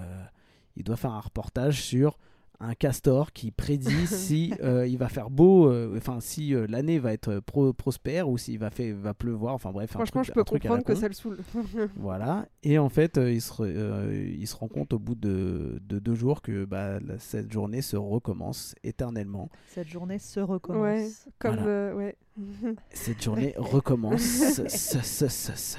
il 0.77 0.85
doit 0.85 0.97
faire 0.97 1.13
un 1.13 1.21
reportage 1.21 1.83
sur 1.83 2.19
un 2.61 2.75
castor 2.75 3.33
qui 3.33 3.51
prédit 3.51 4.07
si 4.07 4.53
euh, 4.63 4.87
il 4.87 4.99
va 4.99 5.09
faire 5.09 5.31
beau, 5.31 5.69
euh, 5.71 5.95
enfin 5.97 6.21
si 6.21 6.55
euh, 6.55 6.67
l'année 6.69 6.99
va 6.99 7.13
être 7.13 7.41
pro- 7.41 7.73
prospère 7.73 8.29
ou 8.29 8.39
s'il 8.39 8.59
va, 8.59 8.71
fait- 8.71 8.93
va 8.93 9.15
pleuvoir. 9.15 9.55
Enfin 9.55 9.73
bref, 9.73 9.91
un 9.91 9.99
Franchement, 9.99 10.23
truc- 10.23 10.29
je 10.29 10.33
peux 10.33 10.41
un 10.41 10.45
truc 10.45 10.65
à 10.67 10.69
la 10.71 10.77
comprendre 10.77 10.87
que 10.87 11.01
ça 11.01 11.09
le 11.09 11.15
saoule. 11.15 11.39
Voilà. 11.97 12.47
Et 12.63 12.79
en 12.79 12.89
fait, 12.89 13.19
euh, 13.19 13.33
il, 13.33 13.41
se, 13.41 13.53
re- 13.53 13.65
euh, 13.67 14.35
il 14.39 14.47
se 14.47 14.57
rend 14.57 14.69
compte 14.69 14.93
au 14.93 14.99
bout 14.99 15.15
de, 15.15 15.81
de 15.87 15.99
deux 15.99 16.15
jours 16.15 16.43
que 16.43 16.65
bah, 16.65 16.99
la- 17.01 17.19
cette 17.19 17.53
journée 17.53 17.83
se 17.83 17.97
recommence 17.97 18.75
éternellement. 18.85 19.49
Cette 19.69 19.89
journée 19.89 20.19
se 20.19 20.41
recommence. 20.41 20.83
Ouais. 20.83 21.09
Comme. 21.39 21.57
Voilà. 21.57 21.69
euh, 21.69 21.95
ouais. 21.95 22.17
Cette 22.91 23.23
journée 23.23 23.55
recommence. 23.57 24.21
Ce- 24.23 24.69
ce- 24.69 25.29
ce-. 25.29 25.77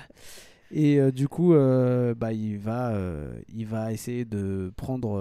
Et 0.71 0.99
euh, 0.99 1.11
du 1.11 1.27
coup, 1.27 1.53
euh, 1.53 2.13
bah, 2.15 2.33
il, 2.33 2.57
va, 2.57 2.89
euh, 2.91 3.39
il 3.49 3.65
va 3.67 3.93
essayer 3.93 4.25
de 4.25 4.71
prendre. 4.75 5.17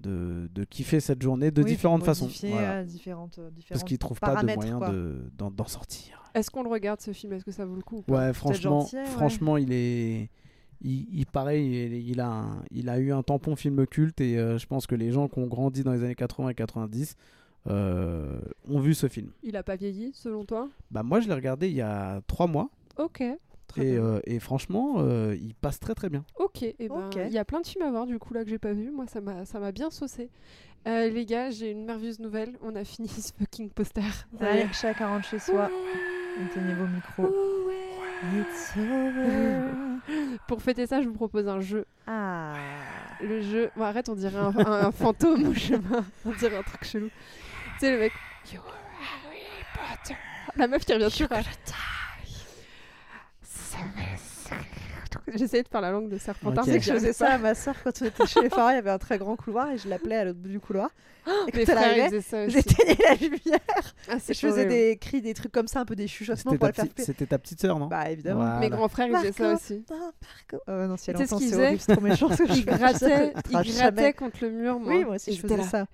De, 0.00 0.48
de 0.54 0.64
kiffer 0.64 1.00
cette 1.00 1.22
journée 1.22 1.50
de 1.50 1.62
Oui, 1.62 1.70
différentes 1.70 2.04
façons. 2.04 2.28
Voilà. 2.44 2.84
différentes, 2.84 3.38
euh, 3.38 3.42
Parce 3.50 3.54
différentes 3.56 3.84
qu'il 3.88 3.98
trouve 3.98 4.20
pas 4.20 4.36
de 4.42 4.54
moyen 4.54 4.78
de- 4.78 5.30
d'en 5.36 5.66
sortir. 5.66 6.22
Est-ce 6.34 6.50
qu'on 6.50 6.62
le 6.62 6.68
regarde 6.70 7.00
ce 7.00 7.12
film? 7.12 7.32
Est-ce 7.32 7.44
que 7.44 7.50
ça 7.50 7.64
vaut 7.64 7.74
le 7.76 7.82
coup 7.82 8.04
Ouais, 8.08 8.32
franchement, 8.32 8.80
gentil, 8.80 8.96
ouais. 8.96 9.04
franchement, 9.06 9.56
il 9.56 9.72
est, 9.72 10.30
il, 10.82 11.08
il 11.12 11.26
pareil, 11.26 11.86
il, 11.86 11.94
il 12.10 12.20
a, 12.20 12.28
un- 12.30 12.62
il 12.70 12.88
a 12.88 12.98
eu 12.98 13.12
un 13.12 13.22
tampon 13.22 13.56
film 13.56 13.86
culte 13.86 14.20
et 14.20 14.38
euh, 14.38 14.58
je 14.58 14.66
pense 14.66 14.86
que 14.86 14.94
les 14.94 15.10
gens 15.10 15.26
qui 15.28 15.38
ont 15.40 15.46
grandi 15.46 15.82
dans 15.82 15.92
les 15.92 16.04
années 16.04 16.14
80 16.14 16.50
et 16.50 16.54
90 16.54 17.16
euh, 17.66 18.38
ont 18.68 18.78
vu 18.78 18.94
ce 18.94 19.08
film. 19.08 19.30
Il 19.42 19.56
a 19.56 19.62
pas 19.62 19.76
vieilli, 19.76 20.12
selon 20.14 20.44
toi? 20.44 20.68
Bah 20.90 21.02
moi, 21.02 21.20
je 21.20 21.28
l'ai 21.28 21.34
regardé 21.34 21.68
il 21.68 21.74
y 21.74 21.80
a 21.82 22.20
trois 22.26 22.46
mois 22.46 22.70
Ok. 22.98 23.22
Et, 23.76 23.96
euh, 23.98 24.20
et 24.24 24.38
franchement, 24.40 24.94
euh, 24.98 25.36
il 25.40 25.54
passe 25.54 25.78
très 25.78 25.94
très 25.94 26.08
bien. 26.08 26.24
Ok, 26.38 26.62
et 26.62 26.74
ben, 26.88 27.06
Ok. 27.06 27.16
il 27.26 27.32
y 27.32 27.38
a 27.38 27.44
plein 27.44 27.60
de 27.60 27.66
films 27.66 27.84
à 27.84 27.90
voir 27.90 28.06
du 28.06 28.18
coup 28.18 28.32
là 28.34 28.42
que 28.44 28.50
j'ai 28.50 28.58
pas 28.58 28.72
vu. 28.72 28.90
Moi, 28.90 29.06
ça 29.06 29.20
m'a, 29.20 29.44
ça 29.44 29.60
m'a 29.60 29.72
bien 29.72 29.90
saucé. 29.90 30.30
Euh, 30.86 31.08
les 31.10 31.26
gars, 31.26 31.50
j'ai 31.50 31.70
une 31.72 31.84
merveilleuse 31.84 32.18
nouvelle. 32.20 32.52
On 32.62 32.74
a 32.76 32.84
fini 32.84 33.08
ce 33.08 33.32
fucking 33.38 33.70
poster. 33.70 34.02
Allez, 34.40 34.66
chacun 34.72 35.08
rentre 35.08 35.26
chez 35.28 35.38
soi. 35.38 35.70
Éteignez 36.50 36.74
vos 36.74 36.86
micros. 36.86 37.34
It's 38.36 38.72
over. 38.76 40.38
Pour 40.48 40.62
fêter 40.62 40.86
ça, 40.86 41.02
je 41.02 41.08
vous 41.08 41.14
propose 41.14 41.46
un 41.48 41.60
jeu. 41.60 41.84
Ah. 42.06 42.54
Le 43.20 43.42
jeu. 43.42 43.70
Bon, 43.76 43.84
arrête, 43.84 44.08
on 44.08 44.14
dirait 44.14 44.38
un, 44.38 44.56
un- 44.56 44.86
un 44.86 44.90
fantôme 44.92 45.46
au 45.48 45.54
chemin. 45.54 46.04
On 46.24 46.30
dirait 46.32 46.56
un 46.56 46.62
truc 46.62 46.84
chelou. 46.84 47.08
Tu 47.08 47.80
sais, 47.80 47.92
le 47.92 47.98
mec. 47.98 48.12
You 48.52 48.60
are 48.60 48.74
Harry 49.26 49.42
Potter. 49.74 50.16
La 50.56 50.66
meuf 50.68 50.84
qui 50.84 50.94
revient 50.94 51.10
toujours. 51.10 51.28
J'essayais 55.34 55.62
de 55.62 55.68
faire 55.68 55.80
la 55.80 55.90
langue 55.90 56.08
de 56.08 56.16
Serpentard. 56.18 56.64
Ok. 56.64 56.70
Tu 56.72 56.72
sais 56.72 56.78
que 56.78 56.84
je 56.84 56.92
faisais 56.98 57.12
ça 57.12 57.32
à 57.34 57.38
ma 57.38 57.54
soeur 57.54 57.74
quand 57.84 57.90
on 58.00 58.04
était 58.06 58.26
chez 58.26 58.40
les 58.40 58.48
parents. 58.48 58.70
Il 58.70 58.74
y 58.74 58.78
avait 58.78 58.90
un 58.90 58.98
très 58.98 59.18
grand 59.18 59.36
couloir 59.36 59.70
et 59.70 59.78
je 59.78 59.88
l'appelais 59.88 60.16
à 60.16 60.24
l'autre 60.24 60.38
bout 60.38 60.48
du 60.48 60.60
couloir. 60.60 60.90
pas. 61.24 61.30
Et 61.48 61.52
quand 61.52 61.56
Mes 61.56 61.60
elle 61.62 61.66
frères, 61.66 61.78
ils 61.96 62.00
arrivait, 62.00 62.20
faisaient 62.20 62.20
ça 62.22 62.44
aussi. 62.44 62.50
j'éteignais 62.56 62.96
la 63.08 63.14
lumière. 63.14 63.94
Ah, 64.10 64.14
Et 64.28 64.34
je 64.34 64.38
faisais 64.38 64.64
des 64.66 64.96
cris, 64.98 65.20
des 65.20 65.34
trucs 65.34 65.52
comme 65.52 65.66
ça, 65.68 65.80
un 65.80 65.84
peu 65.84 65.96
des 65.96 66.08
chuchotements 66.08 66.52
C'était 66.52 66.58
pour 66.66 66.72
ta, 66.74 66.82
la 66.82 66.88
faire 66.88 67.04
c'était 67.04 67.26
ta 67.26 67.38
petite 67.38 67.60
sœur, 67.60 67.78
non? 67.78 67.86
Bah 67.88 68.10
évidemment. 68.10 68.40
Voilà. 68.40 68.58
Mes 68.60 68.70
grands 68.70 68.88
frères, 68.88 69.06
ils 69.08 69.16
faisaient 69.16 69.32
ça 69.32 69.54
aussi. 69.54 69.84
Ah, 69.90 69.94
Marco. 69.94 70.64
Oh, 70.66 70.86
non, 70.88 70.96
si 70.96 71.10
elle 71.10 71.16
entend, 71.16 71.36
qu'ils 71.38 71.46
c'est 71.48 71.52
faisaient 71.52 71.66
horrible, 71.66 71.80
c'est 71.80 71.92
trop 71.94 72.00
méchant 72.04 72.28
ce 72.32 72.42
que 72.42 72.46
je 72.48 72.52
Ils 72.58 72.64
fais. 72.64 72.70
grattaient, 72.78 72.98
Ça 72.98 73.16
ils 73.16 73.42
sera 73.52 73.62
grattaient 73.62 73.76
jamais. 73.78 74.12
contre 74.14 74.38
le 74.42 74.50
mur, 74.50 74.78
moi. 74.80 74.92
Oui, 74.94 75.04
moi 75.04 75.14
aussi 75.16 75.34
je 75.34 75.40
faisais 75.40 75.62
ça. 75.62 75.86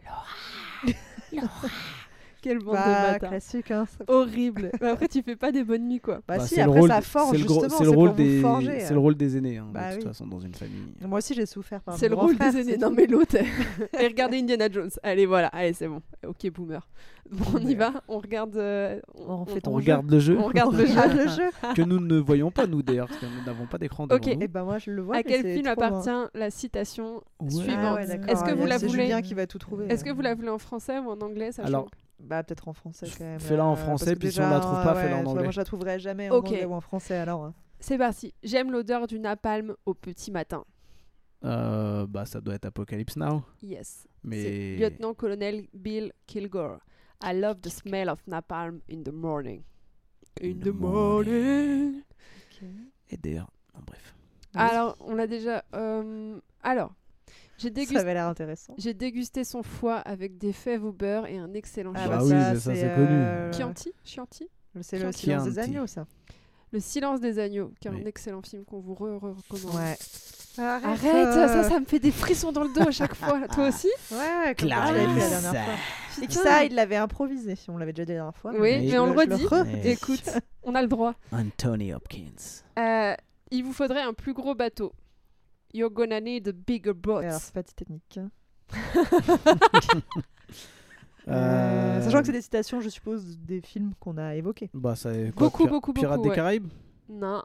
Quelle 2.45 2.59
bande 2.59 2.75
de 2.75 2.81
Bah, 2.81 3.13
bâtards. 3.13 3.31
classique. 3.31 3.71
Hein. 3.71 3.87
ça- 3.87 4.05
Horrible. 4.07 4.71
Mais 4.83 4.89
après, 4.89 5.09
tu 5.09 5.23
fais 5.23 5.35
pas 5.35 5.51
des 5.51 5.65
bonnes 5.65 5.89
nuits, 5.89 6.01
quoi. 6.01 6.17
Bah, 6.29 6.37
Bah, 6.37 6.41
si, 6.41 6.57
c'est 6.57 6.63
le 6.63 6.69
après 6.69 6.81
rôle- 6.81 6.89
ça 6.91 7.01
forge 7.01 7.31
c'est 7.33 7.39
le 7.39 7.45
gros- 7.47 7.61
justement. 7.63 7.79
c'est 7.79 7.85
le 7.85 7.91
pour 7.93 7.99
rôle 8.03 8.15
des, 8.17 8.41
forger, 8.43 8.81
c'est 8.81 8.91
euh. 8.91 8.95
le 8.95 8.99
rôle 8.99 9.15
des 9.15 9.37
aînés 9.39 9.57
hein, 9.57 9.67
Bah 9.73 9.89
de 9.89 9.95
toute 9.95 10.03
oui. 10.03 10.09
façon 10.09 10.27
dans 10.27 10.41
une 10.41 10.55
famille. 10.55 10.93
Moi 11.01 11.19
aussi 11.19 11.33
j'ai 11.33 11.47
souffert 11.47 11.81
par 11.81 11.97
C'est 11.97 12.09
le 12.11 12.15
rôle 12.17 12.35
frère, 12.35 12.53
des 12.53 12.61
aînés. 12.61 12.77
Non, 12.77 12.91
mais 12.91 13.07
l'autre. 13.07 13.37
Et 13.37 14.07
regardez 14.07 14.39
Indiana 14.41 14.69
Jones. 14.71 14.91
Allez, 15.03 15.25
voilà. 15.25 15.49
Allez, 15.49 15.73
c'est 15.73 15.89
bon. 15.89 16.03
Ok, 16.27 16.51
boomer. 16.53 16.87
Bon, 17.31 17.45
on 17.55 17.59
y 17.67 17.75
va. 17.75 17.95
On 18.09 18.19
regarde. 18.19 18.57
euh, 18.59 19.01
On 19.27 19.47
fait 19.47 19.67
On 19.67 19.71
jeu. 19.71 19.77
regarde 19.77 20.11
le 20.11 20.19
jeu 20.19 20.37
on 20.39 20.45
regarde 20.45 20.75
le 20.77 20.85
jeu. 20.87 21.49
Que 21.75 21.81
nous 21.81 21.99
ne 21.99 22.19
voyons 22.19 22.51
pas 22.51 22.67
nous 22.67 22.83
d'ailleurs 22.83 23.09
parce 23.09 23.21
que 23.21 23.25
nous 23.27 23.43
n'avons 23.47 23.65
pas 23.67 23.79
d'écran 23.79 24.07
devant 24.07 24.17
Ok. 24.21 24.27
nous. 24.27 24.43
Et 24.43 24.49
ben 24.49 24.65
moi 24.65 24.77
je 24.77 24.91
le 24.91 25.01
vois. 25.01 25.17
À 25.17 25.23
quel 25.23 25.43
film 25.43 25.67
appartient 25.67 26.11
la 26.35 26.51
citation 26.51 27.23
suivante 27.49 27.99
Ah. 28.01 28.03
Est-ce 28.31 28.45
que 28.45 28.53
vous 28.53 28.67
la 28.67 28.77
voulez 28.77 28.91
Julien 29.05 29.23
qui 29.23 29.33
va 29.33 29.47
tout 29.47 29.59
trouver. 29.59 29.87
Est-ce 29.89 30.05
que 30.05 30.11
euh. 30.11 30.13
vous 30.13 30.21
la 30.21 30.35
voulez 30.35 30.51
en 30.51 30.59
français 30.59 30.99
ou 30.99 31.09
en 31.09 31.19
anglais 31.21 31.49
Alors, 31.63 31.89
Bah 32.21 32.43
peut-être 32.43 32.69
en 32.69 32.73
français 32.73 33.07
quand 33.19 33.25
même. 33.25 33.41
Fais-la 33.41 33.65
en 33.67 33.77
français, 33.77 34.17
puis 34.17 34.31
si 34.31 34.39
on 34.41 34.45
déjà, 34.45 34.55
la 34.55 34.61
trouve 34.61 34.83
pas, 34.83 34.95
ouais, 34.95 35.03
fais-la 35.03 35.17
en 35.19 35.27
anglais. 35.27 35.43
Moi 35.43 35.53
je 35.53 35.61
la 35.61 35.65
trouverai 35.65 35.99
jamais 35.99 36.31
en 36.31 36.37
Ok. 36.37 36.47
anglais 36.47 36.65
ou 36.65 36.73
en 36.75 36.81
français 36.81 37.17
alors. 37.17 37.45
hein. 37.45 37.55
C'est 37.81 37.99
parti. 37.99 38.33
J'aime 38.43 38.71
l'odeur 38.73 39.07
du 39.07 39.19
napalm 39.19 39.75
au 39.85 39.95
petit 39.95 40.31
matin. 40.31 40.65
Euh, 41.45 42.07
bah 42.07 42.25
ça 42.25 42.41
doit 42.41 42.55
être 42.55 42.65
Apocalypse 42.65 43.17
Now. 43.17 43.43
Yes. 43.63 44.07
Mais 44.23 44.43
C'est 44.43 44.77
lieutenant-colonel 44.77 45.67
Bill 45.75 46.13
Kilgore. 46.27 46.79
I 47.23 47.35
love 47.39 47.61
the 47.61 47.69
smell 47.69 48.09
of 48.09 48.21
napalm 48.27 48.81
in 48.91 49.03
the 49.03 49.13
morning. 49.13 49.63
In 50.43 50.55
the 50.61 50.69
morning. 50.73 52.03
et 53.11 53.17
d'ailleurs, 53.19 53.51
bref. 53.87 54.15
Alors, 54.55 54.97
on 55.01 55.15
l'a 55.15 55.27
déjà. 55.27 55.65
euh, 55.75 56.39
Alors, 56.63 56.95
j'ai 57.59 57.69
Ça 57.69 57.75
dégusté, 57.75 57.97
avait 57.99 58.15
l'air 58.15 58.27
intéressant. 58.27 58.75
j'ai 58.79 58.95
dégusté 58.95 59.45
son 59.45 59.63
foie 59.63 59.97
avec 59.99 60.39
des 60.39 60.53
fèves 60.53 60.85
au 60.85 60.93
beurre 60.93 61.27
et 61.27 61.39
un 61.39 61.53
excellent 61.55 61.93
Ah 61.95 62.09
Bah 62.09 62.19
oui, 62.23 62.29
c'est 62.31 62.55
ça, 62.61 62.75
c'est 62.75 62.95
connu. 62.95 63.07
euh, 63.11 63.53
Chianti 63.53 63.93
Chianti 64.05 64.49
C'est 64.81 64.97
le 64.99 65.03
Chianti. 65.05 65.19
silence 65.21 65.45
des 65.45 65.59
agneaux 65.59 65.87
ça. 65.87 66.07
Le 66.73 66.81
silence 66.81 67.21
des 67.21 67.39
agneaux, 67.39 67.73
qui 67.81 67.87
est 67.87 67.91
Oui. 67.93 68.01
un 68.03 68.07
excellent 68.07 68.43
film 68.43 68.65
qu'on 68.65 68.81
vous 68.81 68.95
re- 68.95 69.17
re- 69.21 69.37
recommande. 69.49 69.77
Ouais. 69.77 69.97
Arrête, 70.59 70.85
Arrête, 70.85 71.15
euh. 71.15 71.49
ça, 71.63 71.69
ça 71.71 71.79
me 71.81 71.85
fait 71.85 72.01
des 72.01 72.11
frissons 72.11 72.51
dans 72.51 72.65
le 72.65 72.73
dos 72.73 72.89
à 72.89 72.91
chaque 72.91 73.15
fois. 73.15 73.47
Toi 73.49 73.69
aussi 73.69 73.89
Ouais, 74.11 74.17
ouais, 74.19 74.55
comme 74.57 74.69
tu 74.69 74.75
l'avais 74.75 75.07
fait 75.07 75.21
la 75.21 75.29
dernière 75.41 75.65
fois. 75.65 75.75
Et 76.23 76.27
que 76.27 76.33
ça, 76.33 76.65
il 76.65 76.75
l'avait 76.75 76.97
improvisé. 76.97 77.55
On 77.69 77.77
l'avait 77.79 77.93
déjà 77.93 78.05
dit 78.05 78.13
la 78.13 78.19
dernière 78.19 78.37
fois. 78.37 78.51
Oui, 78.53 78.59
mais 78.61 78.81
mais 78.91 78.99
on 78.99 79.07
le 79.07 79.13
redit. 79.13 79.47
Écoute, 79.85 80.29
on 80.65 80.75
a 80.75 80.83
le 80.83 80.89
droit. 80.89 81.15
Anthony 81.33 81.93
Hopkins. 81.93 82.63
Euh, 82.79 83.15
il 83.53 83.63
vous 83.65 83.73
faudrait 83.73 84.03
un 84.03 84.13
plus 84.13 84.33
gros 84.33 84.55
bateau. 84.57 84.93
You're 85.75 85.91
gonna 85.93 86.21
need 86.21 86.47
a 86.49 86.53
bigger 86.53 86.95
boat. 86.95 87.19
Alors, 87.19 87.41
c'est 87.41 87.53
pas 87.53 87.63
Titanic. 87.63 88.19
hein. 88.19 88.31
Euh, 91.27 91.33
Euh, 91.33 92.01
Sachant 92.03 92.21
que 92.21 92.27
c'est 92.27 92.33
des 92.33 92.43
citations, 92.43 92.81
je 92.83 92.89
suppose, 92.91 93.39
des 93.39 93.63
films 93.63 93.93
qu'on 93.99 94.19
a 94.19 94.35
évoqués. 94.37 94.69
Bah, 94.75 94.95
ça 94.95 95.11
est 95.15 95.35
quoi, 95.35 95.47
Beaucoup, 95.47 95.67
beaucoup, 95.67 95.93
Pirates 95.95 96.17
beaucoup, 96.17 96.25
des 96.25 96.29
ouais. 96.31 96.37
Caraïbes 96.37 96.69
Non. 97.09 97.43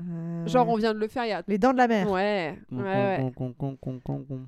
Euh, 0.00 0.46
Genre, 0.46 0.68
on 0.68 0.76
vient 0.76 0.92
de 0.92 0.98
le 0.98 1.08
faire 1.08 1.24
il 1.24 1.28
y 1.28 1.32
a. 1.32 1.42
Les 1.48 1.56
Dents 1.56 1.72
de 1.72 1.78
la 1.78 1.88
Mer. 1.88 2.10
Ouais, 2.10 2.58
ouais, 2.70 2.82
ouais. 2.82 3.16
Con, 3.34 3.52
con, 3.54 3.76
con, 3.76 3.76
con, 4.00 4.24
con, 4.24 4.24
con. 4.28 4.46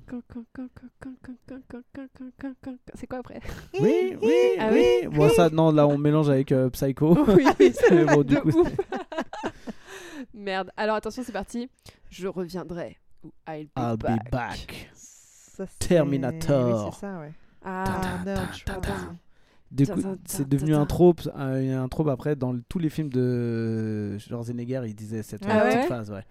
C'est 2.93 3.07
quoi 3.07 3.19
après 3.19 3.39
Oui, 3.79 4.15
oui, 4.21 4.33
Ah 4.59 4.69
oui. 4.71 5.07
Bon, 5.09 5.27
ça, 5.29 5.49
non, 5.49 5.71
là, 5.71 5.87
on 5.87 5.97
mélange 5.97 6.29
avec 6.29 6.51
euh, 6.51 6.69
Psycho. 6.69 7.17
Oui, 7.29 7.45
c'est 7.73 8.05
bon, 8.05 8.21
du 8.23 8.35
de 8.35 8.39
coup, 8.41 8.49
ouf. 8.59 8.71
Merde. 10.33 10.69
Alors 10.77 10.95
attention, 10.97 11.23
c'est 11.25 11.31
parti. 11.31 11.67
Je 12.09 12.27
reviendrai. 12.27 12.97
Ou 13.23 13.31
I'll 13.47 13.65
be 13.65 13.69
I'll 13.77 13.97
back. 13.97 14.25
be 14.25 14.31
back. 14.31 14.89
Ça, 14.93 15.65
c'est- 15.67 15.87
Terminator. 15.87 16.85
Oui, 16.85 16.91
c'est 16.93 16.99
ça, 16.99 17.19
ouais. 17.19 17.31
Ah. 17.63 18.23
Du 19.69 19.85
coup, 19.85 19.99
c'est 20.25 20.47
devenu 20.47 20.73
un 20.75 20.85
trope, 20.85 21.21
un, 21.35 21.83
un 21.83 21.87
trope 21.89 22.07
après 22.07 22.35
dans 22.37 22.53
le- 22.53 22.63
tous 22.69 22.79
les 22.79 22.89
films 22.89 23.09
de 23.09 24.17
Schwarzenegger, 24.19 24.83
il 24.85 24.95
disait 24.95 25.23
cette 25.23 25.43
Ah 25.45 25.59
petite 25.61 25.79
ouais 25.79 25.85
phrase, 25.87 26.09
ouais. 26.11 26.23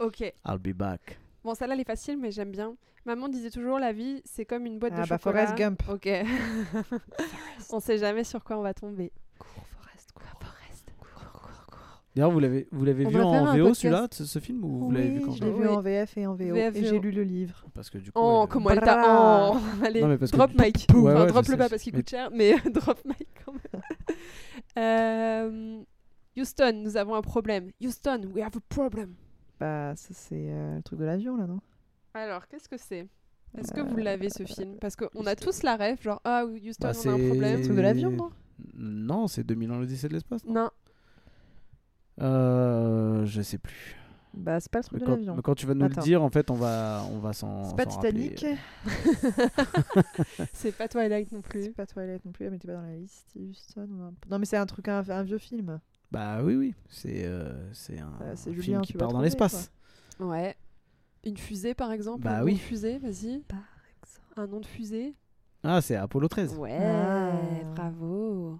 ok. 0.00 0.20
I'll 0.20 0.58
be 0.58 0.72
back. 0.74 1.18
Bon, 1.44 1.54
celle-là, 1.54 1.74
elle 1.74 1.80
est 1.80 1.84
facile, 1.84 2.18
mais 2.18 2.32
j'aime 2.32 2.50
bien. 2.50 2.74
Maman 3.04 3.28
disait 3.28 3.50
toujours 3.50 3.78
la 3.78 3.92
vie, 3.92 4.22
c'est 4.24 4.44
comme 4.44 4.64
une 4.66 4.78
boîte 4.78 4.94
Ah 4.96 5.02
de 5.04 5.08
bah, 5.08 5.18
chocolat. 5.18 5.46
Forrest 5.46 5.58
Gump. 5.58 5.82
Ok. 5.88 6.08
On 7.72 7.80
sait 7.80 7.98
jamais 7.98 8.24
sur 8.24 8.42
quoi 8.44 8.58
on 8.58 8.62
va 8.62 8.74
tomber. 8.74 9.12
Cours, 9.38 9.64
D'ailleurs, 12.14 12.30
vous 12.30 12.40
l'avez, 12.40 12.68
vous 12.72 12.84
l'avez 12.84 13.04
vu 13.06 13.16
en 13.20 13.56
VO 13.56 13.72
celui-là, 13.72 14.06
ce, 14.12 14.24
ce 14.26 14.38
film, 14.38 14.62
ou 14.64 14.68
vous 14.86 14.90
l'avez 14.90 15.08
vu 15.08 15.18
Oui, 15.20 15.24
quand 15.24 15.32
je 15.32 15.44
l'ai 15.44 15.50
Oui. 15.50 15.60
vu 15.62 15.68
en 15.68 15.80
VF 15.80 16.18
et 16.18 16.26
en 16.26 16.34
VO. 16.34 16.54
VF, 16.54 16.76
et 16.76 16.84
j'ai 16.84 16.98
lu 17.00 17.10
le 17.10 17.22
livre. 17.22 17.64
Parce 17.72 17.88
que 17.88 17.96
du 17.98 18.12
coup. 18.12 18.20
Oh, 18.22 18.42
elle- 18.44 18.48
comment 18.50 18.70
elle 18.70 18.80
t'a. 18.80 19.50
Oh, 19.54 19.56
allez, 19.82 20.02
Non, 20.02 20.16
que 20.18 20.24
drop 20.26 20.50
du- 20.50 20.62
mic. 20.62 20.86
Ouais, 20.92 20.98
enfin, 21.12 21.20
ouais, 21.22 21.26
drop 21.28 21.44
le 21.46 21.50
sais, 21.52 21.56
pas 21.56 21.68
parce 21.70 21.82
qu'il 21.82 21.92
mais- 21.94 22.00
coûte 22.00 22.10
cher, 22.10 22.30
mais 22.34 22.54
drop 22.70 22.98
mic 23.06 23.28
quand 23.44 23.52
même. 23.52 23.82
Euh, 24.78 25.82
Houston, 26.36 26.72
nous 26.82 26.96
avons 26.96 27.14
un 27.14 27.22
problème. 27.22 27.70
Houston, 27.82 28.22
we 28.34 28.42
have 28.42 28.56
a 28.56 28.60
problem. 28.68 29.14
Bah, 29.60 29.94
ça, 29.96 30.08
c'est 30.12 30.48
euh, 30.50 30.76
le 30.76 30.82
truc 30.82 30.98
de 30.98 31.04
l'avion, 31.04 31.36
là, 31.36 31.46
non? 31.46 31.60
Alors, 32.14 32.48
qu'est-ce 32.48 32.68
que 32.68 32.76
c'est? 32.78 33.06
Est-ce 33.56 33.72
que 33.72 33.80
Euh, 33.80 33.84
vous 33.84 33.96
l'avez 33.98 34.30
ce 34.30 34.44
film? 34.44 34.76
Parce 34.80 34.96
qu'on 34.96 35.06
a 35.26 35.32
Houston. 35.32 35.44
tous 35.50 35.62
la 35.62 35.76
rêve, 35.76 36.00
genre, 36.00 36.20
ah, 36.24 36.44
oui, 36.46 36.62
Houston, 36.66 36.88
Bah, 36.88 36.92
on 37.04 37.08
a 37.08 37.12
un 37.12 37.16
c'est- 37.18 37.28
problème. 37.28 37.58
Le 37.58 37.64
truc 37.64 37.76
de 37.76 37.80
l'avion, 37.82 38.10
non? 38.10 38.30
Non, 38.74 39.26
c'est 39.26 39.44
2000 39.44 39.70
ans 39.72 39.78
l'Odyssée 39.78 40.08
de 40.08 40.14
l'espace. 40.14 40.44
non? 40.46 40.54
Non, 40.54 40.70
Euh, 42.22 43.24
je 43.26 43.42
sais 43.42 43.58
plus. 43.58 43.96
Bah, 44.34 44.60
c'est 44.60 44.70
pas 44.72 44.78
le 44.78 44.84
truc 44.84 44.94
Mais 44.94 45.00
de 45.00 45.04
quand, 45.10 45.16
l'avion. 45.16 45.36
mais 45.36 45.42
quand 45.42 45.54
tu 45.54 45.66
vas 45.66 45.74
nous 45.74 45.84
Attends. 45.84 46.00
le 46.00 46.04
dire, 46.04 46.22
en 46.22 46.30
fait, 46.30 46.50
on 46.50 46.54
va, 46.54 47.04
on 47.12 47.18
va 47.18 47.34
s'en. 47.34 47.64
C'est 47.68 47.76
pas. 47.76 47.84
Titanic, 47.84 48.46
c'est 50.52 50.72
pas 50.76 50.88
Twilight 50.88 51.30
non 51.32 51.42
c'est 51.42 51.48
plus. 51.60 51.72
pas 51.72 51.86
Twilight 51.86 52.24
non 52.24 52.32
plus, 52.32 52.46
elle 52.46 52.52
mettait 52.52 52.68
pas 52.68 52.74
dans 52.74 52.82
la 52.82 52.96
liste. 52.96 53.26
Houston 53.36 53.88
Non, 54.30 54.38
mais 54.38 54.46
c'est 54.46 54.56
un 54.56 54.66
truc, 54.66 54.88
un, 54.88 55.02
un 55.08 55.22
vieux 55.22 55.38
film. 55.38 55.80
Bah 56.10 56.42
oui, 56.42 56.54
oui. 56.56 56.74
C'est 56.88 57.24
euh, 57.24 57.52
c'est 57.72 57.98
un, 57.98 58.12
Euh, 58.22 58.32
c'est 58.36 58.50
un 58.50 58.52
Julien, 58.54 58.64
film 58.64 58.80
qui 58.82 58.92
part 58.94 59.12
dans 59.12 59.20
l'espace. 59.20 59.70
Ouais. 60.20 60.54
Une 61.24 61.36
fusée, 61.36 61.74
par 61.74 61.92
exemple 61.92 62.22
Bah 62.24 62.36
un 62.36 62.38
nom 62.40 62.44
oui. 62.46 62.54
de 62.54 62.58
fusée, 62.58 62.98
vas-y. 62.98 63.40
Par 63.40 63.58
exemple. 63.58 64.32
Un 64.36 64.46
nom 64.46 64.60
de 64.60 64.66
fusée. 64.66 65.14
Ah, 65.62 65.80
c'est 65.80 65.94
Apollo 65.94 66.28
13. 66.28 66.56
Ouais, 66.56 66.76
Ah. 66.80 67.32
bravo. 67.74 68.58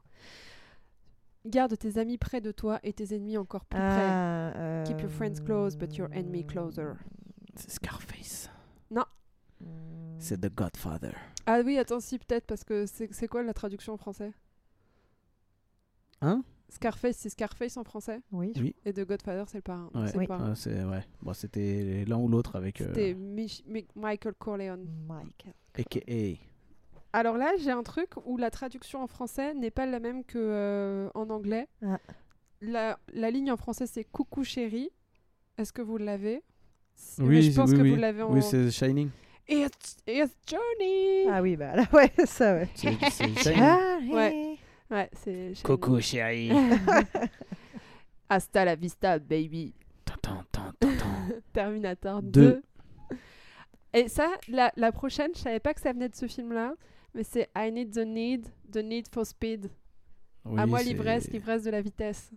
Garde 1.45 1.77
tes 1.77 1.99
amis 1.99 2.19
près 2.19 2.41
de 2.41 2.53
toi 2.53 2.79
et 2.85 2.93
tes 2.93 3.15
ennemis 3.15 3.37
encore 3.37 3.65
plus 3.65 3.79
près. 3.79 3.89
Ah, 3.89 4.53
euh, 4.57 4.85
Keep 4.85 5.01
your 5.01 5.11
friends 5.11 5.41
close, 5.45 5.77
but 5.77 5.97
your 5.97 6.09
enemy 6.13 6.47
closer. 6.47 6.93
C'est 7.57 7.71
Scarface. 7.71 8.49
hmm. 8.91 9.01
C'est 10.19 10.41
The 10.41 10.55
Godfather. 10.55 11.13
Ah 11.47 11.61
oui, 11.65 11.79
attends, 11.79 11.99
si, 12.01 12.19
peut-être, 12.19 12.47
parce 12.47 12.63
que 12.63 12.87
c'est 12.87 13.27
quoi 13.29 13.43
la 13.43 13.53
traduction 13.55 13.93
en 13.95 13.97
français? 13.97 14.33
Hein? 16.21 16.45
Scarface, 16.69 17.17
c'est 17.17 17.29
Scarface 17.29 17.77
en 17.77 17.85
français? 17.85 18.21
Oui, 18.31 18.53
Oui. 18.57 18.75
Et 18.85 18.93
The 18.93 19.05
Godfather, 19.07 19.45
c'est 19.49 19.59
le 19.59 19.63
parrain. 19.63 19.91
donc 19.93 20.05
Ouais. 20.05 20.09
c'est 20.13 20.19
Oui. 20.19 20.27
Ah, 20.31 20.55
c'est 20.55 20.85
ouais. 20.85 21.05
Bon, 21.21 21.33
c'était 21.35 22.05
l'un 22.07 22.19
ou 22.19 22.29
l'autre 22.29 22.55
avec 22.57 22.81
euh, 22.81 22.87
C'était 22.87 23.15
Mich- 23.15 23.63
Mi- 23.67 23.87
Michael 23.97 24.35
Corleone. 24.39 24.87
Michael. 25.09 25.55
AKA. 25.75 26.41
Alors 27.13 27.37
là, 27.37 27.53
j'ai 27.59 27.71
un 27.71 27.83
truc 27.83 28.11
où 28.25 28.37
la 28.39 28.51
traduction 28.51 29.03
en 29.03 29.07
français 29.07 29.55
n'est 29.55 29.71
pas 29.71 29.85
la 29.87 30.01
même 30.01 30.25
que 30.25 30.39
euh, 30.39 31.11
en 31.15 31.29
anglais. 31.31 31.69
Ah. 31.85 31.99
La, 32.61 32.99
la 33.13 33.31
ligne 33.31 33.51
en 33.53 33.57
français, 33.57 33.87
c'est 33.87 34.05
Coucou 34.05 34.45
chérie. 34.45 34.91
Est-ce 35.59 35.73
que 35.73 35.83
vous 35.83 35.99
l'avez? 35.99 36.43
Mais 37.19 37.27
Oui, 37.27 37.43
je 37.43 37.57
pense 37.61 37.71
oui, 37.71 37.77
que 37.77 37.83
oui. 37.83 37.91
vous 37.91 37.97
l'avez 37.97 38.23
en. 38.23 38.33
Oui, 38.33 38.43
c'est 38.43 38.71
Shining. 38.71 39.11
It's, 39.49 39.97
it's 40.07 40.35
Johnny 40.47 41.27
Ah 41.29 41.43
oui, 41.43 41.57
bah 41.57 41.75
là, 41.77 41.85
ouais, 41.93 42.11
ça, 42.25 42.55
ouais. 42.55 42.69
C'est 42.75 42.97
c'est 43.11 43.39
Shining. 43.43 43.61
Ah, 43.63 43.99
Ouais. 44.11 44.57
Ouais, 44.91 45.11
c'est. 45.13 45.55
Shining. 45.55 45.63
Coucou 45.65 46.01
chérie. 46.01 46.51
Hasta 48.29 48.65
la 48.65 48.75
vista, 48.77 49.19
baby. 49.19 49.75
Terminator 51.53 52.23
2. 52.23 52.31
Deux. 52.31 52.63
Et 53.95 54.09
ça, 54.09 54.29
la, 54.49 54.73
la 54.77 54.91
prochaine, 54.93 55.31
je 55.35 55.41
savais 55.41 55.61
pas 55.61 55.75
que 55.75 55.81
ça 55.81 55.93
venait 55.93 56.09
de 56.09 56.15
ce 56.17 56.27
film-là, 56.27 56.75
mais 57.15 57.25
c'est 57.25 57.49
I 57.57 57.71
need 57.73 57.93
the 57.93 58.07
need, 58.07 58.47
the 58.73 58.79
need 58.79 59.07
for 59.13 59.25
speed. 59.27 59.71
Oui, 60.45 60.61
à 60.61 60.67
moi 60.67 60.83
l'ivresse, 60.83 61.29
l'ivresse 61.31 61.63
de 61.63 61.71
la 61.71 61.81
vitesse. 61.81 62.31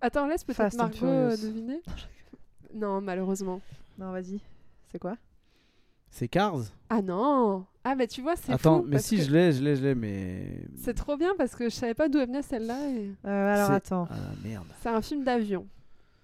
Attends, 0.00 0.26
laisse 0.26 0.44
peut-être 0.44 0.76
Margot 0.76 1.06
euh, 1.06 1.36
deviner. 1.36 1.82
Non, 2.74 3.00
malheureusement. 3.00 3.60
Non, 3.98 4.12
vas-y. 4.12 4.40
C'est 4.92 4.98
quoi? 5.00 5.16
C'est 6.08 6.28
Cars? 6.28 6.60
Ah 6.88 7.02
non 7.02 7.66
Ah 7.84 7.94
bah 7.96 8.06
tu 8.06 8.22
vois, 8.22 8.36
c'est 8.36 8.52
Attends, 8.52 8.78
fou, 8.80 8.84
mais 8.86 8.92
parce 8.92 9.04
si, 9.06 9.16
que 9.16 9.22
je 9.24 9.30
l'ai, 9.32 9.52
je 9.52 9.62
l'ai, 9.62 9.76
je 9.76 9.82
l'ai, 9.82 9.94
mais. 9.94 10.64
C'est 10.76 10.94
trop 10.94 11.16
bien 11.16 11.34
parce 11.36 11.54
que 11.56 11.64
je 11.64 11.74
savais 11.74 11.94
pas 11.94 12.08
d'où 12.08 12.18
elle 12.18 12.26
venait 12.28 12.42
celle-là. 12.42 12.88
et- 12.90 13.12
Euh, 13.26 13.54
Alors 13.54 13.70
attends. 13.72 14.06
Ah 14.10 14.14
merde. 14.42 14.66
C'est 14.80 14.88
un 14.88 15.02
film 15.02 15.24
d'avion. 15.24 15.66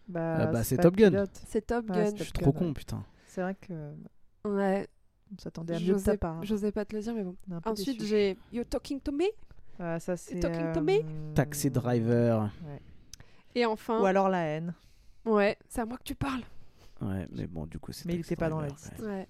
Bah, 0.08 0.36
Ah 0.42 0.46
bah, 0.46 0.62
c'est 0.64 0.76
Top 0.76 0.94
Gun. 0.96 1.24
C'est 1.48 1.66
Top 1.66 1.86
Gun. 1.86 2.10
Je 2.16 2.22
suis 2.22 2.32
trop 2.32 2.52
con, 2.52 2.72
putain. 2.72 3.04
C'est 3.26 3.42
vrai 3.42 3.56
que 3.60 3.72
Ouais, 4.48 4.86
on 5.34 5.38
s'attendait 5.38 5.74
à 5.74 5.78
mieux 5.80 5.86
de 5.86 5.92
ta 5.92 5.98
j'osais 5.98 6.16
part. 6.16 6.34
hein. 6.36 6.40
j'osais 6.44 6.72
pas 6.72 6.84
te 6.84 6.94
le 6.96 7.02
dire, 7.02 7.14
mais 7.14 7.24
bon. 7.24 7.36
Ensuite, 7.64 8.02
j'ai 8.04 8.36
You're 8.52 8.66
Talking 8.66 9.00
to 9.00 9.12
Me. 9.12 9.24
Ah, 9.78 9.98
ça 10.00 10.16
c'est. 10.16 10.38
Talking 10.40 10.72
to 10.72 10.80
me 10.80 10.98
euh, 11.00 11.34
Taxi 11.34 11.70
Driver. 11.70 12.50
Et 13.54 13.64
enfin, 13.66 14.00
Ou 14.00 14.06
alors 14.06 14.28
la 14.28 14.40
haine. 14.44 14.74
ouais, 15.24 15.56
c'est 15.68 15.80
à 15.80 15.86
moi 15.86 15.96
que 15.98 16.02
tu 16.04 16.14
parles. 16.14 16.42
Ouais, 17.02 17.26
mais 17.30 17.46
bon, 17.46 17.66
du 17.66 17.78
coup, 17.78 17.92
c'est 17.92 18.06
Mais 18.06 18.14
il 18.14 18.18
Taxi 18.18 18.32
était 18.34 18.40
pas 18.40 18.48
dans 18.48 18.60
la 18.60 18.68
liste. 18.68 18.92
ouais. 19.02 19.26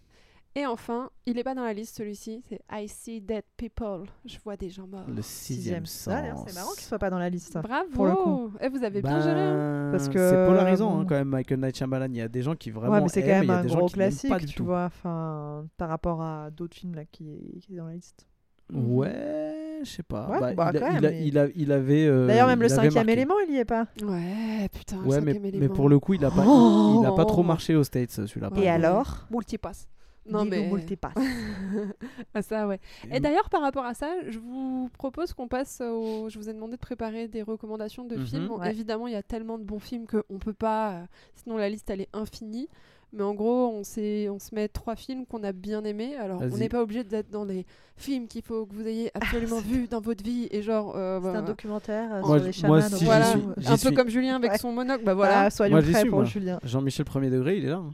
Et 0.59 0.65
enfin, 0.65 1.11
il 1.27 1.39
est 1.39 1.45
pas 1.45 1.55
dans 1.55 1.65
la 1.65 1.75
liste 1.75 1.99
celui-ci, 1.99 2.43
c'est 2.49 2.63
I 2.73 2.89
See 2.89 3.21
Dead 3.21 3.45
People. 3.59 4.05
Je 4.25 4.39
vois 4.43 4.57
des 4.57 4.71
gens 4.71 4.87
morts. 4.87 5.05
Le 5.07 5.21
sixième 5.21 5.85
sens. 5.85 6.15
Ah, 6.17 6.35
c'est 6.47 6.55
marrant 6.55 6.73
qu'il 6.73 6.83
soit 6.85 6.99
pas 6.99 7.11
dans 7.11 7.19
la 7.19 7.29
liste. 7.29 7.59
Bravo 7.63 7.91
pour 7.93 8.07
le 8.07 8.15
coup. 8.15 8.53
Eh, 8.63 8.69
Vous 8.71 8.83
avez 8.83 9.03
bien 9.03 9.21
géré. 9.21 9.35
Ben, 9.35 9.91
Parce 9.93 10.09
que, 10.09 10.19
c'est 10.31 10.47
polarisant 10.47 11.01
hein, 11.01 11.05
quand 11.07 11.15
même 11.15 11.29
Michael 11.29 11.61
Night 11.61 11.77
Shyamalan. 11.77 12.07
Il 12.09 12.17
y 12.17 12.21
a 12.23 12.29
des 12.29 12.41
gens 12.41 12.55
qui 12.55 12.71
vraiment 12.71 12.95
ouais, 12.95 13.01
mais 13.03 13.09
c'est 13.11 13.21
quand 13.21 13.29
même 13.29 13.43
il 13.43 13.49
y 13.49 13.51
a 13.53 13.59
un 13.59 13.63
des 13.65 13.69
gens 13.69 13.79
gros 13.81 13.89
n'aiment 13.89 14.09
pas 14.11 14.17
classique, 14.29 14.37
du 14.39 14.47
tu 14.47 14.55
tout. 14.55 14.65
vois, 14.65 14.85
enfin, 14.87 15.67
par 15.77 15.91
rapport 15.91 16.23
à 16.23 16.51
d'autres 16.51 16.75
films 16.75 16.95
là 16.95 17.05
qui, 17.05 17.61
qui 17.61 17.75
est 17.75 17.77
dans 17.77 17.89
la 17.89 17.95
liste. 17.95 18.27
Ouais, 18.73 19.81
je 19.85 19.91
sais 19.91 20.03
pas. 20.03 20.27
Ouais, 20.29 20.41
Bah, 20.41 20.53
bah, 20.55 20.71
il, 20.73 20.77
a- 20.79 20.81
quand 20.81 20.87
il, 20.89 20.95
même, 20.95 21.05
a- 21.05 21.11
mais- 21.11 21.27
il 21.27 21.39
a- 21.39 21.49
il 21.55 21.73
avait. 21.73 22.07
euh, 22.07 22.27
D'ailleurs, 22.27 22.49
même 22.49 22.63
le 22.63 22.69
cinquième 22.69 23.09
élément, 23.11 23.35
il 23.47 23.55
y 23.55 23.59
est 23.59 23.65
pas. 23.67 23.87
Ouais, 24.03 24.69
putain, 24.73 24.97
Ouais, 25.05 25.21
mais, 25.21 25.35
cinquième 25.35 25.61
mais 25.61 25.69
pour 25.69 25.89
le 25.91 25.99
coup, 26.01 26.15
il 26.15 26.25
a 26.25 26.31
pas, 26.31 26.45
Oh 26.47 27.01
il 27.03 27.07
a 27.07 27.13
pas 27.13 27.27
trop 27.27 27.43
marché 27.43 27.77
aux 27.77 27.85
States 27.85 28.11
celui-là. 28.11 28.49
Et 28.57 28.71
alors 28.71 29.27
Multipass. 29.31 29.87
Non, 30.29 30.45
mais. 30.45 30.69
Multipass. 30.71 31.15
ah, 32.35 32.43
ça, 32.43 32.67
ouais. 32.67 32.81
Et 33.13 33.21
d'ailleurs, 33.21 33.49
par 33.51 33.61
rapport 33.63 33.85
à 33.85 33.95
ça, 33.95 34.11
je 34.29 34.39
vous 34.39 34.89
propose 34.99 35.33
qu'on 35.33 35.49
passe 35.49 35.81
au. 35.81 36.29
Je 36.29 36.39
vous 36.39 36.49
ai 36.49 36.53
demandé 36.55 36.77
de 36.77 36.81
préparer 36.81 37.29
des 37.29 37.43
recommandations 37.43 38.05
de 38.05 38.17
Mhm. 38.17 38.27
films. 38.27 38.51
Ouais. 38.53 38.71
Évidemment, 38.71 39.07
il 39.07 39.13
y 39.13 39.17
a 39.17 39.23
tellement 39.23 39.59
de 39.59 39.65
bons 39.65 39.79
films 39.79 40.07
qu'on 40.07 40.39
peut 40.39 40.53
pas. 40.53 40.93
euh, 40.93 41.05
Sinon, 41.35 41.57
la 41.57 41.69
liste, 41.69 41.89
elle 41.91 42.01
est 42.01 42.09
infinie. 42.13 42.69
Mais 43.13 43.23
en 43.23 43.35
gros, 43.35 43.69
on, 43.73 43.83
s'est- 43.85 44.29
on 44.29 44.39
se 44.39 44.55
met 44.55 44.69
trois 44.69 44.95
films 44.97 45.25
qu'on 45.27 45.43
a 45.45 45.53
bien 45.53 45.85
aimés. 45.85 46.17
Alors, 46.17 46.43
on 46.43 46.57
n'est 46.57 46.69
pas 46.69 46.83
obligé 46.83 47.03
d'être 47.05 47.31
dans 47.31 47.45
les 47.45 47.65
films 47.97 48.27
qu'il 48.27 48.43
faut 48.43 48.67
que 48.67 48.75
vous 48.75 48.87
ayez 48.87 49.11
absolument 49.15 49.61
vus 49.61 49.87
dans 49.89 50.01
votre 50.01 50.23
vie. 50.25 50.49
Et 50.51 50.61
genre. 50.61 50.95
euh, 50.97 51.21
C'est 51.23 51.39
un 51.39 51.43
documentaire 51.43 52.13
euh, 52.17 52.21
Moi, 52.23 52.39
sur 52.53 52.63
les 52.63 52.69
moi, 52.69 52.81
chamans. 52.83 52.97
si 52.99 53.05
Voilà, 53.05 53.25
suis- 53.27 53.41
un 53.69 53.77
peu 53.79 53.91
comme 53.97 54.09
Julien 54.09 54.37
avec 54.37 54.53
Ouais. 54.53 54.59
son 54.59 54.73
monocle. 54.73 55.05
Bah 55.05 55.15
voilà. 55.15 55.49
Soyons 55.51 55.77
Moi, 55.77 55.83
prêts 55.83 56.01
suis, 56.01 56.09
pour 56.09 56.19
moi. 56.19 56.25
Julien. 56.27 56.59
Jean-Michel 56.65 57.05
premier 57.07 57.31
degré, 57.31 57.57
il 57.59 57.65
est 57.65 57.69
là. 57.71 57.77
hein. 57.77 57.91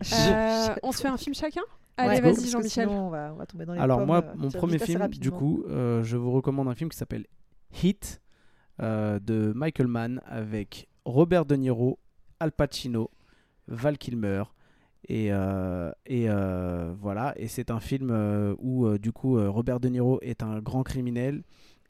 Euh, 0.72 0.74
on 0.82 0.92
se 0.92 1.02
fait 1.02 1.08
un 1.08 1.16
film 1.18 1.34
chacun? 1.34 1.62
Allez, 1.98 2.20
Ouais, 2.20 2.32
vas-y, 2.32 2.48
Jean-Michel. 2.48 2.88
on 2.88 3.10
va, 3.10 3.32
on 3.34 3.36
va 3.36 3.44
tomber 3.46 3.66
dans 3.66 3.74
les 3.74 3.80
Alors 3.80 3.98
pommes, 3.98 4.06
moi, 4.06 4.24
mon 4.36 4.50
premier 4.50 4.78
film, 4.78 5.06
du 5.08 5.30
coup, 5.30 5.62
euh, 5.68 6.02
je 6.02 6.16
vous 6.16 6.32
recommande 6.32 6.66
un 6.68 6.74
film 6.74 6.88
qui 6.88 6.96
s'appelle 6.96 7.26
Hit 7.82 8.20
euh, 8.80 9.18
de 9.20 9.52
Michael 9.54 9.86
Mann 9.88 10.20
avec 10.24 10.88
Robert 11.04 11.44
De 11.44 11.54
Niro, 11.54 11.98
Al 12.40 12.50
Pacino, 12.50 13.10
Val 13.68 13.98
Kilmer. 13.98 14.42
Et, 15.08 15.32
euh, 15.32 15.90
et 16.06 16.26
euh, 16.28 16.94
voilà, 17.00 17.34
et 17.36 17.48
c'est 17.48 17.70
un 17.70 17.80
film 17.80 18.10
euh, 18.12 18.54
où 18.58 18.98
du 18.98 19.12
coup 19.12 19.34
Robert 19.50 19.80
De 19.80 19.88
Niro 19.88 20.20
est 20.22 20.42
un 20.42 20.60
grand 20.60 20.84
criminel 20.84 21.42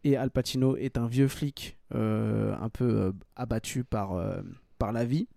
et 0.03 0.17
Al 0.17 0.31
Pacino 0.31 0.77
est 0.77 0.97
un 0.97 1.07
vieux 1.07 1.29
flic 1.29 1.79
un 1.93 2.69
peu 2.73 3.13
abattu 3.37 3.85
par, 3.85 4.19
par 4.79 4.93
la 4.93 5.05
vie. 5.05 5.29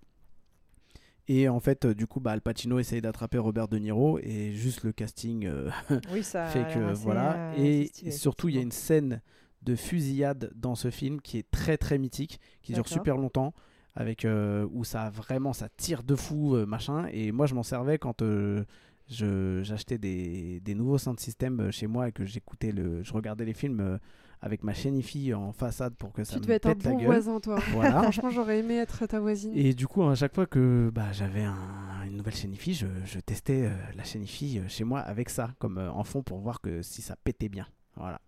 Et 1.28 1.50
en 1.50 1.60
fait, 1.60 1.88
du 1.88 2.06
coup, 2.06 2.20
bah, 2.20 2.32
Al 2.32 2.42
Pacino 2.42 2.78
essaye 2.78 3.02
d'attraper 3.02 3.40
Robert 3.40 3.68
De 3.68 3.78
Niro 3.80 4.20
et 4.20 4.52
juste 4.52 4.84
le 4.84 4.92
casting 4.92 5.46
euh, 5.48 5.70
Oui, 6.12 6.24
ça. 6.24 6.44
a 6.46 6.50
fait 6.50 6.68
que 6.74 6.94
voilà. 6.94 7.54
euh, 7.54 7.54
et 7.58 8.12
surtout, 8.12 8.50
il 8.50 8.56
y 8.56 8.60
a 8.60 8.62
une 8.62 8.72
scène 8.72 9.22
de 9.64 9.76
fusillade 9.76 10.52
dans 10.56 10.76
ce 10.76 10.92
film 10.92 11.22
qui 11.22 11.40
est 11.40 11.50
très 11.50 11.78
très 11.78 11.98
mythique, 11.98 12.40
qui 12.62 12.74
dure 12.74 12.88
super 12.88 13.18
longtemps, 13.18 13.54
avec 13.96 14.26
euh, 14.26 14.68
où 14.72 14.84
ça 14.84 15.10
vraiment 15.10 15.54
ça 15.54 15.70
tire 15.78 16.04
de 16.04 16.16
fou 16.16 16.56
euh, 16.56 16.66
machin. 16.66 17.08
Et 17.12 17.32
moi, 17.32 17.46
je 17.46 17.56
m'en 17.56 17.64
servais 17.64 17.98
quand 17.98 18.22
euh, 18.22 18.64
je 19.10 19.62
j'achetais 19.64 19.98
des, 19.98 20.60
des 20.62 20.76
nouveaux 20.76 20.98
sound 20.98 21.20
systems 21.20 21.60
euh, 21.62 21.72
chez 21.72 21.88
moi 21.88 22.10
et 22.10 22.12
que 22.12 22.26
j'écoutais 22.26 22.72
le, 22.72 23.04
je 23.04 23.14
regardais 23.14 23.46
les 23.46 23.54
films 23.54 23.80
euh, 23.80 23.98
avec 24.42 24.64
ma 24.64 24.74
chaîne 24.74 24.98
IFI 24.98 25.34
en 25.34 25.52
façade 25.54 25.96
pour 25.96 26.12
que 26.12 26.24
ça 26.24 26.34
Tu 26.34 26.40
me 26.40 26.44
devais 26.44 26.56
être 26.56 26.66
un 26.68 26.74
pète 26.76 26.84
bon 26.92 26.98
gueule. 26.98 27.06
voisin, 27.06 27.40
toi. 27.40 27.58
Voilà. 27.72 28.02
Franchement, 28.04 28.30
j'aurais 28.32 28.60
aimé 28.60 28.76
être 28.76 29.06
ta 29.08 29.20
voisine. 29.20 29.54
Et 29.56 29.74
du 29.74 29.88
coup, 29.88 30.04
à 30.04 30.14
chaque 30.16 30.36
fois 30.36 30.46
que 30.46 30.92
bah, 30.94 31.12
j'avais 31.14 31.44
un- 31.44 32.04
une 32.06 32.18
nouvelle 32.18 32.36
chaîne 32.36 32.54
IFI, 32.54 32.74
je, 32.74 32.88
je 33.06 33.20
testais 33.20 33.64
euh, 33.68 33.76
la 33.96 34.04
chaîne 34.04 34.24
IFI 34.24 34.62
chez 34.68 34.84
moi 34.84 35.00
avec 35.00 35.30
ça 35.30 35.52
comme 35.60 35.78
en 35.78 36.04
fond 36.04 36.22
pour 36.22 36.40
voir 36.40 36.60
que 36.62 36.82
si 36.82 37.02
ça 37.02 37.16
pétait 37.16 37.50
bien. 37.50 37.66
Voilà. 37.96 38.20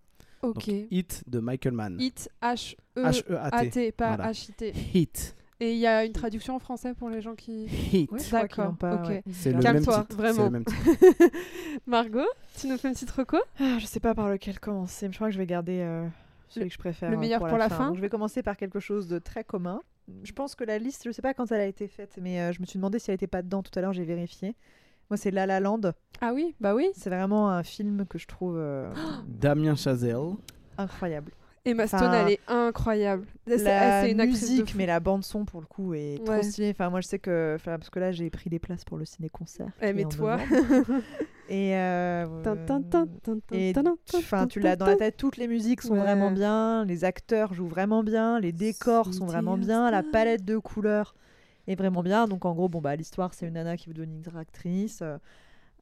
ok. 0.43 0.53
Donc, 0.53 0.68
Hit 0.91 1.24
de 1.28 1.39
Michael 1.39 1.74
Mann. 1.74 1.97
Hit, 1.99 2.30
H-E-A-T, 2.41 3.20
H-E-A-T. 3.30 3.91
pas 3.91 4.15
Voilà. 4.15 4.32
H-I-T. 4.32 4.74
Hit. 4.93 5.36
Et 5.60 5.72
il 5.74 5.80
y 5.80 5.88
a 5.88 6.05
une 6.05 6.12
traduction 6.14 6.55
en 6.55 6.60
français 6.60 6.93
pour 6.93 7.10
les 7.10 7.22
gens 7.22 7.34
qui. 7.36 7.66
Hit. 7.93 8.10
Oui, 8.12 8.20
D'accord, 8.32 8.66
l'ont 8.66 8.76
pas, 8.76 8.95
ok. 9.01 9.08
ouais. 9.08 9.24
C'est 9.32 9.49
le 9.49 9.55
même 9.55 9.64
Calme-toi, 9.64 10.01
titre. 10.01 10.16
vraiment. 10.16 10.34
C'est 10.38 10.43
le 10.43 10.49
même 10.51 10.66
titre. 10.66 11.38
Margot, 11.88 12.20
tu 12.58 12.68
nous 12.68 12.78
fais 12.78 12.88
une 12.89 12.93
petite 12.93 13.12
reco? 13.12 13.38
Ah, 13.60 13.78
je 13.80 13.86
sais 13.86 13.99
pas 13.99 14.14
par 14.14 14.30
lequel 14.30 14.60
commencer, 14.60 15.08
mais 15.08 15.14
je 15.14 15.18
crois 15.18 15.30
que 15.30 15.34
je 15.34 15.39
vais 15.39 15.45
garder 15.47 15.80
euh, 15.82 16.05
celui 16.47 16.66
Le- 16.66 16.70
que 16.70 16.74
je 16.74 16.80
préfère. 16.80 17.10
le 17.10 17.18
euh, 17.18 17.20
meilleur 17.20 17.39
pour 17.45 17.58
la 17.58 17.70
fin 17.70 17.88
Donc, 17.88 17.95
je 17.97 18.01
vais 18.01 18.10
commencer 18.10 18.43
par 18.43 18.55
quelque 18.58 18.80
chose 18.80 19.08
de 19.08 19.20
très 19.20 19.43
commun. 19.43 19.82
Je 20.24 20.32
pense 20.32 20.55
que 20.55 20.64
la 20.64 20.78
liste, 20.78 21.03
je 21.05 21.12
sais 21.12 21.22
pas 21.22 21.34
quand 21.34 21.51
elle 21.51 21.60
a 21.62 21.66
été 21.66 21.88
faite, 21.88 22.18
mais 22.22 22.39
euh, 22.39 22.53
je 22.53 22.62
me 22.62 22.66
suis 22.66 22.78
demandé 22.80 22.97
si 22.99 23.12
elle 23.12 23.16
était 23.16 23.28
pas 23.28 23.41
dedans 23.41 23.62
tout 23.62 23.78
à 23.78 23.82
l'heure, 23.82 23.93
j'ai 23.93 24.05
vérifié. 24.05 24.55
Moi, 25.10 25.18
c'est 25.18 25.32
La 25.32 25.45
La 25.45 25.60
Land. 25.60 25.82
Ah 26.22 26.34
oui, 26.34 26.55
bah 26.62 26.76
oui. 26.76 26.88
C'est 26.95 27.10
vraiment 27.10 27.49
un 27.49 27.64
film 27.64 28.05
que 28.05 28.18
je 28.18 28.28
trouve 28.28 28.58
euh, 28.58 28.89
Damien 29.28 29.76
Chazelle. 29.76 30.36
incroyable. 30.78 31.32
Emma 31.68 31.88
Stone, 31.88 32.03
Enfin, 32.03 32.26
elle 32.26 32.34
est 32.34 32.39
incroyable. 32.47 33.26
C'est 33.45 33.57
La 33.63 34.07
une 34.09 34.24
musique, 34.26 34.76
mais 34.76 34.86
la 34.86 34.99
bande 34.99 35.24
son 35.24 35.45
pour 35.45 35.61
le 35.61 35.68
coup 35.68 35.93
est 35.93 36.24
trop 36.24 36.34
Ouais. 36.34 36.43
stylée. 36.43 36.72
Enfin, 36.72 36.89
moi, 36.89 37.01
je 37.01 37.07
sais 37.07 37.20
que, 37.20 37.53
enfin, 37.55 37.78
parce 37.78 37.89
que 37.89 37.99
là, 37.99 38.11
j'ai 38.11 38.30
pris 38.30 38.49
des 38.49 38.59
places 38.59 38.84
pour 38.86 38.97
le 38.97 39.05
ciné-concert. 39.05 39.70
Eh, 39.82 39.93
mais 39.93 40.05
toi. 40.05 40.38
Et 41.49 41.74
Enfin, 44.13 44.47
tu 44.47 44.59
l'as 44.59 44.76
dans 44.76 44.86
la 44.86 44.95
tête, 44.95 45.18
toutes 45.18 45.38
les 45.38 45.47
musiques 45.47 45.82
sont 45.82 45.93
Ouais. 45.93 45.99
vraiment 45.99 46.32
bien, 46.32 46.86
les 46.86 47.03
acteurs 47.03 47.53
jouent 47.53 47.68
vraiment 47.68 48.03
bien, 48.03 48.39
les 48.39 48.51
décors 48.51 49.13
sont 49.13 49.26
vraiment 49.26 49.57
bien, 49.57 49.89
la 49.91 50.03
palette 50.03 50.45
de 50.45 50.57
couleurs 50.57 51.15
est 51.68 51.76
vraiment 51.76 52.03
bien. 52.03 52.28
Donc 52.28 52.45
en 52.45 52.53
gros, 52.53 52.70
bon 52.70 52.82
bah 52.82 52.95
l'histoire 52.95 53.34
c'est 53.34 53.47
une 53.47 53.53
nana 53.53 53.78
qui 53.78 53.88
veut 53.88 53.93
devenir 53.93 54.36
actrice, 54.38 54.99
euh, 55.01 55.18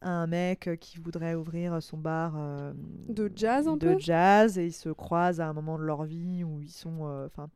un 0.02 0.28
mec 0.28 0.68
euh, 0.68 0.76
qui 0.76 1.00
voudrait 1.00 1.36
ouvrir 1.36 1.82
son 1.82 1.98
bar 1.98 2.34
euh, 2.38 2.74
De 3.10 3.32
jazz 3.36 3.68
un 3.68 3.78
de 3.78 3.94
peu? 3.94 4.00
jazz 4.00 4.58
et 4.58 4.66
ils 4.68 4.74
se 4.74 4.90
croisent 4.90 5.40
à 5.42 5.48
un 5.48 5.54
moment 5.54 5.78
de 5.78 5.84
leur 5.84 6.04
vie 6.04 6.44
où 6.44 6.62
ils 6.62 6.72
sont 6.72 7.08
euh, 7.08 7.26
enfin 7.28 7.50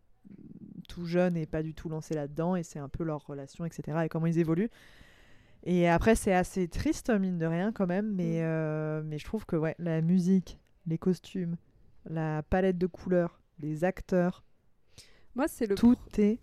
tout 0.87 1.05
jeunes 1.05 1.37
et 1.37 1.45
pas 1.45 1.61
du 1.63 1.73
tout 1.73 1.89
lancés 1.89 2.13
là-dedans 2.15 2.55
et 2.55 2.63
c'est 2.63 2.79
un 2.79 2.89
peu 2.89 3.03
leur 3.03 3.25
relation 3.25 3.65
etc 3.65 3.99
et 4.05 4.09
comment 4.09 4.25
ils 4.27 4.39
évoluent. 4.39 4.69
Et 5.63 5.87
après 5.89 6.15
c'est 6.15 6.33
assez 6.33 6.67
triste 6.67 7.09
mine 7.09 7.37
de 7.37 7.45
rien 7.45 7.71
quand 7.71 7.87
même 7.87 8.13
mais 8.15 8.39
Mm. 8.39 8.43
euh, 8.43 9.01
mais 9.05 9.17
je 9.17 9.25
trouve 9.25 9.45
que 9.45 9.55
ouais 9.55 9.75
la 9.79 10.01
musique, 10.01 10.57
les 10.87 10.97
costumes, 10.97 11.57
la 12.09 12.41
palette 12.43 12.77
de 12.77 12.87
couleurs, 12.87 13.41
les 13.59 13.83
acteurs, 13.83 14.43
Moi, 15.35 15.47
c'est 15.47 15.67
le. 15.67 15.75
tout 15.75 15.97
est 16.17 16.39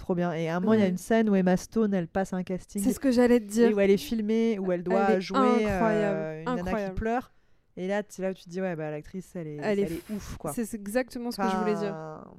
trop 0.00 0.14
bien. 0.14 0.32
Et 0.32 0.48
à 0.48 0.56
un 0.56 0.60
moment, 0.60 0.72
il 0.74 0.80
y 0.80 0.82
a 0.82 0.88
une 0.88 0.96
scène 0.98 1.30
où 1.30 1.34
Emma 1.36 1.56
Stone, 1.56 1.94
elle 1.94 2.08
passe 2.08 2.32
un 2.32 2.42
casting 2.42 2.82
C'est 2.82 2.92
ce 2.92 2.98
que 3.00 3.10
j'allais 3.12 3.38
te 3.40 3.44
et 3.44 3.46
dire. 3.46 3.76
où 3.76 3.80
elle 3.80 3.90
est 3.90 3.96
filmée, 3.96 4.58
où 4.58 4.72
elle 4.72 4.82
doit 4.82 5.10
Elle 5.12 5.20
jouer 5.20 5.38
euh, 5.38 5.74
incroyable, 5.74 6.38
une 6.40 6.44
nana 6.44 6.54
qui 6.54 6.60
incroyable. 6.68 6.94
pleure. 6.94 7.32
Et 7.76 7.86
là, 7.86 8.02
c'est 8.08 8.20
là 8.22 8.30
où 8.30 8.34
tu 8.34 8.44
te 8.44 8.50
dis, 8.50 8.60
ouais, 8.60 8.74
bah, 8.76 8.90
l'actrice, 8.90 9.30
elle 9.36 9.46
est, 9.46 9.56
Elle 9.62 9.78
elle 9.78 9.78
est 9.78 9.92
est, 9.94 10.10
ouf, 10.10 10.36
quoi. 10.36 10.52
C'est 10.52 10.74
exactement 10.74 11.30
ce 11.30 11.36
que 11.38 11.48
je 11.48 11.56
voulais 11.56 11.76
dire. 11.76 11.94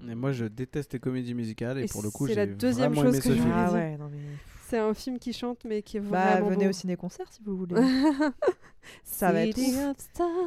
Et 0.09 0.13
moi, 0.15 0.31
je 0.33 0.45
déteste 0.45 0.93
les 0.93 0.99
comédies 0.99 1.33
musicales 1.33 1.79
et, 1.79 1.83
Et 1.83 1.87
pour 1.87 2.03
le 2.03 2.09
coup, 2.11 2.27
c'est 2.27 2.33
j'ai 2.33 2.39
la 2.39 2.45
deuxième 2.47 2.91
vraiment 2.93 3.09
chose 3.09 3.15
aimé 3.15 3.23
que 3.23 3.29
ce 3.29 3.29
je 3.29 3.41
film. 3.41 3.45
voulais 3.49 3.63
Ah 3.65 3.69
dire. 3.69 3.77
ouais, 3.77 3.97
non 3.97 4.09
mais. 4.11 4.17
C'est 4.67 4.77
un 4.77 4.93
film 4.93 5.19
qui 5.19 5.33
chante, 5.33 5.65
mais 5.65 5.81
qui 5.81 5.97
est 5.97 5.99
Bah, 5.99 6.35
vraiment 6.35 6.49
venez 6.49 6.63
beau. 6.65 6.69
au 6.69 6.73
ciné-concert 6.73 7.25
si 7.31 7.41
vous 7.43 7.57
voulez. 7.57 7.75
Ça 9.03 9.31
va 9.31 9.45
être. 9.45 9.57
Et 9.57 9.71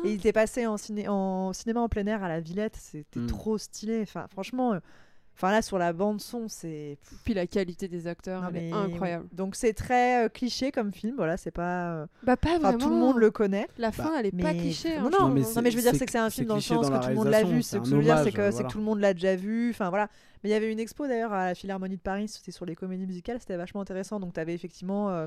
il 0.05 0.15
était 0.15 0.33
passé 0.33 0.67
en, 0.67 0.77
ciné 0.77 1.09
en 1.09 1.53
cinéma 1.53 1.81
en 1.81 1.89
plein 1.89 2.07
air 2.07 2.23
à 2.25 2.29
la 2.29 2.41
Villette, 2.41 2.77
c'était 2.77 3.21
Mm. 3.21 3.27
trop 3.27 3.59
stylé. 3.59 4.01
Enfin, 4.03 4.27
franchement, 4.31 4.73
euh, 4.75 4.79
enfin 5.37 5.51
là 5.51 5.63
sur 5.63 5.79
la 5.79 5.93
bande 5.93 6.21
son, 6.21 6.49
c'est 6.49 6.99
Puis 7.25 7.35
la 7.35 7.47
qualité 7.47 7.89
des 7.89 8.07
acteurs, 8.07 8.43
Non, 8.43 8.49
elle 8.55 8.57
est 8.65 8.73
incroyable. 8.73 9.27
Donc 9.33 9.57
c'est 9.57 9.73
très 9.73 10.25
euh, 10.25 10.29
cliché 10.29 10.71
comme 10.73 10.93
film, 10.93 11.15
voilà, 11.17 11.37
c'est 11.37 11.51
pas. 11.51 11.93
euh, 11.95 12.07
Bah 12.23 12.37
pas 12.37 12.51
Enfin, 12.51 12.59
vraiment. 12.61 12.79
tout 12.79 12.89
le 12.91 12.97
monde 12.97 13.17
le 13.19 13.31
connaît. 13.31 13.67
La 13.79 13.93
fin, 13.93 14.13
elle 14.19 14.27
est 14.27 14.31
pas 14.31 14.53
mais- 14.53 14.59
cliché. 14.59 14.99
Non, 14.99 15.07
hein, 15.07 15.11
non, 15.11 15.11
je 15.19 15.23
Non, 15.25 15.29
mais 15.31 15.41
trouve. 15.43 15.55
Non, 15.57 15.63
mais 15.63 15.71
je 15.71 15.77
veux 15.77 15.83
dire, 15.83 15.95
c'est- 15.95 16.07
que 16.07 16.13
c'est 16.13 16.19
un 16.19 16.31
film 16.31 16.47
dans 16.47 16.55
le 16.55 16.61
cliché 16.61 16.75
sens 16.75 16.87
dans 16.87 16.93
la 16.93 16.99
que 16.99 17.05
tout 17.05 17.11
le 17.11 17.17
monde 17.17 17.29
l'a 17.29 17.39
vu. 17.41 17.45
réalisation, 17.47 17.79
ce 17.79 17.83
que 17.85 17.91
je 17.91 17.95
un 17.95 17.99
veux 17.99 18.05
dire, 18.05 18.15
c'est 18.17 18.21
hommage, 18.21 18.33
que, 18.35 18.43
c'est 18.43 18.49
que 18.51 18.53
voilà. 18.55 18.69
tout 18.71 18.79
le 18.79 18.85
monde 18.85 19.01
l'a 19.01 19.15
déjà 19.15 19.37
vu. 19.37 19.71
Enfin 19.71 19.91
voilà. 19.91 20.09
Mais 20.43 20.51
il 20.51 20.53
y 20.53 20.57
avait 20.57 20.71
une 20.71 20.79
expo 20.79 21.07
d'ailleurs 21.07 21.33
à 21.33 21.47
la 21.47 21.55
Philharmonie 21.55 21.97
de 21.97 22.03
Paris, 22.03 22.29
c'était 22.29 22.53
sur 22.53 22.67
les 22.67 22.75
comédies 22.77 23.07
musicales, 23.07 23.39
c'était 23.41 23.57
vachement 23.57 23.81
intéressant. 23.81 24.21
Donc 24.21 24.35
tu 24.35 24.41
avais 24.41 24.55
effectivement 24.55 25.09
euh, 25.11 25.27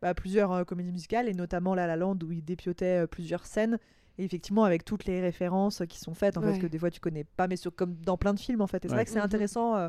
bah, 0.00 0.14
plusieurs 0.14 0.52
euh, 0.52 0.64
comédies 0.64 0.92
musicales 0.92 1.28
et 1.28 1.34
notamment 1.34 1.74
La 1.74 1.86
La 1.86 1.96
Land 1.96 2.16
où 2.24 2.32
il 2.32 2.44
dépiotait 2.44 3.02
euh, 3.02 3.06
plusieurs 3.06 3.44
scènes. 3.44 3.78
Et 4.18 4.24
effectivement, 4.24 4.64
avec 4.64 4.84
toutes 4.84 5.06
les 5.06 5.20
références 5.20 5.82
qui 5.88 5.98
sont 5.98 6.14
faites, 6.14 6.36
en 6.36 6.42
Ouais. 6.42 6.54
fait, 6.54 6.58
que 6.60 6.66
des 6.66 6.78
fois 6.78 6.90
tu 6.90 7.00
connais 7.00 7.24
pas, 7.24 7.48
mais 7.48 7.56
sur, 7.56 7.74
comme 7.74 7.94
dans 7.96 8.16
plein 8.18 8.34
de 8.34 8.40
films 8.40 8.60
en 8.60 8.66
fait. 8.66 8.84
Et 8.84 8.88
c'est 8.88 8.92
Ouais. 8.92 8.96
vrai 8.98 9.04
que 9.04 9.10
c'est 9.10 9.18
Mhm. 9.18 9.24
intéressant 9.24 9.76
euh, 9.76 9.88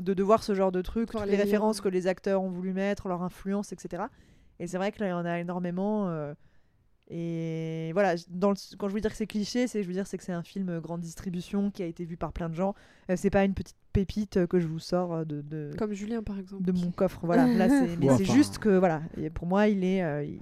de, 0.00 0.14
de 0.14 0.22
voir 0.22 0.42
ce 0.42 0.54
genre 0.54 0.72
de 0.72 0.80
trucs, 0.82 1.12
Voir 1.12 1.24
toutes 1.24 1.30
les 1.32 1.36
les 1.36 1.42
références 1.42 1.80
que 1.80 1.88
les 1.88 2.06
acteurs 2.06 2.40
ont 2.42 2.50
voulu 2.50 2.72
mettre, 2.72 3.08
leur 3.08 3.22
influence, 3.22 3.72
etc. 3.72 4.04
Et 4.60 4.66
c'est 4.66 4.76
vrai 4.78 4.92
que 4.92 5.00
là, 5.00 5.06
il 5.08 5.10
y 5.10 5.12
en 5.12 5.24
a 5.24 5.38
énormément. 5.40 6.08
euh, 6.08 6.34
et 7.08 7.90
voilà, 7.92 8.14
dans 8.30 8.50
le- 8.50 8.76
quand 8.78 8.88
je 8.88 8.94
veux 8.94 9.00
dire 9.00 9.10
que 9.10 9.16
c'est 9.16 9.26
cliché, 9.26 9.66
c'est 9.66 9.82
je 9.82 9.88
veux 9.88 9.92
dire 9.92 10.06
c'est 10.06 10.16
que 10.16 10.24
c'est 10.24 10.32
un 10.32 10.42
film 10.44 10.78
grande 10.80 11.00
distribution 11.00 11.70
qui 11.70 11.82
a 11.82 11.86
été 11.86 12.04
vu 12.04 12.16
par 12.16 12.32
plein 12.32 12.48
de 12.48 12.54
gens. 12.54 12.74
Euh, 13.10 13.14
c'est 13.16 13.28
pas 13.28 13.44
une 13.44 13.54
petite 13.54 13.76
pépite 13.92 14.46
que 14.46 14.60
je 14.60 14.66
vous 14.66 14.78
sors 14.78 15.12
euh, 15.12 15.24
de, 15.24 15.42
de, 15.42 15.72
Comme 15.76 15.92
Julien, 15.92 16.22
par 16.22 16.38
exemple. 16.38 16.62
de 16.62 16.72
mon 16.72 16.90
coffre. 16.90 17.20
Voilà, 17.24 17.46
là 17.46 17.68
c'est 17.68 17.96
mais 18.00 18.08
Ouais, 18.08 18.16
c'est 18.16 18.22
enfin- 18.24 18.32
juste 18.34 18.58
que 18.58 18.70
voilà, 18.78 19.02
et 19.18 19.28
pour 19.30 19.46
moi 19.46 19.68
il 19.68 19.84
est, 19.84 20.02
euh, 20.02 20.24
il- 20.24 20.40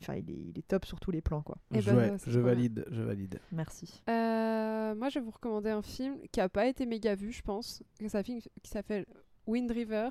enfin 0.00 0.14
il 0.14 0.30
est, 0.30 0.44
il 0.50 0.58
est 0.58 0.66
top 0.66 0.84
sur 0.84 1.00
tous 1.00 1.10
les 1.10 1.20
plans 1.20 1.42
quoi. 1.42 1.56
Eh 1.74 1.80
je, 1.80 1.90
ben, 1.90 2.12
ouais, 2.12 2.16
je 2.26 2.40
valide, 2.40 2.84
je 2.90 3.02
valide. 3.02 3.40
Merci. 3.52 4.02
Euh, 4.08 4.94
moi, 4.94 5.08
je 5.08 5.18
vais 5.18 5.24
vous 5.24 5.30
recommander 5.30 5.70
un 5.70 5.82
film 5.82 6.18
qui 6.32 6.40
a 6.40 6.48
pas 6.48 6.66
été 6.66 6.86
méga 6.86 7.14
vu, 7.14 7.32
je 7.32 7.42
pense. 7.42 7.82
C'est 8.00 8.14
un 8.14 8.22
film 8.22 8.40
qui 8.62 8.70
s'appelle 8.70 9.06
Wind 9.46 9.70
River 9.70 10.08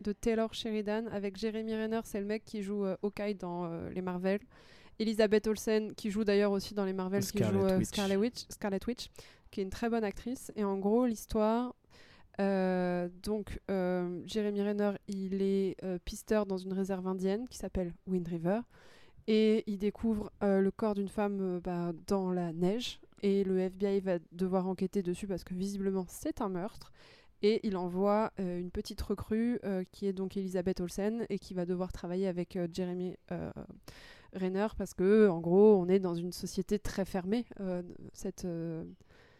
de 0.00 0.12
Taylor 0.12 0.54
Sheridan 0.54 1.06
avec 1.10 1.36
Jeremy 1.36 1.74
Renner, 1.74 2.00
c'est 2.04 2.20
le 2.20 2.26
mec 2.26 2.44
qui 2.44 2.62
joue 2.62 2.84
euh, 2.84 2.96
Hawkeye 3.02 3.34
dans 3.34 3.64
euh, 3.64 3.90
les 3.90 4.02
Marvel. 4.02 4.40
Elizabeth 5.00 5.46
Olsen 5.46 5.94
qui 5.94 6.10
joue 6.10 6.24
d'ailleurs 6.24 6.52
aussi 6.52 6.74
dans 6.74 6.84
les 6.84 6.92
Marvel, 6.92 7.20
qui 7.22 7.28
Scarlet 7.28 7.58
joue 7.58 7.66
euh, 7.66 7.78
Witch. 7.78 7.88
Scarlet 7.88 8.16
Witch, 8.16 8.44
Scarlet 8.48 8.80
Witch, 8.86 9.08
qui 9.50 9.60
est 9.60 9.62
une 9.64 9.70
très 9.70 9.88
bonne 9.88 10.04
actrice. 10.04 10.52
Et 10.56 10.64
en 10.64 10.76
gros, 10.78 11.06
l'histoire. 11.06 11.74
euh, 12.40 13.08
donc, 13.22 13.60
euh, 13.70 14.22
Jeremy 14.26 14.62
Renner, 14.62 14.92
il 15.08 15.42
est 15.42 15.76
euh, 15.82 15.98
pisteur 16.04 16.46
dans 16.46 16.58
une 16.58 16.72
réserve 16.72 17.06
indienne 17.06 17.48
qui 17.48 17.58
s'appelle 17.58 17.92
Wind 18.06 18.28
River. 18.28 18.60
Et 19.30 19.62
il 19.66 19.76
découvre 19.76 20.32
euh, 20.42 20.62
le 20.62 20.70
corps 20.70 20.94
d'une 20.94 21.10
femme 21.10 21.38
euh, 21.40 21.60
bah, 21.60 21.92
dans 22.06 22.32
la 22.32 22.54
neige. 22.54 22.98
Et 23.22 23.44
le 23.44 23.58
FBI 23.58 24.00
va 24.00 24.18
devoir 24.32 24.66
enquêter 24.66 25.02
dessus 25.02 25.26
parce 25.26 25.44
que 25.44 25.52
visiblement 25.52 26.06
c'est 26.08 26.40
un 26.40 26.48
meurtre. 26.48 26.92
Et 27.42 27.60
il 27.62 27.76
envoie 27.76 28.32
euh, 28.40 28.58
une 28.58 28.70
petite 28.70 29.00
recrue 29.02 29.60
qui 29.92 30.06
est 30.06 30.12
donc 30.12 30.36
Elisabeth 30.36 30.80
Olsen 30.80 31.26
et 31.28 31.38
qui 31.38 31.52
va 31.52 31.66
devoir 31.66 31.92
travailler 31.92 32.26
avec 32.26 32.58
Jeremy 32.72 33.16
Renner 34.32 34.68
parce 34.76 34.94
que 34.94 35.28
en 35.28 35.40
gros 35.40 35.76
on 35.76 35.88
est 35.88 36.00
dans 36.00 36.14
une 36.14 36.32
société 36.32 36.78
très 36.78 37.04
fermée. 37.04 37.44
Cette, 38.12 38.46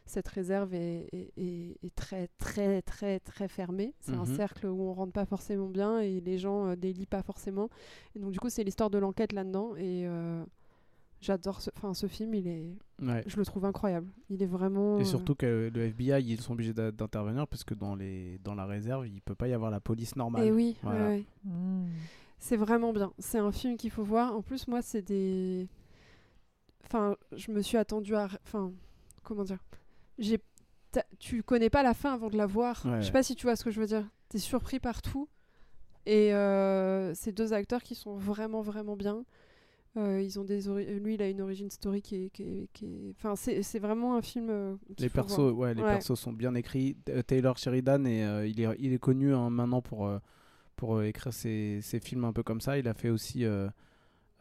cette 0.09 0.29
réserve 0.29 0.75
est, 0.75 1.09
est- 1.13 1.33
est- 1.37 1.77
est 1.85 1.95
très 1.95 2.29
très 2.39 2.83
très 2.83 3.21
très 3.21 3.49
fermée. 3.49 3.95
C'est 4.01 4.15
un 4.15 4.25
Mhm. 4.25 4.37
cercle 4.37 4.67
où 4.67 4.83
on 4.83 4.93
rentre 4.93 5.13
pas 5.13 5.27
forcément 5.27 5.69
bien 5.69 6.01
et 6.01 6.21
les 6.21 6.39
gens 6.39 6.67
euh, 6.69 6.77
délient 6.77 7.07
pas 7.07 7.23
forcément. 7.23 7.69
Et 8.15 8.19
donc 8.19 8.33
du 8.33 8.41
coup 8.41 8.49
c'est 8.51 8.65
l'histoire 8.65 8.91
de 8.91 8.99
l'enquête 8.99 9.33
là-dedans 9.33 9.75
et 9.77 10.07
euh, 10.07 10.45
j'adore 11.21 11.61
ce, 11.61 11.71
enfin 11.77 11.95
ce 11.95 12.07
film 12.07 12.35
il 12.35 12.47
est, 12.49 12.77
Ouais. 13.03 13.23
je 13.27 13.37
le 13.37 13.45
trouve 13.45 13.65
incroyable. 13.65 14.09
Il 14.29 14.43
est 14.43 14.47
vraiment. 14.47 14.99
Et 14.99 15.03
euh, 15.03 15.05
surtout 15.05 15.35
que 15.37 15.71
le 15.73 15.81
FBI, 15.83 16.21
ils 16.25 16.41
sont 16.41 16.55
obligés 16.55 16.73
d'intervenir 16.73 17.47
parce 17.47 17.63
que 17.65 17.75
dans, 17.75 17.95
les, 17.95 18.39
dans 18.43 18.55
la 18.57 18.67
réserve, 18.67 19.07
il 19.07 19.21
peut 19.23 19.35
pas 19.37 19.47
y 19.49 19.53
avoir 19.53 19.71
la 19.71 19.79
police 19.81 20.17
normale. 20.17 20.45
Et 20.45 20.51
oui, 20.51 20.77
Voilà. 20.83 21.09
ouais, 21.09 21.25
ouais. 21.45 21.51
Mm. 21.53 21.87
C'est 22.41 22.57
vraiment 22.57 22.93
bien. 22.93 23.13
C'est 23.19 23.39
un 23.39 23.51
film 23.53 23.77
qu'il 23.77 23.91
faut 23.91 24.03
voir. 24.05 24.35
En 24.37 24.43
plus, 24.43 24.67
moi, 24.69 24.81
c'est 24.83 25.03
des. 25.03 25.69
Enfin, 26.85 27.17
je 27.37 27.51
me 27.53 27.61
suis 27.63 27.77
attendue 27.77 28.15
à. 28.15 28.29
Enfin, 28.45 28.73
comment 29.23 29.45
dire 29.45 29.59
J'ai. 30.19 30.39
Tu 31.19 31.43
connais 31.43 31.71
pas 31.71 31.83
la 31.83 31.95
fin 31.95 32.15
avant 32.15 32.31
de 32.31 32.37
la 32.37 32.47
voir. 32.47 32.85
Ouais, 32.87 33.01
je 33.01 33.07
sais 33.07 33.13
pas 33.13 33.23
si 33.23 33.35
tu 33.37 33.47
vois 33.47 33.57
ce 33.57 33.65
que 33.65 33.71
je 33.71 33.79
veux 33.79 33.87
dire. 33.87 34.09
T'es 34.31 34.39
surpris 34.39 34.81
par 34.81 35.03
tout. 35.03 35.29
Et 36.07 36.33
euh, 36.35 37.13
ces 37.15 37.33
deux 37.33 37.53
acteurs 37.53 37.83
qui 37.83 37.95
sont 37.95 38.17
vraiment, 38.17 38.63
vraiment 38.63 38.97
bien. 38.97 39.25
Euh, 39.97 40.23
ils 40.23 40.39
ont 40.39 40.45
des 40.45 40.63
Lui, 41.01 41.15
il 41.15 41.23
a 41.23 41.29
une 41.29 41.41
origin 41.43 41.71
story 41.71 42.01
qui 42.03 42.25
est. 42.25 42.31
Qui 42.31 42.43
est, 42.43 42.69
qui 42.73 42.87
est- 42.87 43.15
Enfin, 43.17 43.37
c'est 43.37 43.79
vraiment 43.79 44.17
un 44.17 44.23
film. 44.23 44.49
euh, 44.51 44.77
Les 44.99 45.09
persos, 45.11 45.39
voir. 45.39 45.55
ouais, 45.57 45.75
les 45.75 45.83
Ouais. 45.83 45.89
persos 45.93 46.15
sont 46.19 46.33
bien 46.33 46.55
écrits. 46.55 46.97
T- 47.05 47.23
Taylor 47.25 47.59
Sheridan, 47.59 48.05
et, 48.07 48.25
euh, 48.25 48.47
il, 48.47 48.59
est, 48.61 48.69
il 48.79 48.93
est 48.93 48.99
connu 48.99 49.35
hein, 49.35 49.51
maintenant 49.51 49.83
pour, 49.83 50.07
euh, 50.07 50.19
pour 50.77 50.97
euh, 50.97 51.05
écrire 51.05 51.33
ses, 51.33 51.81
ses 51.83 52.01
films 52.01 52.25
un 52.25 52.33
peu 52.33 52.43
comme 52.43 52.61
ça. 52.61 52.79
Il 52.79 52.89
a 52.89 52.95
fait 52.95 53.11
aussi. 53.11 53.45
euh, 53.45 53.69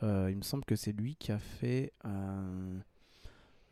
euh, 0.03 0.27
il 0.31 0.37
me 0.37 0.43
semble 0.43 0.63
que 0.63 0.75
c'est 0.75 0.93
lui 0.93 1.15
qui 1.17 1.31
a 1.33 1.39
fait. 1.39 1.91
euh, 2.05 2.79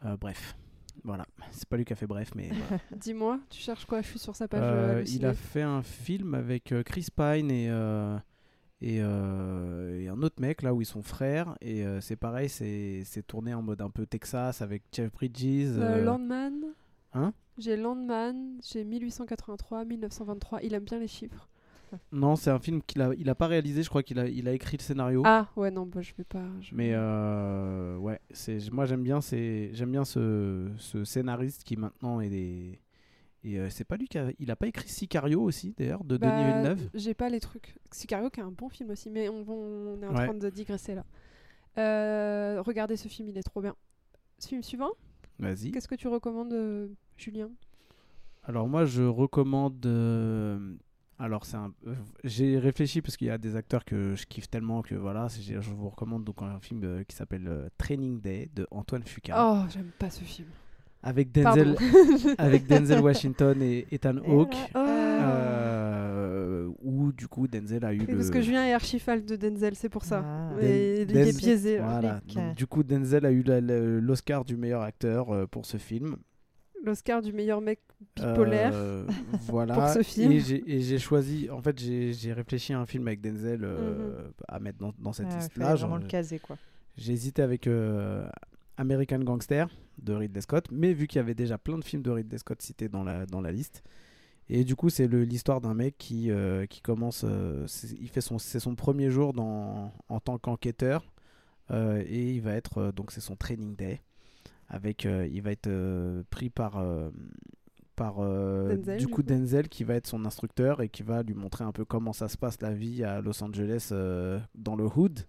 euh, 0.06 0.18
bref. 0.18 0.58
Voilà. 1.04 1.26
C'est 1.52 1.68
pas 1.68 1.78
lui 1.78 1.86
qui 1.86 1.94
a 1.94 1.96
fait 1.96 2.08
Bref, 2.08 2.32
mais. 2.36 2.50
voilà. 2.50 2.82
Dis-moi, 2.96 3.40
tu 3.50 3.60
cherches 3.60 3.86
quoi? 3.86 4.02
Je 4.02 4.08
suis 4.08 4.20
sur 4.20 4.36
sa 4.36 4.48
page. 4.48 4.62
Euh, 4.64 5.00
euh, 5.00 5.04
il 5.08 5.26
a 5.26 5.34
fait 5.34 5.62
un 5.62 5.84
film 5.84 6.34
avec 6.34 6.72
euh, 6.72 6.84
Chris 6.84 7.08
Pine 7.16 7.52
et, 7.52 7.70
euh, 7.70 8.18
et, 8.82 8.98
euh, 9.02 10.00
et 10.02 10.08
un 10.08 10.22
autre 10.22 10.42
mec 10.42 10.62
là 10.62 10.74
où 10.74 10.82
ils 10.82 10.86
sont 10.86 11.04
frères. 11.04 11.56
Et 11.62 11.84
c'est 12.02 12.16
pareil, 12.16 12.50
c'est 12.50 13.04
c'est 13.06 13.26
tourné 13.26 13.54
en 13.54 13.62
mode 13.62 13.82
un 13.82 13.90
peu 13.90 14.06
Texas 14.06 14.62
avec 14.62 14.84
Jeff 14.92 15.12
Bridges. 15.12 15.78
Landman. 15.78 16.54
Hein? 17.14 17.34
J'ai 17.58 17.78
Landman, 17.78 18.60
j'ai 18.62 18.84
1883, 18.84 19.86
1923. 19.86 20.62
Il 20.64 20.74
aime 20.74 20.84
bien 20.84 21.00
les 21.00 21.08
chiffres. 21.08 21.48
Non, 22.12 22.36
c'est 22.36 22.50
un 22.52 22.60
film 22.60 22.82
qu'il 22.82 23.02
a, 23.02 23.12
il 23.18 23.30
a 23.30 23.36
pas 23.36 23.48
réalisé. 23.48 23.84
Je 23.84 23.90
crois 23.90 24.04
qu'il 24.04 24.20
a, 24.20 24.28
il 24.28 24.48
a 24.48 24.54
écrit 24.54 24.78
le 24.78 24.82
scénario. 24.84 25.22
Ah 25.26 25.48
ouais 25.56 25.72
non, 25.72 25.86
bah, 25.86 26.02
je 26.02 26.14
vais 26.18 26.24
pas. 26.24 26.44
je- 26.62 26.74
Mais 26.76 26.92
euh, 26.94 27.98
ouais, 27.98 28.20
c'est 28.32 28.72
moi 28.72 28.86
j'aime 28.86 29.04
bien 29.04 29.22
c'est 29.22 29.70
j'aime 29.74 29.92
bien 29.92 30.06
ce, 30.06 30.70
ce 30.78 31.04
scénariste 31.04 31.64
qui 31.64 31.78
maintenant 31.78 32.20
est 32.22 32.30
des 32.30 32.80
et 33.44 33.60
euh, 33.60 33.70
c'est 33.70 33.84
pas 33.84 33.96
lui 33.98 34.08
qui 34.08 34.18
a 34.18 34.32
il 34.40 34.50
a 34.50 34.56
pas 34.56 34.68
écrit 34.68 34.88
Sicario 34.90 35.42
aussi 35.42 35.74
d'ailleurs 35.78 36.04
de 36.04 36.18
Denis 36.18 36.32
Bah, 36.32 36.52
Villeneuve. 36.52 36.90
J'ai 36.94 37.14
pas 37.14 37.30
les 37.30 37.40
trucs. 37.40 37.76
Sicario 37.92 38.30
qui 38.30 38.40
est 38.40 38.44
un 38.44 38.52
bon 38.52 38.70
film 38.70 38.90
aussi, 38.90 39.10
mais 39.12 39.30
on, 39.30 40.02
est 40.02 40.08
en 40.08 40.16
Ouais. 40.16 40.26
train 40.26 40.34
de 40.34 40.50
digresser 40.50 40.96
là. 40.96 41.06
Euh, 41.78 42.62
regardez 42.66 42.96
ce 42.98 43.08
film, 43.08 43.30
il 43.30 43.38
est 43.38 43.44
trop 43.44 43.62
bien. 43.62 43.76
Film 44.40 44.64
suivant? 44.64 44.92
Vas-y. 45.40 45.72
Qu'est-ce 45.72 45.88
que 45.88 45.96
tu 45.96 46.08
recommandes, 46.08 46.90
Julien? 47.18 47.50
Alors 48.44 48.68
moi 48.68 48.86
je 48.86 49.02
recommande 49.04 49.84
euh, 49.86 50.76
alors 51.18 51.46
c'est 51.46 51.56
un 51.58 51.72
j'ai 52.24 52.60
réfléchi 52.60 53.02
parce 53.02 53.16
qu'il 53.16 53.28
y 53.28 53.32
a 53.32 53.38
des 53.38 53.56
acteurs 53.56 53.86
que 53.86 54.16
je 54.16 54.26
kiffe 54.26 54.50
tellement 54.50 54.82
que 54.82 54.96
voilà, 54.96 55.28
je 55.30 55.70
vous 55.72 55.90
recommande 55.90 56.24
donc 56.26 56.42
un 56.42 56.60
film 56.60 56.82
euh, 56.84 57.04
qui 57.08 57.16
s'appelle 57.16 57.48
euh, 57.48 57.70
Training 57.78 58.20
Day 58.20 58.50
de 58.54 58.68
Antoine 58.72 59.04
Fuqua 59.04 59.34
Oh, 59.38 59.66
j'aime 59.74 59.92
pas 59.98 60.10
ce 60.10 60.24
film. 60.24 60.48
avec 61.04 61.32
Denzel 61.32 61.76
avec 62.38 62.68
Denzel 62.68 63.00
Washington 63.00 63.62
et 63.62 63.88
Ethan 63.92 64.18
Et 64.18 64.30
Hawke. 64.32 64.56
voilà. 64.74 65.22
euh, 65.22 66.70
où 66.82 67.12
du 67.14 67.28
coup 67.28 67.48
Denzel 67.48 67.86
a 67.86 67.94
eu 67.94 68.00
le 68.00 68.06
Parce 68.18 68.30
que 68.30 68.42
Julien 68.42 68.66
est 68.66 68.74
archi 68.74 69.00
fan 69.00 69.24
de 69.24 69.36
Denzel, 69.36 69.76
c'est 69.76 69.90
pour 69.90 70.04
ça. 70.04 70.24
Ah. 70.26 70.52
Et 70.62 71.04
il 71.04 71.16
est 71.18 71.38
biaisé. 71.38 71.78
Voilà. 71.80 72.20
Donc, 72.34 72.56
du 72.56 72.68
coup, 72.68 72.84
Denzel 72.84 73.26
a 73.26 73.32
eu 73.32 73.44
l'Oscar 74.02 74.44
du 74.46 74.58
meilleur 74.58 74.82
acteur 74.82 75.48
pour 75.50 75.66
ce 75.66 75.78
film. 75.78 76.18
L'Oscar 76.86 77.22
du 77.22 77.34
meilleur 77.34 77.62
mec 77.62 77.80
bipolaire. 78.16 78.72
Euh, 78.74 79.06
voilà. 79.48 79.74
Pour 79.74 79.90
ce 79.90 80.04
film. 80.04 80.32
Et 80.32 80.40
j'ai- 80.40 81.00
choisi. 81.00 81.50
En 81.50 81.62
fait, 81.62 81.78
j'ai 81.80 82.32
réfléchi 82.34 82.74
à 82.74 82.80
un 82.80 82.86
film 82.86 83.08
avec 83.08 83.22
Denzel 83.22 83.62
euh, 83.64 84.20
Mhm. 84.24 84.32
à 84.48 84.60
mettre 84.60 84.78
dans, 84.80 84.94
dans 85.00 85.14
cette 85.14 85.28
Ouais, 85.28 85.36
liste-là. 85.38 85.76
Genre, 85.76 85.90
vraiment 85.90 86.02
le 86.04 86.08
caser 86.08 86.40
quoi. 86.40 86.58
J'ai 86.98 87.14
hésité 87.14 87.42
avec 87.42 87.68
euh, 87.68 88.28
American 88.78 89.20
Gangster 89.20 89.68
de 90.02 90.14
Ridley 90.14 90.42
Scott, 90.42 90.68
mais 90.72 90.94
vu 90.94 91.08
qu'il 91.08 91.18
y 91.18 91.20
avait 91.20 91.34
déjà 91.36 91.58
plein 91.58 91.78
de 91.78 91.84
films 91.84 92.02
de 92.04 92.12
Ridley 92.12 92.38
Scott 92.38 92.62
cités 92.62 92.88
dans 92.90 93.04
la, 93.04 93.26
dans 93.26 93.42
la 93.42 93.52
liste. 93.52 93.84
Et 94.48 94.64
du 94.64 94.76
coup, 94.76 94.90
c'est 94.90 95.08
l'histoire 95.08 95.60
d'un 95.60 95.74
mec 95.74 95.98
qui, 95.98 96.30
euh, 96.30 96.66
qui 96.68 96.82
commence. 96.82 97.24
euh, 97.28 97.66
c'est- 97.68 97.98
il 98.00 98.10
fait 98.10 98.22
son, 98.22 98.38
c'est 98.38 98.60
son 98.60 98.76
premier 98.76 99.10
jour 99.10 99.34
dans, 99.34 99.92
en 100.08 100.20
tant 100.20 100.38
qu'enquêteur. 100.38 101.12
euh, 101.72 102.04
et 102.08 102.34
il 102.34 102.42
va 102.42 102.54
être. 102.54 102.78
euh, 102.78 102.92
donc, 102.92 103.12
c'est 103.12 103.22
son 103.22 103.36
training 103.36 103.76
day. 103.76 104.02
Avec, 104.68 105.06
euh, 105.06 105.28
il 105.32 105.42
va 105.42 105.52
être 105.52 105.68
euh, 105.68 106.24
pris 106.30 106.50
par. 106.50 106.78
euh, 106.78 107.10
par 107.96 108.16
euh, 108.20 108.76
Denzel, 108.76 108.98
du 108.98 109.08
coup. 109.08 109.24
Denzel 109.24 109.70
qui 109.70 109.86
va 109.86 109.94
être 109.96 110.08
son 110.08 110.26
instructeur 110.26 110.82
et 110.82 110.90
qui 110.90 111.02
va 111.02 111.24
lui 111.24 111.34
montrer 111.34 111.64
un 111.64 111.72
peu 111.72 111.86
comment 111.86 112.12
ça 112.12 112.28
se 112.28 112.38
passe 112.38 112.62
la 112.62 112.74
vie 112.74 113.06
à 113.06 113.22
Los 113.22 113.42
Angeles 113.42 113.88
euh, 113.94 114.38
dans 114.54 114.76
le 114.76 114.84
hood, 114.86 115.22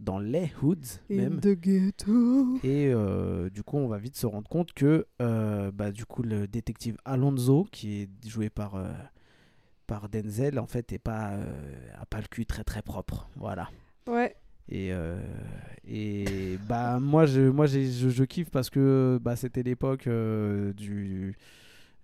dans 0.00 0.18
les 0.18 0.50
hoods 0.62 1.00
même. 1.10 1.38
the 1.38 1.48
ghetto. 1.48 2.56
Et 2.64 2.90
euh, 2.94 3.50
du 3.50 3.62
coup, 3.62 3.76
on 3.76 3.88
va 3.88 3.98
vite 3.98 4.16
se 4.16 4.24
rendre 4.26 4.48
compte 4.48 4.72
que 4.72 5.06
bah, 5.18 5.90
du 5.92 6.06
coup, 6.06 6.22
le 6.22 6.48
détective 6.48 6.96
Alonso, 7.04 7.66
qui 7.72 8.02
est 8.04 8.08
joué 8.26 8.48
par, 8.48 8.82
par 9.86 10.08
Denzel, 10.08 10.58
en 10.58 10.66
fait, 10.66 10.90
est 10.94 10.98
pas, 10.98 11.32
a 12.00 12.06
pas 12.06 12.22
le 12.22 12.26
cul 12.30 12.46
très 12.46 12.64
très 12.64 12.80
propre. 12.80 13.28
Voilà. 13.36 13.68
Ouais, 14.08 14.34
Et, 14.70 14.92
euh, 14.92 15.18
et 15.86 16.58
bah, 16.68 16.98
moi, 17.00 17.26
je, 17.26 17.40
moi 17.40 17.66
je, 17.66 17.80
je 18.10 18.24
kiffe 18.24 18.50
parce 18.50 18.70
que 18.70 19.18
bah, 19.22 19.36
c'était 19.36 19.62
l'époque 19.62 20.06
euh, 20.06 20.72
du, 20.74 21.36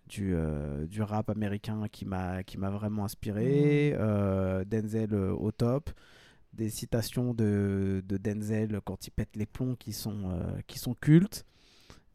du, 0.09 0.35
euh, 0.35 0.87
du 0.87 1.03
rap 1.03 1.29
américain 1.29 1.87
qui 1.93 2.05
m'a 2.07 2.43
qui 2.43 2.57
m'a 2.59 2.71
vraiment 2.71 3.05
inspiré. 3.05 3.95
Euh, 3.99 4.65
Denzel 4.65 5.15
au 5.15 5.51
top. 5.51 5.91
Des 6.55 6.71
citations 6.71 7.35
de, 7.35 8.03
de 8.07 8.17
Denzel 8.17 8.81
quand 8.85 9.07
il 9.07 9.11
pète 9.11 9.35
les 9.35 9.47
plombs 9.47 9.75
qui 9.75 9.93
sont, 9.93 10.39
qui 10.69 10.79
sont 10.79 10.95
cultes. 10.95 11.45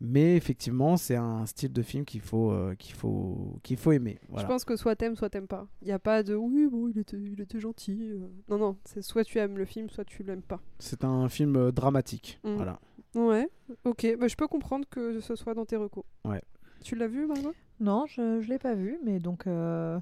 Mais 0.01 0.37
effectivement, 0.37 0.95
c'est 0.95 1.17
un 1.17 1.45
style 1.45 1.73
de 1.73 1.81
film 1.81 2.05
qu'il 2.05 2.21
faut, 2.21 2.51
euh, 2.51 2.73
qu'il 2.75 2.95
faut, 2.95 3.59
qu'il 3.63 3.75
faut 3.75 3.91
aimer. 3.91 4.17
Voilà. 4.29 4.43
je 4.47 4.51
pense 4.51 4.63
que 4.63 4.77
soit 4.77 4.95
t'aimes, 4.95 5.15
soit 5.17 5.29
t'aimes 5.29 5.47
pas. 5.47 5.67
Il 5.81 5.87
n'y 5.87 5.91
a 5.91 5.99
pas 5.99 6.23
de 6.23 6.35
oui, 6.35 6.67
bon, 6.67 6.87
il 6.87 6.97
était, 6.99 7.17
il 7.17 7.41
était 7.41 7.59
gentil. 7.59 7.99
euh. 8.13 8.29
Non, 8.47 8.57
non, 8.57 8.77
c'est 8.85 9.01
soit 9.01 9.25
tu 9.25 9.37
aimes 9.39 9.57
le 9.57 9.65
film, 9.65 9.89
soit 9.89 10.05
tu 10.05 10.23
l'aimes 10.23 10.41
pas. 10.41 10.61
C'est 10.79 11.03
un 11.03 11.27
film 11.27 11.57
euh, 11.57 11.71
dramatique. 11.73 12.39
Mm. 12.45 12.55
Voilà. 12.55 12.79
Ouais, 13.15 13.49
ok. 13.83 14.15
Bah, 14.17 14.27
je 14.27 14.35
peux 14.35 14.47
comprendre 14.47 14.85
que 14.89 15.19
ce 15.19 15.35
soit 15.35 15.53
dans 15.53 15.65
tes 15.65 15.75
recos. 15.75 16.05
Ouais. 16.23 16.41
Tu 16.81 16.95
l'as 16.95 17.07
vu, 17.07 17.25
Margot? 17.27 17.53
Non, 17.81 18.05
je, 18.07 18.39
je 18.39 18.47
l'ai 18.47 18.59
pas 18.59 18.75
vu, 18.75 18.99
mais 19.03 19.19
donc 19.19 19.47
euh, 19.47 19.99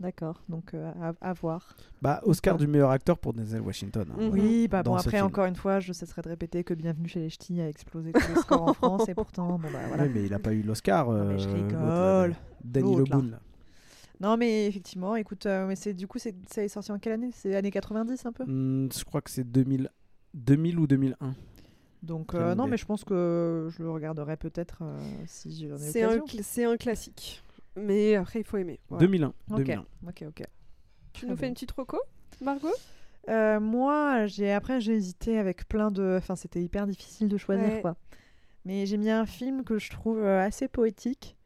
d'accord, 0.00 0.42
donc 0.48 0.74
euh, 0.74 0.90
à, 1.00 1.12
à 1.30 1.32
voir. 1.32 1.76
Bah, 2.02 2.20
Oscar 2.24 2.56
du 2.58 2.66
meilleur 2.66 2.90
acteur 2.90 3.18
pour 3.18 3.32
Denzel 3.32 3.60
Washington. 3.60 4.06
hein. 4.12 4.20
Mhm. 4.22 4.30
Oui, 4.32 4.68
bah 4.68 4.82
Dans 4.82 4.92
bon 4.92 4.96
après 4.96 5.10
film. 5.18 5.24
encore 5.26 5.46
une 5.46 5.56
fois, 5.56 5.80
je 5.80 5.92
cesserai 5.92 6.22
de 6.22 6.28
répéter 6.28 6.64
que 6.64 6.74
Bienvenue 6.74 7.08
chez 7.08 7.20
les 7.20 7.30
Ch'tis 7.30 7.60
a 7.60 7.68
explosé 7.68 8.12
tous 8.12 8.28
les 8.34 8.40
scores 8.40 8.62
en 8.62 8.72
France 8.74 9.08
et 9.08 9.14
pourtant 9.14 9.58
bon 9.58 9.70
bah 9.70 9.78
voilà. 9.88 10.06
Mais 10.08 10.24
il 10.24 10.34
a 10.34 10.38
pas 10.38 10.52
eu 10.52 10.62
l'Oscar. 10.62 11.10
Non, 11.10 11.24
mais 11.24 11.38
je 11.38 11.48
euh, 11.48 11.52
là, 11.52 12.22
rigole. 12.22 12.36
Danny 12.64 13.30
là. 13.30 13.40
Non 14.20 14.36
mais 14.36 14.66
effectivement, 14.66 15.16
écoute, 15.16 15.46
euh, 15.46 15.66
mais 15.66 15.76
c'est 15.76 15.92
du 15.92 16.06
coup 16.06 16.18
c'est 16.18 16.34
ça 16.50 16.62
est 16.62 16.68
sorti 16.68 16.92
en 16.92 16.98
quelle 16.98 17.14
année? 17.14 17.30
C'est 17.32 17.54
années 17.56 17.70
90 17.72 18.24
un 18.26 18.32
peu? 18.32 18.44
Hmm, 18.44 18.88
je 18.92 19.04
crois 19.04 19.20
que 19.20 19.30
c'est 19.30 19.44
2000... 19.44 19.90
2000 20.34 20.78
ou 20.78 20.86
2001. 20.86 21.34
Donc 22.02 22.34
euh, 22.34 22.54
non 22.54 22.64
idée. 22.64 22.70
mais 22.72 22.76
je 22.76 22.84
pense 22.84 23.02
que 23.04 23.68
je 23.76 23.82
le 23.82 23.90
regarderai 23.90 24.36
peut-être 24.36 24.78
euh, 24.82 24.98
si 25.26 25.66
j'en 25.68 25.76
ai 25.76 25.78
C'est 25.78 26.02
un, 26.02 26.16
l'occasion. 26.16 26.26
cl- 26.26 26.42
c'est 26.42 26.64
un 26.64 26.76
classique. 26.76 27.42
Mais 27.76 28.14
après, 28.14 28.40
il 28.40 28.44
faut 28.44 28.56
aimer. 28.56 28.80
Voilà. 28.88 29.00
2001. 29.06 29.26
Ok, 29.50 29.56
2001. 29.58 29.84
ok, 30.08 30.24
ok. 30.28 30.42
Tu 31.12 31.20
Très 31.22 31.26
nous 31.28 31.36
fais 31.36 31.48
une 31.48 31.54
petite 31.54 31.72
reco, 31.72 31.98
Margot? 32.40 32.68
Euh, 33.28 33.58
moi, 33.60 34.26
j'ai 34.26 34.52
après 34.52 34.80
j'ai 34.80 34.92
hésité 34.94 35.38
avec 35.38 35.66
plein 35.68 35.90
de. 35.90 36.16
Enfin, 36.18 36.36
c'était 36.36 36.62
hyper 36.62 36.86
difficile 36.86 37.28
de 37.28 37.36
choisir 37.36 37.66
Ouais. 37.66 37.80
quoi. 37.80 37.96
Mais 38.64 38.86
j'ai 38.86 38.96
mis 38.96 39.10
un 39.10 39.26
film 39.26 39.64
que 39.64 39.78
je 39.78 39.90
trouve 39.90 40.18
euh, 40.22 40.40
assez 40.44 40.68
poétique 40.68 41.36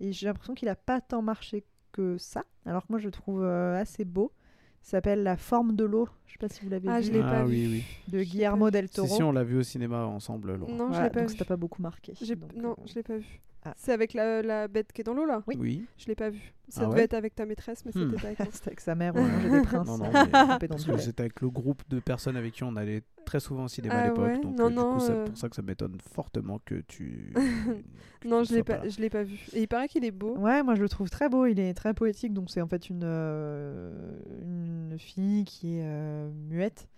et 0.00 0.12
j'ai 0.12 0.26
l'impression 0.26 0.54
qu'il 0.54 0.68
a 0.68 0.76
pas 0.76 1.00
tant 1.00 1.22
marché 1.22 1.64
que 1.92 2.16
ça. 2.18 2.44
Alors 2.64 2.82
que 2.86 2.92
moi, 2.92 2.98
je 2.98 3.06
le 3.06 3.10
trouve 3.12 3.42
euh, 3.42 3.78
assez 3.80 4.04
beau. 4.04 4.32
Il 4.84 4.88
s'appelle 4.90 5.22
La 5.24 5.36
forme 5.36 5.74
de 5.74 5.84
l'eau. 5.84 6.08
Je 6.26 6.32
sais 6.32 6.38
pas 6.38 6.48
si 6.48 6.62
vous 6.64 6.70
l'avez 6.70 6.88
Ah, 6.88 7.00
vu. 7.00 7.06
je 7.06 7.12
l'ai 7.12 7.20
Ah 7.20 7.30
pas 7.30 7.44
oui, 7.44 7.64
vu. 7.66 7.72
oui. 7.76 7.84
De 8.08 8.22
Guillermo 8.22 8.70
del 8.70 8.88
Si, 8.88 8.94
Toro. 8.94 9.08
si, 9.16 9.22
on 9.22 9.32
l'a 9.32 9.42
vu 9.42 9.58
au 9.58 9.62
cinéma 9.62 10.04
ensemble, 10.06 10.54
Laurent. 10.54 10.70
Non, 10.72 10.86
je 10.86 10.90
Voilà, 10.92 11.04
l'ai 11.04 11.10
pas 11.10 11.20
donc 11.20 11.28
vu. 11.30 11.34
ça 11.36 11.38
t'a 11.44 11.48
pas 11.48 11.56
beaucoup 11.56 11.82
marqué. 11.82 12.12
Donc, 12.12 12.54
Non, 12.54 12.70
euh, 12.72 12.82
je 12.86 12.94
l'ai 12.94 13.02
pas 13.02 13.16
vu. 13.16 13.40
Ah. 13.68 13.74
C'est 13.76 13.92
avec 13.92 14.14
la, 14.14 14.42
la 14.42 14.68
bête 14.68 14.92
qui 14.92 15.00
est 15.00 15.04
dans 15.04 15.14
l'eau 15.14 15.24
là? 15.26 15.42
Oui. 15.46 15.56
Oui. 15.58 15.84
Je 15.98 16.06
l'ai 16.06 16.14
pas 16.14 16.30
vu. 16.30 16.52
Ça 16.68 16.80
Ah 16.82 16.86
devait 16.86 16.96
ouais? 16.98 17.02
être 17.04 17.14
avec 17.14 17.34
ta 17.34 17.46
maîtresse, 17.46 17.84
mais 17.84 17.92
Hmm. 17.94 18.10
c'était 18.10 18.20
pas 18.22 18.26
avec 18.28 18.38
moi. 18.40 18.48
C'était 18.52 18.68
avec 18.68 18.80
sa 18.80 18.94
mère, 18.94 19.12
on 19.16 19.22
mangeait 19.22 19.50
des 19.50 19.62
princes. 19.66 19.86
Non, 19.88 19.98
non, 19.98 20.10
mais- 20.88 20.98
c'était 20.98 21.20
avec 21.22 21.40
le 21.40 21.48
groupe 21.50 21.82
de 21.88 22.00
personnes 22.00 22.36
avec 22.36 22.52
qui 22.54 22.64
on 22.64 22.74
allait 22.76 23.02
très 23.24 23.40
souvent 23.40 23.64
au 23.64 23.68
cinéma 23.68 23.94
à 23.94 23.98
Ah 24.02 24.06
l'époque. 24.08 24.24
ouais? 24.26 24.38
Donc, 24.40 24.58
Non, 24.58 24.66
euh, 24.66 24.70
du 24.70 24.76
coup, 24.76 25.00
c'est 25.00 25.12
euh. 25.12 25.24
pour 25.26 25.36
ça 25.38 25.48
que 25.48 25.56
ça 25.56 25.62
m'étonne 25.62 25.96
fortement 26.12 26.58
que 26.64 26.76
tu. 26.88 27.32
que 28.20 28.28
Non, 28.28 28.42
tu 28.42 28.48
je 28.50 28.54
l'ai 28.54 28.62
pas, 28.64 28.88
je 28.88 29.00
l'ai 29.00 29.10
pas 29.10 29.22
vu. 29.22 29.38
Et 29.52 29.62
il 29.62 29.68
paraît 29.68 29.88
qu'il 29.88 30.04
est 30.04 30.10
beau. 30.10 30.36
Ouais, 30.38 30.62
moi 30.62 30.74
je 30.74 30.82
le 30.82 30.88
trouve 30.88 31.08
très 31.10 31.28
beau, 31.28 31.46
il 31.46 31.58
est 31.60 31.74
très 31.74 31.94
poétique, 31.94 32.32
donc 32.32 32.50
c'est 32.50 32.60
en 32.60 32.68
fait 32.68 32.88
une, 32.90 33.02
euh, 33.04 33.92
une 34.42 34.98
fille 34.98 35.44
qui 35.44 35.78
est 35.78 35.84
euh, 35.84 36.30
muette, 36.48 36.88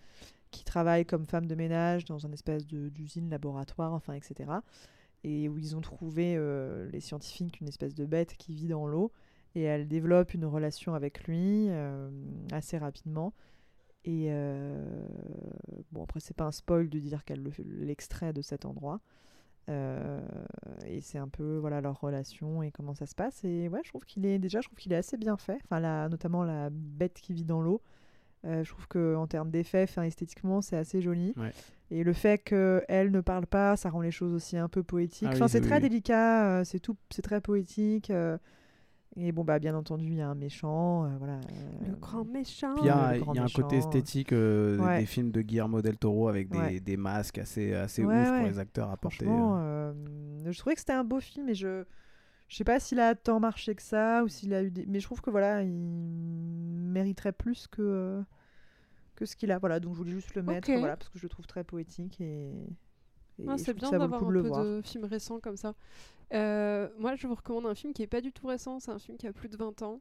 qui 0.50 0.64
travaille 0.64 1.04
comme 1.04 1.26
femme 1.26 1.46
de 1.46 1.54
ménage 1.54 2.04
dans 2.06 2.24
un 2.26 2.32
espèce 2.32 2.66
de- 2.66 2.88
d'usine, 2.88 3.28
laboratoire, 3.28 3.92
enfin 3.92 4.14
etc. 4.14 4.50
Et 5.24 5.48
où 5.48 5.58
ils 5.58 5.76
ont 5.76 5.80
trouvé, 5.80 6.34
euh, 6.36 6.88
les 6.90 7.00
scientifiques, 7.00 7.60
une 7.60 7.68
espèce 7.68 7.94
de 7.94 8.06
bête 8.06 8.36
qui 8.36 8.54
vit 8.54 8.68
dans 8.68 8.86
l'eau, 8.86 9.12
et 9.54 9.62
elle 9.62 9.88
développe 9.88 10.34
une 10.34 10.44
relation 10.44 10.94
avec 10.94 11.24
lui 11.26 11.66
euh, 11.70 12.10
assez 12.52 12.78
rapidement. 12.78 13.32
Et 14.04 14.28
euh, 14.30 14.84
bon, 15.92 16.04
après, 16.04 16.20
c'est 16.20 16.36
pas 16.36 16.44
un 16.44 16.52
spoil 16.52 16.88
de 16.88 16.98
dire 16.98 17.24
qu'elle 17.24 17.42
le- 17.42 17.52
l'extrait 17.84 18.32
de 18.32 18.42
cet 18.42 18.64
endroit. 18.64 19.00
Euh, 19.68 20.20
et 20.86 21.02
c'est 21.02 21.18
un 21.18 21.28
peu 21.28 21.58
voilà 21.58 21.82
leur 21.82 22.00
relation 22.00 22.62
et 22.62 22.70
comment 22.70 22.94
ça 22.94 23.04
se 23.04 23.14
passe 23.14 23.44
et 23.44 23.68
ouais 23.68 23.80
je 23.84 23.90
trouve 23.90 24.06
qu'il 24.06 24.24
est 24.24 24.38
déjà 24.38 24.62
je 24.62 24.66
trouve 24.68 24.78
qu'il 24.78 24.94
est 24.94 24.96
assez 24.96 25.18
bien 25.18 25.36
fait 25.36 25.58
enfin 25.64 25.78
la, 25.78 26.08
notamment 26.08 26.42
la 26.42 26.70
bête 26.70 27.20
qui 27.20 27.34
vit 27.34 27.44
dans 27.44 27.60
l'eau 27.60 27.82
Euh, 28.44 28.62
je 28.62 28.70
trouve 28.70 28.86
que 28.86 29.16
en 29.16 29.26
termes 29.26 29.50
d'effets 29.50 29.86
esthétiquement 30.04 30.60
c'est 30.60 30.76
assez 30.76 31.00
joli 31.02 31.34
Ouais. 31.36 31.50
et 31.90 32.04
le 32.04 32.12
fait 32.12 32.38
qu'elle 32.38 33.10
ne 33.10 33.20
parle 33.20 33.46
pas 33.46 33.76
ça 33.76 33.90
rend 33.90 34.00
les 34.00 34.12
choses 34.12 34.32
aussi 34.32 34.56
un 34.56 34.68
peu 34.68 34.84
poétiques 34.84 35.26
Ah 35.28 35.34
enfin 35.34 35.46
oui, 35.46 35.50
c'est 35.50 35.60
oui, 35.60 35.66
très 35.66 35.76
oui. 35.76 35.82
délicat 35.82 36.46
euh, 36.60 36.64
c'est 36.64 36.78
tout 36.78 36.96
c'est 37.10 37.22
très 37.22 37.40
poétique 37.40 38.10
euh, 38.10 38.38
Et 39.16 39.32
bon, 39.32 39.42
bah, 39.42 39.58
bien 39.58 39.74
entendu, 39.74 40.04
il 40.06 40.14
y 40.18 40.20
a 40.20 40.28
un 40.28 40.36
méchant. 40.36 41.04
euh, 41.04 41.08
voilà. 41.18 41.40
Le 41.84 41.96
grand 41.96 42.24
méchant. 42.24 42.76
Il 42.78 42.84
y 42.86 42.90
a, 42.90 43.16
y 43.16 43.38
un 43.40 43.46
côté 43.48 43.78
esthétique 43.78 44.32
euh, 44.32 44.78
Ouais. 44.78 45.00
des 45.00 45.06
films 45.06 45.32
de 45.32 45.40
Guillermo 45.42 45.82
del 45.82 45.96
Toro 45.96 46.28
avec 46.28 46.48
des, 46.48 46.58
Ouais. 46.58 46.78
des 46.80 46.96
masques 46.96 47.38
assez, 47.38 47.74
assez 47.74 48.04
Ouais, 48.04 48.14
ouf 48.14 48.30
ouais. 48.30 48.38
pour 48.38 48.46
les 48.48 48.58
acteurs 48.60 48.90
à 48.92 48.96
porter. 48.96 49.24
Franchement, 49.24 49.56
euh. 49.58 49.92
euh, 50.46 50.52
je 50.52 50.58
trouvais 50.60 50.74
que 50.76 50.80
c'était 50.80 50.92
un 50.92 51.02
beau 51.02 51.18
film 51.18 51.48
et 51.48 51.54
je 51.54 51.84
je 52.48 52.56
sais 52.56 52.64
pas 52.64 52.80
s'il 52.80 52.98
a 52.98 53.14
tant 53.14 53.40
marché 53.40 53.74
que 53.74 53.82
ça 53.82 54.24
ou 54.24 54.28
s'il 54.28 54.54
a 54.54 54.62
eu 54.62 54.70
des 54.70 54.86
mais 54.86 55.00
je 55.00 55.04
trouve 55.04 55.20
que 55.20 55.30
voilà, 55.30 55.62
il 55.62 55.72
mériterait 55.72 57.32
plus 57.32 57.66
que 57.66 57.82
euh, 57.82 58.22
que 59.14 59.26
ce 59.26 59.36
qu'il 59.36 59.52
a. 59.52 59.58
Voilà, 59.58 59.80
donc 59.80 59.92
je 59.92 59.98
voulais 59.98 60.12
juste 60.12 60.34
le 60.34 60.42
mettre 60.42 60.72
voilà 60.72 60.96
parce 60.96 61.10
que 61.10 61.18
je 61.18 61.24
le 61.24 61.28
trouve 61.28 61.46
très 61.46 61.64
poétique 61.64 62.20
et, 62.20 62.52
je 63.38 63.56
c'est 63.56 63.74
bien 63.74 63.90
d'avoir 63.90 64.14
un 64.14 64.26
peu 64.26 64.40
voir. 64.40 64.64
de 64.64 64.80
films 64.82 65.04
récents 65.04 65.40
comme 65.40 65.56
ça. 65.56 65.74
Euh, 66.34 66.88
moi, 66.98 67.14
je 67.14 67.26
vous 67.26 67.34
recommande 67.34 67.66
un 67.66 67.74
film 67.74 67.92
qui 67.92 68.02
est 68.02 68.08
pas 68.08 68.20
du 68.20 68.32
tout 68.32 68.46
récent. 68.46 68.80
C'est 68.80 68.90
un 68.90 68.98
film 68.98 69.16
qui 69.16 69.26
a 69.26 69.32
plus 69.32 69.48
de 69.48 69.56
20 69.56 69.82
ans. 69.82 70.00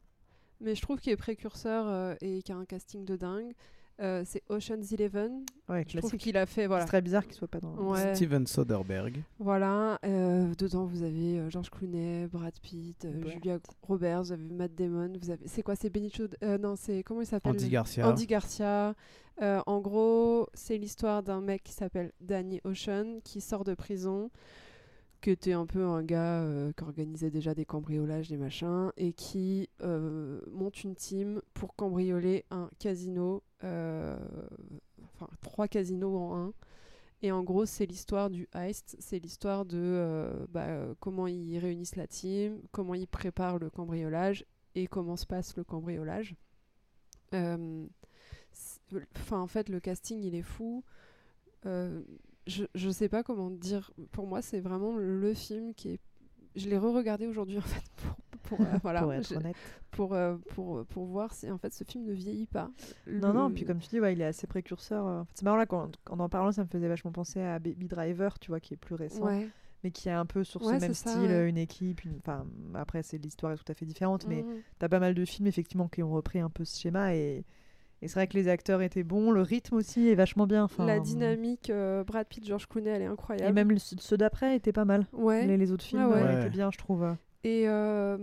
Mais 0.60 0.74
je 0.74 0.82
trouve 0.82 1.00
qu'il 1.00 1.12
est 1.12 1.18
précurseur 1.18 1.88
euh, 1.88 2.16
et 2.20 2.42
qui 2.42 2.52
a 2.52 2.58
un 2.58 2.66
casting 2.66 3.06
de 3.06 3.16
dingue. 3.16 3.54
Euh, 4.00 4.22
c'est 4.26 4.44
Ocean's 4.50 4.92
Eleven. 4.92 5.44
Ouais, 5.68 5.84
Je 5.88 5.98
trouve 5.98 6.16
qu'il 6.18 6.38
a 6.38 6.46
fait. 6.46 6.68
Voilà. 6.68 6.84
C'est 6.84 6.88
très 6.90 7.02
bizarre 7.02 7.26
qu'il 7.26 7.34
soit 7.36 7.48
pas 7.48 7.60
dans 7.60 7.74
Ouais. 7.76 8.14
Steven 8.16 8.46
Soderbergh. 8.46 9.24
Voilà, 9.40 10.00
euh, 10.06 10.54
dedans 10.56 10.86
vous 10.86 11.02
avez 11.02 11.40
euh, 11.40 11.50
George 11.50 11.70
Clooney, 11.72 12.28
Brad 12.28 12.54
Pitt, 12.62 13.06
euh. 13.06 13.30
Julia 13.32 13.58
Roberts, 13.82 14.24
vous 14.26 14.32
avez 14.34 14.44
Matt 14.50 14.76
Damon, 14.76 15.12
vous 15.20 15.32
avez 15.32 15.48
c'est 15.48 15.64
quoi 15.64 15.76
c'est 15.76 15.90
Benicio 15.90 16.28
euh, 16.44 16.58
non 16.60 16.76
c'est 16.76 17.02
comment 17.04 17.22
il 17.22 17.26
s'appelle? 17.28 17.54
Andy 17.54 17.70
Garcia. 17.70 18.08
Andy 18.08 18.28
Garcia. 18.28 18.94
Euh, 19.42 19.62
en 19.68 19.80
gros, 19.82 20.48
c'est 20.54 20.78
l'histoire 20.78 21.22
d'un 21.24 21.42
mec 21.42 21.64
qui 21.64 21.72
s'appelle 21.74 22.12
Danny 22.22 22.60
Ocean 22.66 23.20
qui 23.24 23.40
sort 23.42 23.64
de 23.64 23.76
prison, 23.76 24.32
qui 25.22 25.30
était 25.32 25.54
un 25.54 25.66
peu 25.68 25.84
un 25.84 26.02
gars 26.04 26.42
euh, 26.42 26.72
qui 26.76 26.84
organisait 26.84 27.30
déjà 27.30 27.54
des 27.54 27.66
cambriolages, 27.66 28.30
des 28.30 28.38
machins, 28.38 28.92
et 28.98 29.14
qui 29.14 29.70
euh, 29.84 30.40
monte 30.52 30.84
une 30.84 30.96
team 30.96 31.42
pour 31.54 31.76
cambrioler 31.76 32.46
un 32.50 32.70
casino, 32.80 33.44
enfin 33.64 35.30
trois 35.42 35.68
casinos 35.68 36.16
en 36.18 36.38
un. 36.38 36.54
Et 37.24 37.32
en 37.32 37.44
gros, 37.44 37.66
c'est 37.66 37.88
l'histoire 37.88 38.30
du 38.30 38.48
heist, 38.54 38.96
c'est 39.00 39.18
l'histoire 39.18 39.66
de 39.66 39.78
euh, 39.78 40.46
bah, 40.50 40.68
euh, 40.68 40.94
comment 41.00 41.26
ils 41.26 41.58
réunissent 41.58 41.96
la 41.96 42.06
team, 42.06 42.62
comment 42.72 42.94
ils 42.94 43.08
préparent 43.08 43.58
le 43.58 43.72
cambriolage 43.72 44.46
et 44.76 44.86
comment 44.86 45.16
se 45.16 45.26
passe 45.26 45.58
le 45.58 45.64
cambriolage. 45.64 46.36
Euh, 47.34 47.88
en 49.32 49.48
fait, 49.48 49.70
le 49.70 49.80
casting, 49.80 50.22
il 50.22 50.36
est 50.36 50.44
fou. 50.44 50.84
Euh, 51.66 52.04
je, 52.46 52.66
je 52.76 52.90
sais 52.90 53.10
pas 53.10 53.24
comment 53.24 53.50
dire. 53.50 53.92
Pour 54.12 54.28
moi, 54.28 54.44
c'est 54.44 54.60
vraiment 54.60 54.96
le 54.96 55.34
film 55.34 55.74
qui 55.74 55.90
est. 55.90 56.00
Je 56.56 56.70
l'ai 56.70 56.78
re-regardé 56.78 57.26
aujourd'hui, 57.26 57.58
en 57.58 57.62
fait, 57.62 57.84
pour, 58.48 58.60
euh, 58.62 58.64
voilà, 58.84 59.02
pour 59.02 59.14
être 59.14 59.36
honnête. 59.36 59.56
pour, 59.92 60.14
euh, 60.14 60.36
pour, 60.56 60.86
pour 60.86 61.06
voir 61.06 61.34
si 61.34 61.50
en 61.52 61.58
fait 61.58 61.74
ce 61.74 61.84
film 61.84 62.06
ne 62.06 62.14
vieillit 62.14 62.48
pas. 62.48 62.70
Non, 63.08 63.34
non, 63.34 63.48
Le- 63.50 63.54
puis 63.54 63.66
comme 63.66 63.80
tu 63.80 63.90
dis, 63.90 64.00
ouais, 64.00 64.14
il 64.14 64.22
est 64.22 64.26
assez 64.26 64.48
précurseur. 64.48 65.08
euh. 65.08 65.24
C'est 65.34 65.44
marrant 65.44 65.58
là, 65.58 65.66
quand, 65.66 65.92
en 66.10 66.20
en 66.20 66.30
parlant, 66.30 66.52
ça 66.52 66.64
me 66.64 66.68
faisait 66.70 66.88
vachement 66.88 67.12
penser 67.12 67.42
à 67.42 67.60
Baby 67.60 67.88
Driver, 67.88 68.40
tu 68.40 68.50
vois, 68.52 68.60
qui 68.60 68.74
est 68.74 68.78
plus 68.78 68.96
récent, 68.96 69.26
Ouais. 69.26 69.48
mais 69.84 69.92
qui 69.92 70.10
est 70.10 70.14
un 70.14 70.26
peu 70.26 70.44
sur 70.44 70.62
Ouais, 70.64 70.76
ce 70.80 70.82
même 70.86 70.94
ça, 70.94 71.12
style, 71.12 71.22
ouais. 71.30 71.32
euh, 71.32 71.48
une 71.50 71.58
équipe. 71.58 72.04
une- 72.04 72.18
Enfin, 72.18 72.46
après, 72.74 73.04
c'est 73.04 73.18
l'histoire 73.18 73.54
est 73.54 73.58
tout 73.58 73.72
à 73.72 73.74
fait 73.74 73.86
différente, 73.86 74.26
mais 74.28 74.44
Mhm. 74.44 74.56
t'as 74.80 74.90
pas 74.90 75.00
mal 75.00 75.14
de 75.14 75.26
films 75.26 75.48
effectivement 75.48 75.88
qui 75.88 76.02
ont 76.04 76.12
repris 76.12 76.40
un 76.40 76.50
peu 76.50 76.66
ce 76.66 76.80
schéma 76.80 77.14
et, 77.16 77.44
et 78.04 78.08
c'est 78.08 78.14
vrai 78.14 78.28
que 78.28 78.36
les 78.38 78.48
acteurs 78.48 78.82
étaient 78.84 79.04
bons, 79.04 79.32
le 79.32 79.42
rythme 79.42 79.76
aussi 79.76 80.08
est 80.08 80.14
vachement 80.16 80.46
bien. 80.46 80.64
Enfin, 80.66 80.86
La 80.86 81.00
dynamique 81.00 81.70
euh, 81.72 82.04
Brad 82.04 82.28
Pitt, 82.28 82.46
George 82.46 82.68
Clooney, 82.68 82.90
elle 82.92 83.02
est 83.02 83.06
incroyable. 83.08 83.50
Et 83.50 83.54
même 83.54 83.72
le- 83.72 83.80
ceux 83.80 84.18
d'après 84.18 84.56
étaient 84.56 84.72
pas 84.74 84.86
mal. 84.86 85.08
ouais. 85.14 85.48
Les, 85.48 85.58
les 85.58 85.72
autres 85.72 85.84
films 85.84 86.08
Ah 86.14 86.16
euh, 86.16 86.40
étaient 86.42 86.50
bien, 86.52 86.70
je 86.72 86.78
trouve. 86.78 87.16
Et 87.48 87.64
euh, 87.70 88.18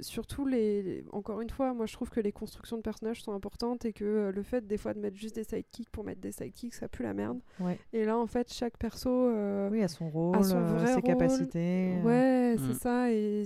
surtout, 0.00 0.46
les, 0.46 1.04
encore 1.12 1.40
une 1.40 1.50
fois, 1.50 1.74
moi 1.74 1.86
je 1.86 1.92
trouve 1.94 2.10
que 2.10 2.20
les 2.20 2.30
constructions 2.30 2.76
de 2.76 2.82
personnages 2.82 3.22
sont 3.22 3.32
importantes 3.32 3.84
et 3.84 3.92
que 3.92 4.04
euh, 4.04 4.32
le 4.32 4.42
fait 4.44 4.64
des 4.66 4.76
fois 4.76 4.94
de 4.94 5.00
mettre 5.00 5.16
juste 5.16 5.34
des 5.34 5.42
sidekicks 5.42 5.90
pour 5.90 6.04
mettre 6.04 6.20
des 6.20 6.30
sidekicks, 6.30 6.74
ça 6.74 6.86
pue 6.88 7.02
la 7.02 7.12
merde. 7.14 7.40
Ouais. 7.60 7.76
Et 7.92 8.04
là, 8.04 8.16
en 8.16 8.26
fait, 8.26 8.52
chaque 8.52 8.76
perso. 8.78 9.08
euh, 9.10 9.68
Oui, 9.70 9.82
à 9.82 9.88
son 9.88 10.08
rôle, 10.10 10.44
son 10.44 10.56
euh, 10.56 10.76
vrai 10.76 10.86
ses 10.86 10.94
rôle. 10.94 11.02
capacités. 11.02 11.94
Ouais, 12.04 12.54
Mm. 12.56 12.58
c'est 12.68 12.78
ça. 12.80 13.12
Et 13.12 13.44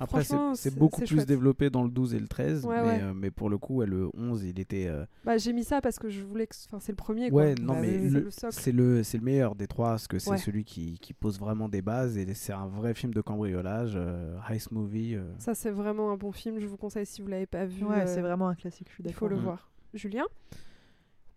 Après, 0.00 0.22
c'est 0.22 0.34
franchement, 0.34 0.54
c'est 0.54 0.74
beaucoup 0.74 1.00
plus 1.00 1.06
chouette. 1.16 1.26
développé 1.28 1.70
dans 1.70 1.82
le 1.82 1.90
12 1.90 2.14
et 2.14 2.20
le 2.20 2.28
13, 2.28 2.64
Ouais, 2.66 2.80
mais, 2.82 2.86
ouais. 2.88 2.98
euh, 3.02 3.12
mais 3.14 3.30
pour 3.30 3.48
le 3.50 3.58
coup, 3.58 3.76
ouais, 3.76 3.86
le 3.86 4.08
11, 4.14 4.44
il 4.44 4.60
était. 4.60 4.86
euh, 4.86 5.04
Bah, 5.24 5.38
j'ai 5.38 5.52
mis 5.52 5.64
ça 5.64 5.80
parce 5.80 5.98
que 5.98 6.08
je 6.08 6.22
voulais 6.22 6.46
que. 6.46 6.54
Enfin, 6.66 6.78
c'est 6.80 6.92
le 6.92 6.96
premier. 6.96 7.30
Ouais, 7.30 7.54
quoi. 7.54 7.64
non, 7.64 7.72
Bah 7.74 7.80
mais 7.80 7.92
c'est 7.92 8.72
le- 8.72 8.82
le 8.82 8.96
le, 8.98 9.02
c'est 9.02 9.18
le 9.18 9.24
meilleur 9.24 9.54
des 9.54 9.66
trois, 9.66 9.90
parce 9.90 10.08
que 10.08 10.18
c'est 10.18 10.30
Ouais. 10.30 10.36
celui 10.36 10.64
qui, 10.64 10.98
qui 11.00 11.14
pose 11.14 11.38
vraiment 11.40 11.68
des 11.68 11.82
bases, 11.82 12.16
et 12.18 12.32
c'est 12.34 12.52
un 12.52 12.66
vrai 12.66 12.94
film 12.94 13.12
de 13.14 13.20
cambriolage, 13.20 13.94
euh, 13.96 14.36
movie. 14.70 15.14
euh. 15.14 15.24
Ça, 15.38 15.54
c'est 15.54 15.70
vraiment 15.70 16.10
un 16.12 16.16
bon 16.16 16.32
film. 16.32 16.58
Je 16.58 16.66
vous 16.66 16.76
conseille 16.76 17.06
si 17.06 17.22
vous 17.22 17.28
l'avez 17.28 17.46
pas 17.46 17.64
vu. 17.66 17.84
Ouais, 17.84 18.00
euh, 18.02 18.06
c'est 18.06 18.20
vraiment 18.20 18.48
un 18.48 18.54
classique, 18.54 18.88
je 18.90 18.94
suis 18.94 19.04
Il 19.04 19.12
faut 19.12 19.28
le 19.28 19.36
Mm. 19.36 19.40
voir. 19.40 19.70
Julien? 19.94 20.24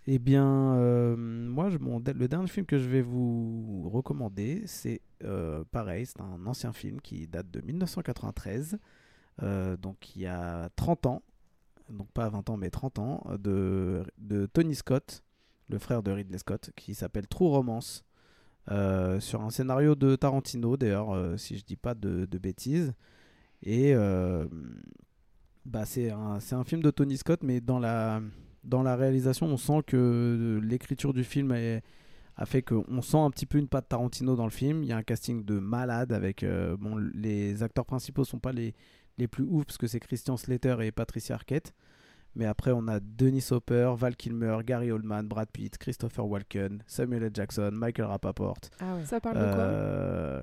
Eh 0.08 0.18
bien, 0.18 0.74
euh, 0.76 1.16
moi, 1.16 1.70
je, 1.70 1.78
mon, 1.78 2.00
le 2.00 2.28
dernier 2.28 2.48
film 2.48 2.66
que 2.66 2.80
je 2.80 2.90
vais 2.90 3.02
vous 3.04 3.88
recommander, 3.94 4.64
c'est 4.66 5.00
euh, 5.24 5.64
pareil, 5.72 6.08
c'est 6.08 6.20
un 6.22 6.46
ancien 6.48 6.74
film 6.74 7.00
qui 7.02 7.28
date 7.28 7.52
de 7.52 7.62
1993, 7.62 8.80
euh, 9.44 9.78
donc 9.78 10.16
il 10.16 10.24
y 10.24 10.28
a 10.28 10.70
30 10.76 11.06
ans, 11.06 11.22
donc 11.90 12.10
pas 12.12 12.28
20 12.30 12.50
ans, 12.50 12.58
mais 12.58 12.72
30 12.72 12.98
ans, 12.98 13.24
de, 13.40 14.04
de 14.18 14.48
Tony 14.48 14.74
Scott, 14.74 15.24
le 15.70 15.78
frère 15.78 16.02
de 16.02 16.10
Ridley 16.12 16.40
Scott, 16.40 16.72
qui 16.76 16.96
s'appelle 16.96 17.28
True 17.28 17.50
Romance, 17.50 18.04
euh, 18.70 19.20
sur 19.20 19.42
un 19.42 19.50
scénario 19.50 19.96
de 19.96 20.16
Tarantino, 20.16 20.78
d'ailleurs, 20.78 21.14
euh, 21.14 21.38
si 21.38 21.58
je 21.58 21.66
dis 21.66 21.76
pas 21.76 21.96
de, 21.96 22.26
bêtises. 22.38 22.94
Et 23.64 23.94
euh, 23.94 24.46
bah, 25.66 25.86
c'est 25.86 26.12
un, 26.12 26.40
un 26.52 26.64
film 26.64 26.82
de 26.82 26.92
Tony 26.92 27.18
Scott, 27.18 27.42
mais 27.44 27.62
dans 27.62 27.80
la, 27.80 28.22
dans 28.64 28.84
la 28.84 28.96
réalisation, 28.96 29.48
on 29.48 29.58
sent 29.58 29.84
que 29.88 30.60
l'écriture 30.64 31.14
du 31.14 31.24
film 31.24 31.52
a 32.38 32.46
fait 32.46 32.62
qu'on 32.62 33.02
sent 33.02 33.18
un 33.18 33.30
petit 33.30 33.46
peu 33.46 33.58
une 33.58 33.68
patte 33.68 33.90
Tarantino 33.90 34.36
dans 34.36 34.46
le 34.46 34.52
film. 34.52 34.84
Il 34.84 34.90
y 34.90 34.94
a 34.94 34.98
un 34.98 35.04
casting 35.04 35.44
de 35.44 35.60
malade 35.60 36.14
avec. 36.14 36.46
bon, 36.80 36.96
les 37.14 37.64
acteurs 37.64 37.86
principaux 37.86 38.24
sont 38.24 38.40
pas 38.40 38.52
les, 38.52 38.74
les 39.18 39.28
plus 39.28 39.44
ouf 39.44 39.66
parce 39.66 39.78
que 39.78 39.88
c'est 39.88 40.00
Christian 40.00 40.38
Slater 40.38 40.78
et 40.82 40.92
Patricia 40.92 41.36
Arquette. 41.36 41.74
Mais 42.36 42.46
après, 42.46 42.72
on 42.72 42.88
a 42.88 43.00
Denis 43.02 43.48
Hopper, 43.52 43.94
Val 43.98 44.16
Kilmer, 44.16 44.60
Gary 44.66 44.90
Oldman, 44.92 45.28
Brad 45.28 45.50
Pitt, 45.52 45.78
Christopher 45.78 46.26
Walken, 46.26 46.82
Samuel 46.88 47.24
L. 47.24 47.32
Jackson, 47.34 47.72
Michael 47.74 48.06
Rappaport. 48.06 48.58
Ah 48.80 48.96
ouais. 48.96 49.06
Ça 49.06 49.20
parle 49.20 49.38
de 49.38 49.44
quoi 49.44 49.64
Euh, 49.64 50.42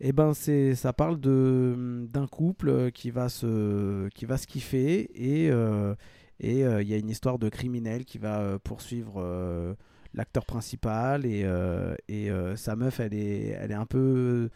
eh 0.00 0.12
ben 0.12 0.34
c'est 0.34 0.74
ça 0.74 0.92
parle 0.92 1.18
de 1.18 2.06
d'un 2.12 2.26
couple 2.26 2.90
qui 2.92 3.10
va 3.10 3.30
se 3.30 4.08
qui 4.10 4.26
va 4.26 4.36
se 4.36 4.46
kiffer 4.46 5.08
et 5.14 5.50
euh, 5.50 5.94
et 6.38 6.66
euh, 6.66 6.82
il 6.82 6.88
y 6.88 6.92
a 6.92 6.98
une 6.98 7.08
histoire 7.08 7.38
de 7.38 7.48
criminel 7.48 8.04
qui 8.04 8.18
va 8.18 8.40
euh, 8.40 8.58
poursuivre 8.58 9.14
euh, 9.16 9.72
l'acteur 10.12 10.44
principal 10.44 11.24
et 11.24 11.44
euh, 11.44 11.94
et 12.08 12.30
euh, 12.30 12.56
sa 12.56 12.76
meuf 12.76 13.00
elle 13.00 13.14
est 13.14 13.56
elle 13.58 13.70
est 13.70 13.74
un 13.74 13.86
peu 13.86 14.50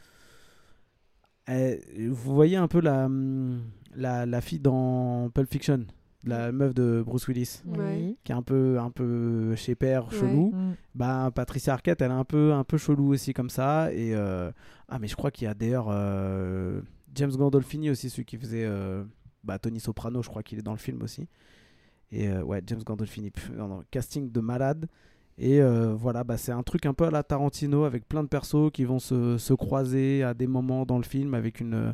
elle- 1.46 1.80
vous 2.10 2.34
voyez 2.34 2.56
un 2.56 2.68
peu 2.68 2.80
la 2.80 3.08
la, 3.94 4.26
la 4.26 4.40
fille 4.40 4.60
dans 4.60 5.30
Pulp 5.30 5.50
Fiction? 5.50 5.86
La 6.24 6.52
meuf 6.52 6.74
de 6.74 7.02
Bruce 7.04 7.26
Willis 7.28 7.62
Ouais. 7.66 8.14
qui 8.24 8.32
est 8.32 8.34
un 8.34 8.42
peu 8.42 8.78
un 8.78 8.90
peu 8.90 9.54
chez 9.56 9.74
père 9.74 10.10
chelou 10.12 10.52
Mm. 10.54 10.72
bah, 10.94 11.30
Patricia 11.34 11.72
Arquette, 11.72 12.02
elle 12.02 12.10
est 12.10 12.14
un 12.14 12.24
peu, 12.24 12.52
un 12.52 12.64
peu 12.64 12.76
chelou 12.78 13.08
aussi 13.12 13.32
comme 13.32 13.50
ça. 13.50 13.92
Et, 13.92 14.14
euh, 14.14 14.50
Ah, 14.88 14.98
mais 14.98 15.06
je 15.08 15.14
crois 15.16 15.30
qu'il 15.30 15.44
y 15.44 15.48
a 15.48 15.54
d'ailleurs 15.54 15.86
euh, 15.90 16.80
James 17.14 17.30
Gandolfini 17.32 17.90
aussi, 17.90 18.10
celui 18.10 18.24
qui 18.24 18.36
faisait 18.36 18.64
euh, 18.64 19.04
bah, 19.44 19.58
Tony 19.58 19.78
Soprano, 19.80 20.22
je 20.22 20.28
crois 20.28 20.42
qu'il 20.42 20.58
est 20.58 20.62
dans 20.62 20.72
le 20.72 20.78
film 20.78 21.00
aussi. 21.02 21.26
Et 22.12 22.28
euh, 22.28 22.42
ouais, 22.42 22.60
James 22.66 22.82
Gandolfini, 22.84 23.30
pff, 23.30 23.50
non, 23.56 23.68
non, 23.68 23.82
casting 23.90 24.30
de 24.32 24.40
malade. 24.40 24.86
Et 25.38 25.62
euh, 25.62 25.94
voilà, 25.94 26.22
bah, 26.24 26.36
c'est 26.36 26.52
un 26.52 26.62
truc 26.64 26.84
un 26.86 26.92
peu 26.92 27.04
à 27.04 27.10
la 27.10 27.22
Tarantino 27.22 27.84
avec 27.84 28.06
plein 28.08 28.22
de 28.24 28.28
persos 28.28 28.70
qui 28.72 28.84
vont 28.84 28.98
se, 28.98 29.38
se 29.38 29.54
croiser 29.54 30.22
à 30.24 30.34
des 30.34 30.46
moments 30.48 30.84
dans 30.84 30.98
le 30.98 31.04
film 31.04 31.32
avec 31.34 31.60
une, 31.60 31.74
euh, 31.74 31.92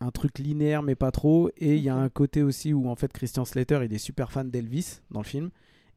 un 0.00 0.10
truc 0.10 0.38
linéaire 0.38 0.82
mais 0.82 0.94
pas 0.94 1.10
trop. 1.10 1.50
Et 1.58 1.76
il 1.76 1.82
y 1.82 1.88
a 1.88 1.96
un 1.96 2.08
côté 2.08 2.42
aussi 2.42 2.72
où 2.72 2.88
en 2.88 2.96
fait 2.96 3.12
Christian 3.12 3.44
Slater 3.44 3.80
il 3.84 3.92
est 3.92 3.98
super 3.98 4.32
fan 4.32 4.50
d'Elvis 4.50 5.00
dans 5.10 5.20
le 5.20 5.26
film. 5.26 5.50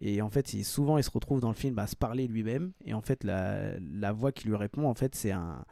Et 0.05 0.21
en 0.21 0.30
fait, 0.30 0.53
il, 0.53 0.65
souvent, 0.65 0.97
il 0.97 1.03
se 1.03 1.11
retrouve 1.11 1.39
dans 1.39 1.47
le 1.47 1.55
film 1.55 1.80
à 1.80 1.88
se 1.88 1.95
parler 1.95 2.27
lui-même. 2.27 2.73
Et 2.84 2.93
en 2.93 2.99
fait, 2.99 3.23
la, 3.23 3.77
la 3.80 4.11
voix 4.11 4.34
qui 4.34 4.49
lui 4.49 4.55
répond, 4.57 4.85
en 4.89 4.93
fait, 4.95 5.15
c'est 5.15 5.31
un, 5.31 5.63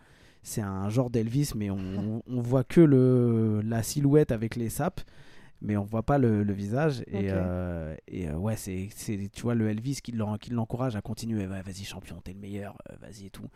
c'est 0.41 0.61
un 0.61 0.87
genre 0.89 1.09
d'Elvis, 1.09 1.51
mais 1.53 1.69
on, 1.69 2.23
on 2.27 2.39
voit 2.41 2.63
que 2.63 2.79
le, 2.79 3.59
la 3.61 3.83
silhouette 3.83 4.31
avec 4.31 4.55
les 4.55 4.69
sapes, 4.69 5.01
mais 5.61 5.75
on 5.75 5.83
voit 5.83 6.03
pas 6.03 6.17
le, 6.17 6.43
le 6.43 6.53
visage. 6.53 7.01
Et, 7.07 7.25
euh, 7.29 7.95
et 8.07 8.29
euh, 8.29 8.35
ouais, 8.37 8.55
c'est, 8.55 8.87
c'est, 8.95 9.29
tu 9.33 9.41
vois, 9.41 9.53
le 9.55 9.69
Elvis 9.69 9.99
qui, 10.01 10.13
l'en- 10.13 10.37
qui 10.37 10.51
l'encourage 10.51 10.95
à 10.95 11.01
continuer. 11.01 11.45
Ouais, 11.45 11.61
vas-y, 11.61 11.83
champion, 11.83 12.21
t'es 12.23 12.31
le 12.31 12.39
meilleur, 12.39 12.77
euh, 12.89 12.95
vas-y 13.01 13.25
et 13.25 13.29
tout. 13.31 13.49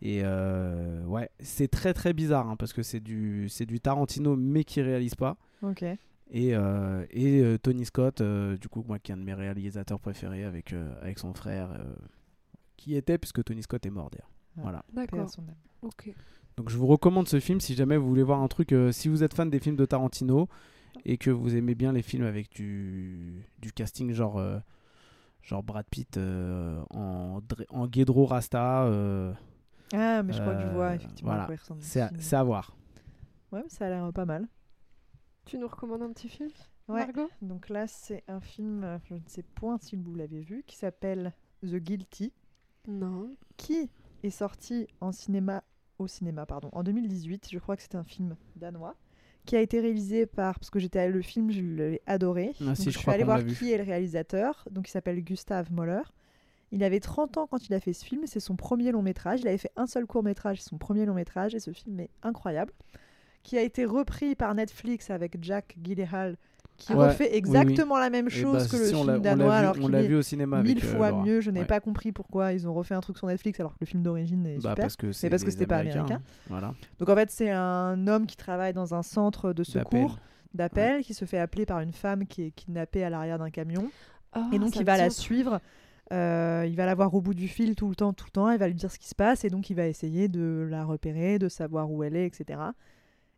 Et 0.00 0.20
euh, 0.22 1.04
ouais, 1.04 1.28
c'est 1.40 1.68
très 1.68 1.92
très 1.92 2.12
bizarre 2.12 2.48
hein, 2.48 2.56
parce 2.56 2.72
que 2.72 2.82
c'est 2.82 3.00
du, 3.00 3.48
c'est 3.48 3.66
du 3.66 3.80
Tarantino, 3.80 4.36
mais 4.36 4.64
qui 4.64 4.80
réalise 4.80 5.14
pas. 5.14 5.36
Ok. 5.62 5.82
Et, 6.30 6.54
euh, 6.54 7.04
et 7.10 7.40
euh, 7.40 7.58
Tony 7.58 7.84
Scott, 7.86 8.20
euh, 8.20 8.56
du 8.58 8.68
coup, 8.68 8.84
moi 8.86 8.98
qui 8.98 9.10
est 9.10 9.14
un 9.14 9.18
de 9.18 9.22
mes 9.24 9.34
réalisateurs 9.34 9.98
préférés 9.98 10.44
avec, 10.44 10.72
euh, 10.72 10.94
avec 11.00 11.18
son 11.18 11.32
frère, 11.34 11.70
euh, 11.72 11.94
qui 12.76 12.94
était, 12.96 13.18
puisque 13.18 13.42
Tony 13.42 13.62
Scott 13.62 13.84
est 13.86 13.90
mort 13.90 14.10
d'ailleurs. 14.10 14.30
Ah. 14.56 14.60
Voilà. 14.62 14.84
D'accord. 14.92 15.28
Ok. 15.82 16.12
Donc 16.56 16.70
je 16.70 16.76
vous 16.76 16.86
recommande 16.86 17.28
ce 17.28 17.40
film 17.40 17.60
si 17.60 17.74
jamais 17.74 17.96
vous 17.96 18.08
voulez 18.08 18.22
voir 18.22 18.40
un 18.42 18.48
truc. 18.48 18.72
euh, 18.72 18.92
si 18.92 19.08
vous 19.08 19.22
êtes 19.22 19.32
fan 19.34 19.48
des 19.48 19.58
films 19.60 19.76
de 19.76 19.84
Tarantino 19.86 20.48
et 21.04 21.16
que 21.16 21.30
vous 21.30 21.56
aimez 21.56 21.74
bien 21.74 21.92
les 21.92 22.02
films 22.02 22.24
avec 22.24 22.50
du, 22.50 23.46
du 23.60 23.72
casting 23.72 24.12
genre, 24.12 24.38
euh, 24.38 24.58
genre 25.42 25.62
Brad 25.62 25.86
Pitt 25.88 26.16
euh, 26.18 26.82
en, 26.90 27.40
en 27.70 27.86
Guédro 27.86 28.26
Rasta, 28.26 28.84
euh, 28.84 29.32
Ah, 29.92 30.22
mais 30.22 30.32
je 30.32 30.40
crois 30.40 30.54
que 30.54 30.62
je 30.62 30.66
vois 30.68 30.86
Euh, 30.90 30.94
effectivement 30.94 31.30
voilà. 31.30 31.42
à 31.44 31.46
quoi 31.46 31.54
il 31.54 31.58
ressemble. 31.58 31.82
ce 31.82 31.88
c'est 31.88 32.00
à, 32.00 32.10
c'est 32.18 32.36
à 32.36 32.42
voir. 32.42 32.76
Ouais, 33.52 33.60
mais 33.62 33.68
ça 33.70 33.86
a 33.86 33.88
l'air 33.88 34.04
euh, 34.04 34.12
pas 34.12 34.26
mal. 34.26 34.46
Tu 35.46 35.56
nous 35.58 35.66
recommandes 35.68 36.02
un 36.02 36.12
petit 36.12 36.28
film, 36.28 36.50
Ouais. 36.88 37.00
Margot? 37.06 37.28
Donc 37.42 37.68
là, 37.70 37.86
c'est 37.86 38.22
un 38.28 38.40
film, 38.40 38.84
euh, 38.84 38.98
je 39.04 39.14
ne 39.14 39.20
sais 39.26 39.42
point 39.42 39.78
si 39.80 39.96
vous 39.96 40.14
l'avez 40.14 40.40
vu, 40.40 40.62
qui 40.66 40.76
s'appelle 40.76 41.32
The 41.62 41.76
Guilty, 41.76 42.32
Non. 42.86 43.34
qui 43.56 43.90
est 44.22 44.30
sorti 44.30 44.86
en 45.00 45.12
cinéma, 45.12 45.62
au 45.98 46.06
cinéma, 46.06 46.44
pardon, 46.46 46.68
en 46.72 46.82
2018. 46.82 47.48
Je 47.50 47.58
crois 47.58 47.76
que 47.76 47.82
c'est 47.82 47.94
un 47.94 48.04
film 48.04 48.36
danois 48.56 48.94
qui 49.46 49.56
a 49.56 49.60
été 49.62 49.80
réalisé 49.80 50.26
par, 50.26 50.58
parce 50.58 50.68
que 50.68 50.78
j'étais 50.78 51.08
le 51.08 51.22
film, 51.22 51.50
je 51.50 51.62
l'ai 51.62 52.02
adoré. 52.06 52.52
Ah, 52.60 52.64
Donc, 52.64 52.76
si, 52.76 52.84
je, 52.84 52.90
je 52.90 52.98
suis 52.98 53.10
allée 53.10 53.24
voir 53.24 53.42
qui 53.44 53.72
est 53.72 53.78
le 53.78 53.84
réalisateur. 53.84 54.68
Donc 54.70 54.88
il 54.88 54.90
s'appelle 54.90 55.22
Gustav 55.24 55.72
Moller. 55.72 56.02
Il 56.72 56.84
avait 56.84 57.00
30 57.00 57.38
ans 57.38 57.46
quand 57.50 57.66
il 57.68 57.74
a 57.74 57.80
fait 57.80 57.92
ce 57.92 58.04
film, 58.04 58.22
c'est 58.26 58.40
son 58.40 58.54
premier 58.56 58.92
long 58.92 59.02
métrage. 59.02 59.40
Il 59.40 59.48
avait 59.48 59.56
fait 59.58 59.72
un 59.76 59.86
seul 59.86 60.06
court 60.06 60.22
métrage, 60.22 60.60
c'est 60.60 60.68
son 60.68 60.78
premier 60.78 61.06
long 61.06 61.14
métrage, 61.14 61.54
et 61.54 61.60
ce 61.60 61.70
film 61.72 61.98
est 62.00 62.10
incroyable. 62.22 62.72
Qui 63.42 63.56
a 63.56 63.62
été 63.62 63.84
repris 63.86 64.34
par 64.34 64.54
Netflix 64.54 65.08
avec 65.10 65.38
Jack 65.42 65.76
Gyllenhaal, 65.82 66.36
qui 66.76 66.92
Ouais, 66.92 67.06
refait 67.08 67.24
oui, 67.24 67.30
oui. 67.32 67.38
exactement 67.38 67.98
la 67.98 68.10
même 68.10 68.26
Et 68.26 68.30
chose 68.30 68.64
bah, 68.64 68.68
que 68.70 68.76
le 68.76 68.84
si, 68.84 68.88
film 68.94 69.00
on 69.00 69.04
l'a 69.06 69.18
danois, 69.18 69.46
vu- 69.46 69.52
alors 69.52 69.76
on 69.80 69.88
l'a 69.88 70.02
vu 70.02 70.14
au 70.16 70.22
cinéma 70.22 70.62
mille 70.62 70.72
avec 70.78 70.84
euh, 70.84 70.96
fois 70.96 71.12
mieux. 71.24 71.40
Je 71.40 71.50
n'ai 71.50 71.60
Ouais. 71.60 71.66
pas 71.66 71.80
compris 71.80 72.12
pourquoi 72.12 72.52
ils 72.52 72.68
ont 72.68 72.74
refait 72.74 72.94
un 72.94 73.00
truc 73.00 73.16
sur 73.16 73.26
Netflix 73.26 73.58
alors 73.60 73.72
que 73.72 73.78
le 73.80 73.86
film 73.86 74.02
d'origine 74.02 74.44
est 74.46 74.56
Bah, 74.56 74.70
super. 74.70 74.84
parce 74.84 74.96
que 74.96 75.10
c'est 75.12 75.30
parce 75.30 75.42
que 75.44 75.50
c'était 75.50 75.66
pas 75.66 75.78
américain. 75.78 76.20
Voilà. 76.48 76.74
Donc 76.98 77.08
en 77.08 77.14
fait, 77.14 77.30
c'est 77.30 77.50
un 77.50 78.06
homme 78.06 78.26
qui 78.26 78.36
travaille 78.36 78.74
dans 78.74 78.94
un 78.94 79.02
centre 79.02 79.52
de 79.54 79.64
secours 79.64 80.18
D'appel. 80.52 80.92
d'appel, 80.94 81.02
qui 81.04 81.14
se 81.14 81.24
fait 81.24 81.38
appeler 81.38 81.64
par 81.66 81.80
une 81.80 81.92
femme 81.92 82.26
qui 82.26 82.42
est 82.42 82.50
kidnappée 82.50 83.02
à 83.02 83.10
l'arrière 83.10 83.38
d'un 83.38 83.50
camion. 83.50 83.90
Ah, 84.34 84.48
Et 84.52 84.58
donc 84.58 84.76
il 84.76 84.84
va 84.84 84.96
la 84.98 85.08
suivre, 85.10 85.60
euh, 86.12 86.64
il 86.68 86.74
va 86.76 86.86
la 86.86 86.94
voir 86.94 87.12
au 87.14 87.20
bout 87.20 87.34
du 87.34 87.48
fil 87.48 87.74
tout 87.74 87.88
le 87.88 87.94
temps, 87.96 88.12
tout 88.12 88.26
le 88.26 88.30
temps, 88.30 88.50
il 88.50 88.58
va 88.58 88.66
lui 88.68 88.74
dire 88.74 88.90
ce 88.90 88.98
qui 88.98 89.08
se 89.08 89.14
passe 89.14 89.44
et 89.44 89.50
donc 89.50 89.68
il 89.70 89.74
va 89.74 89.86
essayer 89.86 90.28
de 90.28 90.66
la 90.70 90.84
repérer, 90.84 91.38
de 91.38 91.48
savoir 91.48 91.90
où 91.90 92.02
elle 92.02 92.16
est, 92.16 92.26
etc. 92.26 92.60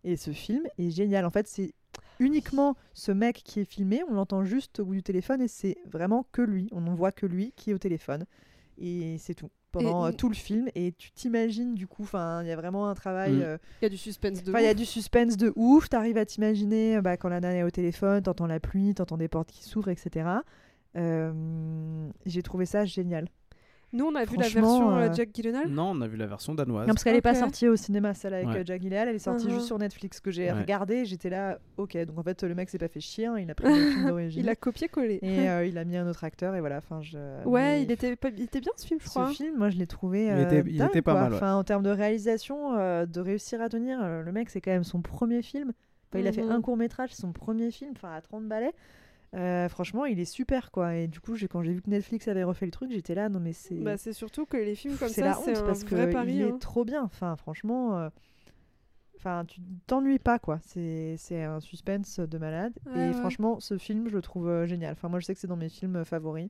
Et 0.05 0.17
ce 0.17 0.31
film 0.33 0.63
est 0.79 0.91
génial. 0.91 1.25
En 1.27 1.31
fait, 1.31 1.47
c'est 1.49 1.73
uniquement 2.19 2.77
ce 2.93 3.13
mec 3.13 3.43
qui 3.45 3.61
est 3.61 3.65
filmé, 3.65 4.03
on 4.09 4.15
l'entend 4.15 4.45
juste 4.45 4.81
au 4.81 4.85
bout 4.85 4.95
du 4.95 5.03
téléphone 5.03 5.41
et 5.43 5.49
c'est 5.49 5.77
vraiment 5.91 6.27
que 6.33 6.43
lui, 6.43 6.69
on 6.73 6.81
n'en 6.83 6.95
voit 6.95 7.13
que 7.13 7.27
lui 7.27 7.53
qui 7.57 7.71
est 7.71 7.75
au 7.75 7.79
téléphone. 7.79 8.25
Et 8.79 9.17
c'est 9.19 9.35
tout. 9.35 9.51
Pendant 9.73 10.05
Et- 10.07 10.09
euh, 10.09 10.13
tout 10.17 10.29
le 10.29 10.35
film 10.35 10.69
et 10.75 10.91
tu 10.99 11.13
t'imagines 11.13 11.75
du 11.77 11.87
coup 11.87 12.03
enfin 12.03 12.43
il 12.43 12.49
y 12.49 12.51
a 12.51 12.57
vraiment 12.57 12.89
un 12.89 12.95
travail 12.97 13.35
Mm. 13.35 13.43
euh, 13.43 13.59
Il 13.81 13.85
y 13.85 13.87
a 13.87 13.89
du 13.89 13.97
suspense 13.97 14.43
de 14.43 14.51
Enfin, 14.51 14.59
il 14.61 14.65
y 14.65 14.69
a 14.69 14.75
du 14.75 14.85
suspense 14.85 15.37
de 15.37 15.53
ouf. 15.55 15.89
T'arrives 15.89 16.17
à 16.17 16.27
t'imaginer 16.27 17.01
bah, 17.01 17.17
quand 17.17 17.29
la 17.29 17.39
nana 17.39 17.59
est 17.59 17.63
au 17.63 17.71
téléphone, 17.71 18.21
t'entends 18.23 18.49
la 18.49 18.59
pluie, 18.59 18.95
t'entends 18.95 19.17
des 19.17 19.29
portes 19.29 19.53
qui 19.53 19.63
s'ouvrent, 19.63 19.91
etc. 19.91 20.29
Euh, 20.97 22.09
J'ai 22.27 22.43
trouvé 22.43 22.67
ça 22.67 22.85
génial. 22.85 23.27
Nous, 23.93 24.05
on 24.05 24.15
a 24.15 24.25
vu 24.25 24.37
la 24.37 24.47
version 24.49 24.97
euh, 24.97 25.09
euh, 25.09 25.13
Jack 25.13 25.31
Gyllenhaal? 25.35 25.67
Non, 25.69 25.91
on 25.97 26.01
a 26.01 26.07
vu 26.07 26.17
la 26.17 26.27
version 26.27 26.55
danoise. 26.55 26.87
Non, 26.87 26.95
parce 26.95 27.03
qu'elle 27.03 27.15
n'est 27.17 27.21
pas 27.21 27.35
sortie 27.35 27.67
au 27.67 27.75
cinéma, 27.75 28.15
celle 28.15 28.35
avec 28.35 28.47
Ouais. 28.47 28.63
Jack 28.65 28.81
Gyllenhaal, 28.83 29.09
elle 29.09 29.17
est 29.17 29.19
sortie 29.19 29.49
Uh-huh. 29.49 29.55
juste 29.55 29.67
sur 29.67 29.81
Netflix 29.81 30.21
que 30.21 30.31
j'ai 30.31 30.45
Ouais. 30.45 30.61
regardé. 30.61 31.05
J'étais 31.05 31.29
là, 31.29 31.59
ok. 31.77 31.97
Donc 32.05 32.17
en 32.17 32.23
fait, 32.23 32.45
le 32.45 32.55
mec 32.55 32.71
s'est 32.71 32.79
pas 32.79 32.87
fait 32.87 33.01
chier, 33.01 33.27
hein, 33.27 33.37
il 33.41 33.51
a 33.51 33.55
pris 33.57 33.67
le 33.67 33.91
film 33.91 34.07
d'origine 34.07 34.41
Il 34.45 34.49
a 34.49 34.55
copié-collé. 34.55 35.19
et 35.23 35.49
euh, 35.51 35.65
il 35.67 35.77
a 35.77 35.85
mis 35.85 35.97
un 35.97 36.09
autre 36.09 36.23
acteur 36.23 36.55
et 36.55 36.61
voilà. 36.61 36.77
Enfin, 36.79 37.01
je... 37.03 37.19
ouais, 37.47 37.79
mais 37.79 37.83
il 37.83 37.91
était, 37.91 38.15
pas- 38.15 38.29
il 38.29 38.45
était 38.45 38.61
bien 38.61 38.71
ce 38.77 38.87
film, 38.87 39.01
je 39.01 39.07
Ce 39.07 39.11
crois. 39.11 39.27
film, 39.31 39.59
moi, 39.59 39.71
je 39.71 39.79
l'ai 39.79 39.89
trouvé. 39.89 40.27
Il 40.27 40.39
était- 40.41 40.63
il 40.71 40.79
dingue, 40.79 40.91
était 40.91 41.03
pas 41.03 41.13
quoi. 41.13 41.21
mal, 41.23 41.31
ouais. 41.33 41.37
Enfin, 41.39 41.57
en 41.57 41.65
termes 41.65 41.83
de 41.83 41.91
réalisation, 41.91 42.77
euh, 42.79 43.07
de 43.07 43.19
réussir 43.21 43.61
à 43.61 43.69
tenir, 43.69 43.99
euh, 44.01 44.23
le 44.23 44.31
mec, 44.31 44.51
c'est 44.51 44.61
quand 44.61 44.71
même 44.71 44.85
son 44.85 45.03
premier 45.03 45.43
film. 45.43 45.73
Enfin, 46.13 46.21
Il 46.21 46.29
a 46.29 46.33
fait 46.33 46.45
Mhm. 46.45 46.53
un 46.53 46.61
court 46.61 46.77
métrage, 46.77 47.11
son 47.13 47.33
premier 47.33 47.73
film, 47.73 47.91
enfin 47.97 48.13
à 48.15 48.21
30 48.21 48.47
balais. 48.47 48.73
Euh, 49.37 49.69
franchement, 49.69 50.07
il 50.07 50.19
est 50.19 50.25
super 50.25 50.71
quoi. 50.71 50.97
Et 50.97 51.07
du 51.07 51.21
coup, 51.21 51.35
quand 51.51 51.63
j'ai 51.63 51.73
vu 51.73 51.83
que 51.83 51.91
Netflix 51.91 52.27
avait 52.27 52.43
refait 52.43 52.67
le 52.67 52.73
truc, 52.73 52.91
j'étais 52.91 53.15
là, 53.15 53.29
non 53.29 53.39
mais 53.41 53.53
c'est. 53.53 53.77
Bah, 53.77 53.97
c'est 53.97 54.13
surtout 54.13 54.45
que 54.45 54.57
les 54.57 54.75
films 54.75 54.97
comme 54.97 55.09
c'est 55.09 55.21
ça, 55.21 55.29
la 55.29 55.35
c'est 55.35 55.51
honte 55.53 55.59
un 55.59 55.67
parce 55.67 55.85
que 55.85 56.13
pari. 56.13 56.35
il 56.35 56.41
est 56.43 56.51
hein. 56.51 56.59
trop 56.59 56.85
bien. 56.85 57.03
Enfin, 57.05 57.37
franchement, 57.37 57.97
euh, 57.97 58.09
enfin, 59.17 59.45
tu 59.47 59.61
t'ennuies 59.87 60.19
pas 60.19 60.39
quoi. 60.39 60.59
C'est 60.65 61.43
un 61.43 61.61
suspense 61.61 62.19
de 62.19 62.39
malade. 62.39 62.73
Ouais, 62.87 62.93
et 62.93 63.09
ouais. 63.09 63.13
franchement, 63.13 63.61
ce 63.61 63.79
film, 63.79 64.09
je 64.09 64.17
le 64.17 64.23
trouve 64.23 64.49
euh, 64.49 64.67
génial. 64.67 64.93
Enfin, 64.93 65.09
moi, 65.09 65.21
je 65.21 65.27
sais 65.27 65.35
que 65.35 65.41
c'est 65.41 65.47
dans 65.47 65.57
mes 65.57 65.69
films 65.69 65.97
euh, 65.97 66.05
favoris. 66.05 66.49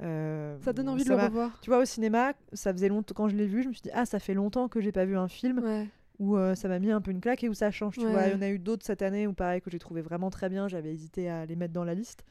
Euh, 0.00 0.56
Ça 0.60 0.72
donne 0.72 0.88
envie 0.88 1.04
de 1.04 1.08
le 1.10 1.16
revoir. 1.16 1.58
Tu 1.60 1.70
vois, 1.70 1.80
au 1.80 1.84
cinéma, 1.84 2.32
ça 2.52 2.72
faisait 2.72 2.88
longtemps 2.88 3.14
quand 3.14 3.28
je 3.28 3.36
l'ai 3.36 3.46
vu, 3.46 3.64
je 3.64 3.68
me 3.68 3.72
suis 3.72 3.82
dit 3.82 3.90
ah, 3.92 4.06
ça 4.06 4.18
fait 4.18 4.34
longtemps 4.34 4.68
que 4.68 4.80
j'ai 4.80 4.92
pas 4.92 5.04
vu 5.04 5.16
un 5.16 5.28
film 5.28 5.58
Ouais. 5.58 5.88
Où 6.18 6.36
euh, 6.36 6.54
ça 6.54 6.68
m'a 6.68 6.78
mis 6.78 6.90
un 6.90 7.00
peu 7.00 7.10
une 7.10 7.20
claque 7.20 7.44
et 7.44 7.48
où 7.48 7.54
ça 7.54 7.70
change. 7.70 7.94
Tu 7.94 8.04
Ouais. 8.04 8.10
vois, 8.12 8.26
il 8.26 8.32
y 8.32 8.36
en 8.36 8.42
a 8.42 8.48
eu 8.48 8.58
d'autres 8.58 8.84
cette 8.84 9.02
année 9.02 9.26
où 9.26 9.32
pareil 9.32 9.60
que 9.60 9.70
j'ai 9.70 9.78
trouvé 9.78 10.02
vraiment 10.02 10.30
très 10.30 10.48
bien. 10.48 10.68
J'avais 10.68 10.92
hésité 10.92 11.28
à 11.30 11.46
les 11.46 11.56
mettre 11.56 11.72
dans 11.74 11.84
la 11.84 11.94
liste, 11.94 12.24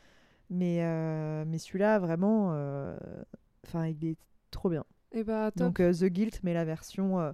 mais 0.50 0.80
euh, 0.82 1.44
mais 1.48 1.58
celui-là 1.58 2.00
vraiment, 2.00 2.50
euh, 2.54 2.98
enfin 3.66 3.88
il 3.88 4.04
est 4.06 4.18
trop 4.52 4.70
bien. 4.70 4.84
Et 5.14 5.24
bah, 5.24 5.52
top. 5.52 5.68
Donc 5.68 5.80
euh, 5.80 5.94
The 5.94 6.06
Guilt, 6.06 6.42
mais 6.44 6.54
la 6.54 6.66
version 6.66 7.20
euh, 7.20 7.32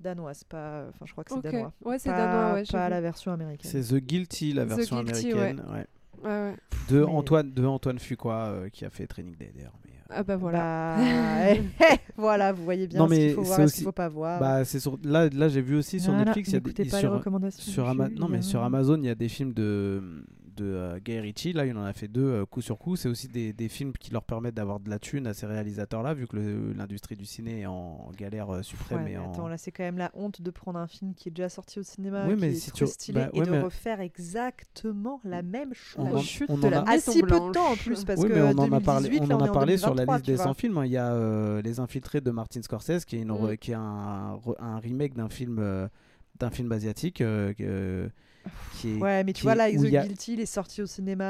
danoise, 0.00 0.44
pas. 0.44 0.86
Enfin, 0.88 1.04
je 1.06 1.12
crois 1.12 1.24
que 1.24 1.32
c'est 1.34 1.42
danois. 1.42 1.72
Ouais, 1.84 1.98
c'est 1.98 2.10
Pas- 2.10 2.16
danois, 2.26 2.54
ouais. 2.54 2.64
Pas 2.70 2.88
la 2.88 3.00
version 3.00 3.32
américaine. 3.32 3.70
C'est 3.70 3.94
The 3.94 3.98
Guilty, 4.00 4.52
la 4.54 4.64
The 4.64 4.68
version 4.68 5.02
Guilty, 5.02 5.32
américaine. 5.32 5.62
ouais. 5.70 5.86
Ouais, 6.22 6.30
ouais. 6.30 6.56
De, 6.88 7.00
Mais- 7.00 7.10
Antoine, 7.10 7.52
de 7.52 7.66
Antoine 7.66 7.98
Fuqua 7.98 8.46
euh, 8.48 8.68
qui 8.70 8.86
a 8.86 8.90
fait 8.90 9.06
Training 9.06 9.36
Day 9.36 9.52
d'ailleurs. 9.54 9.74
Mais, 10.10 10.16
Ah 10.16 10.22
bah 10.22 10.36
voilà. 10.36 10.96
Bah, 10.96 11.50
eh, 11.54 11.60
voilà, 12.16 12.52
vous 12.52 12.64
voyez 12.64 12.86
bien 12.86 12.98
Non, 13.00 13.08
ce 13.08 13.14
qu'il 13.14 13.22
mais 13.26 13.32
faut 13.32 13.42
voir 13.42 13.56
c'est 13.56 13.64
et 13.64 13.66
ce 13.68 13.72
qu'il 13.74 13.78
aussi- 13.80 13.84
faut 13.84 13.92
pas 13.92 14.08
voir. 14.08 14.40
Bah, 14.40 14.64
c'est 14.64 14.80
sur... 14.80 14.98
là, 15.04 15.28
là 15.30 15.48
j'ai 15.48 15.62
vu 15.62 15.76
aussi 15.76 16.00
sur 16.00 16.12
Voilà, 16.12 16.26
Netflix, 16.26 16.48
il 16.50 16.52
y 16.52 16.56
a 16.56 16.60
des- 16.60 16.72
pas 16.72 16.82
les 16.82 16.90
sur, 16.90 17.12
recommandations. 17.12 17.86
Ama- 17.88 18.06
Julie, 18.08 18.20
non, 18.20 18.28
mais 18.28 18.42
sur 18.42 18.62
Amazon, 18.62 18.96
il 18.98 19.06
y 19.06 19.10
a 19.10 19.14
des 19.14 19.28
films 19.28 19.52
de, 19.52 20.02
de 20.54 20.64
euh, 20.64 20.98
Guy 20.98 21.18
Ritchie. 21.20 21.52
Là, 21.52 21.66
il 21.66 21.76
en 21.76 21.84
a 21.84 21.92
fait 21.92 22.08
deux 22.08 22.24
euh, 22.24 22.46
coup 22.46 22.60
sur 22.62 22.78
coup. 22.78 22.96
C'est 22.96 23.08
aussi 23.08 23.28
des, 23.28 23.52
des 23.52 23.68
films 23.68 23.92
qui 23.92 24.10
leur 24.12 24.22
permettent 24.24 24.54
d'avoir 24.54 24.80
de 24.80 24.88
la 24.90 24.98
thune 24.98 25.26
à 25.26 25.34
ces 25.34 25.46
réalisateurs-là, 25.46 26.14
vu 26.14 26.26
que 26.26 26.36
l'industrie 26.76 27.16
du 27.16 27.24
ciné 27.24 27.60
est 27.60 27.66
en 27.66 28.10
galère 28.16 28.50
euh, 28.50 28.62
suprême. 28.62 29.04
Ouais, 29.04 29.12
et 29.12 29.18
en... 29.18 29.30
attends, 29.32 29.48
là 29.48 29.58
c'est 29.58 29.70
quand 29.72 29.84
même 29.84 29.98
la 29.98 30.10
honte 30.14 30.40
de 30.42 30.50
prendre 30.50 30.78
un 30.78 30.86
film 30.86 31.14
qui 31.14 31.28
est 31.28 31.32
déjà 31.32 31.48
sorti 31.48 31.78
au 31.80 31.82
cinéma, 31.82 32.26
Oui, 32.26 32.34
qui 32.34 32.40
mais 32.40 32.52
est 32.52 32.54
si 32.54 32.70
trop 32.70 32.78
tu- 32.78 32.86
stylé, 32.86 33.20
bah, 33.20 33.30
et 33.32 33.40
ouais, 33.40 33.46
de 33.46 33.50
mais- 33.50 33.60
refaire 33.60 34.00
exactement 34.00 35.20
la 35.24 35.42
même 35.42 35.74
chose. 35.74 36.06
On 36.12 36.18
chute 36.20 36.50
on 36.50 36.58
de 36.58 36.68
la 36.68 36.80
a- 36.80 36.88
à 36.88 36.92
Maison 36.94 37.12
si 37.12 37.20
peu 37.22 37.28
de 37.40 37.52
temps 37.52 37.72
en 37.72 37.76
plus, 37.76 38.04
parce 38.04 38.20
oui, 38.20 38.28
que 38.28 38.34
on 38.34 38.58
en 38.58 38.72
a 38.72 38.80
parlé, 38.80 39.08
2018, 39.08 39.20
on 39.20 39.26
là, 39.26 39.36
en 39.36 39.44
est 39.44 39.48
a 39.48 39.52
parlé 39.52 39.76
sur 39.76 39.94
la 39.94 40.04
2023, 40.06 40.16
liste 40.16 40.26
des 40.26 40.34
vois. 40.36 40.44
100 40.44 40.54
films. 40.54 40.78
hein. 40.78 40.86
Il 40.86 40.92
y 40.92 40.96
a 40.96 41.12
euh, 41.12 41.62
Les 41.62 41.80
Infiltrés 41.80 42.20
de 42.20 42.30
Martin 42.30 42.62
Scorsese, 42.62 43.04
qui 43.04 43.16
est, 43.16 43.20
une, 43.22 43.32
Mm. 43.32 43.56
qui 43.58 43.72
est 43.72 43.74
un, 43.74 44.34
re- 44.36 44.56
un 44.60 44.78
remake 44.78 45.14
d'un 45.14 45.28
film, 45.28 45.58
euh, 45.58 45.88
d'un 46.38 46.50
film 46.50 46.70
asiatique. 46.72 47.20
euh, 47.20 47.52
que- 47.54 48.08
qui 48.80 48.90
est, 48.92 49.00
Ouais, 49.00 49.24
mais 49.24 49.32
tu 49.32 49.40
qui- 49.40 49.42
vois, 49.46 49.54
là, 49.54 49.70
The 49.70 49.76
a- 49.94 50.02
Guilty, 50.06 50.34
il 50.34 50.40
est 50.40 50.46
sorti 50.46 50.82
au 50.82 50.86
cinéma. 50.86 51.24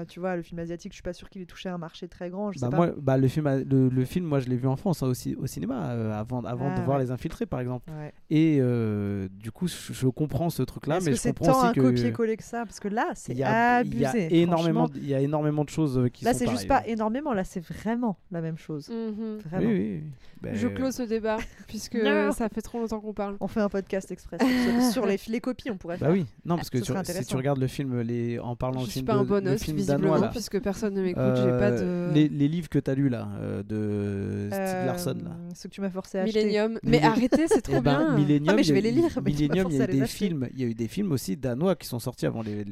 euh, 0.00 0.04
tu 0.06 0.20
vois, 0.20 0.36
le 0.36 0.42
film 0.42 0.58
asiatique, 0.60 0.92
je 0.92 0.96
suis 0.96 1.02
pas 1.02 1.12
sûr 1.12 1.28
qu'il 1.30 1.42
ait 1.42 1.46
touché 1.46 1.68
un 1.68 1.78
marché 1.78 2.08
très 2.08 2.30
grand. 2.30 2.52
Je 2.52 2.58
sais 2.58 2.64
Bah 2.66 2.70
pas. 2.70 2.76
moi, 2.76 2.94
bah 2.98 3.16
le 3.16 3.28
film, 3.28 3.48
le, 3.68 3.88
le 3.88 4.04
film, 4.04 4.26
moi 4.26 4.40
je 4.40 4.48
l'ai 4.48 4.56
vu 4.56 4.66
en 4.68 4.76
France 4.76 5.02
hein, 5.02 5.06
aussi 5.06 5.34
au 5.36 5.46
cinéma 5.46 5.90
euh, 5.90 6.12
avant, 6.18 6.42
avant 6.44 6.70
Ah, 6.74 6.78
de 6.78 6.84
voir 6.84 6.98
ouais. 6.98 7.04
Les 7.04 7.10
Infiltrés 7.10 7.46
par 7.46 7.60
exemple. 7.60 7.90
Ouais. 7.90 8.12
Et 8.30 8.58
euh, 8.60 9.28
du 9.30 9.50
coup, 9.50 9.68
je, 9.68 9.92
je 9.92 10.06
comprends 10.08 10.50
ce 10.50 10.62
truc-là, 10.62 10.96
Est-ce 10.98 11.04
mais 11.06 11.10
que 11.12 11.16
je 11.16 11.22
c'est 11.22 11.28
comprends 11.30 11.52
tant 11.52 11.58
aussi 11.58 11.66
un 11.68 11.72
que 11.72 11.80
copier-coller 11.80 12.36
que 12.36 12.44
ça? 12.44 12.64
Parce 12.66 12.80
que 12.80 12.88
là, 12.88 13.10
c'est 13.14 13.32
il 13.32 13.38
y 13.38 13.42
a, 13.44 13.76
abusé. 13.76 13.96
il 14.30 14.36
y 14.36 14.40
a 14.40 14.42
énormément, 14.42 14.86
franchement. 14.86 15.00
il 15.02 15.08
y 15.08 15.14
a 15.14 15.20
énormément 15.20 15.64
de 15.64 15.70
choses 15.70 16.00
qui 16.12 16.24
Là, 16.24 16.32
sont 16.32 16.40
c'est 16.40 16.50
juste 16.50 16.66
pas 16.68 16.86
énormément. 16.86 17.32
Là, 17.32 17.44
c'est 17.44 17.64
vraiment 17.64 18.18
la 18.30 18.40
même 18.40 18.58
chose. 18.58 18.88
Mhm. 18.90 19.14
Oui, 19.18 19.38
Vraiment. 19.44 19.68
oui, 19.68 19.78
oui. 20.02 20.02
Ben, 20.40 20.54
Je 20.54 20.68
close 20.68 20.94
ce 20.94 21.02
débat, 21.02 21.38
puisque 21.66 21.98
ça 22.32 22.48
fait 22.48 22.60
trop 22.62 22.78
longtemps 22.78 23.00
qu'on 23.00 23.12
parle. 23.12 23.36
On 23.40 23.48
fait 23.48 23.60
un 23.60 23.68
podcast 23.68 24.10
express 24.12 24.40
sur, 24.40 24.92
sur 24.92 25.06
les, 25.06 25.16
les 25.28 25.40
copies, 25.40 25.70
on 25.70 25.76
pourrait 25.76 25.96
Bah 25.98 26.06
faire. 26.06 26.14
oui, 26.14 26.26
non 26.44 26.57
parce 26.58 26.70
que 26.70 26.78
tu- 26.78 27.12
si 27.22 27.26
tu 27.26 27.36
regardes 27.36 27.58
le 27.58 27.66
film, 27.66 28.00
les, 28.00 28.38
en 28.38 28.56
parlant 28.56 28.80
Je 28.80 28.84
du 28.86 28.90
suis 28.90 28.98
film, 29.00 29.06
pas 29.06 29.14
un 29.14 29.22
de, 29.24 29.28
bon 29.28 29.44
le 29.44 29.52
host, 29.52 29.64
film 29.64 29.76
visiblement, 29.76 30.02
danois 30.14 30.18
là, 30.26 30.28
puisque 30.28 30.60
personne 30.60 30.94
ne 30.94 31.02
m'écoute. 31.02 31.22
J'ai 31.36 31.50
pas 31.58 31.70
de. 31.70 31.78
euh, 31.82 32.12
les, 32.12 32.28
les 32.28 32.48
livres 32.48 32.68
que 32.68 32.78
tu 32.78 32.90
as 32.90 32.94
lus 32.94 33.08
là, 33.08 33.28
euh, 33.40 33.62
de 33.62 34.48
Steve 34.50 34.60
Euh, 34.64 34.86
Larson 34.86 35.16
là. 35.24 35.30
Ce 35.54 35.68
que 35.68 35.72
tu 35.72 35.80
m'as 35.80 35.90
forcé 35.90 36.18
à 36.18 36.22
acheter. 36.22 36.38
Millennium. 36.44 36.78
Mais 36.82 36.98
Millen- 36.98 37.04
arrêtez, 37.04 37.48
c'est 37.48 37.62
trop 37.62 37.74
Eh 37.78 37.80
ben, 37.80 37.98
bien. 37.98 38.16
Millennium, 38.16 38.48
Ah, 38.50 38.54
mais 38.56 38.62
je 38.62 38.72
il 38.72 38.76
y 38.76 38.78
a 38.78 38.80
vais 38.82 38.88
eu- 38.88 38.92
les 38.94 39.00
lire, 39.00 39.10
mais 39.16 39.30
Millennium, 39.30 39.66
il 39.70 39.76
y 39.76 39.80
a 39.80 39.84
eu 39.84 39.86
des 39.88 40.02
acheter. 40.02 40.16
films, 40.16 40.48
il 40.54 40.60
y 40.60 40.64
a 40.64 40.66
eu 40.66 40.74
des 40.74 40.88
films 40.88 41.12
aussi 41.12 41.36
danois 41.36 41.74
qui 41.76 41.86
sont 41.86 41.98
sortis 41.98 42.26
avant 42.26 42.42
les, 42.42 42.64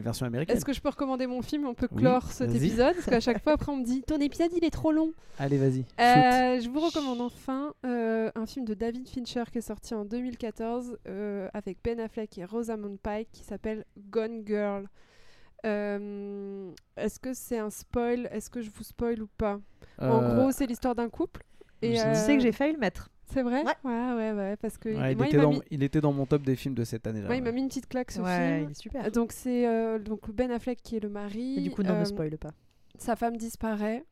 versions 0.00 0.26
américaines. 0.26 0.56
Est-ce 0.56 0.64
que 0.64 0.72
je 0.72 0.80
peux 0.80 0.88
recommander 0.90 1.26
mon 1.26 1.42
film? 1.42 1.66
On 1.66 1.74
peut 1.74 1.88
clore 1.88 2.30
cet 2.32 2.54
épisode 2.54 2.94
Parce 2.94 3.06
qu'à 3.06 3.20
chaque 3.20 3.40
fois, 3.44 3.52
après, 3.54 3.72
on 3.72 3.76
me 3.76 3.84
dit 3.84 4.02
Ton 4.02 4.18
épisode, 4.18 4.50
il 4.56 4.64
est 4.64 4.70
trop 4.70 4.92
long. 4.92 5.12
Allez, 5.38 5.56
vas-y. 5.58 5.80
Euh, 6.00 6.60
je 6.60 6.68
vous 6.68 6.80
recommande 6.80 7.20
enfin 7.22 7.72
euh, 7.86 8.30
un 8.34 8.46
film 8.46 8.64
de 8.66 8.74
David 8.74 9.08
Fincher 9.08 9.44
qui 9.50 9.58
est 9.58 9.62
sorti 9.62 9.94
en 9.94 10.04
2014 10.04 10.98
euh, 11.08 11.48
avec 11.54 11.78
Ben 11.82 11.98
Affleck 12.00 12.36
et 12.38 12.44
Rosamund 12.44 12.98
Pike 13.02 13.31
qui 13.32 13.42
s'appelle 13.44 13.84
Gone 14.10 14.42
Girl. 14.46 14.86
Euh, 15.64 16.70
Est-ce 16.96 17.18
que 17.20 17.34
c'est 17.34 17.58
un 17.58 17.70
spoil? 17.70 18.28
Est-ce 18.32 18.50
que 18.50 18.60
je 18.60 18.70
vous 18.70 18.82
spoil 18.84 19.22
ou 19.22 19.28
pas? 19.38 19.60
En 19.98 20.22
Euh, 20.22 20.34
gros, 20.34 20.52
c'est 20.52 20.66
l'histoire 20.66 20.94
d'un 20.94 21.08
couple. 21.08 21.42
Et, 21.82 21.96
je 21.96 22.02
Tu 22.02 22.08
euh, 22.08 22.14
sais 22.14 22.36
que 22.36 22.42
j'ai 22.42 22.52
failli 22.52 22.72
le 22.72 22.78
mettre. 22.78 23.08
C'est 23.32 23.42
vrai? 23.42 23.62
Ouais. 23.64 23.72
ouais, 23.84 24.12
ouais, 24.14 24.32
ouais, 24.32 24.56
parce 24.56 24.76
que 24.76 24.88
ouais, 24.90 25.12
il, 25.12 25.16
moi, 25.16 25.26
était 25.26 25.36
il 25.36 25.40
dans, 25.42 25.50
mis... 25.52 25.62
il 25.70 25.82
était 25.82 26.00
dans 26.00 26.12
mon 26.12 26.26
top 26.26 26.42
des 26.42 26.54
films 26.56 26.74
de 26.74 26.84
cette 26.84 27.06
année-là. 27.06 27.26
moi, 27.26 27.36
il 27.36 27.38
ouais. 27.38 27.44
m'a 27.44 27.52
mis 27.52 27.62
une 27.62 27.68
petite 27.68 27.88
claque 27.88 28.10
ce 28.10 28.20
Ouais, 28.20 28.56
film. 28.58 28.68
il 28.68 28.70
est 28.72 28.74
super. 28.80 29.10
Donc 29.10 29.32
c'est 29.32 29.66
euh, 29.66 29.98
donc 29.98 30.30
Ben 30.30 30.50
Affleck 30.50 30.82
qui 30.82 30.96
est 30.96 31.00
le 31.00 31.08
mari. 31.08 31.56
Et 31.58 31.60
du 31.62 31.70
coup, 31.70 31.82
non, 31.82 31.94
euh, 31.94 32.00
ne 32.00 32.04
spoil 32.04 32.36
pas. 32.36 32.50
Sa 32.98 33.16
femme 33.16 33.36
disparaît. 33.36 34.04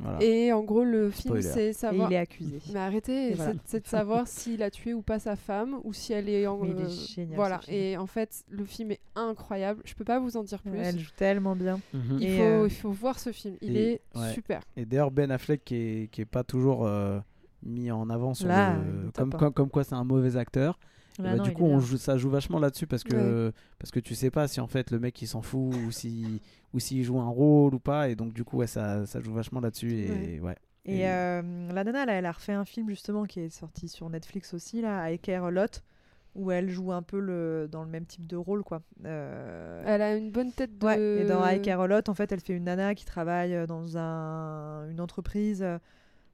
Voilà. 0.00 0.22
Et 0.22 0.52
en 0.52 0.62
gros, 0.62 0.84
le 0.84 1.10
film, 1.10 1.34
Spoiler. 1.40 1.42
c'est 1.42 1.66
Et 1.68 1.72
savoir. 1.72 2.10
il 2.10 2.14
est 2.14 2.18
accusé. 2.18 2.60
Mais 2.72 2.78
arrêtez, 2.78 3.34
voilà. 3.34 3.52
c'est- 3.52 3.58
c'est 3.64 3.80
de 3.82 3.86
savoir 3.88 4.26
s'il 4.28 4.62
a 4.62 4.70
tué 4.70 4.94
ou 4.94 5.02
pas 5.02 5.18
sa 5.18 5.36
femme 5.36 5.78
ou 5.84 5.92
si 5.92 6.12
elle 6.12 6.28
est 6.28 6.46
en. 6.46 6.58
Mais 6.58 6.68
il 6.70 6.80
est 6.80 6.84
euh, 6.84 6.88
génial, 6.88 7.36
Voilà. 7.36 7.60
Et 7.68 7.96
en 7.96 8.06
fait, 8.06 8.44
le 8.48 8.64
film 8.64 8.92
est 8.92 9.00
incroyable. 9.16 9.82
Je 9.84 9.94
peux 9.94 10.04
pas 10.04 10.20
vous 10.20 10.36
en 10.36 10.44
dire 10.44 10.60
plus. 10.62 10.78
Elle 10.78 10.98
joue 10.98 11.10
tellement 11.16 11.56
bien. 11.56 11.80
Mhm. 11.92 12.18
Il, 12.20 12.36
faut, 12.36 12.42
euh, 12.42 12.66
il 12.68 12.74
faut 12.74 12.90
voir 12.92 13.18
ce 13.18 13.32
film. 13.32 13.56
Il 13.60 13.76
et- 13.76 13.92
est 13.94 14.00
ouais. 14.18 14.32
super. 14.32 14.60
Et 14.76 14.84
d'ailleurs, 14.84 15.10
Ben 15.10 15.30
Affleck 15.30 15.64
qui 15.64 15.74
est, 15.76 16.10
qui 16.10 16.20
est 16.20 16.24
pas 16.26 16.44
toujours 16.44 16.86
euh, 16.86 17.18
mis 17.64 17.90
en 17.90 18.08
avant 18.08 18.34
sur 18.34 18.46
Là, 18.48 18.74
le- 18.76 19.10
comme, 19.10 19.30
hein. 19.34 19.36
comme, 19.38 19.52
comme 19.52 19.68
quoi 19.70 19.82
c'est 19.84 19.94
un 19.96 20.04
mauvais 20.04 20.36
acteur. 20.36 20.78
Bah, 21.18 21.34
non, 21.34 21.42
du 21.44 21.52
coup, 21.52 21.64
on 21.64 21.80
joue, 21.80 21.96
ça 21.96 22.16
joue 22.16 22.30
vachement 22.30 22.58
là-dessus 22.60 22.86
parce 22.86 23.02
que, 23.02 23.52
parce 23.78 23.90
que 23.90 23.98
tu 24.00 24.14
sais 24.14 24.30
pas 24.30 24.46
si 24.46 24.60
en 24.60 24.68
fait 24.68 24.90
le 24.92 24.98
mec 25.00 25.20
il 25.20 25.26
s'en 25.26 25.42
fout 25.42 25.74
ou 25.74 25.90
si 25.90 26.40
ou 26.74 26.78
s'il 26.80 27.02
joue 27.02 27.18
un 27.20 27.28
rôle 27.28 27.74
ou 27.74 27.78
pas. 27.80 28.08
Et 28.08 28.14
donc, 28.14 28.32
du 28.32 28.44
coup, 28.44 28.58
ouais, 28.58 28.66
ça, 28.66 29.04
ça 29.06 29.20
joue 29.20 29.32
vachement 29.32 29.60
là-dessus. 29.60 29.92
Et 29.98 30.40
ouais. 30.40 30.56
Et 30.84 31.00
Et- 31.00 31.08
euh, 31.08 31.42
la 31.72 31.84
nana, 31.84 32.06
là, 32.06 32.12
elle 32.14 32.26
a 32.26 32.32
refait 32.32 32.52
un 32.52 32.64
film 32.64 32.88
justement 32.88 33.24
qui 33.24 33.40
est 33.40 33.48
sorti 33.50 33.88
sur 33.88 34.08
Netflix 34.10 34.54
aussi, 34.54 34.80
là, 34.80 35.10
I 35.10 35.18
Care 35.18 35.44
a 35.44 35.50
Lot, 35.50 35.82
où 36.34 36.50
elle 36.52 36.70
joue 36.70 36.92
un 36.92 37.02
peu 37.02 37.18
le, 37.18 37.68
dans 37.70 37.82
le 37.82 37.90
même 37.90 38.06
type 38.06 38.26
de 38.26 38.36
rôle, 38.36 38.62
quoi. 38.62 38.82
Euh, 39.04 39.82
Elle 39.86 40.02
a 40.02 40.14
une 40.16 40.30
bonne 40.30 40.52
tête 40.52 40.78
de. 40.78 40.86
Ouais, 40.86 41.22
et 41.22 41.24
dans 41.24 41.46
I 41.46 41.60
Care 41.60 41.80
a 41.80 41.86
Lot, 41.88 42.08
en 42.08 42.14
fait, 42.14 42.30
elle 42.32 42.40
fait 42.40 42.54
une 42.54 42.64
nana 42.64 42.94
qui 42.94 43.04
travaille 43.04 43.54
euh, 43.54 43.66
dans 43.66 43.98
un, 43.98 44.88
une 44.90 45.00
entreprise. 45.00 45.66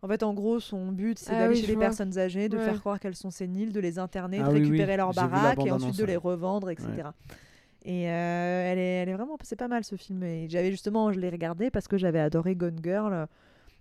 En 0.04 0.06
fait, 0.06 0.22
en 0.22 0.34
gros, 0.34 0.60
son 0.60 0.92
but, 0.92 1.18
c'est 1.18 1.32
Ah 1.32 1.38
d'aller 1.38 1.54
oui, 1.54 1.60
chez 1.62 1.66
les 1.66 1.74
vois. 1.76 1.84
personnes 1.86 2.18
âgées, 2.18 2.50
de 2.50 2.58
Ouais. 2.58 2.64
faire 2.64 2.78
croire 2.78 3.00
qu'elles 3.00 3.16
sont 3.16 3.30
séniles, 3.30 3.72
de 3.72 3.80
les 3.80 3.98
interner, 3.98 4.40
Ah 4.42 4.48
de 4.48 4.48
oui, 4.52 4.56
oui, 4.56 4.64
récupérer 4.66 4.98
leur 4.98 5.14
j'ai 5.14 5.22
vu 5.22 5.26
la 5.28 5.32
baraque 5.32 5.64
et 5.64 5.70
ensuite 5.70 5.96
de 5.96 6.04
les 6.04 6.16
revendre, 6.16 6.68
etc. 6.68 6.88
Et 7.86 8.10
euh, 8.10 8.70
elle, 8.72 8.78
est, 8.78 8.96
elle 9.02 9.08
est 9.08 9.14
vraiment, 9.14 9.38
c'est 9.42 9.56
pas 9.56 9.66
mal 9.68 9.82
ce 9.82 9.96
film. 9.96 10.22
Et 10.22 10.46
j'avais 10.50 10.70
justement, 10.70 11.10
je 11.10 11.18
l'ai 11.20 11.30
regardé 11.30 11.70
parce 11.70 11.88
que 11.88 11.96
j'avais 11.96 12.20
adoré 12.20 12.54
Gone 12.54 12.80
Girl. 12.84 13.26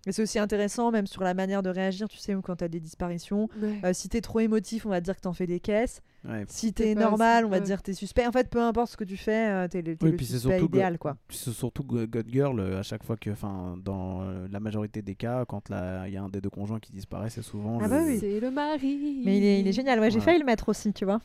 Et 0.06 0.12
c'est 0.12 0.22
aussi 0.22 0.38
intéressant, 0.38 0.92
même 0.92 1.08
sur 1.08 1.24
la 1.24 1.34
manière 1.34 1.64
de 1.64 1.70
réagir, 1.70 2.10
tu 2.10 2.18
sais, 2.18 2.36
quand 2.44 2.58
t'as 2.58 2.68
des 2.68 2.82
disparitions. 2.82 3.48
Ouais. 3.62 3.80
Euh, 3.86 3.94
si 3.94 4.10
t'es 4.10 4.20
trop 4.20 4.42
émotif, 4.42 4.86
on 4.86 4.90
va 4.90 5.00
te 5.00 5.06
dire 5.06 5.16
que 5.16 5.22
t'en 5.22 5.32
fais 5.32 5.48
des 5.48 5.62
caisses. 5.62 6.02
ouais. 6.28 6.44
Si 6.50 6.74
T'es 6.74 6.94
normal, 6.94 7.46
on 7.46 7.50
va 7.50 7.62
te 7.62 7.66
dire 7.66 7.78
que 7.78 7.84
t'es 7.84 7.94
suspect. 7.94 8.28
En 8.28 8.34
fait, 8.34 8.50
peu 8.50 8.60
importe 8.60 8.92
ce 8.92 8.98
que 8.98 9.06
tu 9.06 9.16
fais, 9.16 9.48
euh, 9.50 9.68
t'es 9.70 9.82
le, 9.82 9.96
t'es 9.96 10.04
Oui, 10.06 10.12
le 10.12 10.18
puis 10.18 10.26
c'est 10.26 10.40
suspect 10.40 10.62
idéal, 10.62 10.98
quoi. 10.98 11.16
C'est 11.30 11.52
surtout 11.52 11.84
God 11.86 12.26
Girl, 12.30 12.60
euh, 12.60 12.80
à 12.80 12.84
chaque 12.84 13.04
fois 13.06 13.16
que, 13.16 13.30
enfin, 13.30 13.78
dans 13.82 14.24
euh, 14.24 14.46
la 14.52 14.60
majorité 14.60 15.02
des 15.02 15.16
cas, 15.16 15.46
quand 15.46 15.70
il 15.70 16.12
y 16.14 16.18
a 16.18 16.22
un 16.24 16.28
des 16.30 16.42
deux 16.42 16.50
conjoints 16.50 16.82
qui 16.82 16.92
disparaît, 16.92 17.30
c'est 17.30 17.42
souvent. 17.42 17.78
Ah 17.80 17.84
le- 17.86 17.90
bah 17.90 18.02
oui. 18.06 18.18
C'est 18.20 18.42
le 18.42 18.52
mari. 18.52 19.22
Mais 19.24 19.38
il 19.38 19.44
est, 19.46 19.60
il 19.62 19.68
est 19.70 19.74
génial. 19.74 20.02
Ouais, 20.02 20.12
j'ai 20.12 20.20
failli 20.20 20.40
le 20.40 20.46
mettre 20.46 20.68
aussi, 20.68 20.92
tu 20.92 21.06
vois. 21.06 21.22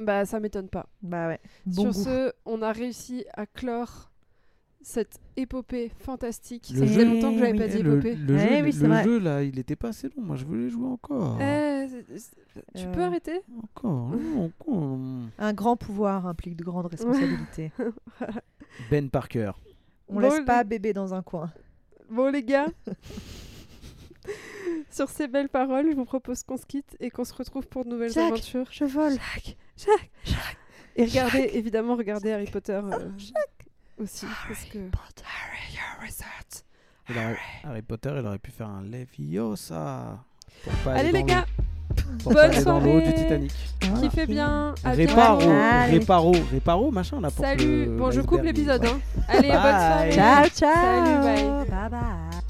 Bah, 0.00 0.24
ça 0.24 0.40
m'étonne 0.40 0.68
pas. 0.68 0.86
Bah 1.00 1.28
ouais. 1.28 1.40
Bon 1.64 1.82
Sur 1.84 1.92
goût. 1.92 2.04
ce, 2.04 2.32
on 2.44 2.60
a 2.60 2.72
réussi 2.72 3.24
à 3.34 3.46
clore 3.46 4.10
cette 4.88 5.18
épopée 5.36 5.90
fantastique. 5.98 6.70
Le 6.72 6.78
ça 6.78 6.86
faisait 6.86 7.04
longtemps 7.04 7.32
que 7.32 7.38
j'avais 7.40 7.52
oui. 7.52 7.58
pas 7.58 7.66
dit 7.66 7.82
le, 7.82 7.92
épopée. 7.94 8.14
le 8.14 8.36
Eh 8.36 8.38
jeu, 8.38 8.62
oui, 8.64 8.72
c'est 8.72 8.82
le 8.82 8.88
vrai. 8.88 9.02
jeu, 9.04 9.18
là, 9.18 9.42
il 9.42 9.58
était 9.58 9.74
pas 9.74 9.88
assez 9.88 10.08
long. 10.16 10.22
Moi, 10.22 10.36
je 10.36 10.44
voulais 10.44 10.70
jouer 10.70 10.86
encore. 10.86 11.38
Eh, 11.42 11.88
tu 12.76 12.86
peux 12.92 13.00
Euh, 13.00 13.06
arrêter? 13.06 13.40
Encore, 13.64 14.12
hein, 14.14 14.18
encore. 14.36 14.98
Un 15.38 15.52
grand 15.54 15.76
pouvoir 15.76 16.26
implique 16.28 16.54
de 16.56 16.62
grandes 16.62 16.86
responsabilités. 16.86 17.72
Ben 18.90 19.10
Parker. 19.10 19.50
On 20.08 20.14
Bon, 20.14 20.20
laisse 20.20 20.40
pas 20.46 20.62
bébé 20.62 20.92
dans 20.92 21.14
un 21.14 21.22
coin. 21.22 21.50
Bon 22.08 22.30
les 22.30 22.44
gars, 22.44 22.66
sur 24.90 25.08
ces 25.08 25.26
belles 25.26 25.48
paroles, 25.48 25.90
je 25.90 25.96
vous 25.96 26.04
propose 26.04 26.44
qu'on 26.44 26.56
se 26.56 26.66
quitte 26.66 26.96
et 27.00 27.10
qu'on 27.10 27.24
se 27.24 27.34
retrouve 27.34 27.66
pour 27.66 27.84
de 27.84 27.90
nouvelles 27.90 28.12
Jacques, 28.12 28.30
aventures. 28.32 28.68
Je 28.70 28.84
vole. 28.84 29.14
Jacques, 29.14 29.56
Et 30.94 31.04
regardez, 31.06 31.50
évidemment, 31.54 31.96
regardez 31.96 32.30
Harry 32.30 32.48
Potter 32.50 32.80
euh, 32.84 33.08
aussi. 33.98 34.26
Parce 34.48 34.64
que... 34.64 34.78
Aurait- 37.10 37.36
Harry 37.64 37.82
Potter, 37.82 38.12
il 38.18 38.26
aurait 38.26 38.38
pu 38.38 38.50
faire 38.50 38.68
un 38.68 38.82
Leviosa. 38.82 40.18
Pour 40.64 40.72
pas 40.84 40.92
Allez 40.92 41.10
aller 41.10 41.12
les 41.12 41.22
gars, 41.22 41.44
pour 42.22 42.32
bonne 42.32 42.50
pas 42.50 42.56
aller 42.56 42.64
dans 42.64 42.80
l'eau 42.80 42.98
du 43.00 43.06
soirée. 43.06 43.14
Titanic. 43.14 43.52
kiffez 44.00 44.26
bien. 44.26 44.74
à 44.82 44.90
Réparo, 44.90 45.40
réparo, 45.88 46.34
réparo, 46.50 46.90
machin 46.90 47.20
là 47.20 47.30
pour 47.30 47.44
Salut. 47.44 47.86
Bon, 47.90 48.10
je 48.10 48.20
coupe 48.22 48.42
l'épisode. 48.42 48.84
Hein. 48.84 48.98
Allez, 49.28 49.48
bonne 49.48 49.60
soirée. 49.60 50.12
Ciao, 50.12 50.48
ciao. 50.48 50.74
Salut, 50.74 51.22
bye. 51.22 51.68
Bye 51.68 51.90
bye. 51.90 52.40